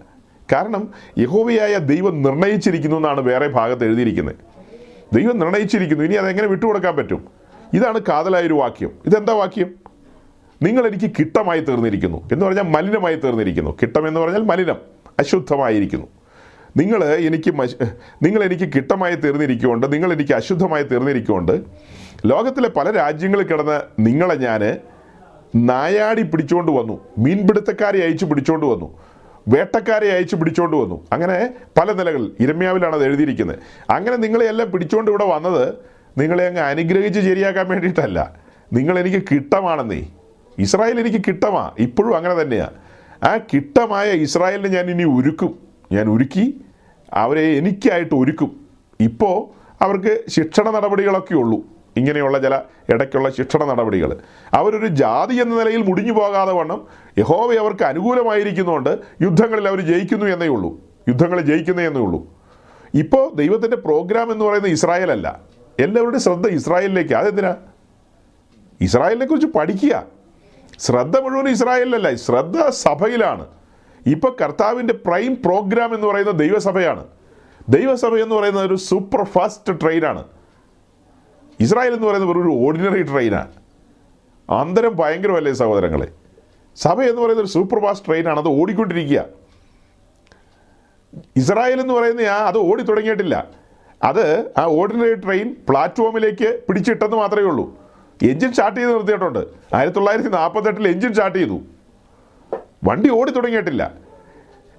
കാരണം 0.53 0.89
യഹോവയായ 1.19 1.77
ദൈവം 1.79 2.23
നിർണയിച്ചിരിക്കുന്നു 2.23 2.97
എന്നാണ് 2.97 3.21
വേറെ 3.21 3.47
ഭാഗത്ത് 3.49 3.85
എഴുതിയിരിക്കുന്നത്. 3.85 4.56
ദൈവം 5.13 5.39
നിർണയിച്ചിരിക്കുന്നു. 5.39 6.05
ഇനി 6.05 6.15
അതെങ്ങനെ 6.15 6.47
വിട്ടുകൊടുക്കാൻ 6.47 6.97
പറ്റും? 6.97 7.29
ഇതാണ് 7.75 8.01
കാതലായൊരു 8.09 8.55
വാക്യം. 8.55 8.91
ഇതെന്താ 9.07 9.33
വാക്യം? 9.33 9.75
നിങ്ങൾ 10.63 10.87
എനിക്ക് 10.87 11.11
കിട്ടമായി 11.19 11.61
തീർന്നിരിക്കുന്നു 11.61 12.29
എന്ന് 12.33 12.47
പറഞ്ഞാൽ 12.47 12.63
മലിനമായി 12.63 13.15
തീർന്നിരിക്കുന്നു. 13.15 13.77
കിട്ടം 13.83 14.09
എന്ന് 14.09 14.21
പറഞ്ഞാൽ 14.21 14.43
മലിനം 14.43 14.77
അശുദ്ധമായിരിക്കുന്നു. 15.19 16.07
നിങ്ങൾ 16.77 17.05
എനിക്ക് 17.05 17.55
നിങ്ങൾ 18.23 18.45
എനിക്ക് 18.45 18.73
കിട്ടമായി 18.75 19.15
തീർന്നിരിക്കുകൊണ്ട് 19.15 19.93
നിങ്ങൾ 19.93 20.13
എനിക്ക് 20.13 20.33
അശുദ്ധമായി 20.33 20.83
തീർന്നിരിക്കുകൊണ്ട് 20.83 21.61
ലോകത്തിലെ 22.27 22.69
പല 22.69 22.91
രാജ്യങ്ങളിൽ 22.91 23.45
കിടന്ന് 23.45 23.81
നിങ്ങളെ 23.99 24.35
ഞാൻ 24.35 24.77
നായാടി 25.57 26.23
പിടിച്ചുകൊണ്ട് 26.23 26.73
വന്നു. 26.73 27.01
മീൻപിടുത്തക്കാരെ 27.19 28.05
അയച്ചു 28.05 28.25
പിടിച്ചുകൊണ്ട് 28.25 28.67
വന്നു. 28.67 28.99
വേട്ടക്കാരെ 29.49 30.13
അയച്ച് 30.13 30.37
പിടിച്ചുകൊണ്ട് 30.37 30.77
വന്നു. 30.77 31.07
അങ്ങനെ 31.13 31.51
പല 31.79 31.93
നിലകളിൽ 31.93 32.37
ഇരമ്യാവിലാണ് 32.41 32.95
അത് 32.95 33.05
എഴുതിയിരിക്കുന്നത്. 33.05 33.59
അങ്ങനെ 33.91 34.17
നിങ്ങളെ 34.17 34.47
എല്ലാം 34.47 34.71
പിടിച്ചുകൊണ്ട് 34.71 35.11
ഇവിടെ 35.11 35.25
വന്നത് 35.25 35.75
നിങ്ങളെ 36.19 36.47
അങ്ങ് 36.47 36.61
അനുഗ്രഹിച്ച് 36.61 37.21
ശരിയാക്കാൻ 37.21 37.69
വേണ്ടിയിട്ടല്ല. 37.69 38.35
നിങ്ങൾ 38.73 38.99
എനിക്ക് 38.99 39.23
കിട്ടമാണെന്നേ. 39.33 40.07
ഇസ്രായേൽ 40.59 41.01
എനിക്ക് 41.01 41.25
കിട്ടമാ. 41.27 41.71
ഇപ്പോഴും 41.79 42.17
അങ്ങനെ 42.17 42.43
തന്നെയാണ് 42.43 42.71
ആ 43.25 43.39
കിട്ടമായ 43.53 44.11
ഇസ്രായേലിനെ 44.11 44.69
ഞാൻ 44.69 44.91
ഇനി 44.91 45.05
ഒരുക്കും. 45.05 45.59
ഞാൻ 45.93 46.09
ഒരുക്കി 46.09 46.65
അവരെ 47.15 47.43
എനിക്കായിട്ട് 47.43 48.15
ഒരുക്കും. 48.15 48.67
ഇപ്പോൾ 49.01 49.57
അവർക്ക് 49.85 50.25
ശിക്ഷണ 50.29 50.71
നടപടികളൊക്കെ 50.71 51.35
ഉള്ളൂ. 51.35 51.76
ഇങ്ങനെയുള്ള 51.97 52.39
ചില 52.39 52.61
ഇടയ്ക്കുള്ള 52.89 53.31
ശിക്ഷണ 53.31 53.65
നടപടികൾ. 53.65 54.17
അവരൊരു 54.55 54.87
ജാതി 54.87 55.35
എന്ന 55.35 55.55
നിലയിൽ 55.55 55.83
മുടിഞ്ഞു 55.83 56.13
പോകാതെ 56.13 56.53
വണ്ണം 56.53 56.87
യഹോവ 57.19 57.55
അവർക്ക് 57.55 57.83
അനുകൂലമായിരിക്കുന്നതുകൊണ്ട് 57.83 58.99
യുദ്ധങ്ങളിൽ 59.23 59.69
അവർ 59.69 59.81
ജയിക്കുന്നു 59.81 60.27
എന്നേ 60.27 60.47
ഉള്ളൂ. 60.47 60.81
യുദ്ധങ്ങൾ 61.09 61.41
ജയിക്കുന്നേ 61.41 61.87
എന്നേ 61.87 62.01
ഉള്ളൂ. 62.01 62.37
ഇപ്പോൾ 62.95 63.35
ദൈവത്തിന്റെ 63.35 63.77
പ്രോഗ്രാം 63.77 64.33
എന്ന് 64.33 64.45
പറയുന്നത് 64.45 64.73
ഇസ്രായേൽ 64.73 65.11
അല്ല 65.11 65.41
എല്ലാവരുടെയും 65.81 66.21
ശ്രദ്ധ 66.21 66.49
ഇസ്രായേലിലേക്ക്. 66.49 67.15
അതെന്തിനാ? 67.15 67.57
ഇസ്രായേലിനെ 68.81 69.27
കുറിച്ച് 69.27 69.49
പഠിക്കുക. 69.49 70.05
ശ്രദ്ധ 70.79 71.19
മുഴുവൻ 71.19 71.49
ഇസ്രായേലിലല്ല. 71.49 72.15
ശ്രദ്ധ 72.15 72.69
സഭയിലാണ്. 72.69 73.47
ഇപ്പോൾ 74.07 74.37
കർത്താവിന്റെ 74.43 74.95
പ്രൈം 74.95 75.35
പ്രോഗ്രാം 75.45 75.95
എന്ന് 75.95 76.07
പറയുന്നത് 76.07 76.35
ദൈവസഭയാണ്. 76.35 77.05
ദൈവസഭ 77.69 78.15
എന്ന് 78.15 78.35
പറയുന്നത് 78.35 78.67
ഒരു 78.67 78.75
സൂപ്പർ 78.75 79.25
ഫാസ്റ്റ് 79.25 79.81
ട്രെയിനാണ് 79.81 80.25
ഇസ്രായേൽ 81.61 81.93
എന്ന് 81.95 82.07
പറയുന്നത് 82.07 82.31
വെറും 82.31 82.43
ഒരു 82.43 82.67
ഓർഡിനറി 82.67 83.03
ട്രെയിനാണ് 83.03 83.53
അന്തരം 84.51 84.97
ഭയങ്കരമല്ലേ 84.97 85.53
സഹോദരങ്ങളെ? 85.53 86.09
സഭ 86.77 87.03
എന്ന് 87.03 87.23
പറയുന്ന 87.23 87.41
ഒരു 87.41 87.49
സൂപ്പർ 87.49 87.79
ഫാസ്റ്റ് 87.81 88.07
ട്രെയിനാണ് 88.07 88.41
അത് 88.41 88.49
ഓടിക്കൊണ്ടിരിക്കുക. 88.49 89.25
ഇസ്രായേൽ 91.37 91.81
എന്ന് 91.81 91.95
പറയുന്ന 91.95 92.21
ആ 92.21 92.47
അത് 92.47 92.59
ഓടി 92.59 92.83
തുടങ്ങിയിട്ടില്ല. 92.83 93.51
അത് 94.03 94.53
ആ 94.59 94.65
ഓർഡിനറി 94.65 95.15
ട്രെയിൻ 95.15 95.57
പ്ലാറ്റ്ഫോമിലേക്ക് 95.69 96.63
പിടിച്ചിട്ടെന്ന് 96.69 97.17
മാത്രമേ 97.17 97.45
ഉള്ളൂ. 97.45 97.79
എഞ്ചിൻ 98.23 98.51
സ്റ്റാർട്ട് 98.51 98.81
ചെയ്ത് 98.81 98.95
നിർത്തിയിട്ടുണ്ട്. 98.95 99.47
ആയിരത്തി 99.75 99.97
തൊള്ളായിരത്തി 99.97 100.29
നാൽപ്പത്തെട്ടിൽ 100.29 100.89
എഞ്ചിൻ 100.89 101.11
സ്റ്റാർട്ട് 101.11 101.39
ചെയ്തു. 101.39 101.61
വണ്ടി 102.85 103.11
ഓടി 103.11 103.31
തുടങ്ങിയിട്ടില്ല. 103.31 103.93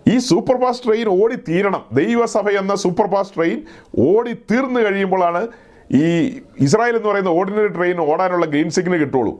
ഈ 0.07 0.17
സൂപ്പർ 0.17 0.61
ഫാസ്റ്റ് 0.61 0.85
ട്രെയിൻ 0.85 1.23
ഓടി 1.23 1.35
തീരണം. 1.35 1.85
ദൈവസഭ 1.93 2.49
എന്ന 2.49 2.75
സൂപ്പർ 2.75 3.11
ഫാസ്റ്റ് 3.11 3.35
ട്രെയിൻ 3.35 3.63
ഓടി 3.99 4.33
തീർന്നു 4.33 4.79
കഴിയുമ്പോഴാണ് 4.79 5.47
ഈ 5.91 6.39
ഇസ്രായേൽ 6.59 6.95
എന്ന് 6.95 7.09
പറയുന്ന 7.09 7.29
ഓർഡിനറി 7.29 7.67
ട്രെയിൻ 7.67 7.99
ഓടാനുള്ള 7.99 8.45
ഗ്രീൻ 8.45 8.69
സിഗ്നൽ 8.69 8.97
കിട്ടുള്ളൂ. 8.97 9.39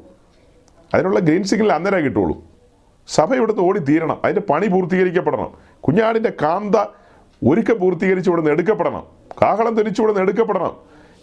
അതിനുള്ള 0.94 1.20
ഗ്രീൻ 1.20 1.44
സിഗ്നൽ 1.44 1.74
അന്നേരം 1.74 2.06
കിട്ടുള്ളൂ. 2.06 2.44
സഭ 3.08 3.34
ഇവിടുന്ന് 3.34 3.62
ഓടി 3.62 3.80
തീരണം. 3.80 4.22
അതിന്റെ 4.24 4.42
പണി 4.42 4.68
പൂർത്തീകരിക്കപ്പെടണം. 4.68 5.54
കുഞ്ഞാടിന്റെ 5.80 6.32
കാന്ത 6.42 6.76
ഒരുക്കം 7.48 7.80
പൂർത്തീകരിച്ച് 7.80 8.30
ഇവിടുന്ന് 8.30 8.52
എടുക്കപ്പെടണം. 8.52 9.04
കാഹളം 9.42 9.76
ധരിച്ച് 9.76 10.02
ഇവിടുന്ന് 10.02 10.22
എടുക്കപ്പെടണം. 10.22 10.76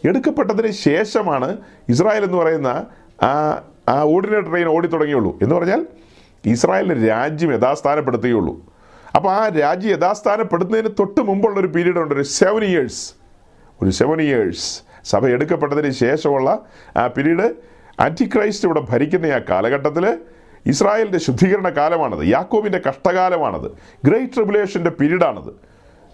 എടുക്കപ്പെട്ടതിന് 0.05 0.71
ശേഷമാണ് 0.71 1.57
ഇസ്രായേൽ 1.89 2.25
എന്ന് 2.25 2.39
പറയുന്ന 2.39 2.87
ആ 3.23 3.63
ആ 3.89 4.03
ഓർഡിനറി 4.03 4.41
ട്രെയിൻ 4.41 4.69
ഓടി 4.69 4.89
തുടങ്ങിയുള്ളൂ. 4.89 5.39
എന്ന് 5.43 5.55
പറഞ്ഞാൽ 5.55 5.87
ഇസ്രായേലിന് 6.45 7.09
രാജ്യം 7.09 7.53
യഥാസ്ഥാനപ്പെടുത്തുകയുള്ളൂ. 7.55 8.61
അപ്പോൾ 9.17 9.33
ആ 9.33 9.49
രാജ്യം 9.49 9.91
യഥാസ്ഥാനപ്പെടുത്തുന്നതിന് 9.91 10.89
തൊട്ട് 10.99 11.21
മുമ്പുള്ള 11.21 11.61
ഒരു 11.61 11.67
പീരീഡ് 11.67 11.97
ഉണ്ട്. 11.97 12.15
ഒരു 12.15 12.23
സെവൻ 12.23 12.65
ഇയേഴ്സ് 12.65 13.13
ഒരു 13.83 13.91
സെവൻ 13.91 14.23
ഇയേഴ്സ് 14.23 14.94
സഭ 15.05 15.27
എടുക്കപ്പെട്ടതിന് 15.27 15.91
ശേഷമുള്ള 15.91 16.61
ആ 16.97 17.07
പിരീഡ് 17.07 17.51
ആന്റിക്രൈസ്റ്റ് 18.01 18.69
ഇവിടെ 18.69 18.81
ഭരിക്കുന്ന 18.81 19.27
ആ 19.27 19.41
കാലഘട്ടത്തിൽ 19.51 20.19
ഇസ്രായേലിന്റെ 20.67 21.19
ശുദ്ധീകരണ 21.19 21.69
കാലമാണത് 21.69 22.27
യാക്കോബിന്റെ 22.27 22.81
കഷ്ടകാലമാണത് 22.89 23.71
ഗ്രേറ്റ് 24.05 24.35
ട്രിബുലേഷന്റെ 24.35 24.91
പീരീഡാണത്. 24.91 25.49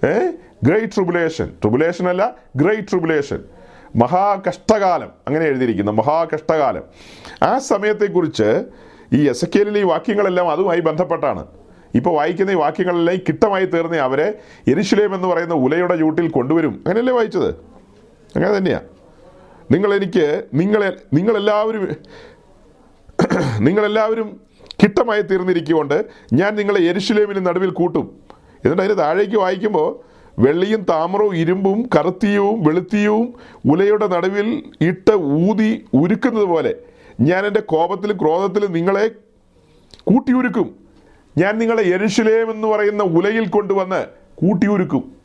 ഏ? 0.07 0.31
ഗ്രേറ്റ് 0.65 0.95
ട്രിബുലേഷൻ 0.95 1.47
ട്രിബുലേഷൻ 1.47 2.09
അല്ല 2.09 2.35
ഗ്രേറ്റ് 2.57 2.89
ട്രിബുലേഷൻ 2.89 3.45
മഹാകഷ്ടകാലം 3.97 5.09
അങ്ങനെ 5.27 5.45
എഴുതിയിരിക്കുന്നു 5.45 5.93
മഹാകഷ്ടകാലം. 5.93 6.83
ആ 7.43 7.59
സമയത്തെക്കുറിച്ച് 7.59 8.65
ഈ 9.13 9.29
എസ് 9.29 9.47
ഈ 9.59 9.83
വാക്യങ്ങളെല്ലാം 9.83 10.51
അതുമായി 10.51 10.81
ബന്ധപ്പെട്ടാണ്. 10.81 11.47
ഇപ്പോൾ 11.95 12.11
വായിക്കുന്ന 12.11 12.51
ഈ 12.51 12.55
വാക്യങ്ങളെല്ലാം 12.55 13.17
കിട്ടമായി 13.17 13.65
തീർന്ന 13.65 13.97
അവരെ 13.97 14.35
എരിശുലേം 14.69 15.15
എന്ന് 15.15 15.29
പറയുന്ന 15.29 15.55
ഉലയുടെ 15.55 15.97
ചൂട്ടിൽ 15.97 16.29
കൊണ്ടുവരും. 16.29 16.71
അങ്ങനെയല്ലേ 16.71 17.15
വായിച്ചത്? 17.15 17.70
അങ്ങനെ 18.37 18.57
തന്നെയാണ് 18.57 18.89
നിങ്ങളെനിക്ക് 19.71 20.45
നിങ്ങളെ 20.55 20.97
നിങ്ങളെല്ലാവരും 21.13 21.89
നിങ്ങളെല്ലാവരും 23.59 24.41
കിട്ടമായി 24.83 25.23
തീർന്നിരിക്കുകൊണ്ട് 25.23 26.05
ഞാൻ 26.33 26.55
നിങ്ങളെ 26.55 26.81
എരിശിലേമിന് 26.81 27.47
നടുവിൽ 27.47 27.71
കൂട്ടും. 27.71 28.21
എന്നിട്ട് 28.65 28.83
അതിന് 28.83 28.99
താഴേക്ക് 28.99 29.37
വായിക്കുമ്പോൾ 29.37 30.11
വെള്ളിയും 30.39 30.83
താമരവും 30.83 31.37
ഇരുമ്പും 31.37 31.89
കറുത്തിയവും 31.97 32.65
വെളുത്തിയവും 32.65 33.35
ഉലയുടെ 33.71 34.07
നടുവിൽ 34.07 34.63
ഇട്ട് 34.81 35.15
ഊതി 35.17 35.87
ഉരുക്കുന്നത് 35.95 36.45
പോലെ 36.45 36.75
ഞാൻ 37.21 37.47
എന്റെ 37.47 37.61
കോപത്തിലും 37.61 38.17
ക്രോധത്തിലും 38.21 38.73
നിങ്ങളെ 38.73 39.11
കൂട്ടിയുരുക്കും. 40.05 40.75
ഞാൻ 41.39 41.59
നിങ്ങളെ 41.59 41.83
എരുഷലേം 41.83 42.51
എന്ന് 42.51 42.69
പറയുന്ന 42.69 43.03
ഉലയിൽ 43.03 43.49
കൊണ്ടുവന്ന് 43.49 44.07
കൂട്ടിയുരുക്കും. 44.35 45.17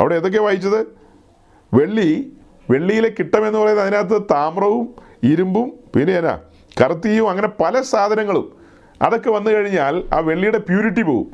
അവിടെ 0.00 0.14
എന്തൊക്കെയാണ് 0.14 0.46
വായിച്ചത്? 0.46 1.03
വെള്ളി 1.74 2.32
വെള്ളിയിലെ 2.70 3.08
കിട്ടമെന്ന് 3.08 3.58
പറയുന്നത് 3.58 3.86
അതിനകത്ത് 3.86 4.22
താമ്രവും 4.30 4.94
ഇരുമ്പും 5.22 5.72
പിന്നെ 5.96 6.18
എന്നാ 6.18 6.38
കറുത്തിയും 6.80 7.30
അങ്ങനെ 7.30 7.48
പല 7.48 7.80
സാധനങ്ങളും. 7.80 8.56
അതൊക്കെ 9.02 9.30
വന്നു 9.30 9.50
കഴിഞ്ഞാൽ 9.50 10.04
ആ 10.14 10.18
വെള്ളിയുടെ 10.18 10.58
പ്യൂരിറ്റി 10.58 11.02
പോവും. 11.02 11.26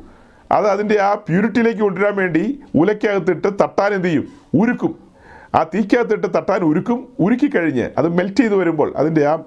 അത് 0.51 0.67
അതിന്റെ 0.67 1.01
ആ 1.01 1.13
പ്യൂരിറ്റിയിലേക്ക് 1.13 1.79
കൊണ്ടുവരാൻ 1.79 2.15
വേണ്ടി 2.15 2.61
ഉലയ്ക്കകത്തിട്ട് 2.75 3.47
തട്ടാൻ 3.47 3.93
എന്ത് 3.93 4.07
ചെയ്യും? 4.07 4.27
ഉരുക്കും. 4.53 4.99
ആ 5.55 5.63
തീക്കകത്തിട്ട് 5.63 6.27
തട്ടാൻ 6.37 6.61
ഉരുക്കും. 6.61 7.07
ഉരുക്കി 7.19 7.47
കഴിഞ്ഞ് 7.55 7.89
അത് 7.97 8.09
മെൽറ്റ് 8.09 8.35
ചെയ്ത് 8.35 8.55
വരുമ്പോൾ 8.55 8.93
അതിന്റെ 8.95 9.37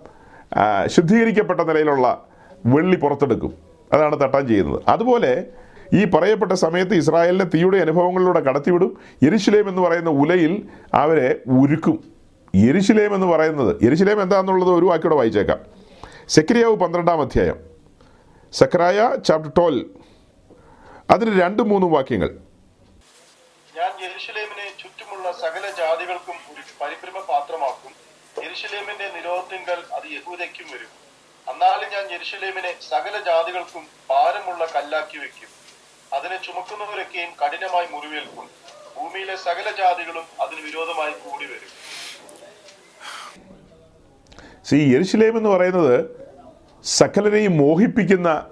ആ, 0.57 0.87
ശുദ്ധീകരിക്കപ്പെട്ട 0.87 1.61
നിലയിലുള്ള 1.61 2.25
വെള്ളി 2.67 2.97
പുറത്തെടുക്കും. 2.97 3.53
അതാണ് 3.93 4.21
തട്ടാൻ 4.21 4.49
ചെയ്യുന്നത്. 4.49 4.83
അതുപോലെ 4.89 5.47
ഈ 5.93 6.05
പറയപ്പെട്ട 6.05 6.53
സമയത്ത് 6.53 6.95
ഇസ്രായേലിനെ 6.95 7.45
തീയുടെ 7.45 7.79
അനുഭവങ്ങളിലൂടെ 7.79 8.41
കടത്തിവിടും. 8.41 8.99
എരിശിലേം 9.23 9.69
എന്ന് 9.69 9.83
പറയുന്ന 9.83 10.11
ഉലയിൽ 10.11 10.69
അവരെ 10.95 11.41
ഉരുക്കും. 11.49 12.15
എരിശിലേം 12.55 13.15
എന്ന് 13.15 13.27
പറയുന്നത് 13.27 13.85
എരിശിലേം 13.85 14.23
എന്താണെന്നുള്ളത് 14.23 14.71
ഒരു 14.71 14.85
വാക്കിയോടെ 14.85 15.17
വായിച്ചേക്കാം. 15.17 15.59
സെക്രിയാവ് 16.29 16.77
പന്ത്രണ്ടാം 16.77 17.21
അധ്യായം 17.21 17.59
സക്രായ 18.53 19.17
ചാപ്റ്റർ 19.29 19.53
ട്വൽവ് 19.57 19.85
അതിന് 21.11 21.43
രണ്ടും 21.43 21.69
മൂന്നും 21.69 21.93
വാക്യങ്ങൾ. 21.93 22.29
ഞാൻ 23.77 23.93
യെരുശലേമിനെ 24.03 24.67
ചുറ്റുമുള്ള 24.83 25.33
സകല 25.33 25.65
ജാതികൾക്കും 25.79 26.39
ഒരു 26.53 26.63
പരിഭ്രമ 26.81 27.25
പാത്രമാക്കും. 27.29 27.93
യെരുശലേമിന്റെ 28.45 29.11
നിരോധത്തിങ്കൽ 29.17 29.79
അത് 29.95 30.07
യഹൂദയ്ക്കും 30.13 30.67
വരും. 30.75 30.93
അന്നാലും 31.49 31.89
ഞാൻ 31.95 32.05
യെരുശലേമിനെ 32.13 32.75
സകല 32.91 33.23
ജാതികൾക്കും 33.27 33.87
ഭാരമുള്ള 34.11 34.65
കല്ലാക്കി 34.67 35.19
വെക്കും. 35.19 35.64
അതിനെ 36.13 36.37
ചുമക്കുന്നവരൊക്കെയും 36.37 37.29
കഠിനമായി 37.29 37.87
മുറിവേൽക്കും. 37.93 38.47
ഭൂമിയിലെ 38.97 39.37
സകല 39.37 39.71
ജാതികളും 39.79 40.23
അതിന് 40.41 40.61
വിരോധമായി 40.67 41.13
കൂടി 41.13 41.45
വരും. 41.45 41.85
സി 44.65 44.77
യരിശിലേം 44.77 45.37
എന്ന് 45.37 45.49
പറയുന്നത് 45.49 46.07
സകലരെയും 46.85 47.59
മോഹിപ്പിക്കുന്ന 47.59 48.47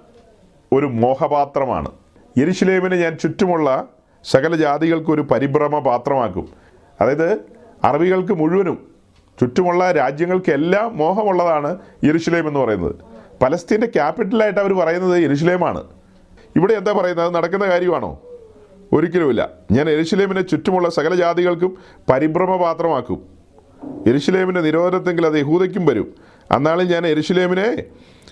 ഒരു 0.73 0.85
മോഹപാത്രമാണ്. 0.85 1.91
യരിശിലേമിനെ 2.37 2.95
ഞാൻ 2.95 3.17
ചുറ്റുമുള്ള 3.17 3.87
സകല 4.23 4.55
ജാതികൾക്കൊരു 4.55 5.21
പരിഭ്രമ 5.21 5.79
പാത്രമാക്കും. 5.79 6.53
അതായത് 7.01 7.33
അറബികൾക്ക് 7.83 8.33
മുഴുവനും 8.33 8.95
ചുറ്റുമുള്ള 9.39 9.91
രാജ്യങ്ങൾക്കെല്ലാം 9.91 10.97
മോഹമുള്ളതാണ് 10.97 11.79
യരിശിലേം 12.03 12.47
എന്ന് 12.47 12.59
പറയുന്നത്. 12.59 12.95
പലസ്തീന്റെ 13.43 13.87
ക്യാപിറ്റലായിട്ട് 13.87 14.59
അവർ 14.59 14.73
പറയുന്നത് 14.73 15.23
യെരുശലേമാണ്. 15.23 16.02
ഇവിടെ 16.55 16.73
എന്താ 16.73 16.91
പറയുന്നത്? 16.91 17.25
അത് 17.25 17.35
നടക്കുന്ന 17.35 17.65
കാര്യമാണോ? 17.65 18.21
ഒരിക്കലുമില്ല. 18.93 19.49
ഞാൻ 19.71 19.89
എരുശിലേമിനെ 19.89 20.41
ചുറ്റുമുള്ള 20.41 20.89
സകല 20.89 21.15
ജാതികൾക്കും 21.15 21.77
പരിഭ്രമപാത്രമാക്കും. 22.09 23.25
എരുശിലേമിന്റെ 24.07 24.61
നിരോധനത്തെങ്കിൽ 24.61 25.25
അത് 25.25 25.33
യഹൂദയ്ക്കും 25.33 25.85
വരും. 25.85 26.15
അന്നാളിൽ 26.51 26.93
ഞാൻ 26.93 27.07
എരുശിലേമിനെ 27.07 27.83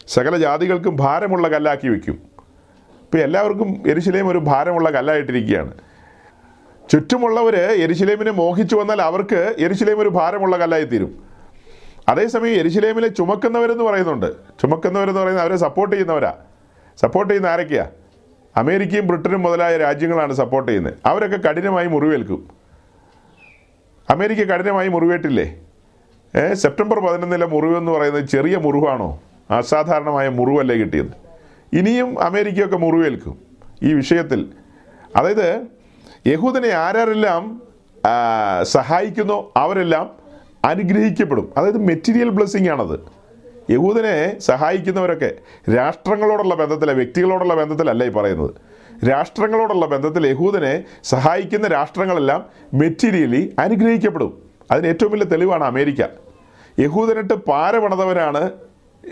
സകല 0.07 0.38
ജാതികൾക്കും 0.38 0.95
ഭാരമുള്ള 0.95 1.47
കല്ലാക്കി 1.47 1.88
വയ്ക്കും 1.88 2.32
ഇപ്പോൾ 3.01 3.17
എല്ലാവർക്കും 3.17 3.84
എരിശിലേം 3.88 4.28
ഒരു 4.28 4.38
ഭാരമുള്ള 4.38 4.89
കല്ലായിട്ടിരിക്കുകയാണ്. 4.89 5.74
ചുറ്റുമുള്ളവർ 6.91 7.55
എരിശിലേമിനെ 7.55 8.32
മോഹിച്ചു 8.32 8.76
വന്നാൽ 8.76 9.01
അവർക്ക് 9.01 9.55
എരിശിലേം 9.59 9.99
ഒരു 9.99 10.09
ഭാരമുള്ള 10.09 10.57
കല്ലായി 10.57 10.84
തീരും. 10.84 11.24
അതേസമയം 12.09 12.53
എരുശലേമിലെ 12.53 13.07
ചുമക്കുന്നവരെന്ന് 13.07 13.84
പറയുന്നുണ്ട്. 13.84 14.34
ചുമക്കുന്നവരെന്ന് 14.59 15.19
പറയുന്നത് 15.19 15.43
അവരെ 15.43 15.55
സപ്പോർട്ട് 15.55 15.95
ചെയ്യുന്നവരാ. 15.95 16.34
സപ്പോർട്ട് 17.01 17.34
ചെയ്യുന്ന 17.34 17.47
ആരൊക്കെയാ? 17.47 17.88
അമേരിക്കയും 18.58 19.08
ബ്രിട്ടനും 19.08 19.41
മുതലായ 19.41 19.78
രാജ്യങ്ങളാണ് 19.78 20.34
സപ്പോർട്ട് 20.34 20.72
ചെയ്യുന്നത്. 20.72 20.93
അവരൊക്കെ 21.06 21.47
കഠിനമായി 21.47 21.88
മുറിവേൽക്കും. 21.88 22.49
അമേരിക്ക 24.10 24.41
കഠിനമായി 24.41 24.88
മുറിവേറ്റില്ലേ? 24.88 25.60
സെപ്റ്റംബർ 26.54 26.99
പതിനൊന്നിലെ 26.99 27.45
മുറിവെന്ന് 27.45 27.91
പറയുന്നത് 27.91 28.26
ചെറിയ 28.26 28.58
മുറിവാണോ? 28.58 29.20
അസാധാരണമായ 29.52 30.30
മുറിവല്ലേ 30.30 30.76
കിട്ടിയത്. 30.76 31.12
ഇനിയും 31.74 32.22
അമേരിക്കയൊക്കെ 32.22 32.78
മുറിവേൽക്കും 32.78 33.38
ഈ 33.84 33.93
വിഷയത്തിൽ. 33.93 34.47
അതായത് 35.16 35.62
യഹൂദനെ 36.28 36.70
ആരാരെല്ലാം 36.70 37.62
സഹായിക്കുന്നോ 38.64 39.52
അവരെല്ലാം 39.58 40.12
അനുഗ്രഹിക്കപ്പെടും. 40.66 41.54
അതായത് 41.58 41.78
മെറ്റീരിയൽ 41.78 42.30
ബ്ലെസ്സിങ് 42.30 42.70
ആണത്. 42.70 42.99
യഹൂദനെ 43.72 44.39
സഹായിക്കുന്നവരൊക്കെ 44.39 45.32
രാഷ്ട്രങ്ങളോടുള്ള 45.76 46.55
ബന്ധത്തിലെ 46.55 46.93
വ്യക്തികളോടുള്ള 46.93 47.55
ബന്ധത്തിലല്ല 47.55 48.03
ഈ 48.03 48.09
പറയുന്നത്. 48.09 48.51
രാഷ്ട്രങ്ങളോടുള്ള 49.09 49.86
ബന്ധത്തിൽ 49.86 50.28
യഹൂദനെ 50.28 50.84
സഹായിക്കുന്ന 51.03 51.67
രാഷ്ട്രങ്ങളെല്ലാം 51.67 52.45
മെറ്റീരിയലി 52.74 53.55
അനുഗ്രഹിക്കപ്പെടും. 53.59 54.41
അതിന് 54.72 54.88
ഏറ്റവും 54.88 55.11
വലിയ 55.11 55.26
തെളിവാണ് 55.26 55.63
അമേരിക്ക. 55.63 56.01
യഹൂദനിട്ട് 56.80 57.34
പാര 57.34 57.78
പണിതവനാണ് 57.78 58.51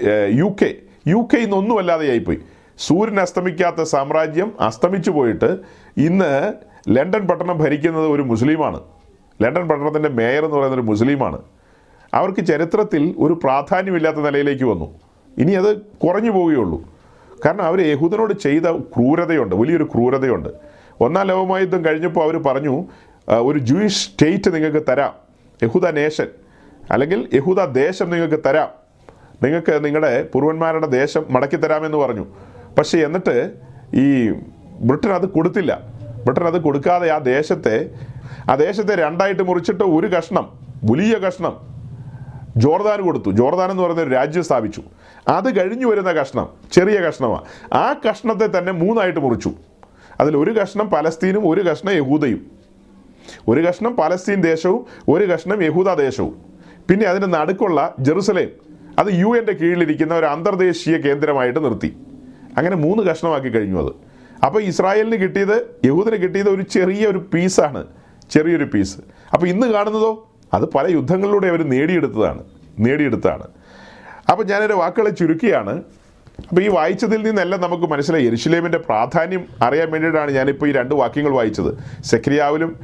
ഏഹ്, 0.09 0.29
യു 0.33 0.55
കെ. 0.61 0.75
യു 1.07 1.27
കെ 1.33 1.37
ഇന്നൊന്നുമല്ലാതെയായിപ്പോയി 1.37 2.39
സൂര്യൻ 2.77 3.19
അസ്തമിക്കാത്ത 3.19 3.81
സാമ്രാജ്യം 3.83 4.53
അസ്തമിച്ചു 4.59 5.11
പോയിട്ട് 5.11 5.57
ഇന്ന് 5.97 6.53
ലണ്ടൻ 6.89 7.27
പട്ടണം 7.27 7.57
ഭരിക്കുന്നത് 7.57 8.07
ഒരു 8.07 8.21
മുസ്ലിമാണ്. 8.21 8.79
ലണ്ടൻ 9.41 9.67
പട്ടണത്തിന്റെ 9.67 10.09
മേയർ 10.09 10.45
എന്ന് 10.45 10.57
പറയുന്ന 10.57 10.75
ഒരു 10.75 10.81
മുസ്ലിമാണ്. 10.81 11.39
അവർക്ക് 12.13 12.45
ചരിത്രത്തിൽ 12.45 13.15
ഒരു 13.17 13.33
പ്രാധാന്യമില്ലാത്ത 13.43 14.17
നിലയിലേക്ക് 14.17 14.63
വന്നു. 14.63 14.99
ഇനി 15.37 15.51
അത് 15.51 15.81
കുറഞ്ഞു 15.81 16.31
പോവുകയുള്ളൂ. 16.31 16.83
കാരണം 17.45 17.61
അവർ 17.61 17.79
യഹൂദനോട് 17.81 18.33
ചെയ്ത 18.33 18.63
ക്രൂരതയുണ്ട് 18.63 19.55
വലിയൊരു 19.55 19.83
ക്രൂരതയുണ്ട്. 19.83 20.49
ഒന്നാം 21.01 21.27
ലോകമായുദ്ധം 21.27 21.85
കഴിഞ്ഞപ്പോൾ 21.85 22.23
അവർ 22.23 22.37
പറഞ്ഞു 22.37 22.85
ഒരു 23.29 23.59
ജൂയിഷ് 23.59 24.09
സ്റ്റേറ്റ് 24.09 24.55
നിങ്ങൾക്ക് 24.55 24.85
തരാം. 24.89 25.13
യഹൂദ 25.63 25.87
നേഷൻ 25.87 26.27
അല്ലെങ്കിൽ 26.91 27.29
യഹൂദ 27.33 27.65
ദേശം 27.65 28.09
നിങ്ങൾക്ക് 28.09 28.43
തരാം. 28.45 28.69
നിങ്ങൾക്ക് 29.43 29.85
നിങ്ങളുടെ 29.85 30.29
പൂർവന്മാരുടെ 30.33 30.87
ദേശം 30.87 31.25
മടക്കി 31.29 31.55
തരാമെന്ന് 31.55 31.97
പറഞ്ഞു. 31.97 32.25
പക്ഷേ 32.77 32.97
എന്നിട്ട് 32.99 33.51
ഈ 33.93 34.29
ബ്രിട്ടൻ 34.79 35.11
അത് 35.11 35.29
കൊടുത്തില്ല. 35.29 35.81
ബ്രിട്ടൻ 36.23 36.43
അത് 36.47 36.61
കൊടുക്കാതെ 36.61 37.09
ആ 37.11 37.17
ദേശത്തെ 37.17 37.89
ആ 38.49 38.55
ദേശത്തെ 38.55 38.95
രണ്ടായിട്ട് 38.95 39.43
മുറിച്ചിട്ട് 39.43 39.83
ഒരു 39.83 40.07
കഷ്ണം 40.07 40.49
വലിയ 40.91 41.15
കഷ്ണം 41.15 41.78
ജോർദാൻ 42.57 43.01
കൊടുത്തു. 43.01 43.31
ജോർദാൻ 43.31 43.71
എന്ന് 43.71 43.83
പറയുന്ന 43.83 44.01
ഒരു 44.01 44.09
രാജ്യം 44.09 44.43
സ്ഥാപിച്ചു. 44.43 44.81
അത് 45.27 45.59
കഴിഞ്ഞു 45.59 45.85
വരുന്ന 45.85 46.11
കഷ്ണം 46.11 46.49
ചെറിയ 46.71 46.99
കഷ്ണമാണ് 46.99 47.43
ആ 47.73 47.93
കഷ്ണത്തെ 47.93 48.59
തന്നെ 48.59 48.71
മൂന്നായിട്ട് 48.71 49.19
മുറിച്ചു. 49.19 49.51
അതിൽ 50.21 50.37
ഒരു 50.37 50.51
കഷ്ണം 50.51 50.89
പലസ്തീനും 50.89 51.49
ഒരു 51.49 51.61
കഷ്ണം 51.61 51.93
യഹൂദയും. 51.93 52.51
ഒരു 53.47 53.61
കഷ്ണം 53.61 53.95
പലസ്തീൻ 53.95 54.41
ദേശവും 54.41 54.85
ഒരു 55.09 55.31
കഷ്ണം 55.31 55.63
യഹൂദ 55.63 55.93
ദേശവും. 55.93 56.41
പിന്നെ 56.89 57.05
അതിന്റെ 57.05 57.27
നടുക്കുള്ള 57.27 57.95
ജെറുസലേം 57.99 58.49
അത് 58.99 59.07
യു 59.13 59.37
എന്റെ 59.37 59.53
കീഴിലിരിക്കുന്ന 59.53 60.15
ഒരു 60.15 60.25
അന്തർദേശീയ 60.25 60.97
കേന്ദ്രമായിട്ട് 60.97 61.65
നിർത്തി. 61.65 61.97
അങ്ങനെ 62.57 62.75
മൂന്ന് 62.75 63.03
കഷ്ണമാക്കി 63.03 63.49
കഴിഞ്ഞു 63.49 63.83
അത്. 63.83 63.91
അപ്പോൾ 64.45 64.61
ഇസ്രായേലിന് 64.61 65.23
കിട്ടിയത് 65.23 65.75
യഹൂദിന് 65.85 66.15
കിട്ടിയത് 66.15 66.49
ഒരു 66.49 66.61
ചെറിയ 66.61 67.07
ഒരു 67.07 67.17
പീസാണ് 67.17 67.87
ചെറിയൊരു 68.31 68.63
പീസ് 68.63 68.97
അപ്പോൾ 69.33 69.47
ഇന്ന് 69.47 69.67
കാണുന്നതോ? 69.67 70.28
അത് 70.53 70.65
പല 70.73 70.91
യുദ്ധങ്ങളിലൂടെ 70.91 71.47
അവർ 71.47 71.69
നേടിയെടുത്തതാണ് 71.69 72.43
നേടിയെടുത്തതാണ് 72.79 73.47
അപ്പോൾ 74.31 74.43
ഞാനൊരു 74.43 74.73
വാക്കുകളെ 74.73 75.09
ചുരുക്കിയാണ്. 75.09 75.83
അപ്പോൾ 76.49 76.61
ഈ 76.61 76.67
വായിച്ചതിൽ 76.67 77.21
നിന്നെല്ലാം 77.27 77.61
നമുക്ക് 77.61 77.83
മനസ്സിലായി. 77.83 78.25
എരുഷലേമിന്റെ 78.25 78.77
പ്രാധാന്യം 78.77 79.45
അറിയാൻ 79.61 79.91
വേണ്ടിയിട്ടാണ് 79.91 80.31
ഞാനിപ്പോൾ 80.31 80.69
ഈ 80.69 80.71
രണ്ട് 80.71 80.95
വാക്യങ്ങൾ 80.95 81.31
വായിച്ചത്. 81.31 81.77
സെക്രിയാവിലും 82.03 82.79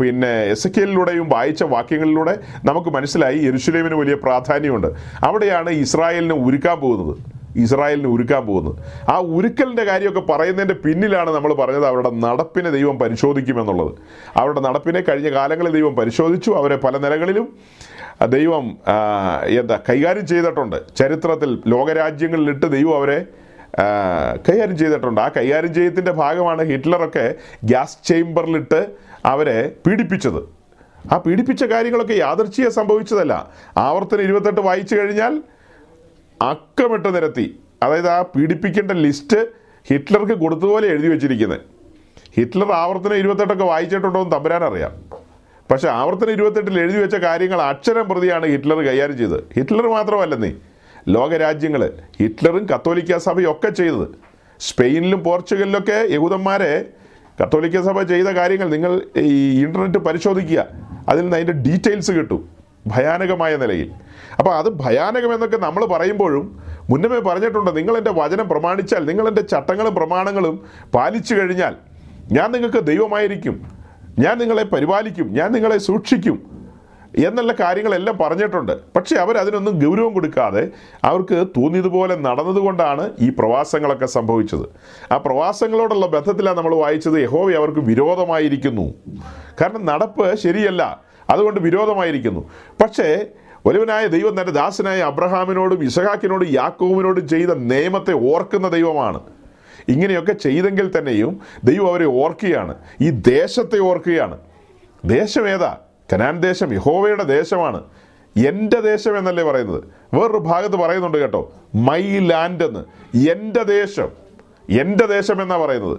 പിന്നെ 0.00 0.32
എസ് 0.42 0.62
എസക്കേലിലൂടെയും 0.62 1.28
വായിച്ച 1.28 1.62
വാക്യങ്ങളിലൂടെ 1.62 2.38
നമുക്ക് 2.64 2.88
മനസ്സിലായി 2.88 3.38
എരുഷലേമിന് 3.38 3.94
വലിയ 3.94 4.14
പ്രാധാന്യമുണ്ട്. 4.14 4.86
അവിടെയാണ് 5.24 5.70
ഇസ്രായേലിനെ 5.70 6.34
ഉരുക്കാൻ 6.34 6.78
പോകുന്നത്. 6.78 7.41
ഇസ്രായേലിനെ 7.56 8.08
ഉരുക്കാൻ 8.08 8.46
പോകുന്നത്. 8.46 8.74
ആ 9.08 9.18
ഉരുക്കലിന്റെ 9.18 9.84
കാര്യമൊക്കെ 9.84 10.20
പറയുന്നതിന്റെ 10.20 10.74
പിന്നിലാണ് 10.74 11.30
നമ്മൾ 11.30 11.54
പറഞ്ഞത് 11.54 11.86
അവരുടെ 11.86 12.10
നടപ്പിനെ 12.10 12.70
ദൈവം 12.70 12.98
പരിശോധിക്കുമെന്നുള്ളത്. 12.98 13.92
അവരുടെ 14.36 14.60
നടപ്പിനെ 14.60 15.00
കഴിഞ്ഞ 15.00 15.30
കാലങ്ങളിൽ 15.30 15.72
ദൈവം 15.72 15.96
പരിശോധിച്ചു. 15.96 16.50
അവരെ 16.50 16.76
പല 16.76 16.98
നിലകളിലും 16.98 17.56
ദൈവം 18.28 18.78
എന്താ 19.46 19.80
കൈകാര്യം 19.88 20.26
ചെയ്തിട്ടുണ്ട്. 20.26 20.96
ചരിത്രത്തിൽ 20.96 21.62
ലോകരാജ്യങ്ങളിലിട്ട് 21.66 22.72
ദൈവം 22.72 22.96
അവരെ 22.96 23.26
കൈകാര്യം 24.48 24.78
ചെയ്തിട്ടുണ്ട്. 24.78 25.20
ആ 25.20 25.30
കൈകാര്യം 25.36 25.74
ചെയ്യത്തിന്റെ 25.74 26.12
ഭാഗമാണ് 26.12 26.62
ഹിറ്റ്ലറൊക്കെ 26.62 27.34
ഗ്യാസ് 27.64 27.98
ചേംബറിലിട്ട് 28.04 28.86
അവരെ 29.24 29.72
പീഡിപ്പിച്ചത്. 29.86 30.62
ആ 31.12 31.18
പീഡിപ്പിച്ച 31.18 31.64
കാര്യങ്ങളൊക്കെ 31.64 32.12
യാദർച്ഛിയെ 32.12 32.68
സംഭവിച്ചതല്ല. 32.68 33.50
ആവർത്തനം 33.76 34.22
ഇരുപത്തെട്ട് 34.22 34.60
വായിച്ചു 34.60 34.94
കഴിഞ്ഞാൽ 34.94 35.42
അക്കമിട്ട് 36.42 37.14
നിരത്തി. 37.14 37.60
അതായത് 37.82 38.08
ആ 38.08 38.22
പീഡിപ്പിക്കേണ്ട 38.22 38.92
ലിസ്റ്റ് 38.92 39.46
ഹിറ്റ്ലർക്ക് 39.88 40.32
കൊടുത്തതുപോലെ 40.32 40.88
എഴുതി 40.88 41.08
വെച്ചിരിക്കുന്നത് 41.08 41.60
ഹിറ്റ്ലർ 42.36 42.72
ആവർത്തനം 42.72 43.14
ഇരുപത്തെട്ടൊക്കെ 43.14 43.64
വായിച്ചിട്ടുണ്ടോ 43.64 44.20
എന്ന് 44.20 44.32
തമ്പുരാൻ 44.32 44.64
അറിയാം 44.64 44.92
പക്ഷെ 45.70 45.88
ആവർത്തനം 45.88 46.30
ഇരുപത്തെട്ടിൽ 46.30 46.80
എഴുതി 46.80 46.98
വെച്ച 46.98 47.16
കാര്യങ്ങൾ 47.16 47.62
അക്ഷരം 47.62 48.08
പ്രതിയാണ് 48.08 48.46
ഹിറ്റ്ലർ 48.46 48.76
കൈകാര്യം 48.76 49.18
ചെയ്തത്. 49.18 49.44
ഹിറ്റ്ലർ 49.56 49.88
മാത്രമല്ലെന്നേ 49.88 50.52
ലോകരാജ്യങ്ങൾ 51.08 51.92
ഹിറ്റ്ലറും 52.20 52.66
കത്തോലിക്ക 52.74 53.16
സഭയും 53.16 53.50
ഒക്കെ 53.50 53.70
ചെയ്തത്. 53.70 54.08
സ്പെയിനിലും 54.60 55.24
പോർച്ചുഗലിലൊക്കെ 55.24 56.06
യഹൂദന്മാരെ 56.10 56.84
കത്തോലിക്ക 57.42 57.80
സഭ 57.80 58.02
ചെയ്ത 58.02 58.26
കാര്യങ്ങൾ 58.26 58.68
നിങ്ങൾ 58.68 59.02
ഈ 59.16 59.62
ഇന്റർനെറ്റ് 59.64 59.98
പരിശോധിക്കുക. 59.98 60.66
അതിൽ 61.08 61.22
നിന്ന് 61.22 61.36
അതിന്റെ 61.36 61.70
ഡീറ്റെയിൽസ് 61.70 62.12
കിട്ടും. 62.12 62.61
ഭയാനകമായ 62.86 63.56
നിലയിൽ. 63.56 63.90
അപ്പോൾ 64.38 64.54
അത് 64.54 64.72
ഭയാനകമെന്നൊക്കെ 64.72 65.56
നമ്മൾ 65.56 65.84
പറയുമ്പോഴും 65.84 66.60
മുന്നമേ 66.90 67.18
പറഞ്ഞിട്ടുണ്ട് 67.18 67.76
നിങ്ങൾ 67.76 67.96
എന്റെ 67.96 68.10
വചനം 68.10 68.48
പ്രമാണിച്ചാൽ 68.48 69.06
നിങ്ങൾ 69.06 69.28
എന്റെ 69.28 69.42
ചട്ടങ്ങളും 69.42 69.94
പ്രമാണങ്ങളും 69.94 70.64
പാലിച്ചു 70.94 71.34
കഴിഞ്ഞാൽ 71.34 71.76
ഞാൻ 72.32 72.52
നിങ്ങൾക്ക് 72.52 72.86
ദൈവമായിരിക്കും 72.86 73.62
ഞാൻ 74.18 74.38
നിങ്ങളെ 74.38 74.64
പരിപാലിക്കും 74.64 75.28
ഞാൻ 75.32 75.52
നിങ്ങളെ 75.52 75.78
സൂക്ഷിക്കും 75.78 76.62
എന്നുള്ള 77.16 77.54
കാര്യങ്ങളെല്ലാം 77.60 78.18
പറഞ്ഞിട്ടുണ്ട്. 78.18 78.72
പക്ഷേ 78.96 79.16
അവരതിനൊന്നും 79.16 79.78
ഗൗരവം 79.78 80.12
കൊടുക്കാതെ 80.12 80.70
അവർക്ക് 81.04 81.46
തോന്നിയതുപോലെ 81.56 82.16
നടന്നതുകൊണ്ടാണ് 82.16 83.10
ഈ 83.20 83.30
പ്രവാസങ്ങളൊക്കെ 83.30 84.06
സംഭവിച്ചത്. 84.06 84.68
ആ 85.12 85.16
പ്രവാസങ്ങളോടുള്ള 85.16 86.06
ബന്ധത്തിലാണ് 86.06 86.56
നമ്മൾ 86.56 86.74
വായിച്ചത് 86.74 87.14
യഹോവ 87.14 87.52
അവർക്ക് 87.52 87.80
വിരോധമായിരിക്കുന്നു. 87.80 88.94
കാരണം 89.60 89.86
നടപ്പ് 89.86 90.36
ശരിയല്ല. 90.36 91.11
അതുകൊണ്ട് 91.30 91.60
വിരോധമായിരിക്കുന്നു. 91.60 92.50
പക്ഷേ 92.82 93.26
ഒരുവനായ 93.66 94.06
ദൈവം 94.06 94.40
തന്റെ 94.40 94.52
ദാസനായ 94.52 95.00
അബ്രഹാമിനോടും 95.02 95.84
ഇസഹാക്കിനോടും 95.84 96.48
യാക്കോവിനോടും 96.50 97.28
ചെയ്ത 97.28 97.48
നിയമത്തെ 97.48 98.12
ഓർക്കുന്ന 98.12 98.68
ദൈവമാണ്. 98.68 99.20
ഇങ്ങനെയൊക്കെ 99.88 100.32
ചെയ്തെങ്കിൽ 100.32 100.98
തന്നെയും 100.98 101.40
ദൈവം 101.64 101.88
അവരെ 101.88 102.04
ഓർക്കുകയാണ്. 102.04 102.74
ഈ 103.00 103.10
ദേശത്തെ 103.10 103.78
ഓർക്കുകയാണ്. 103.78 104.38
ദേശം 105.04 105.48
ഏതാ? 105.48 105.76
കനാൻ 106.12 106.40
ദേശം 106.40 106.74
യഹോവയുടെ 106.74 107.22
ദേശമാണ്. 107.22 107.84
എന്റെ 108.46 108.80
ദേശം 108.80 109.18
എന്നല്ലേ 109.18 109.44
പറയുന്നത്? 109.44 109.84
വേറൊരു 110.14 110.38
ഭാഗത്ത് 110.38 110.76
പറയുന്നുണ്ട് 110.76 111.18
കേട്ടോ. 111.18 111.52
മൈ 111.74 112.18
ലാൻഡ് 112.18 112.64
എന്ന്. 112.64 112.80
എന്റെ 113.30 113.62
ദേശം. 113.62 114.08
എന്റെ 114.70 115.06
ദേശം 115.06 115.42
എന്നാ 115.42 115.56
പറയുന്നത്? 115.56 115.98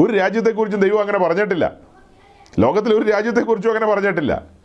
ഒരു 0.00 0.12
രാജ്യത്തെക്കുറിച്ചും 0.12 0.80
ദൈവം 0.80 1.00
അങ്ങനെ 1.00 1.18
പറഞ്ഞിട്ടില്ല. 1.18 1.72
ലോകത്തിൽ 2.58 2.94
ഒരു 2.94 3.10
രാജ്യത്തെക്കുറിച്ചും 3.10 3.70
അങ്ങനെ 3.70 3.94
പറഞ്ഞിട്ടില്ല. 3.94 4.61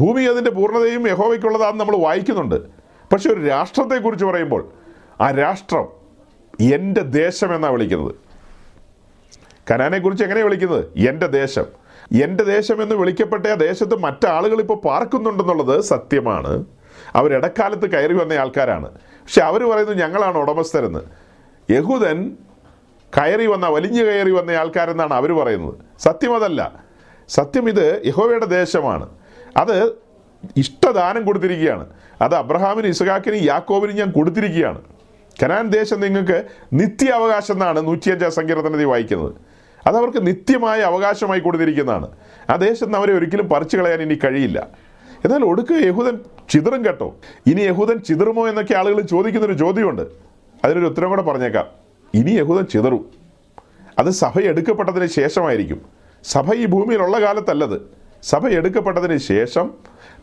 ഭൂമി 0.00 0.22
അതിന്റെ 0.22 0.50
പൂർണതയും 0.50 1.08
യഹോവയ്ക്കുള്ളതാണെന്ന് 1.08 1.80
നമ്മൾ 1.80 1.96
വായിക്കുന്നുണ്ട്. 1.96 2.54
പക്ഷെ 3.12 3.30
ഒരു 3.30 3.40
രാഷ്ട്രത്തെക്കുറിച്ച് 3.40 4.24
പറയുമ്പോൾ 4.24 4.68
ആ 5.20 5.30
രാഷ്ട്രം 5.30 5.88
എന്റെ 6.74 7.00
ദേശം 7.00 7.54
എന്നാണ് 7.54 7.72
വിളിക്കുന്നത്? 7.72 8.14
കനാനെക്കുറിച്ച് 9.70 10.24
എങ്ങനെയാണ് 10.24 10.48
വിളിക്കുന്നത്? 10.48 10.84
എന്റെ 11.08 11.26
ദേശം. 11.26 11.66
എന്റെ 12.22 12.44
ദേശം 12.44 12.82
എന്ന് 12.82 12.94
വിളിക്കപ്പെട്ട 12.94 13.46
ആ 13.46 13.54
ദേശത്ത് 13.54 13.98
മറ്റാളുകൾ 13.98 14.60
ഇപ്പോൾ 14.60 14.76
പാർക്കുന്നുണ്ടെന്നുള്ളത് 14.76 15.80
സത്യമാണ്. 15.80 16.64
അവരിടക്കാലത്ത് 17.14 17.90
കയറി 17.90 18.14
വന്ന 18.14 18.32
ആൾക്കാരാണ്. 18.32 18.90
പക്ഷെ 18.90 19.40
അവർ 19.40 19.64
പറയുന്നത് 19.64 19.98
ഞങ്ങളാണ് 19.98 20.38
ഉടമസ്ഥരെന്ന്. 20.38 21.00
യഹൂദൻ 21.72 22.36
കയറി 23.18 23.46
വന്ന 23.46 23.68
വലിഞ്ഞു 23.68 24.04
കയറി 24.04 24.30
വന്ന 24.30 24.50
ആൾക്കാരെന്നാണ് 24.50 25.14
അവർ 25.14 25.32
പറയുന്നത്. 25.32 25.74
സത്യം 25.98 26.34
അതല്ല 26.34 26.72
സത്യം 27.28 27.68
ഇത് 27.68 28.02
യഹോവയുടെ 28.06 28.44
ദേശമാണ്. 28.44 29.08
അത് 29.56 29.92
ഇഷ്ടദാനം 30.56 31.24
കൊടുത്തിരിക്കുകയാണ്. 31.24 31.86
അത് 32.22 32.34
അബ്രഹാമിനും 32.34 32.88
ഇസഹാക്കിനും 32.88 33.44
യാക്കോബിനും 33.44 33.96
ഞാൻ 33.96 34.10
കൊടുത്തിരിക്കുകയാണ്. 34.10 34.80
കനാൻ 35.42 35.68
ദേശം 35.68 36.00
നിങ്ങൾക്ക് 36.00 36.44
നിത്യ 36.72 37.10
അവകാശം 37.10 37.54
എന്നാണ് 37.54 37.86
നൂറ്റിയഞ്ചാം 37.86 38.30
സങ്കീർത്തനത്തിൽ 38.30 38.84
വായിക്കുന്നത്. 38.84 39.34
അത് 39.86 39.96
അവർക്ക് 39.96 40.26
നിത്യമായ 40.26 40.80
അവകാശമായി 40.80 41.40
കൊടുത്തിരിക്കുന്നതാണ്. 41.40 42.08
ആ 42.50 42.56
ദേശത്ത് 42.56 42.94
അവരെ 42.94 43.12
ഒരിക്കലും 43.12 43.48
പറിച്ചു 43.48 43.76
കളയാൻ 43.76 44.02
ഇനി 44.02 44.14
കഴിയില്ല. 44.14 44.68
എന്നാൽ 45.24 45.44
ഒടുക്ക് 45.44 45.72
യഹൂദൻ 45.72 46.18
ചിതറും 46.50 46.84
കേട്ടോ. 46.84 47.16
ഇനി 47.46 47.60
യഹൂദൻ 47.60 47.98
ചിതറുമോ 47.98 48.48
എന്നൊക്കെ 48.48 48.74
ആളുകൾ 48.74 49.00
ചോദിക്കുന്നൊരു 49.00 49.52
ചോദ്യമുണ്ട്. 49.52 50.02
അതിനൊരു 50.64 50.86
ഉത്തരം 50.86 51.08
കൂടെ 51.08 51.22
പറഞ്ഞേക്കാം. 51.22 51.66
ഇനി 52.14 52.30
യഹൂദൻ 52.30 52.64
ചിതറും. 52.64 53.10
അത് 53.98 54.10
സഭ 54.10 54.38
എടുക്കപ്പെട്ടതിന് 54.38 55.06
ശേഷമായിരിക്കും. 55.06 55.82
സഭ 56.24 56.54
ഈ 56.54 56.66
ഭൂമിയിലുള്ള 56.66 57.20
കാലത്തല്ലത്. 57.20 58.05
സഭ 58.28 58.46
എടുക്കപ്പെട്ടതിന് 58.46 59.16
ശേഷം 59.16 59.70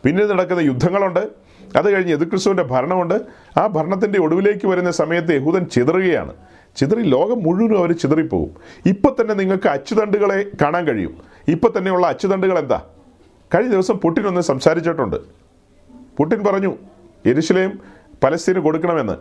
പിന്നീട് 0.04 0.30
നടക്കുന്ന 0.30 0.60
യുദ്ധങ്ങളുണ്ട്. 0.60 1.28
അത് 1.76 1.92
കഴിഞ്ഞ് 1.92 2.12
യദുക്രിസ്തുവിന്റെ 2.12 2.62
ഭരണമുണ്ട്. 2.62 3.20
ആ 3.58 3.66
ഭരണത്തിന്റെ 3.66 4.20
ഒടുവിലേക്ക് 4.20 4.66
വരുന്ന 4.66 4.90
സമയത്ത് 4.90 5.32
യഹൂദൻ 5.32 5.64
ചിതറുകയാണ്. 5.64 6.32
ചിതറി 6.76 7.02
ലോകം 7.02 7.42
മുഴുവനും 7.42 7.78
അവർ 7.78 7.92
ചിതറിപ്പോകും. 7.92 8.50
ഇപ്പം 8.86 9.16
തന്നെ 9.20 9.34
നിങ്ങൾക്ക് 9.34 9.68
അച്ചുതണ്ടുകളെ 9.68 10.46
കാണാൻ 10.62 10.84
കഴിയും. 10.84 11.18
ഇപ്പം 11.48 11.72
തന്നെയുള്ള 11.78 12.06
അച്ചുതണ്ടുകൾ 12.06 12.58
എന്താ? 12.58 12.82
കഴിഞ്ഞ 13.54 13.70
ദിവസം 13.70 13.94
പുട്ടിൻ 13.94 14.26
ഒന്ന് 14.26 14.40
സംസാരിച്ചിട്ടുണ്ട്. 14.40 15.16
പുട്ടിൻ 16.16 16.44
പറഞ്ഞു 16.44 16.76
എരുശലേം 17.26 17.78
പലസ്തീന് 18.24 18.58
കൊടുക്കണമെന്ന്. 18.58 19.16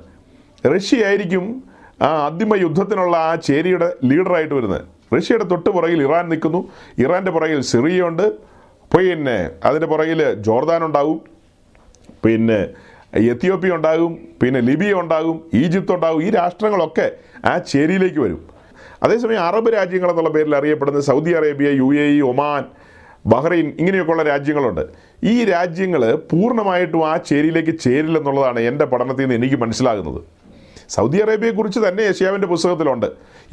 റഷ്യ 0.76 1.06
ആയിരിക്കും 1.06 1.64
ആ 2.02 2.26
അന്തിമ 2.26 2.56
യുദ്ധത്തിനുള്ള 2.56 3.18
ആ 3.18 3.36
ചേരിയുടെ 3.36 3.94
ലീഡറായിട്ട് 4.04 4.54
വരുന്നത്. 4.54 4.82
റഷ്യയുടെ 5.18 5.44
തൊട്ട് 5.44 5.70
പുറകിൽ 5.70 6.04
ഇറാൻ 6.04 6.30
നിൽക്കുന്നു. 6.30 6.68
ഇറാന്റെ 6.98 7.32
പുറകിൽ 7.32 7.62
സിറിയ 7.62 8.02
ഉണ്ട് 8.02 8.53
പിന്നെ 8.98 9.38
അതിന്റെ 9.68 9.88
പുറകിൽ 9.88 10.34
ജോർദാൻ 10.34 10.82
ഉണ്ടാകും. 10.86 11.20
പിന്നെ 12.26 12.60
എത്യോപ്യ 13.32 13.72
ഉണ്ടാകും 13.78 14.12
പിന്നെ 14.42 14.60
ലിബിയ 14.60 14.94
ഉണ്ടാകും 14.94 15.38
ഈജിപ്ത് 15.54 15.94
ഉണ്ടാകും 15.96 16.24
ഈ 16.26 16.30
രാഷ്ട്രങ്ങളൊക്കെ 16.30 17.08
ആ 17.46 17.58
ചേരിയിലേക്ക് 17.58 18.20
വരും. 18.20 18.42
അതേസമയം 19.04 19.42
അറബ് 19.48 19.70
രാജ്യങ്ങൾ 19.74 20.10
എന്നുള്ള 20.10 20.30
പേരിൽ 20.30 20.56
അറിയപ്പെടുന്ന 20.56 21.00
Saudi 21.00 21.32
Arabia 21.40 21.70
U 21.82 21.88
A 22.04 22.06
E 22.18 22.22
Oman 22.22 22.64
Bahrain 23.34 23.68
ഇങ്ങനെയൊക്കെയുള്ള 23.80 24.24
രാജ്യങ്ങളുണ്ട്. 24.24 24.84
ഈ 25.24 25.46
രാജ്യങ്ങൾ 25.46 26.16
പൂർണമായിട്ടും 26.32 27.04
ആ 27.12 27.18
ചേരിയിലേക്ക് 27.18 27.80
ചേരില്ലെന്നുള്ളതാണ് 27.80 28.60
എന്റെ 28.60 28.86
പഠനത്തിൽ 28.86 29.24
നിന്ന് 29.24 29.36
എനിക്ക് 29.36 29.56
മനസ്സിലാകുന്നത്. 29.56 30.22
സൗദി 30.96 31.18
അറേബ്യയെക്കുറിച്ച് 31.18 31.80
തന്നെ 31.88 32.04
യഷ്യാവിന്റെ 32.04 32.48
പുസ്തകത്തിലുണ്ട്. 32.48 33.08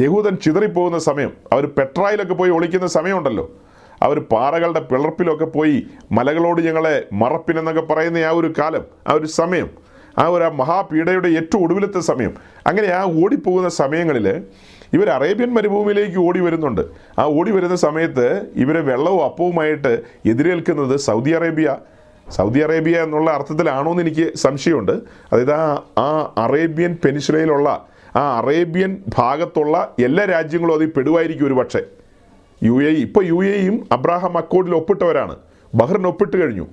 യഹൂദൻ 0.05 0.37
ചിതറിപ്പോകുന്ന 0.45 0.99
സമയം 0.99 1.33
അവർ 1.53 1.67
പെട്രായിലൊക്കെ 1.67 2.35
പോയി 2.35 2.51
ഒളിക്കുന്ന 2.51 2.87
സമയമുണ്ടല്ലോ. 2.87 3.47
അവർ 4.02 4.18
പാറകളുടെ 4.32 4.81
പിളർപ്പിലൊക്കെ 4.81 5.44
പോയി 5.44 5.78
മലകളോട് 6.18 6.60
ഞങ്ങളെ 6.68 6.97
മറപ്പിനെന്നൊക്കെ 7.12 7.85
പറയുന്ന 7.93 8.18
ആ 8.18 8.32
ഒരു 8.40 8.51
കാലം 8.59 8.85
ആ 9.09 9.12
ഒരു 9.12 9.27
സമയം 9.40 9.68
ആ 10.18 10.24
ഒരു 10.28 10.44
ആ 10.44 10.48
മഹാപീഡയുടെ 10.60 11.28
ഏറ്റവും 11.40 11.62
ഒടുവിലത്തെ 11.64 12.01
സമയം 12.01 12.32
അങ്ങനെ 12.66 12.89
ആ 13.01 13.02
ഓടിപ്പോകുന്ന 13.22 13.68
സമയങ്ങളിൽ 13.68 14.27
ഇവർ 14.97 15.09
അറേബ്യൻ 15.10 15.51
മരുഭൂമിയിലേക്ക് 15.56 16.18
ഓടി 16.18 16.40
വരുന്നുണ്ട്. 16.40 16.81
ആ 17.18 17.24
ഓടി 17.24 17.51
വരുന്ന 17.51 17.77
സമയത്ത് 17.77 18.27
ഇവരെ 18.55 18.81
വെള്ളവും 18.81 19.24
അപ്പവുമായിട്ട് 19.24 19.93
എതിരേൽക്കുന്നത് 20.31 20.97
സൗദി 20.97 21.31
അറേബ്യ 21.31 21.77
സൗദി 22.36 22.60
അറേബ്യ 22.60 23.02
എന്നുള്ള 23.02 23.31
അർത്ഥത്തിലാണോ 23.31 23.90
എന്ന് 23.90 24.02
എനിക്ക് 24.02 24.27
സംശയമുണ്ട്. 24.36 24.93
അതായത് 25.32 25.52
ആ 25.52 25.85
ആ 25.98 26.32
അറേബ്യൻ 26.44 26.93
പെനിസുലയിലുള്ള 27.05 27.68
ആ 28.16 28.24
അറേബ്യൻ 28.39 29.02
ഭാഗത്തുള്ള 29.18 29.94
എല്ലാ 29.98 30.24
രാജ്യങ്ങളും 30.24 30.74
അതിൽ 30.74 30.90
പെടുവായിരിക്കും 30.97 31.47
ഒരു 31.47 31.55
പക്ഷേ 31.55 31.82
യു 32.62 32.74
എ 32.82 32.91
ഇ 32.91 33.01
ഇപ്പോൾ 33.07 33.24
യു 33.27 33.39
എ 33.45 33.53
ഇയും 33.62 33.77
അബ്രാഹാം 33.93 34.35
അക്കോഡിൽ 34.39 34.74
ഒപ്പിട്ടവരാണ്. 34.74 35.37
ബഹ്റിൻ 35.74 36.07
ഒപ്പിട്ട് 36.07 36.37
കഴിഞ്ഞു. 36.43 36.66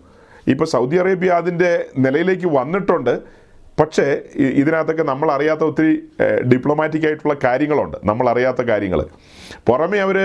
ഇപ്പോൾ 0.47 0.65
സൗദി 0.65 0.95
അറേബ്യ 0.95 1.30
അതിന്റെ 1.41 1.72
നിലയിലേക്ക് 1.97 2.47
വന്നിട്ടുണ്ട്. 2.57 3.14
പക്ഷേ 3.80 4.05
ഇതിനകത്തൊക്കെ 4.61 5.03
നമ്മൾ 5.03 5.31
അറിയാത്ത 5.31 5.64
ഒത്തിരി 5.69 5.91
ഡിപ്ലോമാറ്റിക് 6.51 7.05
ആയിട്ടുള്ള 7.07 7.35
കാര്യങ്ങളുണ്ട്. 7.43 7.97
നമ്മൾ 8.09 8.26
അറിയാത്ത 8.30 8.61
കാര്യങ്ങൾ 8.61 9.01
പുറമേ 9.68 9.99
അവർ 10.05 10.18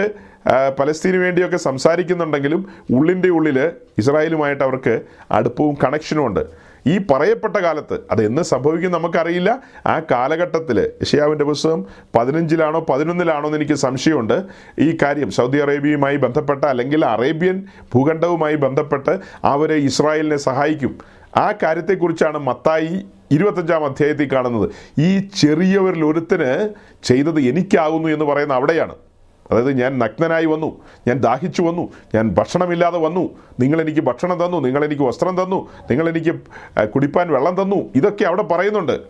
പലസ്തീന് 0.79 1.17
വേണ്ടിയൊക്കെ 1.17 1.57
സംസാരിക്കുന്നുണ്ടെങ്കിലും 1.57 2.67
ഉള്ളിന്റെ 2.97 3.29
ഉള്ളിൽ 3.29 3.59
ഇസ്രായേലുമായിട്ട് 3.99 4.65
അവർക്ക് 4.65 4.95
അടുപ്പവും 5.31 5.75
കണക്ഷനും 5.85 6.27
ഉണ്ട്. 6.27 6.43
ഈ 6.87 6.99
പറയപ്പെട്ട 7.11 7.57
കാലത്ത് 7.57 7.99
അത് 8.11 8.27
എന്ന് 8.27 8.43
സംഭവിക്കും 8.43 8.93
നമുക്കറിയില്ല. 8.93 9.63
ആ 9.87 10.01
കാലഘട്ടത്തിൽ 10.11 10.91
ഇഷയാവിന്റെ 11.03 11.45
പുസ്തകം 11.45 11.87
പതിനഞ്ചിലാണോ 12.17 12.81
പതിനൊന്നിലാണോ 12.81 13.47
എന്ന് 13.47 13.59
എനിക്ക് 13.59 13.73
സംശയമുണ്ട്. 13.73 14.43
ഈ 14.79 14.97
കാര്യം 15.03 15.31
സൗദി 15.31 15.59
അറേബ്യയുമായി 15.59 16.17
ബന്ധപ്പെട്ട 16.17 16.65
അല്ലെങ്കിൽ 16.65 17.07
അറേബ്യൻ 17.07 17.65
ഭൂഖണ്ഡവുമായി 17.95 18.55
ബന്ധപ്പെട്ട് 18.55 19.21
അവരെ 19.45 19.75
ഇസ്രായേലിനെ 19.75 20.37
സഹായിക്കും. 20.37 20.99
ആ 21.37 21.53
കാര്യത്തെക്കുറിച്ചാണ് 21.63 22.39
മത്തായി 22.39 23.07
ഇരുപത്തഞ്ചാം 23.31 23.85
അധ്യായത്തിൽ 23.85 24.33
കാണുന്നത്. 24.33 24.71
ഈ 25.01 25.19
ചെറിയവരിൽ 25.19 26.05
ഒരുത്തിന് 26.05 26.69
ചെയ്തത് 27.03 27.41
എനിക്കാകുന്നു 27.41 28.09
എന്ന് 28.09 28.25
പറയുന്ന 28.25 28.55
അവിടെയാണ്. 28.55 28.95
അതായത് 29.51 29.73
ഞാൻ 29.73 29.99
നഗ്നനായി 29.99 30.45
വന്നു 30.45 30.81
ഞാൻ 31.09 31.19
ദാഹിച്ചു 31.19 31.63
വന്നു 31.63 31.93
ഞാൻ 32.15 32.29
ഭക്ഷണമില്ലാതെ 32.29 32.99
വന്നു. 32.99 33.31
നിങ്ങളെനിക്ക് 33.61 34.01
ഭക്ഷണം 34.01 34.47
തന്നു 34.47 34.61
നിങ്ങളെനിക്ക് 34.61 35.03
വസ്ത്രം 35.03 35.45
തന്നു 35.45 35.69
നിങ്ങളെനിക്ക് 35.91 36.35
കുടിപ്പാൻ 36.89 37.33
വെള്ളം 37.33 37.63
തന്നു. 37.63 37.77
ഇതൊക്കെ 37.95 38.25
അവിടെ 38.25 38.43
പറയുന്നുണ്ട്. 38.43 39.01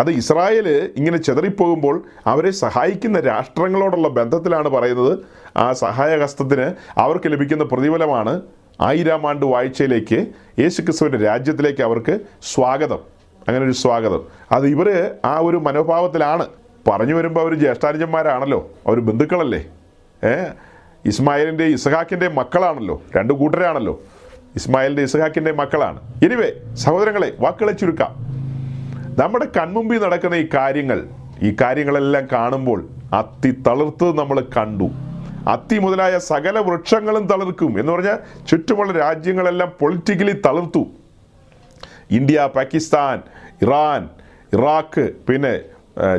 അത് 0.00 0.10
ഇസ്രായേൽ 0.10 0.90
ഇങ്ങനെ 0.96 1.16
ചെതറിപ്പോകുമ്പോൾ 1.16 2.02
അവരെ 2.26 2.50
സഹായിക്കുന്ന 2.50 3.20
രാഷ്ട്രങ്ങളോടുള്ള 3.20 4.08
ബന്ധത്തിലാണ് 4.08 4.68
പറയുന്നത്. 4.68 5.18
ആ 5.56 5.72
സഹായഹസ്തത്തിന് 5.72 6.72
അവർക്ക് 6.98 7.32
ലഭിക്കുന്ന 7.32 7.64
പ്രതിഫലമാണ് 7.64 8.42
ആയിരം 8.80 9.28
ആണ്ട് 9.28 9.46
വാഴ്ചയിലേക്ക് 9.46 10.26
യേശുക്രിസ്തുവിന്റെ 10.58 11.18
രാജ്യത്തിലേക്ക് 11.18 11.82
അവർക്ക് 11.82 12.20
സ്വാഗതം. 12.42 12.98
അങ്ങനെ 13.48 13.64
ഒരു 13.64 13.72
സ്വാഗതം. 13.72 14.24
അത് 14.52 14.66
ഇവർ 14.66 15.10
ആ 15.24 15.38
ഒരു 15.38 15.56
മനോഭാവത്തിലാണ്. 15.56 16.46
പറഞ്ഞു 16.86 17.14
വരുമ്പോൾ 17.14 17.40
അവർ 17.40 17.54
ജ്യേഷ്ഠാനുജന്മാരാണല്ലോ. 17.54 18.70
അവർ 18.86 19.00
ബന്ധുക്കളല്ലേ? 19.00 19.66
ഏ? 20.24 20.44
ഇസ്മായിലിന്റെ 21.06 21.64
ഇസഹാക്കിന്റെ 21.64 22.28
മക്കളാണല്ലോ. 22.28 23.02
രണ്ട് 23.16 23.34
കൂട്ടരാണല്ലോ. 23.34 24.00
ഇസ്മായിലിന്റെ 24.54 25.02
ഇസഹാക്കിന്റെ 25.02 25.52
മക്കളാണ്. 25.52 26.00
ഇനിവേ 26.24 26.74
സഹോദരങ്ങളെ 26.74 27.32
വാക്കുകളെ 27.40 27.72
ചുരുക്കാം. 27.72 28.34
നമ്മുടെ 29.18 29.46
കൺമുമ്പിൽ 29.56 29.98
നടക്കുന്ന 29.98 30.34
ഈ 30.34 30.48
കാര്യങ്ങൾ 30.54 31.04
ഈ 31.42 31.56
കാര്യങ്ങളെല്ലാം 31.60 32.28
കാണുമ്പോൾ 32.32 32.88
അത്തി 33.12 33.50
തളിർത്തത് 33.50 34.18
നമ്മൾ 34.18 34.40
കണ്ടു. 34.40 34.90
അത്തി 35.50 35.78
മുതലായ 35.78 36.18
സകല 36.18 36.58
വൃക്ഷങ്ങളും 36.58 37.26
തളിർക്കും. 37.26 37.80
എന്ന് 37.80 37.92
പറഞ്ഞാൽ 37.92 38.46
ചുറ്റുമുള്ള 38.46 38.92
രാജ്യങ്ങളെല്ലാം 38.92 39.72
പൊളിറ്റിക്കലി 39.80 40.32
തളിർത്തു. 40.32 40.86
ഇന്ത്യ 42.10 42.48
പാകിസ്ഥാൻ 42.56 43.22
ഇറാൻ 43.62 44.08
ഇറാഖ് 44.52 45.10
പിന്നെ 45.28 45.60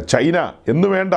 ചൈന 0.08 0.54
എന്നു 0.68 0.88
വേണ്ട. 0.88 1.14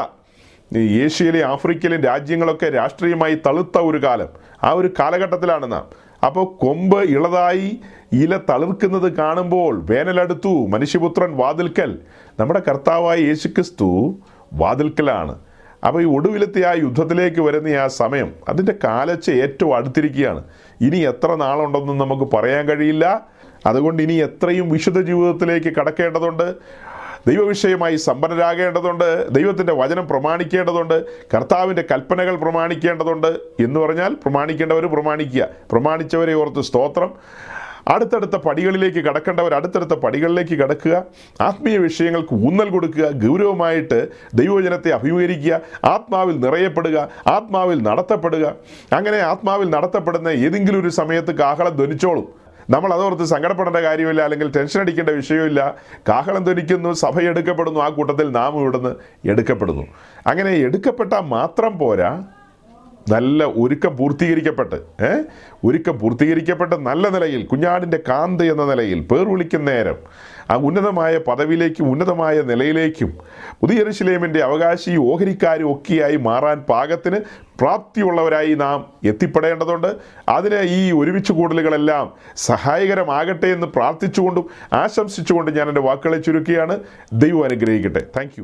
ഏഷ്യയിലെ 0.77 1.45
ആഫ്രിക്കയിലെ 1.45 1.97
രാജ്യങ്ങളൊക്കെ 1.97 2.69
രാഷ്ട്രീയമായി 2.69 3.39
തളുത്ത 3.47 3.79
ഒരു 3.79 4.03
കാലം. 4.05 4.29
ആ 4.65 4.71
ഒരു 4.71 4.91
കാലഘട്ടത്തിലാണ് 4.99 5.73
നാം. 5.73 5.87
അപ്പോൾ 6.27 6.65
കൊമ്പ് 6.65 6.99
ഇളതായി 6.99 7.81
ഇല 8.13 8.37
തളിർക്കുന്നത് 8.37 9.13
കാണുമ്പോൾ 9.13 9.87
വേനലടുത്തു 9.91 10.67
മനുഷ്യപുത്രൻ 10.67 11.37
വാതിൽക്കൽ. 11.37 11.99
നമ്മുടെ 12.41 12.63
കർത്താവായ 12.69 13.19
യേശുക്രിസ്തു 13.19 14.19
വാതിൽക്കലാണ്. 14.53 15.39
അപ്പോൾ 15.87 16.03
ഈ 16.03 16.05
ഒടുവിലത്തെ 16.05 16.67
ആ 16.67 16.73
യുദ്ധത്തിലേക്ക് 16.73 17.41
വരുന്ന 17.41 17.69
ആ 17.69 17.87
സമയം 17.87 18.33
അതിന്റെ 18.49 18.75
കാലച്ച 18.85 19.31
ഏറ്റവും 19.31 19.77
അടുത്തിരിക്കുകയാണ്. 19.77 20.45
ഇനി 20.81 20.97
എത്ര 20.97 21.35
നാളുണ്ടെന്നും 21.35 21.99
നമുക്ക് 21.99 22.33
പറയാൻ 22.33 22.67
കഴിയില്ല. 22.67 23.27
അതുകൊണ്ട് 23.67 24.03
ഇനി 24.03 24.13
എത്രയും 24.13 24.71
വിശുദ്ധ 24.71 25.01
ജീവിതത്തിലേക്ക് 25.01 25.67
കടക്കേണ്ടതുണ്ട്. 25.67 26.55
ദൈവവിഷയമായി 27.27 27.97
സമ്പന്നരാകേണ്ടതുണ്ട് 27.97 29.35
ദൈവത്തിന്റെ 29.35 29.73
വചനം 29.73 30.09
പ്രമാണിക്കേണ്ടതുണ്ട് 30.09 31.05
കർത്താവിന്റെ 31.35 31.85
കൽപ്പനകൾ 31.91 32.37
പ്രമാണിക്കേണ്ടതുണ്ട് 32.37 33.27
എന്ന് 33.61 33.81
പറഞ്ഞാൽ 33.81 34.15
പ്രമാണിക്കേണ്ടവർ 34.15 34.87
പ്രമാണിക്കുക. 34.87 35.49
പ്രമാണിച്ചവരെ 35.73 36.35
ഓർത്ത് 36.35 36.61
സ്തോത്രം. 36.61 37.15
അടുത്തടുത്ത 37.89 38.37
പടികളിലേക്ക് 38.37 38.99
കടക്കേണ്ടവർ 38.99 39.55
അടുത്തടുത്ത 39.55 39.91
പടികളിലേക്ക് 39.91 40.55
കടക്കുക. 40.55 41.03
ആത്മീയ 41.41 41.79
വിഷയങ്ങൾക്ക് 41.79 42.35
ഊന്നൽ 42.35 42.69
കൊടുക്കുക. 42.69 43.11
ഗൗരവമായിട്ട് 43.11 44.09
ദൈവജനത്തെ 44.35 44.91
അഭിമുഖീകരിക്കുക. 44.91 45.61
ആത്മാവിൽ 45.85 46.41
നിറയപ്പെടുക. 46.41 47.09
ആത്മാവിൽ 47.27 47.83
നടത്തപ്പെടുക. 47.83 48.55
അങ്ങനെ 48.93 49.17
ആത്മാവിൽ 49.17 49.71
നടത്തപ്പെടുന്ന 49.71 50.29
ഏതെങ്കിലും 50.29 50.81
ഒരു 50.81 50.89
സമയത്ത് 50.89 51.35
കാഹളം 51.35 51.77
ധ്വനിച്ചോളും. 51.77 52.38
നമ്മൾ 52.71 52.95
അതോർത്ത് 52.95 53.25
സങ്കടപ്പെടേണ്ട 53.25 53.77
കാര്യമില്ല 53.77 54.23
അല്ലെങ്കിൽ 54.23 54.51
ടെൻഷൻ 54.57 54.81
അടിക്കേണ്ട 54.81 55.11
വിഷയമില്ല. 55.11 55.77
കാഹളം 56.09 56.45
ധനിക്കുന്നു 56.45 56.93
സഭ 56.93 57.21
എടുക്കപ്പെടുന്നു 57.21 57.81
ആ 57.81 57.89
കൂട്ടത്തിൽ 57.89 58.31
നാം 58.31 58.61
ഇവിടുന്ന് 58.61 58.93
എടുക്കപ്പെടുന്നു. 59.29 59.83
അങ്ങനെ 60.27 60.51
എടുക്കപ്പെട്ടാൽ 60.51 61.21
മാത്രം 61.21 61.79
പോരാ 61.79 62.25
നല്ല 63.11 63.45
ഒരുക്കം 63.45 63.97
പൂർത്തീകരിക്കപ്പെട്ട് 63.97 64.75
ഏ? 65.03 65.11
ഒരുക്കം 65.65 65.99
പൂർത്തീകരിക്കപ്പെട്ട് 65.99 66.75
നല്ല 66.77 67.09
നിലയിൽ 67.09 67.47
കുഞ്ഞാടിന്റെ 67.47 68.03
കാന്ത് 68.09 68.45
എന്ന 68.45 68.65
നിലയിൽ 68.65 69.01
പേർ 69.01 69.29
വിളിക്കുന്ന 69.29 69.71
നേരം 69.71 69.99
ആ 70.51 70.55
ഉന്നതമായ 70.57 71.19
പദവിയിലേക്കും 71.19 71.91
ഉന്നതമായ 71.91 72.41
നിലയിലേക്കും 72.41 73.19
പുതിയ 73.61 73.79
യെരൂശലേമിന്റെ 73.79 74.41
അവകാശി 74.41 74.97
ഓഹരിക്കാരും 74.97 75.73
ഒക്കെയായി 75.73 76.17
മാറാൻ 76.17 76.59
പാകത്തിന് 76.61 77.17
പ്രാപ്തിയുള്ളവരായി 77.59 78.55
നാം 78.55 78.93
എത്തിപ്പെടേണ്ടതുണ്ട്. 79.05 79.97
അതിന് 80.29 80.61
ഈ 80.61 80.93
ഒരുമിച്ച് 80.93 81.33
കൂടലുകളെല്ലാം 81.33 82.13
സഹായകരമാകട്ടെ 82.37 83.47
എന്ന് 83.47 83.67
പ്രാർത്ഥിച്ചുകൊണ്ടും 83.67 84.47
ആശംസിച്ചുകൊണ്ടും 84.73 85.55
ഞാൻ 85.55 85.69
എന്റെ 85.69 85.81
വാക്കുകളെ 85.81 86.19
ചുരുക്കുകയാണ്. 86.19 86.81
ദൈവം 87.13 87.45
അനുഗ്രഹിക്കട്ടെ. 87.45 88.03
താങ്ക് 88.17 88.41